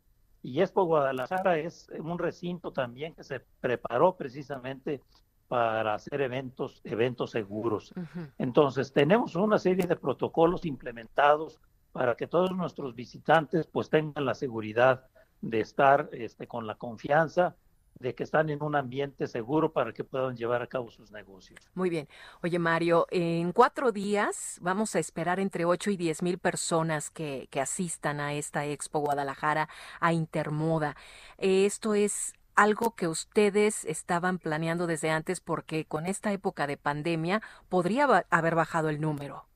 y 0.44 0.62
Expo 0.62 0.86
Guadalajara 0.86 1.58
es 1.58 1.90
un 2.00 2.18
recinto 2.18 2.72
también 2.72 3.14
que 3.14 3.24
se 3.24 3.42
preparó 3.60 4.16
precisamente 4.16 5.02
para 5.48 5.96
hacer 5.96 6.22
eventos, 6.22 6.80
eventos 6.86 7.32
seguros. 7.32 7.94
Entonces, 8.38 8.94
tenemos 8.94 9.36
una 9.36 9.60
serie 9.60 9.86
de 9.86 9.98
protocolos 9.98 10.66
implementados 10.66 11.60
para 11.92 12.16
que 12.16 12.26
todos 12.26 12.52
nuestros 12.52 12.96
visitantes 12.96 13.68
pues 13.68 13.90
tengan 13.90 14.24
la 14.24 14.34
seguridad 14.34 15.06
de 15.42 15.60
estar 15.60 16.10
este, 16.14 16.48
con 16.48 16.68
la 16.68 16.76
confianza 16.76 17.56
de 18.02 18.16
que 18.16 18.24
están 18.24 18.50
en 18.50 18.64
un 18.64 18.76
ambiente 18.76 19.28
seguro 19.28 19.72
para 19.72 19.94
que 19.94 20.04
puedan 20.04 20.36
llevar 20.36 20.62
a 20.62 20.68
cabo 20.68 20.90
sus 20.90 21.12
negocios. 21.12 21.60
Muy 21.76 21.90
bien. 21.90 22.08
Oye, 22.42 22.60
Mario, 22.60 23.08
en 23.12 23.52
cuatro 23.52 23.92
días 23.92 24.58
vamos 24.62 24.96
a 24.96 25.00
esperar 25.00 25.40
entre 25.40 25.66
8 25.66 25.92
y 25.92 25.98
10 25.98 26.24
mil 26.24 26.38
personas 26.38 27.10
que, 27.10 27.48
que 27.52 27.62
asistan 27.62 28.20
a 28.20 28.34
esta 28.34 28.66
Expo 28.66 29.00
Guadalajara, 29.00 29.70
a 30.00 30.14
Intermoda. 30.14 30.96
Esto 31.38 31.94
es 31.94 32.34
algo 32.56 32.96
que 32.96 33.08
ustedes 33.08 33.86
estaban 33.86 34.40
planeando 34.40 34.88
desde 34.88 35.10
antes 35.10 35.40
porque 35.40 35.86
con 35.86 36.06
esta 36.06 36.32
época 36.32 36.68
de 36.68 36.78
pandemia 36.78 37.42
podría 37.70 38.26
haber 38.30 38.56
bajado 38.56 38.90
el 38.90 39.00
número. 39.00 39.51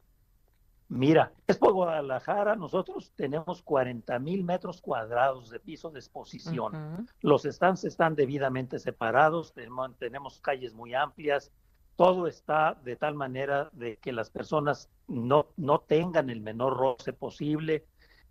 Mira, 0.88 1.34
es 1.48 1.58
por 1.58 1.74
Guadalajara, 1.74 2.56
nosotros 2.56 3.12
tenemos 3.16 3.64
40 3.64 4.20
mil 4.20 4.44
metros 4.44 4.82
cuadrados 4.82 5.50
de 5.50 5.60
piso 5.60 5.90
de 5.90 6.00
exposición. 6.00 7.08
Los 7.22 7.44
stands 7.44 7.84
están 7.86 8.16
debidamente 8.16 8.78
separados, 8.78 9.54
tenemos, 9.54 10.40
calles 10.42 10.76
muy 10.76 10.94
amplias, 10.94 11.52
todo 11.96 12.28
está 12.28 12.78
de 12.84 12.96
tal 12.96 13.16
manera 13.16 13.70
de 13.72 13.98
que 13.98 14.12
las 14.12 14.30
personas 14.30 14.90
no, 15.08 15.48
no 15.58 15.80
tengan 15.80 16.30
el 16.30 16.42
menor 16.42 16.78
roce 16.78 17.14
posible. 17.14 17.88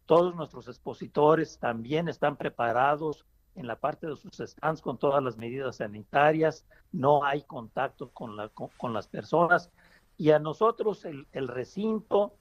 Todos 0.06 0.36
nuestros 0.36 0.68
expositores 0.68 1.58
también 1.58 2.08
están 2.08 2.36
preparados 2.36 3.26
en 3.56 3.66
la 3.66 3.80
parte 3.80 4.06
de 4.06 4.16
sus 4.16 4.36
stands 4.36 4.80
con 4.80 4.98
todas 4.98 5.22
las 5.24 5.36
medidas 5.36 5.76
sanitarias, 5.76 6.66
no 6.92 7.24
hay 7.24 7.42
contacto 7.42 8.10
con, 8.10 8.36
la, 8.36 8.48
con, 8.48 8.92
las 8.92 9.08
personas 9.08 9.70
y 10.16 10.30
a 10.30 10.38
nosotros 10.38 11.04
el, 11.04 11.26
el 11.32 11.48
recinto 11.48 12.34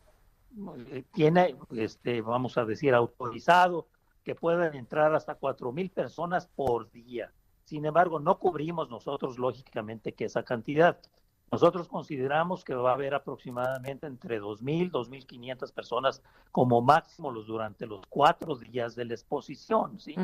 tiene, 1.13 1.55
este, 1.71 2.21
vamos 2.21 2.57
a 2.57 2.65
decir, 2.65 2.93
autorizado 2.93 3.87
que 4.23 4.35
puedan 4.35 4.75
entrar 4.75 5.13
hasta 5.13 5.35
cuatro 5.35 5.71
mil 5.71 5.89
personas 5.89 6.47
por 6.47 6.89
día. 6.91 7.31
Sin 7.65 7.85
embargo, 7.85 8.19
no 8.19 8.39
cubrimos 8.39 8.89
nosotros, 8.89 9.37
lógicamente, 9.37 10.13
que 10.13 10.25
esa 10.25 10.43
cantidad. 10.43 10.99
Nosotros 11.51 11.87
consideramos 11.87 12.63
que 12.63 12.73
va 12.73 12.91
a 12.91 12.93
haber 12.95 13.13
aproximadamente 13.13 14.07
entre 14.07 14.41
2.000, 14.41 14.91
2.500 14.91 15.71
personas 15.71 16.23
como 16.51 16.81
máximo 16.81 17.31
los 17.31 17.45
durante 17.45 17.85
los 17.85 18.01
cuatro 18.09 18.55
días 18.55 18.95
de 18.95 19.05
la 19.05 19.13
exposición. 19.13 19.99
¿sí? 19.99 20.15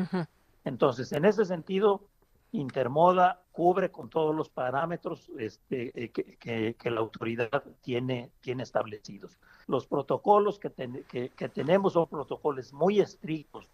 Entonces, 0.64 1.12
en 1.12 1.24
ese 1.24 1.44
sentido, 1.44 2.08
Intermoda 2.52 3.42
cubre 3.52 3.90
con 3.90 4.08
todos 4.08 4.34
los 4.34 4.48
parámetros 4.48 5.30
este, 5.38 5.92
eh, 6.04 6.10
que, 6.10 6.90
la 6.90 7.00
autoridad 7.00 7.62
tiene, 7.80 8.30
tiene 8.40 8.62
establecidos. 8.62 9.38
Los 9.66 9.86
protocolos 9.86 10.58
que, 10.58 11.30
que, 11.36 11.48
tenemos 11.48 11.92
son 11.92 12.08
protocolos 12.08 12.72
muy 12.72 13.00
estrictos. 13.00 13.68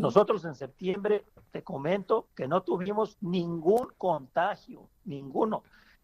Nosotros 0.00 0.44
en 0.44 0.56
septiembre, 0.56 1.24
te 1.52 1.62
comento 1.62 2.26
que 2.34 2.48
no 2.48 2.62
tuvimos 2.62 3.16
ningún 3.20 3.92
contagio, 3.96 4.88
ninguno, 5.04 5.62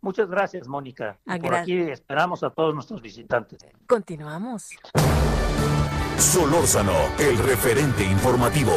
Muchas 0.01 0.29
gracias, 0.29 0.69
Mónica. 0.69 1.19
Y 1.27 1.41
por 1.41 1.55
aquí 1.55 1.79
esperamos 1.79 2.43
a 2.43 2.51
todos 2.51 2.75
nuestros 2.75 3.01
visitantes. 3.03 3.59
Continuamos. 3.87 4.71
Solórzano, 6.19 6.93
el 7.19 7.39
referente 7.39 8.05
informativo. 8.05 8.73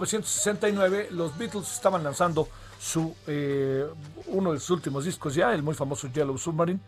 1969 0.00 1.08
los 1.10 1.36
Beatles 1.36 1.72
estaban 1.72 2.02
lanzando 2.02 2.48
su 2.80 3.14
eh, 3.26 3.86
uno 4.26 4.52
de 4.52 4.58
sus 4.58 4.70
últimos 4.70 5.04
discos 5.04 5.34
ya, 5.34 5.52
el 5.52 5.62
muy 5.62 5.74
famoso 5.74 6.08
Yellow 6.08 6.36
Submarine, 6.36 6.80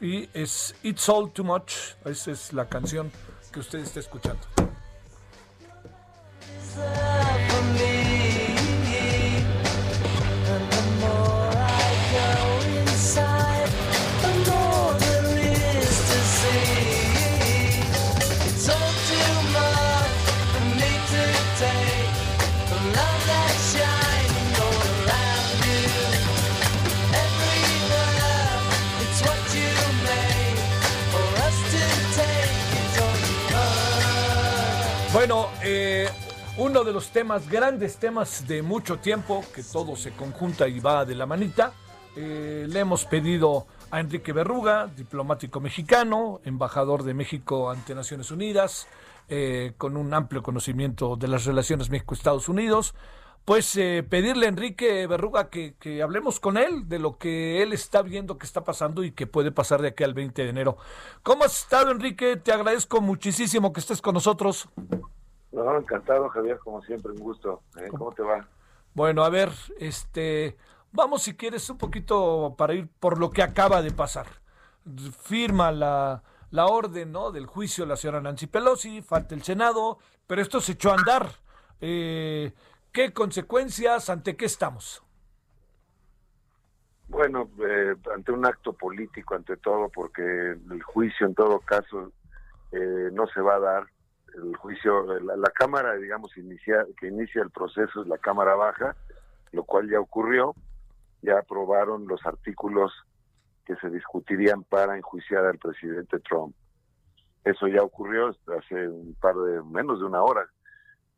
y 0.00 0.28
es 0.32 0.74
It's 0.82 1.08
All 1.08 1.30
Too 1.32 1.44
Much, 1.44 1.72
esa 2.04 2.30
es 2.30 2.52
la 2.52 2.68
canción 2.68 3.10
que 3.52 3.60
usted 3.60 3.80
está 3.80 4.00
escuchando. 4.00 4.46
Bueno, 35.20 35.50
eh, 35.62 36.08
uno 36.56 36.82
de 36.82 36.94
los 36.94 37.10
temas, 37.10 37.46
grandes 37.46 37.98
temas 37.98 38.48
de 38.48 38.62
mucho 38.62 39.00
tiempo, 39.00 39.44
que 39.54 39.62
todo 39.62 39.94
se 39.94 40.12
conjunta 40.12 40.66
y 40.66 40.80
va 40.80 41.04
de 41.04 41.14
la 41.14 41.26
manita, 41.26 41.74
eh, 42.16 42.64
le 42.66 42.80
hemos 42.80 43.04
pedido 43.04 43.66
a 43.90 44.00
Enrique 44.00 44.32
Berruga, 44.32 44.86
diplomático 44.86 45.60
mexicano, 45.60 46.40
embajador 46.44 47.02
de 47.02 47.14
México 47.14 47.70
ante 47.70 47.94
Naciones 47.94 48.30
Unidas, 48.30 48.88
eh, 49.28 49.72
con 49.78 49.96
un 49.96 50.12
amplio 50.14 50.42
conocimiento 50.42 51.16
de 51.16 51.28
las 51.28 51.44
relaciones 51.44 51.90
México-Estados 51.90 52.48
Unidos, 52.48 52.94
pues 53.44 53.74
pedirle 54.08 54.46
a 54.46 54.48
Enrique 54.50 55.06
Berruga 55.06 55.48
que, 55.48 55.74
que, 55.80 56.02
hablemos 56.02 56.38
con 56.38 56.56
él 56.56 56.88
de 56.88 56.98
lo 56.98 57.16
que 57.16 57.62
él 57.62 57.72
está 57.72 58.02
viendo 58.02 58.38
que 58.38 58.46
está 58.46 58.62
pasando 58.62 59.02
y 59.02 59.12
que 59.12 59.26
puede 59.26 59.50
pasar 59.50 59.82
de 59.82 59.88
aquí 59.88 60.04
al 60.04 60.14
20 60.14 60.42
de 60.42 60.48
enero. 60.50 60.76
¿Cómo 61.22 61.44
has 61.44 61.62
estado, 61.62 61.90
Enrique? 61.90 62.36
Te 62.36 62.52
agradezco 62.52 63.00
muchísimo 63.00 63.72
que 63.72 63.80
estés 63.80 64.02
con 64.02 64.14
nosotros. 64.14 64.68
No, 65.52 65.76
encantado, 65.76 66.28
Javier, 66.28 66.58
como 66.58 66.82
siempre, 66.82 67.12
un 67.12 67.18
gusto. 67.18 67.62
¿eh? 67.76 67.88
¿Cómo 67.90 68.12
te 68.12 68.22
va? 68.22 68.46
Bueno, 68.94 69.24
a 69.24 69.30
ver, 69.30 69.50
este, 69.78 70.56
vamos 70.92 71.22
si 71.22 71.34
quieres 71.34 71.68
un 71.70 71.78
poquito 71.78 72.54
para 72.56 72.74
ir 72.74 72.88
por 72.88 73.18
lo 73.18 73.30
que 73.30 73.42
acaba 73.42 73.82
de 73.82 73.90
pasar. 73.90 74.26
Firma 75.22 75.72
la, 75.72 76.22
la 76.50 76.66
orden, 76.66 77.12
¿no? 77.12 77.30
Del 77.30 77.46
juicio 77.46 77.86
la 77.86 77.96
señora 77.96 78.20
Nancy 78.20 78.46
Pelosi, 78.46 79.02
falta 79.02 79.34
el 79.34 79.42
Senado, 79.42 79.98
pero 80.26 80.42
esto 80.42 80.60
se 80.60 80.72
echó 80.72 80.90
a 80.90 80.94
andar. 80.94 81.28
Eh, 81.80 82.52
¿Qué 82.92 83.12
consecuencias? 83.12 84.10
¿Ante 84.10 84.36
qué 84.36 84.46
estamos? 84.46 85.02
Bueno, 87.08 87.50
eh, 87.66 87.96
ante 88.14 88.32
un 88.32 88.46
acto 88.46 88.72
político, 88.72 89.34
ante 89.34 89.56
todo, 89.56 89.88
porque 89.88 90.22
el 90.22 90.82
juicio 90.82 91.26
en 91.26 91.34
todo 91.34 91.60
caso 91.60 92.12
no 92.72 93.26
se 93.26 93.40
va 93.40 93.56
a 93.56 93.58
dar 93.58 93.86
el 94.34 94.56
juicio, 94.56 95.20
la, 95.20 95.50
Cámara, 95.50 95.94
digamos, 95.96 96.36
inicia, 96.36 96.86
que 96.98 97.08
inicia 97.08 97.42
el 97.42 97.50
proceso 97.50 98.02
es 98.02 98.08
la 98.08 98.18
Cámara 98.18 98.54
Baja, 98.54 98.96
lo 99.52 99.64
cual 99.64 99.90
ya 99.90 100.00
ocurrió, 100.00 100.54
ya 101.22 101.38
aprobaron 101.38 102.06
los 102.06 102.24
artículos 102.24 102.92
que 103.64 103.76
se 103.76 103.90
discutirían 103.90 104.64
para 104.64 104.96
enjuiciar 104.96 105.44
al 105.44 105.58
presidente 105.58 106.18
Trump. 106.20 106.54
Eso 107.44 107.68
ya 107.68 107.82
ocurrió 107.82 108.28
hace 108.58 108.88
un 108.88 109.14
par 109.20 109.34
de, 109.36 109.62
menos 109.62 110.00
de 110.00 110.06
una 110.06 110.22
hora. 110.22 110.48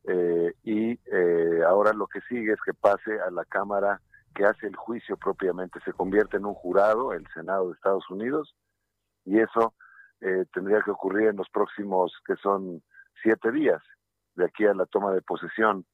Eh, 0.04 0.52
y 0.64 0.98
eh, 1.06 1.62
ahora 1.66 1.92
lo 1.92 2.06
que 2.06 2.20
sigue 2.22 2.52
es 2.52 2.60
que 2.64 2.74
pase 2.74 3.20
a 3.20 3.30
la 3.30 3.44
Cámara 3.44 4.00
que 4.34 4.44
hace 4.44 4.66
el 4.66 4.76
juicio 4.76 5.16
propiamente, 5.16 5.78
se 5.84 5.92
convierte 5.92 6.38
en 6.38 6.46
un 6.46 6.54
jurado, 6.54 7.12
el 7.12 7.26
Senado 7.34 7.68
de 7.68 7.74
Estados 7.74 8.08
Unidos, 8.10 8.54
y 9.24 9.38
eso 9.38 9.74
eh, 10.20 10.46
tendría 10.52 10.80
que 10.82 10.90
ocurrir 10.90 11.28
en 11.28 11.36
los 11.36 11.48
próximos, 11.50 12.12
que 12.26 12.36
son 12.36 12.82
siete 13.22 13.52
días 13.52 13.82
de 14.34 14.46
aquí 14.46 14.64
a 14.64 14.74
la 14.74 14.86
toma 14.86 15.12
de 15.12 15.20
posesión. 15.20 15.84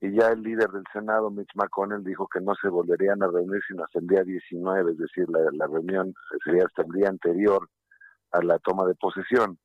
Y 0.00 0.12
ya 0.12 0.28
el 0.28 0.42
líder 0.42 0.68
del 0.70 0.84
Senado, 0.92 1.30
Mitch 1.30 1.54
McConnell, 1.54 2.04
dijo 2.04 2.28
que 2.28 2.40
no 2.40 2.54
se 2.56 2.68
volverían 2.68 3.22
a 3.22 3.28
reunir 3.28 3.60
sino 3.66 3.84
hasta 3.84 4.00
el 4.00 4.06
día 4.06 4.22
19, 4.22 4.92
es 4.92 4.98
decir, 4.98 5.26
la, 5.28 5.66
reunión 5.66 6.14
sería 6.44 6.64
hasta 6.66 6.82
el 6.82 6.90
día 6.92 7.08
anterior 7.08 7.68
a 8.32 8.42
la 8.42 8.58
toma 8.58 8.84
de 8.86 8.94
posesión. 8.94 9.58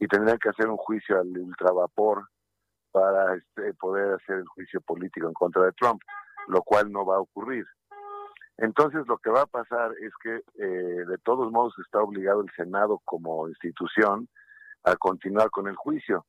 Y 0.00 0.06
tendrían 0.06 0.38
que 0.38 0.48
hacer 0.48 0.68
un 0.68 0.76
juicio 0.76 1.20
al 1.20 1.28
ultravapor 1.36 2.28
para 2.92 3.34
este, 3.34 3.74
poder 3.74 4.14
hacer 4.14 4.36
el 4.36 4.46
juicio 4.46 4.80
político 4.80 5.28
en 5.28 5.34
contra 5.34 5.64
de 5.64 5.72
Trump, 5.72 6.00
lo 6.48 6.62
cual 6.62 6.90
no 6.90 7.04
va 7.04 7.16
a 7.16 7.20
ocurrir. 7.20 7.66
Entonces 8.58 9.06
lo 9.06 9.18
que 9.18 9.30
va 9.30 9.42
a 9.42 9.46
pasar 9.46 9.92
es 10.00 10.12
que 10.20 10.42
eh, 10.60 11.04
de 11.06 11.18
todos 11.18 11.50
modos 11.52 11.74
está 11.78 12.00
obligado 12.00 12.40
el 12.40 12.50
Senado 12.56 13.00
como 13.04 13.48
institución 13.48 14.28
a 14.82 14.96
continuar 14.96 15.50
con 15.50 15.68
el 15.68 15.76
juicio. 15.76 16.26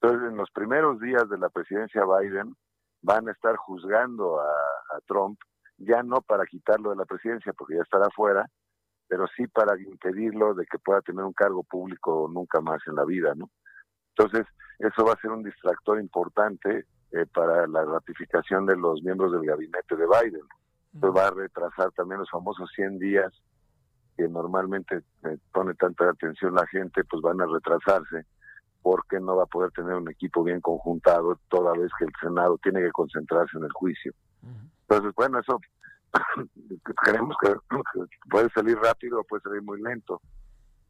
Entonces 0.00 0.28
en 0.28 0.36
los 0.36 0.50
primeros 0.50 1.00
días 1.00 1.28
de 1.28 1.38
la 1.38 1.48
presidencia 1.48 2.02
Biden 2.04 2.56
van 3.02 3.28
a 3.28 3.32
estar 3.32 3.56
juzgando 3.56 4.40
a, 4.40 5.00
Trump, 5.06 5.38
ya 5.78 6.02
no 6.02 6.20
para 6.20 6.44
quitarlo 6.44 6.90
de 6.90 6.96
la 6.96 7.04
presidencia 7.04 7.52
porque 7.52 7.76
ya 7.76 7.82
estará 7.82 8.08
fuera, 8.14 8.46
pero 9.06 9.26
sí 9.36 9.46
para 9.46 9.80
impedirlo 9.80 10.54
de 10.54 10.66
que 10.66 10.78
pueda 10.78 11.00
tener 11.00 11.24
un 11.24 11.32
cargo 11.32 11.62
público 11.62 12.28
nunca 12.30 12.60
más 12.60 12.80
en 12.86 12.96
la 12.96 13.04
vida, 13.04 13.32
¿no? 13.34 13.48
Entonces, 14.16 14.46
eso 14.78 15.04
va 15.04 15.12
a 15.12 15.20
ser 15.20 15.30
un 15.30 15.44
distractor 15.44 16.00
importante 16.00 16.84
eh, 17.12 17.26
para 17.32 17.66
la 17.68 17.84
ratificación 17.84 18.66
de 18.66 18.76
los 18.76 19.02
miembros 19.02 19.32
del 19.32 19.46
gabinete 19.46 19.96
de 19.96 20.06
Biden. 20.06 20.42
Entonces 20.92 21.22
va 21.22 21.28
a 21.28 21.30
retrasar 21.30 21.92
también 21.92 22.20
los 22.20 22.30
famosos 22.30 22.70
100 22.74 22.98
días 22.98 23.32
que 24.16 24.28
normalmente 24.28 24.96
eh, 25.24 25.38
pone 25.52 25.74
tanta 25.74 26.10
atención 26.10 26.54
la 26.54 26.66
gente, 26.66 27.04
pues 27.04 27.22
van 27.22 27.40
a 27.40 27.46
retrasarse 27.46 28.26
porque 28.82 29.20
no 29.20 29.36
va 29.36 29.44
a 29.44 29.46
poder 29.46 29.70
tener 29.72 29.94
un 29.94 30.08
equipo 30.10 30.42
bien 30.42 30.60
conjuntado 30.60 31.38
toda 31.48 31.72
vez 31.72 31.90
que 31.98 32.04
el 32.04 32.12
Senado 32.20 32.58
tiene 32.62 32.80
que 32.80 32.92
concentrarse 32.92 33.58
en 33.58 33.64
el 33.64 33.72
juicio. 33.72 34.12
Entonces, 34.82 35.12
bueno, 35.14 35.40
eso 35.40 35.60
creemos 37.02 37.36
que, 37.40 37.54
puede 38.30 38.48
salir 38.50 38.78
rápido 38.78 39.20
o 39.20 39.24
puede 39.24 39.42
salir 39.42 39.62
muy 39.62 39.80
lento. 39.80 40.20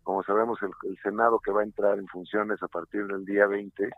Como 0.02 0.22
sabemos, 0.22 0.58
el, 0.62 0.98
Senado 1.02 1.38
que 1.40 1.50
va 1.50 1.60
a 1.60 1.64
entrar 1.64 1.98
en 1.98 2.06
funciones 2.08 2.62
a 2.62 2.68
partir 2.68 3.06
del 3.06 3.24
día 3.24 3.46
20 3.46 3.90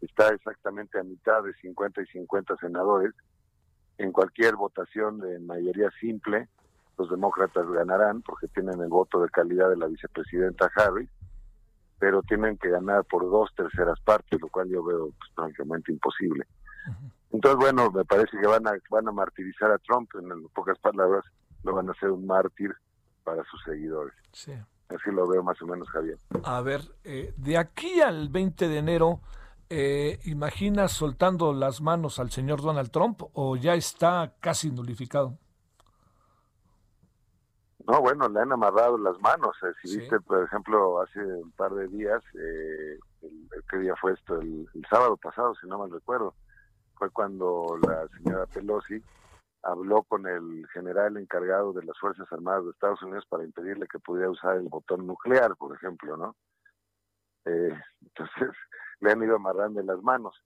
está 0.00 0.28
exactamente 0.28 0.98
a 0.98 1.02
mitad 1.02 1.42
de 1.42 1.54
50 1.54 2.02
y 2.02 2.06
50 2.06 2.56
senadores. 2.56 3.12
En 3.98 4.12
cualquier 4.12 4.54
votación 4.56 5.18
de 5.18 5.40
mayoría 5.40 5.90
simple, 6.00 6.48
los 6.98 7.10
demócratas 7.10 7.66
ganarán 7.68 8.22
porque 8.22 8.48
tienen 8.48 8.80
el 8.80 8.88
voto 8.88 9.20
de 9.22 9.28
calidad 9.28 9.70
de 9.70 9.76
la 9.76 9.86
vicepresidenta 9.86 10.70
Harris, 10.76 11.08
pero 11.98 12.22
tienen 12.22 12.56
que 12.58 12.70
ganar 12.70 13.04
por 13.04 13.28
dos 13.28 13.50
terceras 13.56 13.98
partes, 14.00 14.40
lo 14.40 14.48
cual 14.48 14.68
yo 14.68 14.84
veo 14.84 15.10
pues, 15.18 15.30
francamente 15.34 15.92
imposible. 15.92 16.46
Entonces, 17.30 17.58
bueno, 17.58 17.90
me 17.90 18.04
parece 18.04 18.38
que 18.38 18.46
van 18.46 18.66
a, 18.66 18.72
van 18.90 19.08
a 19.08 19.12
martirizar 19.12 19.70
a 19.70 19.78
Trump, 19.78 20.08
en 20.14 20.48
pocas 20.48 20.78
palabras, 20.78 21.24
lo 21.62 21.74
van 21.74 21.88
a 21.88 21.92
hacer 21.92 22.10
un 22.10 22.26
mártir 22.26 22.72
para 23.24 23.42
sus 23.44 23.62
seguidores. 23.64 24.14
Sí. 24.32 24.52
Así 24.88 25.10
lo 25.10 25.28
veo 25.28 25.42
más 25.42 25.60
o 25.60 25.66
menos, 25.66 25.86
Javier. 25.90 26.16
A 26.44 26.62
ver, 26.62 26.80
eh, 27.04 27.34
de 27.36 27.58
aquí 27.58 28.00
al 28.00 28.30
20 28.30 28.68
de 28.68 28.78
enero, 28.78 29.20
eh, 29.68 30.18
¿imaginas 30.24 30.92
soltando 30.92 31.52
las 31.52 31.82
manos 31.82 32.18
al 32.18 32.30
señor 32.30 32.62
Donald 32.62 32.90
Trump 32.90 33.20
o 33.34 33.56
ya 33.56 33.74
está 33.74 34.32
casi 34.40 34.70
nulificado? 34.70 35.36
No, 37.88 38.02
bueno, 38.02 38.28
le 38.28 38.40
han 38.40 38.52
amarrado 38.52 38.98
las 38.98 39.18
manos. 39.20 39.56
Eh, 39.62 39.72
si 39.82 39.98
viste, 39.98 40.20
por 40.20 40.44
ejemplo, 40.44 41.00
hace 41.00 41.20
un 41.20 41.50
par 41.52 41.72
de 41.72 41.88
días, 41.88 42.22
eh, 42.34 42.98
el, 43.22 43.48
¿qué 43.70 43.78
día 43.78 43.94
fue 43.96 44.12
esto? 44.12 44.38
el, 44.38 44.68
sábado 44.90 45.16
pasado, 45.16 45.54
si 45.54 45.66
no 45.66 45.78
mal 45.78 45.90
recuerdo 45.90 46.34
fue 46.98 47.10
cuando 47.10 47.78
la 47.80 48.08
señora 48.08 48.46
Pelosi 48.46 49.02
habló 49.62 50.02
con 50.02 50.26
el 50.26 50.66
general 50.72 51.16
encargado 51.16 51.72
de 51.72 51.84
las 51.84 51.96
Fuerzas 51.98 52.30
Armadas 52.32 52.64
de 52.64 52.70
Estados 52.72 53.02
Unidos 53.02 53.24
para 53.28 53.44
impedirle 53.44 53.86
que 53.86 54.00
pudiera 54.00 54.30
usar 54.30 54.56
el 54.56 54.68
botón 54.68 55.06
nuclear, 55.06 55.56
por 55.56 55.74
ejemplo, 55.74 56.16
¿no? 56.16 56.36
Eh, 57.44 57.70
entonces 58.02 58.50
le 59.00 59.12
han 59.12 59.22
ido 59.22 59.36
amarrando 59.36 59.80
las 59.82 60.02
manos, 60.02 60.36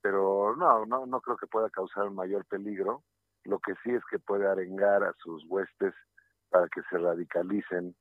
pero 0.00 0.56
no, 0.56 0.86
no, 0.86 1.06
no 1.06 1.20
creo 1.20 1.36
que 1.36 1.46
pueda 1.46 1.68
causar 1.70 2.08
un 2.08 2.14
mayor 2.14 2.44
peligro. 2.46 3.02
Lo 3.44 3.58
que 3.58 3.74
sí 3.82 3.90
es 3.90 4.02
que 4.10 4.18
puede 4.18 4.46
arengar 4.46 5.02
a 5.02 5.14
sus 5.22 5.44
huestes 5.46 5.94
para 6.50 6.68
que 6.68 6.82
se 6.90 6.98
radicalicen 6.98 7.94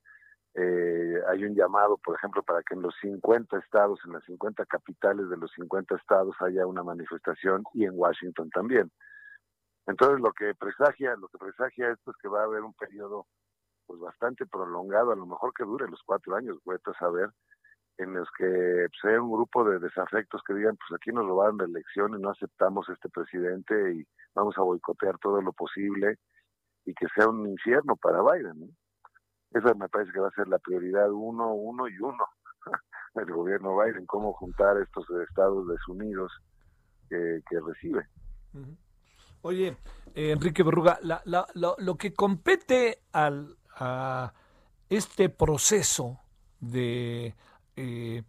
eh, 0.55 1.21
hay 1.27 1.43
un 1.43 1.55
llamado, 1.55 1.97
por 1.97 2.15
ejemplo, 2.15 2.41
para 2.43 2.63
que 2.63 2.73
en 2.73 2.81
los 2.81 2.95
50 3.01 3.57
estados, 3.59 3.99
en 4.05 4.13
las 4.13 4.23
50 4.25 4.65
capitales 4.65 5.29
de 5.29 5.37
los 5.37 5.51
50 5.51 5.95
estados 5.95 6.35
haya 6.41 6.65
una 6.65 6.83
manifestación 6.83 7.63
y 7.73 7.85
en 7.85 7.91
Washington 7.93 8.49
también. 8.49 8.91
Entonces, 9.85 10.19
lo 10.19 10.33
que 10.33 10.53
presagia, 10.55 11.15
lo 11.15 11.27
que 11.27 11.37
presagia 11.37 11.91
esto 11.91 12.11
es 12.11 12.17
que 12.21 12.27
va 12.27 12.41
a 12.41 12.45
haber 12.45 12.61
un 12.61 12.73
periodo 12.73 13.27
pues 13.85 13.99
bastante 13.99 14.45
prolongado, 14.45 15.11
a 15.11 15.15
lo 15.15 15.25
mejor 15.25 15.51
que 15.53 15.63
dure 15.63 15.89
los 15.89 16.01
cuatro 16.05 16.35
años, 16.35 16.57
voy 16.63 16.75
a 16.75 16.93
saber, 16.99 17.29
en 17.97 18.13
los 18.13 18.29
que 18.37 18.45
pues, 18.89 19.05
haya 19.05 19.21
un 19.21 19.31
grupo 19.31 19.63
de 19.63 19.79
desafectos 19.79 20.41
que 20.45 20.53
digan, 20.53 20.77
pues 20.77 20.99
aquí 20.99 21.11
nos 21.11 21.25
robaron 21.25 21.57
la 21.57 21.65
elección 21.65 22.13
y 22.15 22.21
no 22.21 22.29
aceptamos 22.29 22.87
este 22.89 23.09
presidente 23.09 23.93
y 23.93 24.05
vamos 24.35 24.57
a 24.57 24.61
boicotear 24.61 25.17
todo 25.17 25.41
lo 25.41 25.53
posible 25.53 26.17
y 26.89 26.93
que 26.95 27.05
sea 27.15 27.27
un 27.27 27.47
infierno 27.47 27.95
para 27.95 28.21
Biden. 28.21 28.75
Esa 29.51 29.73
me 29.75 29.87
parece 29.89 30.11
que 30.11 30.19
va 30.19 30.27
a 30.27 30.31
ser 30.31 30.47
la 30.47 30.57
prioridad 30.57 31.11
uno, 31.11 31.53
uno 31.53 31.87
y 31.87 31.97
uno 31.99 32.25
del 33.13 33.31
gobierno 33.31 33.77
Biden, 33.77 34.05
cómo 34.05 34.33
juntar 34.33 34.77
estos 34.77 35.05
estados 35.27 35.67
desunidos 35.67 36.31
que, 37.09 37.41
recibe. 37.65 38.07
Oye, 39.41 39.77
eh, 40.13 40.31
Enrique 40.31 40.63
Berruga, 40.63 40.99
la, 41.01 41.21
la, 41.25 41.45
lo 41.55 41.95
que 41.95 42.13
compete 42.13 43.01
al, 43.11 43.57
a 43.75 44.33
este 44.89 45.29
proceso 45.29 46.19
de, 46.59 47.35
eh, 47.75 48.23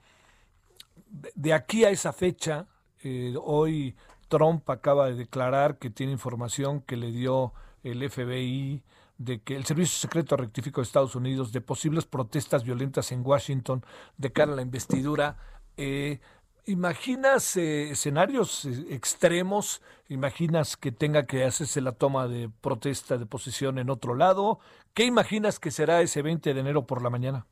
aquí 1.53 1.85
a 1.85 1.91
esa 1.91 2.13
fecha, 2.13 2.67
eh, 3.03 3.35
hoy 3.43 3.97
Trump 4.29 4.69
acaba 4.71 5.09
de 5.09 5.15
declarar 5.15 5.79
que 5.79 5.91
tiene 5.91 6.13
información 6.13 6.81
que 6.83 6.97
le 6.97 7.11
dio 7.11 7.53
el 7.83 8.09
FBI 8.09 8.83
de 9.21 9.43
que 9.43 9.55
el 9.55 9.65
Servicio 9.65 9.99
Secreto 9.99 10.35
Rectifico 10.35 10.81
de 10.81 10.87
Estados 10.87 11.15
Unidos 11.15 11.53
de 11.53 11.61
posibles 11.61 12.07
protestas 12.07 12.65
violentas 12.65 13.13
en 13.13 13.21
Washington 13.25 13.85
de 14.17 14.33
cara 14.33 14.55
a 14.55 14.57
la 14.57 14.63
investidura. 14.63 15.37
Eh, 15.77 16.21
¿Imaginas 16.65 17.55
eh, 17.59 17.91
escenarios 17.91 18.65
eh, 18.65 18.95
extremos? 18.95 19.83
¿Imaginas 20.09 20.79
que 20.79 20.91
tenga 20.91 21.27
que 21.27 21.45
hacerse 21.45 21.83
la 21.83 21.93
toma 21.93 22.29
de 22.29 22.49
protesta 22.63 23.19
de 23.19 23.27
posición 23.27 23.79
en 23.79 23.91
otro 23.91 24.15
lado? 24.15 24.59
¿Qué 24.95 25.05
imaginas 25.05 25.59
que 25.59 25.71
será 25.71 26.01
ese 26.01 26.23
20 26.23 26.55
de 26.55 26.61
enero 26.61 26.87
por 26.87 27.03
la 27.03 27.11
mañana? 27.11 27.45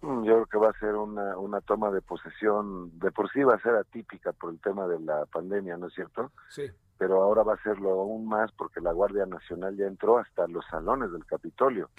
Mm, 0.00 0.24
yo 0.24 0.34
creo 0.34 0.46
que 0.46 0.58
va 0.58 0.70
a 0.70 0.78
ser 0.80 0.96
una, 0.96 1.38
una 1.38 1.60
toma 1.60 1.92
de 1.92 2.02
posesión, 2.02 2.98
de 2.98 3.12
por 3.12 3.30
sí 3.30 3.44
va 3.44 3.54
a 3.54 3.60
ser 3.60 3.76
atípica 3.76 4.32
por 4.32 4.52
el 4.52 4.58
tema 4.58 4.88
de 4.88 4.98
la 4.98 5.26
pandemia, 5.26 5.76
¿no 5.76 5.86
es 5.86 5.94
cierto? 5.94 6.32
Sí 6.48 6.64
pero 6.98 7.22
ahora 7.22 7.42
va 7.42 7.54
a 7.54 7.62
serlo 7.62 7.90
aún 7.90 8.26
más 8.26 8.52
porque 8.52 8.80
la 8.80 8.92
Guardia 8.92 9.26
Nacional 9.26 9.76
ya 9.76 9.86
entró 9.86 10.18
hasta 10.18 10.46
los 10.46 10.64
salones 10.66 11.12
del 11.12 11.24
Capitolio. 11.26 11.90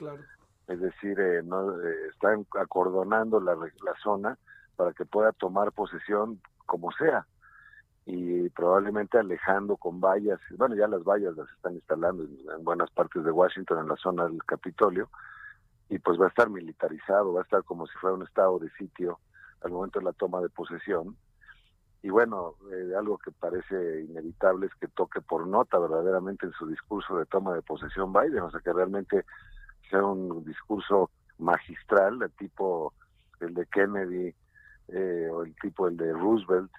Es 0.67 0.80
decir, 0.80 1.19
eh, 1.19 1.43
no, 1.43 1.80
eh, 1.81 2.07
están 2.11 2.45
acordonando 2.59 3.39
la, 3.39 3.55
la 3.55 3.95
zona 4.01 4.38
para 4.76 4.93
que 4.93 5.05
pueda 5.05 5.31
tomar 5.31 5.72
posesión 5.72 6.39
como 6.65 6.91
sea. 6.93 7.26
Y 8.05 8.49
probablemente 8.49 9.17
alejando 9.17 9.77
con 9.77 9.99
vallas, 9.99 10.39
bueno, 10.57 10.76
ya 10.76 10.88
las 10.88 11.03
vallas 11.03 11.35
las 11.35 11.49
están 11.49 11.73
instalando 11.73 12.23
en 12.23 12.63
buenas 12.63 12.91
partes 12.91 13.23
de 13.23 13.31
Washington, 13.31 13.80
en 13.80 13.88
la 13.88 13.95
zona 13.95 14.26
del 14.26 14.43
Capitolio, 14.43 15.09
y 15.89 15.97
pues 15.99 16.19
va 16.19 16.26
a 16.26 16.30
estar 16.30 16.49
militarizado, 16.49 17.34
va 17.34 17.41
a 17.41 17.43
estar 17.43 17.63
como 17.63 17.88
si 17.88 17.97
fuera 17.97 18.15
un 18.15 18.23
estado 18.23 18.59
de 18.59 18.69
sitio 18.72 19.19
al 19.61 19.72
momento 19.72 19.99
de 19.99 20.05
la 20.05 20.13
toma 20.13 20.41
de 20.41 20.49
posesión, 20.49 21.17
y 22.01 22.09
bueno, 22.09 22.55
eh, 22.72 22.93
algo 22.95 23.17
que 23.17 23.31
parece 23.31 24.01
inevitable 24.01 24.67
es 24.67 24.76
que 24.76 24.88
toque 24.88 25.22
por 25.22 25.47
nota 25.47 25.80
verdaderamente 25.80 26.45
en 26.45 26.51
su 26.53 26.67
discurso 26.67 27.17
de 27.17 27.26
toma 27.26 27.53
de 27.53 27.61
posesión 27.61 28.13
Biden, 28.13 28.41
o 28.41 28.51
sea 28.51 28.59
que 28.59 28.73
realmente 28.73 29.26
sea 29.89 30.03
un 30.03 30.43
discurso 30.45 31.09
magistral, 31.39 32.19
de 32.19 32.30
tipo 32.30 32.93
el 33.39 33.53
de 33.53 33.65
Kennedy 33.67 34.35
eh, 34.89 35.30
o 35.31 35.43
el 35.43 35.55
tipo 35.55 35.88
el 35.88 35.97
de 35.97 36.13
Roosevelt, 36.13 36.72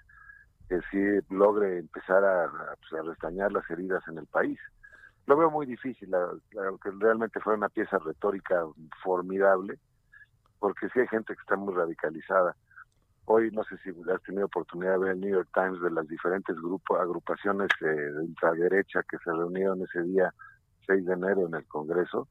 que 0.69 0.79
sí 0.91 1.25
logre 1.29 1.79
empezar 1.79 2.23
a, 2.23 2.49
pues, 2.89 3.05
restañar 3.05 3.51
las 3.51 3.69
heridas 3.69 4.05
en 4.07 4.17
el 4.17 4.25
país. 4.27 4.59
Lo 5.25 5.37
veo 5.37 5.51
muy 5.51 5.65
difícil, 5.65 6.13
aunque 6.15 6.89
realmente 6.99 7.39
fue 7.41 7.55
una 7.55 7.69
pieza 7.69 7.99
retórica 7.99 8.63
formidable, 9.03 9.77
porque 10.59 10.87
sí 10.89 10.99
hay 11.01 11.07
gente 11.07 11.33
que 11.33 11.41
está 11.41 11.55
muy 11.57 11.73
radicalizada 11.73 12.55
Hoy 13.29 13.51
no 13.51 13.61
sé 13.65 13.77
si 13.83 13.89
has 13.89 14.23
tenido 14.23 14.45
oportunidad 14.45 14.93
de 14.93 14.99
ver 14.99 15.11
el 15.11 15.19
New 15.19 15.31
York 15.31 15.49
Times 15.53 15.81
de 15.81 15.91
las 15.91 16.07
diferentes 16.07 16.55
grupos, 16.55 16.97
agrupaciones 16.97 17.67
eh, 17.81 17.85
de 17.85 18.19
ultraderecha 18.21 19.03
que 19.03 19.17
se 19.17 19.31
reunieron 19.31 19.81
ese 19.81 20.01
día 20.03 20.33
6 20.85 21.05
de 21.05 21.13
enero 21.13 21.45
en 21.45 21.55
el 21.55 21.67
Congreso. 21.67 22.29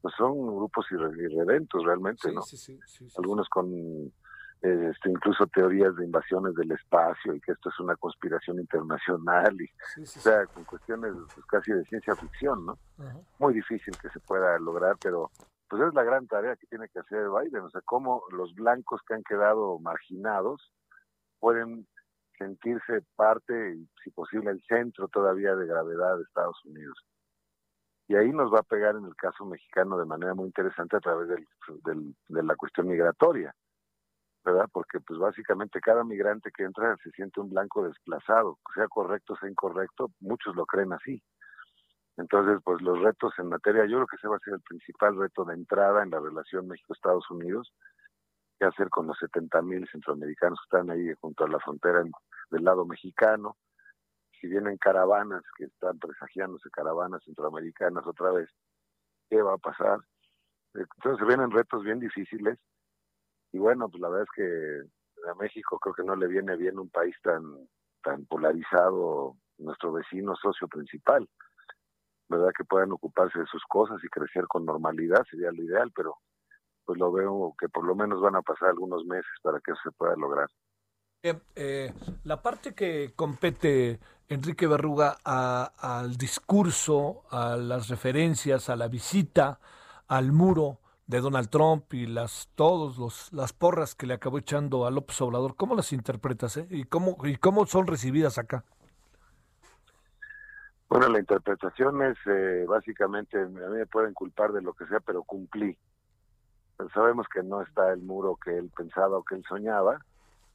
Pues 0.00 0.14
son 0.16 0.46
grupos 0.54 0.86
irredentos 0.92 1.82
realmente, 1.84 2.32
¿no? 2.32 2.42
Algunos 3.16 3.48
con 3.48 3.66
eh, 4.64 4.90
este, 4.92 5.10
incluso 5.10 5.46
teorías 5.48 5.94
de 5.96 6.06
invasiones 6.06 6.54
del 6.54 6.70
espacio 6.70 7.34
y 7.34 7.40
que 7.40 7.52
esto 7.52 7.68
es 7.68 7.80
una 7.80 7.96
conspiración 7.96 8.58
internacional 8.58 9.60
y 9.60 9.68
o 10.00 10.06
sea 10.06 10.46
con 10.46 10.64
cuestiones 10.64 11.12
pues, 11.34 11.44
casi 11.46 11.72
de 11.72 11.84
ciencia 11.84 12.14
ficción 12.16 12.64
no 12.64 12.78
muy 13.38 13.52
difícil 13.52 13.94
que 14.00 14.08
se 14.08 14.20
pueda 14.20 14.58
lograr 14.58 14.96
pero 15.02 15.30
pues 15.74 15.88
es 15.88 15.94
la 15.94 16.04
gran 16.04 16.28
tarea 16.28 16.54
que 16.54 16.68
tiene 16.68 16.88
que 16.88 17.00
hacer 17.00 17.26
Biden, 17.28 17.62
o 17.62 17.70
sea, 17.70 17.80
cómo 17.84 18.22
los 18.30 18.54
blancos 18.54 19.00
que 19.08 19.14
han 19.14 19.24
quedado 19.24 19.80
marginados 19.80 20.72
pueden 21.40 21.88
sentirse 22.38 23.02
parte 23.16 23.74
y, 23.74 23.88
si 24.04 24.12
posible, 24.12 24.52
el 24.52 24.62
centro 24.68 25.08
todavía 25.08 25.56
de 25.56 25.66
gravedad 25.66 26.16
de 26.16 26.22
Estados 26.22 26.64
Unidos. 26.64 26.96
Y 28.06 28.14
ahí 28.14 28.30
nos 28.30 28.54
va 28.54 28.60
a 28.60 28.62
pegar 28.62 28.94
en 28.94 29.04
el 29.04 29.16
caso 29.16 29.44
mexicano 29.46 29.98
de 29.98 30.04
manera 30.04 30.32
muy 30.34 30.46
interesante 30.46 30.96
a 30.96 31.00
través 31.00 31.26
del, 31.26 31.44
de 32.28 32.42
la 32.44 32.54
cuestión 32.54 32.86
migratoria, 32.86 33.52
¿verdad? 34.44 34.68
Porque 34.72 35.00
pues 35.00 35.18
básicamente 35.18 35.80
cada 35.80 36.04
migrante 36.04 36.52
que 36.56 36.62
entra 36.62 36.96
se 37.02 37.10
siente 37.10 37.40
un 37.40 37.50
blanco 37.50 37.82
desplazado, 37.82 38.60
sea 38.76 38.86
correcto, 38.86 39.34
sea 39.40 39.50
incorrecto, 39.50 40.12
muchos 40.20 40.54
lo 40.54 40.66
creen 40.66 40.92
así. 40.92 41.20
Entonces, 42.16 42.60
pues 42.64 42.80
los 42.82 43.00
retos 43.00 43.32
en 43.38 43.48
materia, 43.48 43.86
yo 43.86 43.96
creo 43.96 44.06
que 44.06 44.16
ese 44.16 44.28
va 44.28 44.36
a 44.36 44.40
ser 44.40 44.54
el 44.54 44.60
principal 44.60 45.16
reto 45.16 45.44
de 45.44 45.54
entrada 45.54 46.02
en 46.02 46.10
la 46.10 46.20
relación 46.20 46.68
México-Estados 46.68 47.28
Unidos, 47.30 47.72
qué 48.58 48.66
hacer 48.66 48.88
con 48.88 49.06
los 49.06 49.18
70 49.18 49.62
mil 49.62 49.88
centroamericanos 49.90 50.60
que 50.60 50.76
están 50.76 50.90
ahí 50.90 51.12
junto 51.20 51.44
a 51.44 51.48
la 51.48 51.58
frontera 51.58 52.04
del 52.50 52.64
lado 52.64 52.86
mexicano, 52.86 53.56
si 54.40 54.46
vienen 54.46 54.76
caravanas 54.78 55.42
que 55.56 55.64
están 55.64 55.98
presagiándose 55.98 56.70
caravanas 56.70 57.24
centroamericanas 57.24 58.06
otra 58.06 58.30
vez, 58.30 58.48
¿qué 59.28 59.42
va 59.42 59.54
a 59.54 59.58
pasar? 59.58 60.00
Entonces 60.74 61.26
vienen 61.26 61.50
retos 61.50 61.82
bien 61.82 61.98
difíciles. 61.98 62.58
Y 63.52 63.58
bueno, 63.58 63.88
pues 63.88 64.00
la 64.00 64.08
verdad 64.08 64.26
es 64.28 64.34
que 64.36 65.30
a 65.30 65.34
México 65.36 65.78
creo 65.78 65.94
que 65.94 66.02
no 66.04 66.14
le 66.14 66.26
viene 66.26 66.56
bien 66.56 66.78
un 66.78 66.90
país 66.90 67.16
tan 67.22 67.42
tan 68.02 68.26
polarizado, 68.26 69.34
nuestro 69.58 69.92
vecino 69.92 70.36
socio 70.36 70.68
principal, 70.68 71.26
¿verdad? 72.34 72.52
Que 72.56 72.64
puedan 72.64 72.92
ocuparse 72.92 73.38
de 73.38 73.46
sus 73.46 73.62
cosas 73.64 74.02
y 74.02 74.08
crecer 74.08 74.46
con 74.46 74.64
normalidad 74.64 75.24
sería 75.30 75.50
lo 75.52 75.62
ideal, 75.62 75.90
pero 75.94 76.18
pues 76.84 76.98
lo 76.98 77.10
veo 77.12 77.54
que 77.58 77.68
por 77.68 77.84
lo 77.84 77.94
menos 77.94 78.20
van 78.20 78.36
a 78.36 78.42
pasar 78.42 78.68
algunos 78.68 79.04
meses 79.04 79.30
para 79.42 79.60
que 79.60 79.72
eso 79.72 79.80
se 79.84 79.92
pueda 79.92 80.14
lograr. 80.16 80.48
Eh, 81.22 81.40
eh, 81.56 81.92
la 82.24 82.42
parte 82.42 82.74
que 82.74 83.14
compete 83.16 83.98
Enrique 84.28 84.66
Berruga 84.66 85.16
al 85.24 86.16
discurso, 86.16 87.22
a 87.30 87.56
las 87.56 87.88
referencias, 87.88 88.68
a 88.68 88.76
la 88.76 88.88
visita, 88.88 89.58
al 90.06 90.32
muro 90.32 90.80
de 91.06 91.20
Donald 91.20 91.48
Trump 91.48 91.92
y 91.92 92.06
las 92.06 92.50
todos 92.54 92.98
los 92.98 93.32
las 93.32 93.52
porras 93.52 93.94
que 93.94 94.06
le 94.06 94.14
acabó 94.14 94.38
echando 94.38 94.86
a 94.86 94.90
López 94.90 95.20
Obrador, 95.20 95.56
¿cómo 95.56 95.74
las 95.74 95.92
interpretas 95.92 96.56
eh? 96.56 96.66
y 96.70 96.84
cómo 96.84 97.16
y 97.24 97.36
cómo 97.36 97.66
son 97.66 97.86
recibidas 97.86 98.38
acá? 98.38 98.64
Bueno, 100.88 101.08
la 101.08 101.18
interpretación 101.18 102.02
es 102.02 102.16
eh, 102.26 102.64
básicamente, 102.68 103.40
a 103.40 103.46
mí 103.46 103.58
me 103.58 103.86
pueden 103.86 104.14
culpar 104.14 104.52
de 104.52 104.62
lo 104.62 104.74
que 104.74 104.86
sea, 104.86 105.00
pero 105.00 105.22
cumplí. 105.22 105.76
sabemos 106.92 107.26
que 107.28 107.42
no 107.42 107.62
está 107.62 107.92
el 107.92 108.02
muro 108.02 108.36
que 108.36 108.56
él 108.56 108.70
pensaba 108.76 109.18
o 109.18 109.24
que 109.24 109.34
él 109.34 109.44
soñaba, 109.48 109.98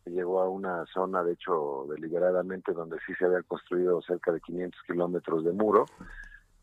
llegó 0.10 0.42
a 0.42 0.50
una 0.50 0.86
zona, 0.88 1.24
de 1.24 1.34
hecho, 1.34 1.86
deliberadamente, 1.90 2.74
donde 2.74 2.98
sí 3.06 3.14
se 3.16 3.26
había 3.26 3.42
construido 3.44 4.02
cerca 4.02 4.32
de 4.32 4.42
500 4.42 4.82
kilómetros 4.84 5.44
de 5.44 5.52
muro, 5.52 5.86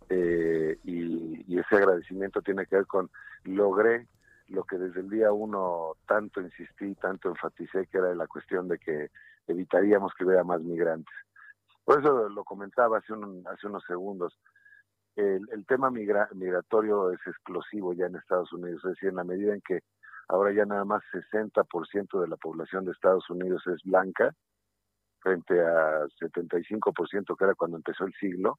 eh, 0.08 0.78
y, 0.84 1.58
ese 1.58 1.76
agradecimiento 1.76 2.42
tiene 2.42 2.66
que 2.66 2.76
ver 2.76 2.86
con 2.86 3.10
logré 3.44 4.06
lo 4.48 4.62
que 4.64 4.76
desde 4.76 5.00
el 5.00 5.08
día 5.08 5.32
uno 5.32 5.96
tanto 6.06 6.40
insistí, 6.40 6.94
tanto 6.96 7.30
enfaticé, 7.30 7.86
que 7.86 7.98
era 7.98 8.14
la 8.14 8.26
cuestión 8.26 8.68
de 8.68 8.78
que 8.78 9.10
evitaríamos 9.48 10.12
que 10.14 10.24
hubiera 10.24 10.44
más 10.44 10.60
migrantes. 10.60 11.14
Por 11.86 12.00
eso 12.00 12.28
lo 12.28 12.44
comentaba 12.44 12.98
hace, 12.98 13.14
un, 13.14 13.42
hace 13.46 13.66
unos 13.66 13.82
segundos. 13.86 14.38
El, 15.14 15.64
tema 15.66 15.90
migra, 15.90 16.28
migratorio 16.34 17.10
es 17.10 17.20
explosivo 17.26 17.94
ya 17.94 18.04
en 18.04 18.16
Estados 18.16 18.52
Unidos, 18.52 18.84
es 18.84 18.90
decir, 18.90 19.08
en 19.08 19.16
la 19.16 19.24
medida 19.24 19.54
en 19.54 19.62
que 19.62 19.80
Ahora 20.28 20.52
ya 20.52 20.64
nada 20.64 20.84
más 20.84 21.02
60% 21.12 22.20
de 22.20 22.28
la 22.28 22.36
población 22.36 22.84
de 22.84 22.92
Estados 22.92 23.28
Unidos 23.30 23.62
es 23.66 23.80
blanca, 23.84 24.34
frente 25.20 25.60
a 25.60 26.04
75% 26.20 27.36
que 27.36 27.44
era 27.44 27.54
cuando 27.54 27.76
empezó 27.76 28.04
el 28.04 28.12
siglo, 28.14 28.58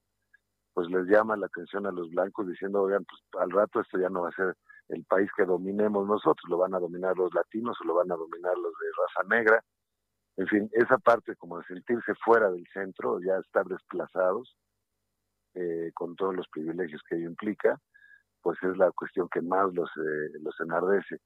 pues 0.74 0.90
les 0.90 1.08
llama 1.08 1.36
la 1.36 1.48
atención 1.48 1.86
a 1.88 1.92
los 1.92 2.10
blancos 2.10 2.48
diciendo, 2.48 2.84
oigan, 2.84 3.04
pues 3.06 3.22
al 3.42 3.52
rato 3.52 3.82
esto 3.82 4.00
ya 4.00 4.10
no 4.10 4.22
va 4.22 4.30
a 4.30 4.34
ser 4.34 4.56
el 4.90 5.04
país 5.06 5.30
que 5.36 5.44
dominemos 5.44 6.08
nosotros, 6.08 6.50
lo 6.50 6.58
van 6.58 6.74
a 6.74 6.80
dominar 6.80 7.18
los 7.18 7.34
latinos 7.34 7.78
o 7.82 7.86
lo 7.86 7.96
van 7.96 8.12
a 8.12 8.16
dominar 8.16 8.58
los 8.58 8.72
de 8.72 8.88
raza 8.98 9.36
negra. 9.36 9.64
En 10.38 10.48
fin, 10.48 10.70
esa 10.74 10.98
parte 11.00 11.36
como 11.36 11.58
de 11.58 11.66
sentirse 11.66 12.14
fuera 12.24 12.50
del 12.52 12.66
centro, 12.72 13.20
ya 13.20 13.38
estar 13.38 13.66
desplazados, 13.66 14.56
eh, 15.56 15.92
con 15.96 16.16
todos 16.16 16.36
los 16.36 16.48
privilegios 16.50 17.02
que 17.10 17.16
ello 17.16 17.26
implica, 17.26 17.80
pues 18.44 18.62
es 18.62 18.78
la 18.78 18.92
cuestión 18.92 19.28
que 19.30 19.42
más 19.42 19.74
los, 19.74 19.90
eh, 19.98 20.38
los 20.40 20.56
enardece. 20.60 21.20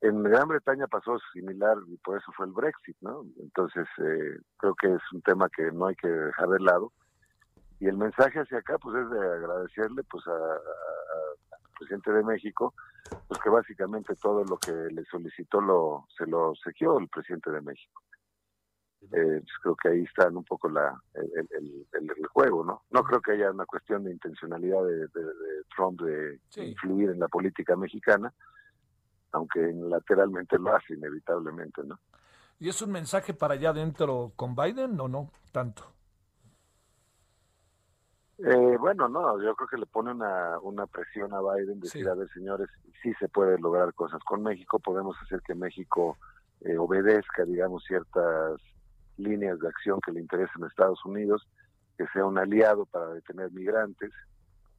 En 0.00 0.24
Gran 0.24 0.48
Bretaña 0.48 0.88
pasó 0.88 1.16
similar 1.32 1.76
y 1.86 1.96
por 1.98 2.18
eso 2.18 2.32
fue 2.36 2.46
el 2.46 2.52
Brexit, 2.52 2.96
¿no? 3.00 3.24
Entonces, 3.38 3.86
eh, 3.98 4.36
creo 4.56 4.74
que 4.74 4.88
es 4.88 5.02
un 5.12 5.22
tema 5.22 5.48
que 5.48 5.70
no 5.70 5.86
hay 5.86 5.94
que 5.94 6.08
dejar 6.08 6.48
de 6.48 6.58
lado. 6.58 6.92
Y 7.78 7.86
el 7.86 7.96
mensaje 7.96 8.40
hacia 8.40 8.58
acá, 8.58 8.76
pues 8.78 8.96
es 8.96 9.10
de 9.10 9.20
agradecerle 9.20 10.02
pues 10.10 10.26
al 10.26 10.58
presidente 11.78 12.12
de 12.12 12.24
México, 12.24 12.74
pues 13.28 13.40
que 13.40 13.50
básicamente 13.50 14.16
todo 14.16 14.44
lo 14.44 14.56
que 14.56 14.72
le 14.72 15.04
solicitó 15.04 15.60
lo 15.60 16.06
se 16.16 16.26
lo 16.26 16.52
sequió 16.56 16.98
el 16.98 17.08
presidente 17.08 17.52
de 17.52 17.60
México. 17.60 18.02
Eh, 19.10 19.42
pues 19.42 19.52
creo 19.62 19.76
que 19.76 19.88
ahí 19.88 20.02
está 20.04 20.28
un 20.28 20.44
poco 20.44 20.68
la, 20.68 20.96
el, 21.14 21.48
el, 21.50 21.86
el, 21.92 22.26
juego, 22.28 22.64
¿no? 22.64 22.82
No 22.90 23.02
creo 23.02 23.20
que 23.20 23.32
haya 23.32 23.50
una 23.50 23.66
cuestión 23.66 24.04
de 24.04 24.12
intencionalidad 24.12 24.82
de, 24.84 24.96
de, 25.08 25.24
de 25.24 25.64
Trump 25.74 26.00
de 26.00 26.40
influir 26.56 27.10
en 27.10 27.18
la 27.18 27.28
política 27.28 27.74
mexicana, 27.76 28.32
aunque 29.32 29.60
lateralmente 29.74 30.56
lo 30.58 30.74
hace 30.74 30.94
inevitablemente, 30.94 31.82
¿no? 31.84 31.98
¿Y 32.58 32.68
es 32.68 32.80
un 32.80 32.92
mensaje 32.92 33.34
para 33.34 33.54
allá 33.54 33.70
adentro 33.70 34.32
con 34.36 34.54
Biden 34.54 34.98
o 35.00 35.08
no 35.08 35.30
tanto? 35.50 35.82
Eh, 38.38 38.76
bueno, 38.78 39.08
no, 39.08 39.42
yo 39.42 39.54
creo 39.56 39.68
que 39.68 39.78
le 39.78 39.86
pone 39.86 40.12
una, 40.12 40.58
una 40.60 40.86
presión 40.86 41.34
a 41.34 41.40
Biden, 41.40 41.80
decir, 41.80 42.08
a 42.08 42.14
ver, 42.14 42.28
señores, 42.30 42.68
sí 43.02 43.12
se 43.14 43.28
puede 43.28 43.58
lograr 43.58 43.92
cosas 43.94 44.22
con 44.24 44.42
México, 44.42 44.78
podemos 44.78 45.16
hacer 45.22 45.42
que 45.42 45.54
México 45.54 46.16
eh, 46.60 46.76
obedezca, 46.78 47.44
digamos, 47.44 47.84
ciertas 47.84 48.60
líneas 49.16 49.58
de 49.58 49.68
acción 49.68 50.00
que 50.04 50.12
le 50.12 50.20
interesen 50.20 50.64
a 50.64 50.66
Estados 50.66 51.04
Unidos, 51.04 51.46
que 51.96 52.06
sea 52.12 52.24
un 52.24 52.38
aliado 52.38 52.86
para 52.86 53.08
detener 53.08 53.50
migrantes, 53.52 54.10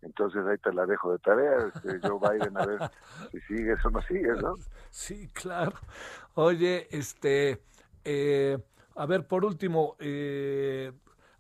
entonces 0.04 0.46
ahí 0.46 0.58
te 0.58 0.74
la 0.74 0.86
dejo 0.86 1.12
de 1.12 1.20
tarea, 1.20 1.58
este, 1.74 2.08
Joe 2.08 2.20
Biden, 2.38 2.58
a 2.58 2.66
ver 2.66 2.92
si 3.32 3.40
sigues 3.42 3.84
o 3.86 3.90
no 3.90 4.02
sigues, 4.02 4.42
¿no? 4.42 4.56
Sí, 4.90 5.30
claro. 5.34 5.74
Oye, 6.36 6.88
este, 6.92 7.62
eh, 8.04 8.58
a 8.96 9.06
ver, 9.06 9.28
por 9.28 9.46
último, 9.46 9.96
eh, 10.00 10.92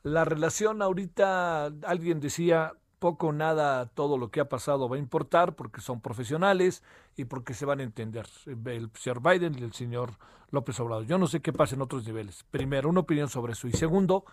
la 0.03 0.25
relación 0.25 0.81
ahorita, 0.81 1.65
alguien 1.85 2.19
decía, 2.19 2.73
poco 3.03 3.27
o 3.27 3.33
nada 3.33 3.85
todo 3.87 4.17
lo 4.17 4.31
que 4.31 4.39
ha 4.39 4.47
pasado 4.47 4.87
va 4.87 4.95
a 4.95 4.99
importar 4.99 5.55
porque 5.57 5.81
son 5.81 5.99
profesionales 5.99 6.81
y 7.17 7.25
porque 7.25 7.53
se 7.53 7.65
van 7.65 7.81
a 7.81 7.83
entender 7.83 8.25
el 8.45 8.89
señor 8.93 9.21
Biden 9.21 9.59
y 9.59 9.61
el 9.61 9.73
señor 9.73 10.11
López 10.51 10.79
Obrador. 10.79 11.05
Yo 11.05 11.17
no 11.17 11.27
sé 11.27 11.41
qué 11.41 11.51
pasa 11.51 11.75
en 11.75 11.81
otros 11.81 12.07
niveles. 12.07 12.45
Primero, 12.45 12.87
una 12.87 13.01
opinión 13.01 13.27
sobre 13.27 13.51
eso. 13.51 13.67
Y 13.67 13.73
segundo, 13.73 14.23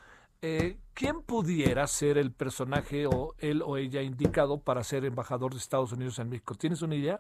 eh, 0.41 0.77
¿quién 0.95 1.21
pudiera 1.23 1.85
ser 1.89 2.17
el 2.17 2.31
personaje 2.31 3.09
o 3.09 3.35
él 3.39 3.61
o 3.67 3.77
ella 3.77 4.03
indicado 4.03 4.61
para 4.61 4.85
ser 4.85 5.05
embajador 5.05 5.51
de 5.51 5.59
Estados 5.59 5.91
Unidos 5.91 6.21
en 6.21 6.29
México? 6.29 6.55
¿Tienes 6.55 6.81
una 6.83 6.95
idea? 6.95 7.19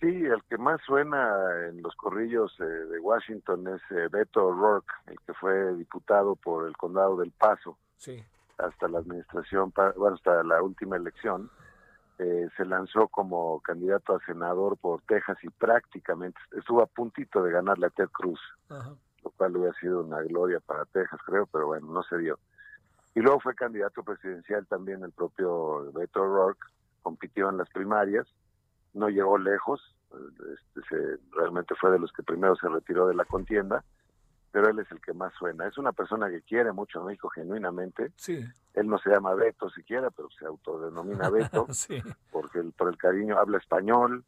Sí, 0.00 0.08
el 0.08 0.44
que 0.50 0.58
más 0.58 0.82
suena 0.82 1.66
en 1.70 1.80
los 1.80 1.96
corrillos 1.96 2.54
eh, 2.60 2.64
de 2.64 3.00
Washington 3.00 3.66
es 3.68 3.80
eh, 3.90 4.08
Beto 4.12 4.48
O'Rourke, 4.48 4.92
el 5.06 5.18
que 5.20 5.32
fue 5.32 5.74
diputado 5.76 6.36
por 6.36 6.68
el 6.68 6.76
condado 6.76 7.16
del 7.16 7.30
Paso. 7.30 7.78
Sí. 7.96 8.22
Hasta 8.58 8.88
la 8.88 8.98
administración, 8.98 9.72
bueno, 9.96 10.16
hasta 10.16 10.42
la 10.42 10.62
última 10.62 10.96
elección. 10.96 11.50
Eh, 12.18 12.48
se 12.56 12.64
lanzó 12.64 13.08
como 13.08 13.60
candidato 13.60 14.14
a 14.14 14.24
senador 14.24 14.78
por 14.78 15.02
Texas 15.02 15.36
y 15.42 15.50
prácticamente 15.50 16.38
estuvo 16.56 16.82
a 16.82 16.86
puntito 16.86 17.42
de 17.42 17.52
ganarle 17.52 17.86
a 17.86 17.90
Ted 17.90 18.08
Cruz. 18.08 18.40
Ajá 18.70 18.96
lo 19.26 19.32
cual 19.32 19.56
hubiera 19.56 19.74
sido 19.80 20.04
una 20.04 20.22
gloria 20.22 20.60
para 20.60 20.84
Texas, 20.84 21.18
creo, 21.26 21.46
pero 21.46 21.66
bueno, 21.66 21.88
no 21.88 22.04
se 22.04 22.16
dio. 22.18 22.38
Y 23.16 23.20
luego 23.20 23.40
fue 23.40 23.56
candidato 23.56 24.04
presidencial 24.04 24.66
también 24.68 25.02
el 25.02 25.10
propio 25.10 25.90
Beto 25.92 26.22
O'Rourke, 26.22 26.64
compitió 27.02 27.50
en 27.50 27.56
las 27.56 27.68
primarias, 27.70 28.24
no 28.94 29.08
llegó 29.08 29.36
lejos, 29.36 29.80
este, 30.12 30.88
se, 30.88 31.18
realmente 31.32 31.74
fue 31.74 31.90
de 31.90 31.98
los 31.98 32.12
que 32.12 32.22
primero 32.22 32.54
se 32.54 32.68
retiró 32.68 33.08
de 33.08 33.14
la 33.14 33.24
contienda, 33.24 33.82
pero 34.56 34.70
él 34.70 34.78
es 34.78 34.90
el 34.90 35.02
que 35.02 35.12
más 35.12 35.34
suena. 35.34 35.68
Es 35.68 35.76
una 35.76 35.92
persona 35.92 36.30
que 36.30 36.40
quiere 36.40 36.72
mucho 36.72 37.02
a 37.02 37.04
México 37.04 37.28
genuinamente. 37.28 38.12
Sí. 38.16 38.42
Él 38.72 38.86
no 38.86 38.96
se 38.96 39.10
llama 39.10 39.34
Beto 39.34 39.68
siquiera, 39.68 40.10
pero 40.10 40.30
se 40.30 40.46
autodenomina 40.46 41.28
Beto, 41.28 41.66
sí. 41.74 42.02
porque 42.32 42.60
el, 42.60 42.72
por 42.72 42.88
el 42.88 42.96
cariño 42.96 43.38
habla 43.38 43.58
español. 43.58 44.24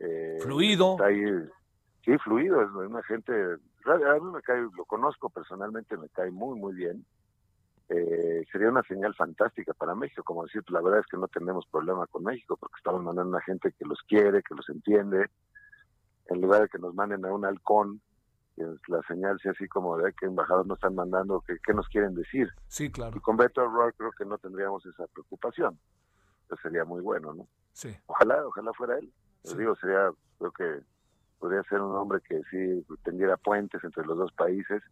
Eh, 0.00 0.40
Fluido. 0.42 0.94
Está 0.94 1.04
ahí, 1.04 1.24
sí, 2.04 2.18
fluido, 2.18 2.60
es 2.60 2.70
una 2.72 3.04
gente 3.04 3.32
a 3.86 4.14
mí 4.18 4.32
me 4.32 4.42
cae, 4.42 4.66
lo 4.76 4.84
conozco 4.84 5.30
personalmente, 5.30 5.96
me 5.96 6.08
cae 6.08 6.32
muy, 6.32 6.58
muy 6.58 6.74
bien. 6.74 7.06
Eh, 7.88 8.44
sería 8.50 8.68
una 8.68 8.82
señal 8.82 9.14
fantástica 9.14 9.74
para 9.74 9.94
México, 9.94 10.24
como 10.24 10.42
decir, 10.42 10.64
la 10.70 10.80
verdad 10.80 10.98
es 10.98 11.06
que 11.06 11.18
no 11.18 11.28
tenemos 11.28 11.66
problema 11.66 12.08
con 12.08 12.24
México, 12.24 12.56
porque 12.56 12.78
estamos 12.78 13.04
mandando 13.04 13.30
a 13.30 13.36
una 13.36 13.44
gente 13.44 13.72
que 13.78 13.84
los 13.84 14.02
quiere, 14.08 14.42
que 14.42 14.56
los 14.56 14.68
entiende, 14.68 15.30
en 16.26 16.40
lugar 16.40 16.62
de 16.62 16.68
que 16.68 16.80
nos 16.80 16.96
manden 16.96 17.24
a 17.24 17.32
un 17.32 17.44
halcón 17.44 18.00
que 18.54 18.64
la 18.88 19.02
señal 19.02 19.38
sea 19.40 19.52
así 19.52 19.66
como 19.68 19.96
de 19.96 20.12
que 20.12 20.26
embajadores 20.26 20.66
nos 20.66 20.76
están 20.76 20.94
mandando, 20.94 21.40
que, 21.40 21.58
qué 21.64 21.72
nos 21.72 21.88
quieren 21.88 22.14
decir. 22.14 22.48
Sí, 22.68 22.90
claro. 22.90 23.16
Y 23.16 23.20
con 23.20 23.36
Beto 23.36 23.62
O'Rourke 23.62 23.96
creo 23.96 24.12
que 24.12 24.24
no 24.24 24.38
tendríamos 24.38 24.84
esa 24.86 25.06
preocupación. 25.08 25.78
Eso 26.46 26.56
sería 26.62 26.84
muy 26.84 27.00
bueno, 27.00 27.32
¿no? 27.32 27.48
Sí. 27.72 27.96
Ojalá, 28.06 28.46
ojalá 28.46 28.72
fuera 28.74 28.98
él. 28.98 29.12
Les 29.44 29.56
digo, 29.56 29.74
sería, 29.76 30.10
creo 30.38 30.52
que 30.52 30.80
podría 31.38 31.62
ser 31.64 31.80
un 31.80 31.96
hombre 31.96 32.20
que 32.28 32.40
sí 32.50 32.86
tendiera 33.02 33.36
puentes 33.36 33.82
entre 33.82 34.04
los 34.04 34.16
dos 34.16 34.32
países. 34.32 34.82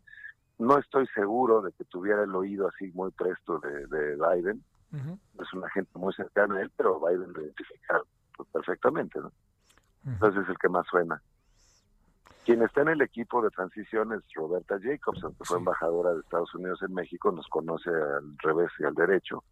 No 0.58 0.78
estoy 0.78 1.06
seguro 1.14 1.62
de 1.62 1.72
que 1.72 1.84
tuviera 1.84 2.24
el 2.24 2.34
oído 2.34 2.68
así 2.68 2.90
muy 2.92 3.10
presto 3.12 3.58
de, 3.60 3.86
de 3.86 4.16
Biden. 4.16 4.64
Es 5.38 5.52
una 5.54 5.70
gente 5.70 5.90
muy 5.94 6.12
cercana 6.14 6.56
a 6.56 6.62
él, 6.62 6.72
pero 6.76 6.98
Biden 6.98 7.32
lo 7.32 7.42
identifica 7.42 8.02
pues, 8.36 8.48
perfectamente, 8.52 9.20
¿no? 9.20 9.32
Entonces 10.04 10.42
es 10.42 10.48
el 10.48 10.58
que 10.58 10.68
más 10.68 10.84
suena. 10.90 11.22
Quien 12.44 12.62
está 12.62 12.82
en 12.82 12.88
el 12.88 13.02
equipo 13.02 13.42
de 13.42 13.50
transición 13.50 14.12
es 14.12 14.22
Roberta 14.34 14.78
Jacobson, 14.82 15.34
que 15.34 15.44
fue 15.44 15.58
embajadora 15.58 16.14
de 16.14 16.20
Estados 16.20 16.54
Unidos 16.54 16.80
en 16.82 16.94
México, 16.94 17.30
nos 17.30 17.46
conoce 17.48 17.90
al 17.90 18.36
revés 18.38 18.70
y 18.78 18.84
al 18.84 18.94
derecho, 18.94 19.44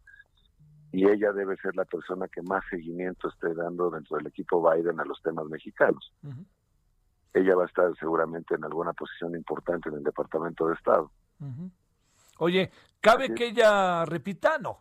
y 0.91 1.07
ella 1.07 1.31
debe 1.31 1.55
ser 1.57 1.75
la 1.75 1.85
persona 1.85 2.27
que 2.27 2.41
más 2.41 2.63
seguimiento 2.69 3.29
esté 3.29 3.53
dando 3.53 3.91
dentro 3.91 4.17
del 4.17 4.27
equipo 4.27 4.67
Biden 4.69 4.99
a 4.99 5.05
los 5.05 5.21
temas 5.21 5.45
mexicanos. 5.45 6.11
Ella 7.33 7.55
va 7.55 7.63
a 7.63 7.67
estar 7.67 7.95
seguramente 7.99 8.55
en 8.55 8.63
alguna 8.63 8.93
posición 8.93 9.35
importante 9.35 9.89
en 9.89 9.95
el 9.95 10.03
Departamento 10.03 10.67
de 10.67 10.73
Estado. 10.73 11.11
Oye, 12.39 12.71
¿cabe 12.99 13.35
que 13.35 13.49
ella 13.49 14.03
repita? 14.05 14.57
No. 14.57 14.79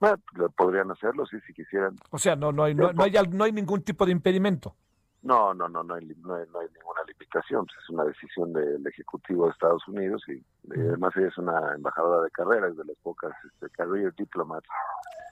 Bueno, 0.00 0.18
podrían 0.56 0.90
hacerlo, 0.90 1.24
sí, 1.26 1.38
si 1.46 1.52
quisieran. 1.52 1.96
O 2.10 2.18
sea, 2.18 2.34
no, 2.34 2.50
no, 2.50 2.64
hay, 2.64 2.74
no, 2.74 2.92
no, 2.92 3.02
hay, 3.04 3.12
no 3.30 3.44
hay 3.44 3.52
ningún 3.52 3.82
tipo 3.82 4.04
de 4.04 4.12
impedimento. 4.12 4.74
No, 5.22 5.52
no, 5.52 5.68
no, 5.68 5.82
no 5.82 5.94
hay, 5.94 6.06
no 6.06 6.34
hay, 6.36 6.46
no 6.52 6.60
hay 6.60 6.68
ninguna 6.74 7.02
limitación. 7.06 7.66
Pues, 7.66 7.78
es 7.82 7.90
una 7.90 8.04
decisión 8.04 8.52
del 8.52 8.86
Ejecutivo 8.86 9.46
de 9.46 9.50
Estados 9.52 9.86
Unidos 9.88 10.22
y 10.28 10.42
además 10.70 11.12
ella 11.16 11.28
es 11.28 11.38
una 11.38 11.74
embajadora 11.74 12.22
de 12.22 12.30
carrera, 12.30 12.68
es 12.68 12.76
de 12.76 12.84
las 12.84 12.96
pocas 12.98 13.32
este, 13.44 13.68
career 13.70 14.14
diplomats 14.14 14.66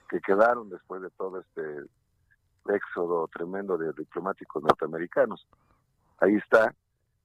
que 0.08 0.20
quedaron 0.20 0.68
después 0.70 1.02
de 1.02 1.10
todo 1.10 1.40
este 1.40 1.84
éxodo 2.68 3.28
tremendo 3.28 3.78
de 3.78 3.92
diplomáticos 3.92 4.62
norteamericanos. 4.62 5.46
Ahí 6.18 6.34
está. 6.36 6.74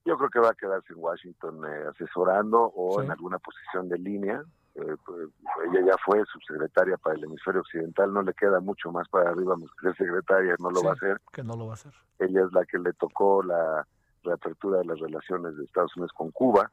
Yo 0.04 0.16
creo 0.16 0.30
que 0.30 0.40
va 0.40 0.50
a 0.50 0.54
quedarse 0.54 0.92
en 0.92 0.98
Washington 1.00 1.64
eh, 1.66 1.84
asesorando 1.90 2.72
o 2.74 3.00
Sí. 3.00 3.06
en 3.06 3.10
alguna 3.12 3.38
posición 3.38 3.88
de 3.88 3.98
línea. 3.98 4.42
Eh, 4.74 4.96
pues, 5.04 5.28
ella 5.70 5.86
ya 5.86 5.96
fue 6.04 6.24
subsecretaria 6.32 6.96
para 6.96 7.16
el 7.16 7.24
hemisferio 7.24 7.60
occidental, 7.60 8.12
no 8.12 8.22
le 8.22 8.32
queda 8.32 8.58
mucho 8.60 8.90
más 8.90 9.06
para 9.08 9.30
arriba 9.30 9.54
ser 9.82 9.94
secretaria, 9.96 10.54
no 10.58 10.70
lo 10.70 10.80
Sí, 10.80 10.86
va 10.86 10.92
a 10.92 10.94
hacer. 10.94 11.20
Que 11.32 11.42
no 11.42 11.54
lo 11.56 11.66
va 11.66 11.72
a 11.72 11.74
hacer. 11.74 11.92
Ella 12.18 12.44
es 12.46 12.52
la 12.52 12.64
que 12.64 12.78
le 12.78 12.92
tocó 12.94 13.42
la 13.42 13.86
reapertura 14.24 14.78
de 14.78 14.86
las 14.86 14.98
relaciones 14.98 15.56
de 15.56 15.64
Estados 15.64 15.94
Unidos 15.96 16.12
con 16.16 16.30
Cuba. 16.30 16.70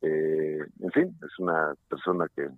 Eh, 0.00 0.58
en 0.80 0.90
fin, 0.92 1.18
es 1.22 1.38
una 1.38 1.74
persona 1.88 2.26
que 2.34 2.48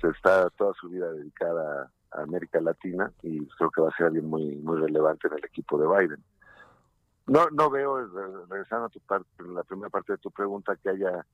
se 0.00 0.08
está 0.08 0.48
toda 0.50 0.72
su 0.74 0.88
vida 0.88 1.10
dedicada 1.12 1.90
a 2.12 2.22
América 2.22 2.60
Latina 2.60 3.10
y 3.22 3.46
creo 3.48 3.70
que 3.70 3.80
va 3.80 3.88
a 3.88 3.96
ser 3.96 4.06
alguien 4.06 4.28
muy 4.28 4.56
muy 4.56 4.78
relevante 4.80 5.28
en 5.28 5.34
el 5.34 5.44
equipo 5.44 5.78
de 5.78 5.86
Biden. 5.86 6.24
No 7.26 7.48
no 7.50 7.70
veo, 7.70 8.04
re- 8.06 8.46
regresando 8.48 8.86
a 8.86 8.88
tu 8.88 9.00
parte, 9.00 9.28
la 9.44 9.62
primera 9.62 9.88
parte 9.90 10.12
de 10.12 10.18
tu 10.18 10.30
pregunta, 10.30 10.76
que 10.76 10.90
haya 10.90 11.24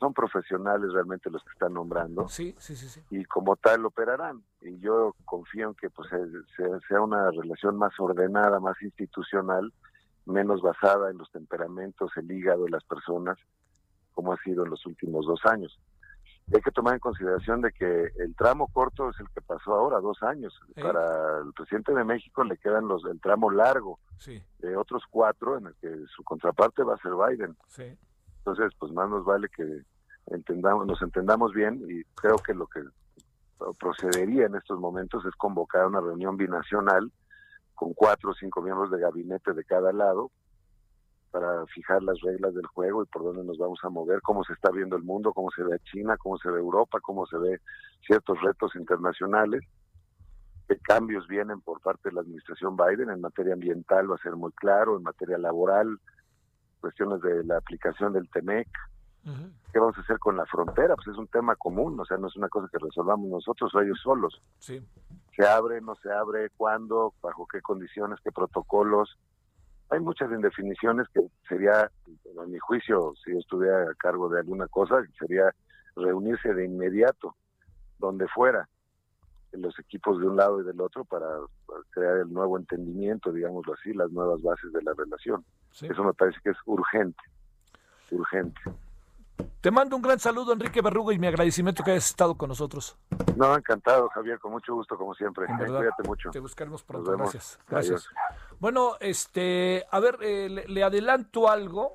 son 0.00 0.14
profesionales 0.14 0.90
realmente 0.92 1.30
los 1.30 1.44
que 1.44 1.50
están 1.52 1.74
nombrando 1.74 2.26
Sí, 2.28 2.54
sí, 2.58 2.74
sí, 2.74 2.88
sí. 2.88 3.02
y 3.10 3.24
como 3.26 3.54
tal 3.56 3.84
operarán. 3.84 4.42
Y 4.62 4.78
yo 4.80 5.14
confío 5.26 5.68
en 5.68 5.74
que 5.74 5.90
pues 5.90 6.08
se- 6.08 6.42
se- 6.56 6.80
sea 6.88 7.02
una 7.02 7.30
relación 7.30 7.76
más 7.76 7.92
ordenada, 8.00 8.58
más 8.60 8.80
institucional, 8.82 9.72
menos 10.24 10.62
basada 10.62 11.10
en 11.10 11.18
los 11.18 11.30
temperamentos, 11.30 12.10
el 12.16 12.30
hígado 12.32 12.64
de 12.64 12.70
las 12.70 12.84
personas, 12.84 13.36
como 14.14 14.32
ha 14.32 14.38
sido 14.38 14.64
en 14.64 14.70
los 14.70 14.84
últimos 14.86 15.26
dos 15.26 15.40
años. 15.44 15.78
Hay 16.52 16.62
que 16.62 16.70
tomar 16.72 16.94
en 16.94 17.00
consideración 17.00 17.60
de 17.60 17.70
que 17.70 18.10
el 18.18 18.34
tramo 18.34 18.66
corto 18.72 19.10
es 19.10 19.20
el 19.20 19.28
que 19.30 19.40
pasó 19.42 19.74
ahora, 19.74 20.00
dos 20.00 20.20
años. 20.22 20.58
Para 20.74 21.38
el 21.44 21.52
presidente 21.52 21.94
de 21.94 22.02
México 22.04 22.42
le 22.42 22.56
quedan 22.56 22.88
los 22.88 23.04
el 23.04 23.20
tramo 23.20 23.50
largo 23.50 24.00
Sí, 24.18 24.42
de 24.58 24.76
otros 24.76 25.04
cuatro 25.10 25.58
en 25.58 25.66
el 25.66 25.74
que 25.76 25.94
su 26.16 26.24
contraparte 26.24 26.82
va 26.82 26.94
a 26.94 26.98
ser 26.98 27.12
Biden. 27.14 27.54
sí. 27.68 27.96
Entonces, 28.38 28.72
pues 28.78 28.90
más 28.92 29.08
nos 29.10 29.22
vale 29.26 29.50
que 29.50 29.82
entendamos, 30.30 30.86
nos 30.86 31.02
entendamos 31.02 31.52
bien 31.52 31.84
y 31.88 32.04
creo 32.14 32.36
que 32.36 32.54
lo 32.54 32.66
que 32.66 32.80
procedería 33.78 34.46
en 34.46 34.56
estos 34.56 34.78
momentos 34.78 35.24
es 35.26 35.34
convocar 35.36 35.86
una 35.86 36.00
reunión 36.00 36.36
binacional 36.36 37.12
con 37.74 37.92
cuatro 37.94 38.30
o 38.30 38.34
cinco 38.34 38.62
miembros 38.62 38.90
de 38.90 39.00
gabinete 39.00 39.52
de 39.52 39.64
cada 39.64 39.92
lado 39.92 40.30
para 41.30 41.64
fijar 41.66 42.02
las 42.02 42.20
reglas 42.20 42.54
del 42.54 42.66
juego 42.66 43.02
y 43.02 43.06
por 43.06 43.22
dónde 43.22 43.44
nos 43.44 43.56
vamos 43.58 43.78
a 43.82 43.88
mover, 43.88 44.20
cómo 44.22 44.42
se 44.44 44.52
está 44.52 44.70
viendo 44.70 44.96
el 44.96 45.02
mundo, 45.02 45.32
cómo 45.32 45.50
se 45.50 45.62
ve 45.62 45.78
China, 45.84 46.16
cómo 46.16 46.38
se 46.38 46.50
ve 46.50 46.58
Europa, 46.58 46.98
cómo 47.00 47.26
se 47.26 47.38
ve 47.38 47.60
ciertos 48.04 48.40
retos 48.42 48.74
internacionales, 48.74 49.62
qué 50.68 50.76
cambios 50.78 51.28
vienen 51.28 51.60
por 51.60 51.80
parte 51.80 52.08
de 52.08 52.14
la 52.14 52.22
administración 52.22 52.76
Biden 52.76 53.10
en 53.10 53.20
materia 53.20 53.54
ambiental 53.54 54.10
va 54.10 54.16
a 54.16 54.22
ser 54.22 54.34
muy 54.36 54.52
claro, 54.52 54.96
en 54.96 55.04
materia 55.04 55.38
laboral, 55.38 55.98
cuestiones 56.80 57.20
de 57.20 57.44
la 57.44 57.58
aplicación 57.58 58.12
del 58.12 58.28
TEMEC, 58.30 58.68
qué 59.72 59.78
vamos 59.78 59.96
a 59.98 60.00
hacer 60.00 60.18
con 60.18 60.36
la 60.36 60.46
frontera, 60.46 60.94
pues 60.96 61.08
es 61.08 61.16
un 61.16 61.28
tema 61.28 61.54
común, 61.56 61.98
o 62.00 62.04
sea, 62.04 62.16
no 62.16 62.28
es 62.28 62.36
una 62.36 62.48
cosa 62.48 62.68
que 62.72 62.78
resolvamos 62.78 63.28
nosotros 63.28 63.74
o 63.74 63.80
ellos 63.80 64.00
solos. 64.02 64.40
Sí. 64.58 64.84
¿Se 65.36 65.46
abre, 65.46 65.80
no 65.80 65.94
se 65.96 66.10
abre, 66.12 66.50
cuándo, 66.56 67.14
bajo 67.22 67.46
qué 67.46 67.60
condiciones, 67.60 68.18
qué 68.24 68.32
protocolos? 68.32 69.18
Hay 69.90 70.00
muchas 70.00 70.30
indefiniciones 70.30 71.06
que 71.12 71.20
sería, 71.48 71.82
a 71.82 72.46
mi 72.46 72.58
juicio, 72.58 73.14
si 73.24 73.32
yo 73.32 73.38
estuviera 73.38 73.90
a 73.90 73.94
cargo 73.94 74.28
de 74.28 74.40
alguna 74.40 74.66
cosa, 74.68 75.02
sería 75.18 75.54
reunirse 75.96 76.54
de 76.54 76.64
inmediato, 76.64 77.34
donde 77.98 78.26
fuera, 78.28 78.68
en 79.52 79.62
los 79.62 79.76
equipos 79.80 80.20
de 80.20 80.28
un 80.28 80.36
lado 80.36 80.60
y 80.60 80.64
del 80.64 80.80
otro, 80.80 81.04
para, 81.04 81.26
para 81.66 81.80
crear 81.90 82.18
el 82.18 82.32
nuevo 82.32 82.56
entendimiento, 82.56 83.32
digámoslo 83.32 83.74
así, 83.74 83.92
las 83.92 84.10
nuevas 84.12 84.40
bases 84.42 84.72
de 84.72 84.82
la 84.82 84.92
relación. 84.96 85.44
Sí. 85.72 85.86
Eso 85.86 86.04
me 86.04 86.14
parece 86.14 86.38
que 86.42 86.50
es 86.50 86.58
urgente, 86.66 87.22
urgente. 88.12 88.60
Te 89.60 89.70
mando 89.70 89.96
un 89.96 90.02
gran 90.02 90.18
saludo, 90.18 90.52
Enrique 90.52 90.80
Berrugo, 90.80 91.12
y 91.12 91.18
mi 91.18 91.26
agradecimiento 91.26 91.82
que 91.84 91.90
hayas 91.92 92.08
estado 92.08 92.34
con 92.36 92.48
nosotros. 92.48 92.96
No, 93.36 93.54
encantado, 93.54 94.08
Javier, 94.08 94.38
con 94.38 94.52
mucho 94.52 94.74
gusto, 94.74 94.96
como 94.96 95.14
siempre. 95.14 95.44
En 95.46 95.54
Eh, 95.54 95.58
verdad, 95.60 95.78
Cuídate 95.78 96.02
mucho. 96.08 96.30
Te 96.30 96.40
buscaremos 96.40 96.82
pronto. 96.82 97.12
Gracias. 97.12 97.58
Gracias. 97.68 98.06
Adiós. 98.06 98.58
Bueno, 98.58 98.96
este, 99.00 99.86
a 99.90 100.00
ver, 100.00 100.18
eh, 100.22 100.48
le, 100.48 100.66
le 100.66 100.82
adelanto 100.84 101.48
algo 101.48 101.94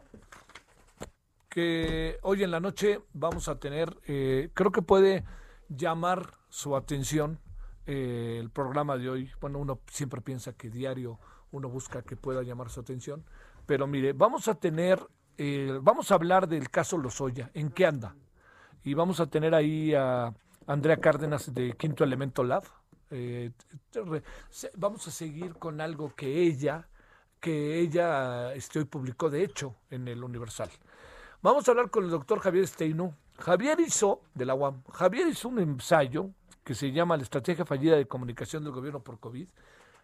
que 1.49 2.17
hoy 2.21 2.43
en 2.43 2.51
la 2.51 2.59
noche 2.59 3.01
vamos 3.13 3.47
a 3.47 3.59
tener, 3.59 3.97
eh, 4.07 4.49
creo 4.53 4.71
que 4.71 4.81
puede 4.81 5.23
llamar 5.69 6.31
su 6.49 6.75
atención 6.75 7.39
eh, 7.85 8.37
el 8.41 8.49
programa 8.49 8.97
de 8.97 9.09
hoy. 9.09 9.31
Bueno, 9.39 9.59
uno 9.59 9.79
siempre 9.87 10.21
piensa 10.21 10.53
que 10.53 10.69
diario 10.69 11.19
uno 11.51 11.69
busca 11.69 12.01
que 12.01 12.17
pueda 12.17 12.43
llamar 12.43 12.69
su 12.69 12.81
atención, 12.81 13.23
pero 13.65 13.87
mire, 13.87 14.11
vamos 14.11 14.47
a 14.49 14.55
tener, 14.55 14.99
eh, 15.37 15.79
vamos 15.81 16.11
a 16.11 16.15
hablar 16.15 16.47
del 16.47 16.69
caso 16.69 16.97
Lozoya, 16.97 17.51
¿en 17.53 17.69
qué 17.69 17.85
anda? 17.85 18.15
Y 18.83 18.93
vamos 18.93 19.19
a 19.19 19.27
tener 19.27 19.53
ahí 19.53 19.93
a 19.93 20.33
Andrea 20.67 20.97
Cárdenas 20.97 21.53
de 21.53 21.73
Quinto 21.73 22.03
Elemento 22.03 22.43
Lab. 22.43 22.63
Eh, 23.11 23.51
vamos 24.75 25.07
a 25.07 25.11
seguir 25.11 25.55
con 25.55 25.81
algo 25.81 26.13
que 26.15 26.43
ella, 26.43 26.87
que 27.39 27.79
ella 27.79 28.53
este, 28.53 28.79
hoy 28.79 28.85
publicó 28.85 29.29
de 29.29 29.43
hecho 29.43 29.75
en 29.89 30.07
el 30.07 30.23
Universal. 30.23 30.69
Vamos 31.41 31.67
a 31.67 31.71
hablar 31.71 31.89
con 31.89 32.05
el 32.05 32.09
doctor 32.09 32.39
Javier 32.39 32.67
Steino. 32.67 33.15
Javier 33.37 33.79
hizo, 33.79 34.21
de 34.33 34.45
la 34.45 34.55
UAM, 34.55 34.83
Javier 34.91 35.27
hizo 35.27 35.49
un 35.49 35.59
ensayo 35.59 36.29
que 36.63 36.73
se 36.73 36.91
llama 36.91 37.17
La 37.17 37.23
estrategia 37.23 37.65
fallida 37.65 37.95
de 37.95 38.07
comunicación 38.07 38.63
del 38.63 38.73
gobierno 38.73 39.03
por 39.03 39.19
COVID. 39.19 39.47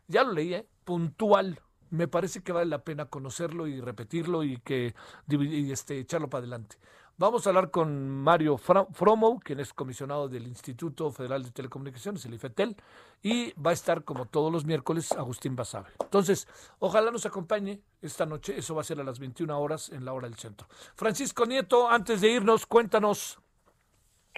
Ya 0.08 0.24
lo 0.24 0.34
leí, 0.34 0.54
¿eh? 0.54 0.68
puntual. 0.84 1.60
Me 1.92 2.08
parece 2.08 2.42
que 2.42 2.52
vale 2.52 2.66
la 2.66 2.84
pena 2.84 3.06
conocerlo 3.06 3.68
y 3.68 3.80
repetirlo 3.80 4.44
y 4.44 4.58
que 4.58 4.96
y, 5.28 5.72
este, 5.72 6.00
echarlo 6.00 6.30
para 6.30 6.40
adelante. 6.40 6.78
Vamos 7.18 7.46
a 7.46 7.50
hablar 7.52 7.70
con 7.70 8.10
Mario 8.10 8.58
Fromo, 8.58 9.40
quien 9.42 9.60
es 9.60 9.74
comisionado 9.74 10.28
del 10.28 10.48
Instituto 10.48 11.12
Federal 11.12 11.44
de 11.44 11.52
Telecomunicaciones, 11.52 12.26
el 12.26 12.34
IFETEL, 12.34 12.76
y 13.22 13.54
va 13.62 13.70
a 13.70 13.74
estar 13.74 14.04
como 14.04 14.26
todos 14.26 14.52
los 14.52 14.66
miércoles 14.66 15.12
Agustín 15.12 15.56
Basabe. 15.56 15.90
Entonces, 16.00 16.48
ojalá 16.80 17.12
nos 17.12 17.28
acompañe 17.28 17.80
esta 18.02 18.26
noche, 18.26 18.58
eso 18.58 18.74
va 18.74 18.82
a 18.82 18.86
ser 18.86 19.00
a 19.00 19.04
las 19.04 19.20
21 19.20 19.60
horas 19.60 19.90
en 19.90 20.04
la 20.04 20.14
hora 20.14 20.28
del 20.28 20.40
centro. 20.40 20.68
Francisco 20.96 21.46
Nieto, 21.46 21.88
antes 21.88 22.22
de 22.22 22.30
irnos, 22.30 22.66
cuéntanos. 22.66 23.40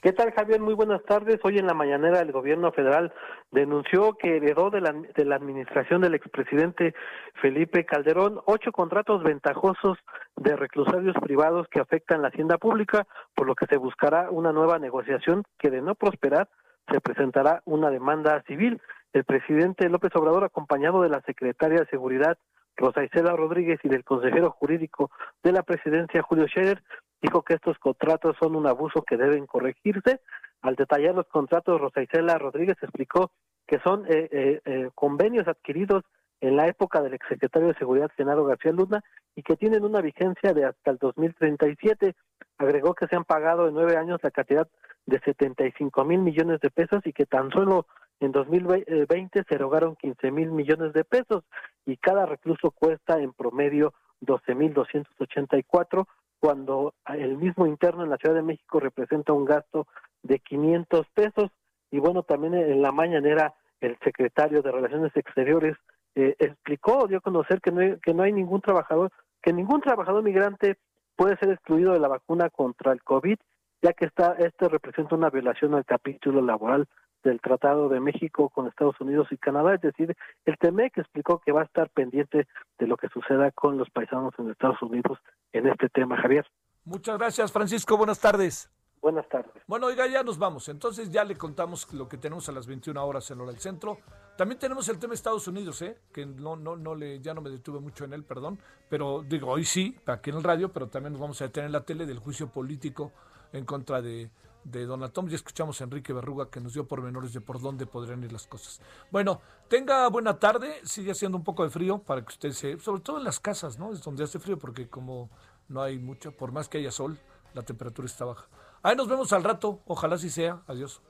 ¿Qué 0.04 0.12
tal, 0.12 0.34
Javier? 0.34 0.60
Muy 0.60 0.74
buenas 0.74 1.02
tardes. 1.04 1.40
Hoy 1.44 1.60
en 1.60 1.66
la 1.66 1.74
mañanera 1.74 2.20
el 2.20 2.34
gobierno 2.34 2.74
federal 2.74 3.14
denunció 3.52 4.18
que 4.18 4.36
heredó 4.36 4.70
de 4.70 4.82
la, 4.82 4.92
de 4.92 5.24
la 5.24 5.38
administración 5.38 6.02
del 6.02 6.14
expresidente 6.14 6.94
Felipe 7.42 7.86
Calderón 7.86 8.42
ocho 8.46 8.74
contratos 8.74 9.24
ventajosos 9.24 9.98
de 10.36 10.58
reclusorios 10.58 11.16
privados 11.22 11.70
que 11.70 11.80
afectan 11.80 12.22
la 12.22 12.28
hacienda 12.28 12.58
pública, 12.58 13.08
por 13.34 13.48
lo 13.48 13.56
que 13.56 13.66
se 13.66 13.78
buscará 13.78 14.30
una 14.30 14.52
nueva 14.52 14.78
negociación 14.78 15.46
que 15.58 15.70
de 15.70 15.82
no 15.82 15.96
prosperar 15.96 16.50
se 16.92 17.00
presentará 17.00 17.62
una 17.64 17.90
demanda 17.90 18.44
civil. 18.46 18.82
El 19.14 19.24
presidente 19.24 19.88
López 19.88 20.14
Obrador, 20.18 20.44
acompañado 20.44 21.02
de 21.02 21.08
la 21.08 21.22
secretaria 21.22 21.80
de 21.80 21.86
Seguridad 21.86 22.38
Rosa 22.76 23.06
Isela 23.06 23.38
Rodríguez 23.38 23.80
y 23.84 23.88
del 23.88 24.04
consejero 24.04 24.52
jurídico 24.52 25.12
de 25.44 25.54
la 25.54 25.64
presidencia, 25.64 26.24
Julio 26.24 26.48
Scherer, 26.48 26.84
dijo 27.24 27.42
que 27.42 27.54
estos 27.54 27.80
contratos 27.80 28.36
son 28.40 28.56
un 28.56 28.68
abuso 28.68 29.02
que 29.02 29.18
deben 29.18 29.48
corregirse. 29.48 30.20
Al 30.62 30.76
detallar 30.76 31.16
los 31.16 31.28
contratos, 31.28 31.80
Rosa 31.80 32.04
Isela 32.04 32.38
Rodríguez 32.38 32.76
explicó 32.82 33.32
que 33.66 33.80
son 33.80 34.06
eh, 34.08 34.28
eh, 34.30 34.62
eh, 34.66 34.90
convenios 34.94 35.48
adquiridos 35.48 36.04
en 36.42 36.58
la 36.58 36.68
época 36.68 37.02
del 37.02 37.14
exsecretario 37.14 37.70
de 37.70 37.76
Seguridad, 37.76 38.12
Genaro 38.18 38.44
García 38.44 38.74
Luna, 38.74 39.02
y 39.36 39.42
que 39.42 39.56
tienen 39.56 39.86
una 39.86 40.02
vigencia 40.02 40.54
de 40.54 40.66
hasta 40.66 40.92
el 40.92 40.98
2037. 40.98 42.14
Agregó 42.58 42.94
que 42.94 43.08
se 43.08 43.16
han 43.16 43.24
pagado 43.24 43.70
en 43.70 43.74
nueve 43.74 43.96
años 43.96 44.20
la 44.22 44.32
cantidad 44.32 44.68
de 45.06 45.20
75 45.22 46.04
mil 46.04 46.20
millones 46.20 46.60
de 46.60 46.72
pesos 46.72 47.02
y 47.06 47.14
que 47.14 47.26
tan 47.26 47.50
solo 47.52 47.88
en 48.20 48.34
2020 48.34 49.44
se 49.48 49.56
erogaron 49.56 49.96
15 49.96 50.32
mil 50.32 50.52
millones 50.52 50.92
de 50.92 51.06
pesos 51.06 51.44
y 51.86 51.98
cada 51.98 52.26
recluso 52.26 52.72
cuesta 52.72 53.20
en 53.20 53.32
promedio 53.34 53.94
12 54.22 54.56
mil 54.56 54.74
284 54.74 56.08
cuando 56.44 56.94
el 57.06 57.38
mismo 57.38 57.66
interno 57.68 58.04
en 58.04 58.10
la 58.10 58.18
Ciudad 58.18 58.36
de 58.36 58.42
México 58.42 58.82
representa 58.82 59.32
un 59.32 59.46
gasto 59.46 59.88
de 60.24 60.40
500 60.40 61.08
pesos. 61.14 61.50
Y 61.90 62.00
bueno 62.00 62.24
también 62.24 62.54
en 62.54 62.82
la 62.82 62.92
mañanera 62.92 63.54
el 63.80 63.98
secretario 64.04 64.62
de 64.62 64.70
Relaciones 64.70 65.16
Exteriores 65.16 65.78
eh, 66.16 66.36
explicó 66.40 67.08
dio 67.08 67.20
a 67.20 67.22
conocer 67.22 67.62
que 67.62 67.72
no 67.72 67.80
hay, 67.80 67.98
que 68.02 68.14
no 68.14 68.24
hay 68.24 68.34
ningún 68.34 68.60
trabajador 68.60 69.10
que 69.42 69.54
ningún 69.54 69.80
trabajador 69.80 70.22
migrante 70.22 70.76
puede 71.16 71.38
ser 71.38 71.50
excluido 71.50 71.94
de 71.94 72.00
la 72.00 72.10
vacuna 72.10 72.50
contra 72.50 72.92
el 72.92 73.02
COVID 73.04 73.38
ya 73.82 73.94
que 73.94 74.06
está, 74.06 74.34
este 74.34 74.68
representa 74.68 75.16
una 75.16 75.30
violación 75.30 75.76
al 75.76 75.86
capítulo 75.86 76.42
laboral 76.42 76.90
del 77.24 77.42
Tratado 77.42 77.90
de 77.90 78.00
México 78.00 78.50
con 78.50 78.68
Estados 78.68 79.00
Unidos 79.00 79.28
y 79.32 79.38
Canadá, 79.38 79.76
es 79.76 79.82
decir, 79.82 80.16
el 80.46 80.58
TEMEC 80.58 80.98
explicó 80.98 81.40
que 81.40 81.52
va 81.52 81.62
a 81.62 81.66
estar 81.66 81.90
pendiente 81.90 82.48
de 82.78 82.88
lo 82.88 82.98
que 82.98 83.08
suceda 83.10 83.52
con 83.52 83.78
los 83.78 83.90
paisanos 83.90 84.34
en 84.38 84.50
Estados 84.50 84.82
Unidos 84.82 85.18
en 85.54 85.68
este 85.68 85.90
tema, 85.90 86.18
Javier. 86.18 86.46
Muchas 86.86 87.18
gracias, 87.18 87.52
Francisco. 87.52 87.98
Buenas 87.98 88.20
tardes. 88.20 88.70
Buenas 89.02 89.28
tardes. 89.28 89.52
Bueno, 89.68 89.88
oiga, 89.88 90.08
ya 90.08 90.24
nos 90.24 90.38
vamos. 90.38 90.70
Entonces 90.70 91.12
ya 91.12 91.26
le 91.26 91.36
contamos 91.36 91.92
lo 91.94 92.08
que 92.08 92.18
tenemos 92.18 92.48
a 92.48 92.54
las 92.54 92.68
21 92.68 93.06
horas 93.06 93.30
en 93.32 93.42
hora 93.42 93.52
del 93.52 93.60
centro. 93.60 93.98
También 94.38 94.58
tenemos 94.58 94.88
el 94.88 94.98
tema 94.98 95.12
de 95.12 95.16
Estados 95.16 95.46
Unidos, 95.48 95.82
¿eh? 95.82 95.98
que 96.14 96.26
no, 96.26 96.56
no, 96.56 96.78
no 96.78 96.96
le, 96.96 97.20
ya 97.20 97.34
no 97.34 97.42
me 97.42 97.50
detuve 97.50 97.82
mucho 97.82 98.06
en 98.06 98.14
él, 98.14 98.24
perdón. 98.24 98.60
Pero 98.90 99.22
digo, 99.22 99.50
hoy 99.50 99.66
sí, 99.66 99.98
aquí 100.06 100.30
en 100.30 100.38
el 100.38 100.44
radio, 100.44 100.72
pero 100.72 100.88
también 100.88 101.14
nos 101.14 101.22
vamos 101.22 101.42
a 101.42 101.46
detener 101.46 101.66
en 101.66 101.74
la 101.74 101.84
tele 101.84 102.06
del 102.06 102.20
juicio 102.20 102.48
político 102.48 103.12
en 103.52 103.66
contra 103.66 104.02
de, 104.02 104.32
de 104.64 104.86
Donald 104.86 105.14
Trump. 105.14 105.30
Ya 105.30 105.36
escuchamos 105.36 105.80
a 105.82 105.84
Enrique 105.84 106.14
Berruga 106.14 106.50
que 106.50 106.60
nos 106.60 106.74
dio 106.74 106.88
pormenores 106.88 107.34
de 107.34 107.42
por 107.42 107.62
dónde 107.62 107.86
podrían 107.86 108.24
ir 108.24 108.32
las 108.32 108.48
cosas. 108.48 108.82
Bueno, 109.12 109.42
tenga 109.68 110.08
buena 110.10 110.40
tarde. 110.40 110.82
Sigue 110.84 111.12
haciendo 111.12 111.38
un 111.38 111.44
poco 111.44 111.64
de 111.64 111.70
frío 111.70 112.00
para 112.00 112.22
que 112.22 112.30
usted 112.30 112.52
se. 112.52 112.80
Sobre 112.80 113.02
todo 113.02 113.18
en 113.18 113.24
las 113.24 113.40
casas, 113.40 113.78
¿no? 113.78 113.92
Es 113.92 114.02
donde 114.02 114.24
hace 114.24 114.40
frío 114.40 114.58
porque 114.58 114.90
como 114.90 115.30
no 115.68 115.82
hay 115.82 116.00
mucho, 116.00 116.32
por 116.32 116.52
más 116.52 116.70
que 116.70 116.78
haya 116.78 116.92
sol, 116.92 117.18
la 117.54 117.64
temperatura 117.64 118.06
está 118.06 118.26
baja. 118.26 118.48
Ahí 118.82 118.96
nos 118.96 119.08
vemos 119.08 119.32
al 119.34 119.44
rato. 119.44 119.82
Ojalá 119.86 120.18
sí 120.18 120.30
sea. 120.30 120.62
Adiós. 120.68 121.02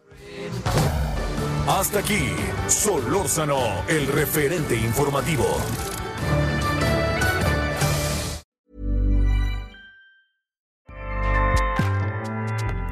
Hasta 1.67 1.99
aquí, 1.99 2.29
Solórzano, 2.67 3.57
el 3.87 4.07
referente 4.07 4.75
informativo. 4.75 5.45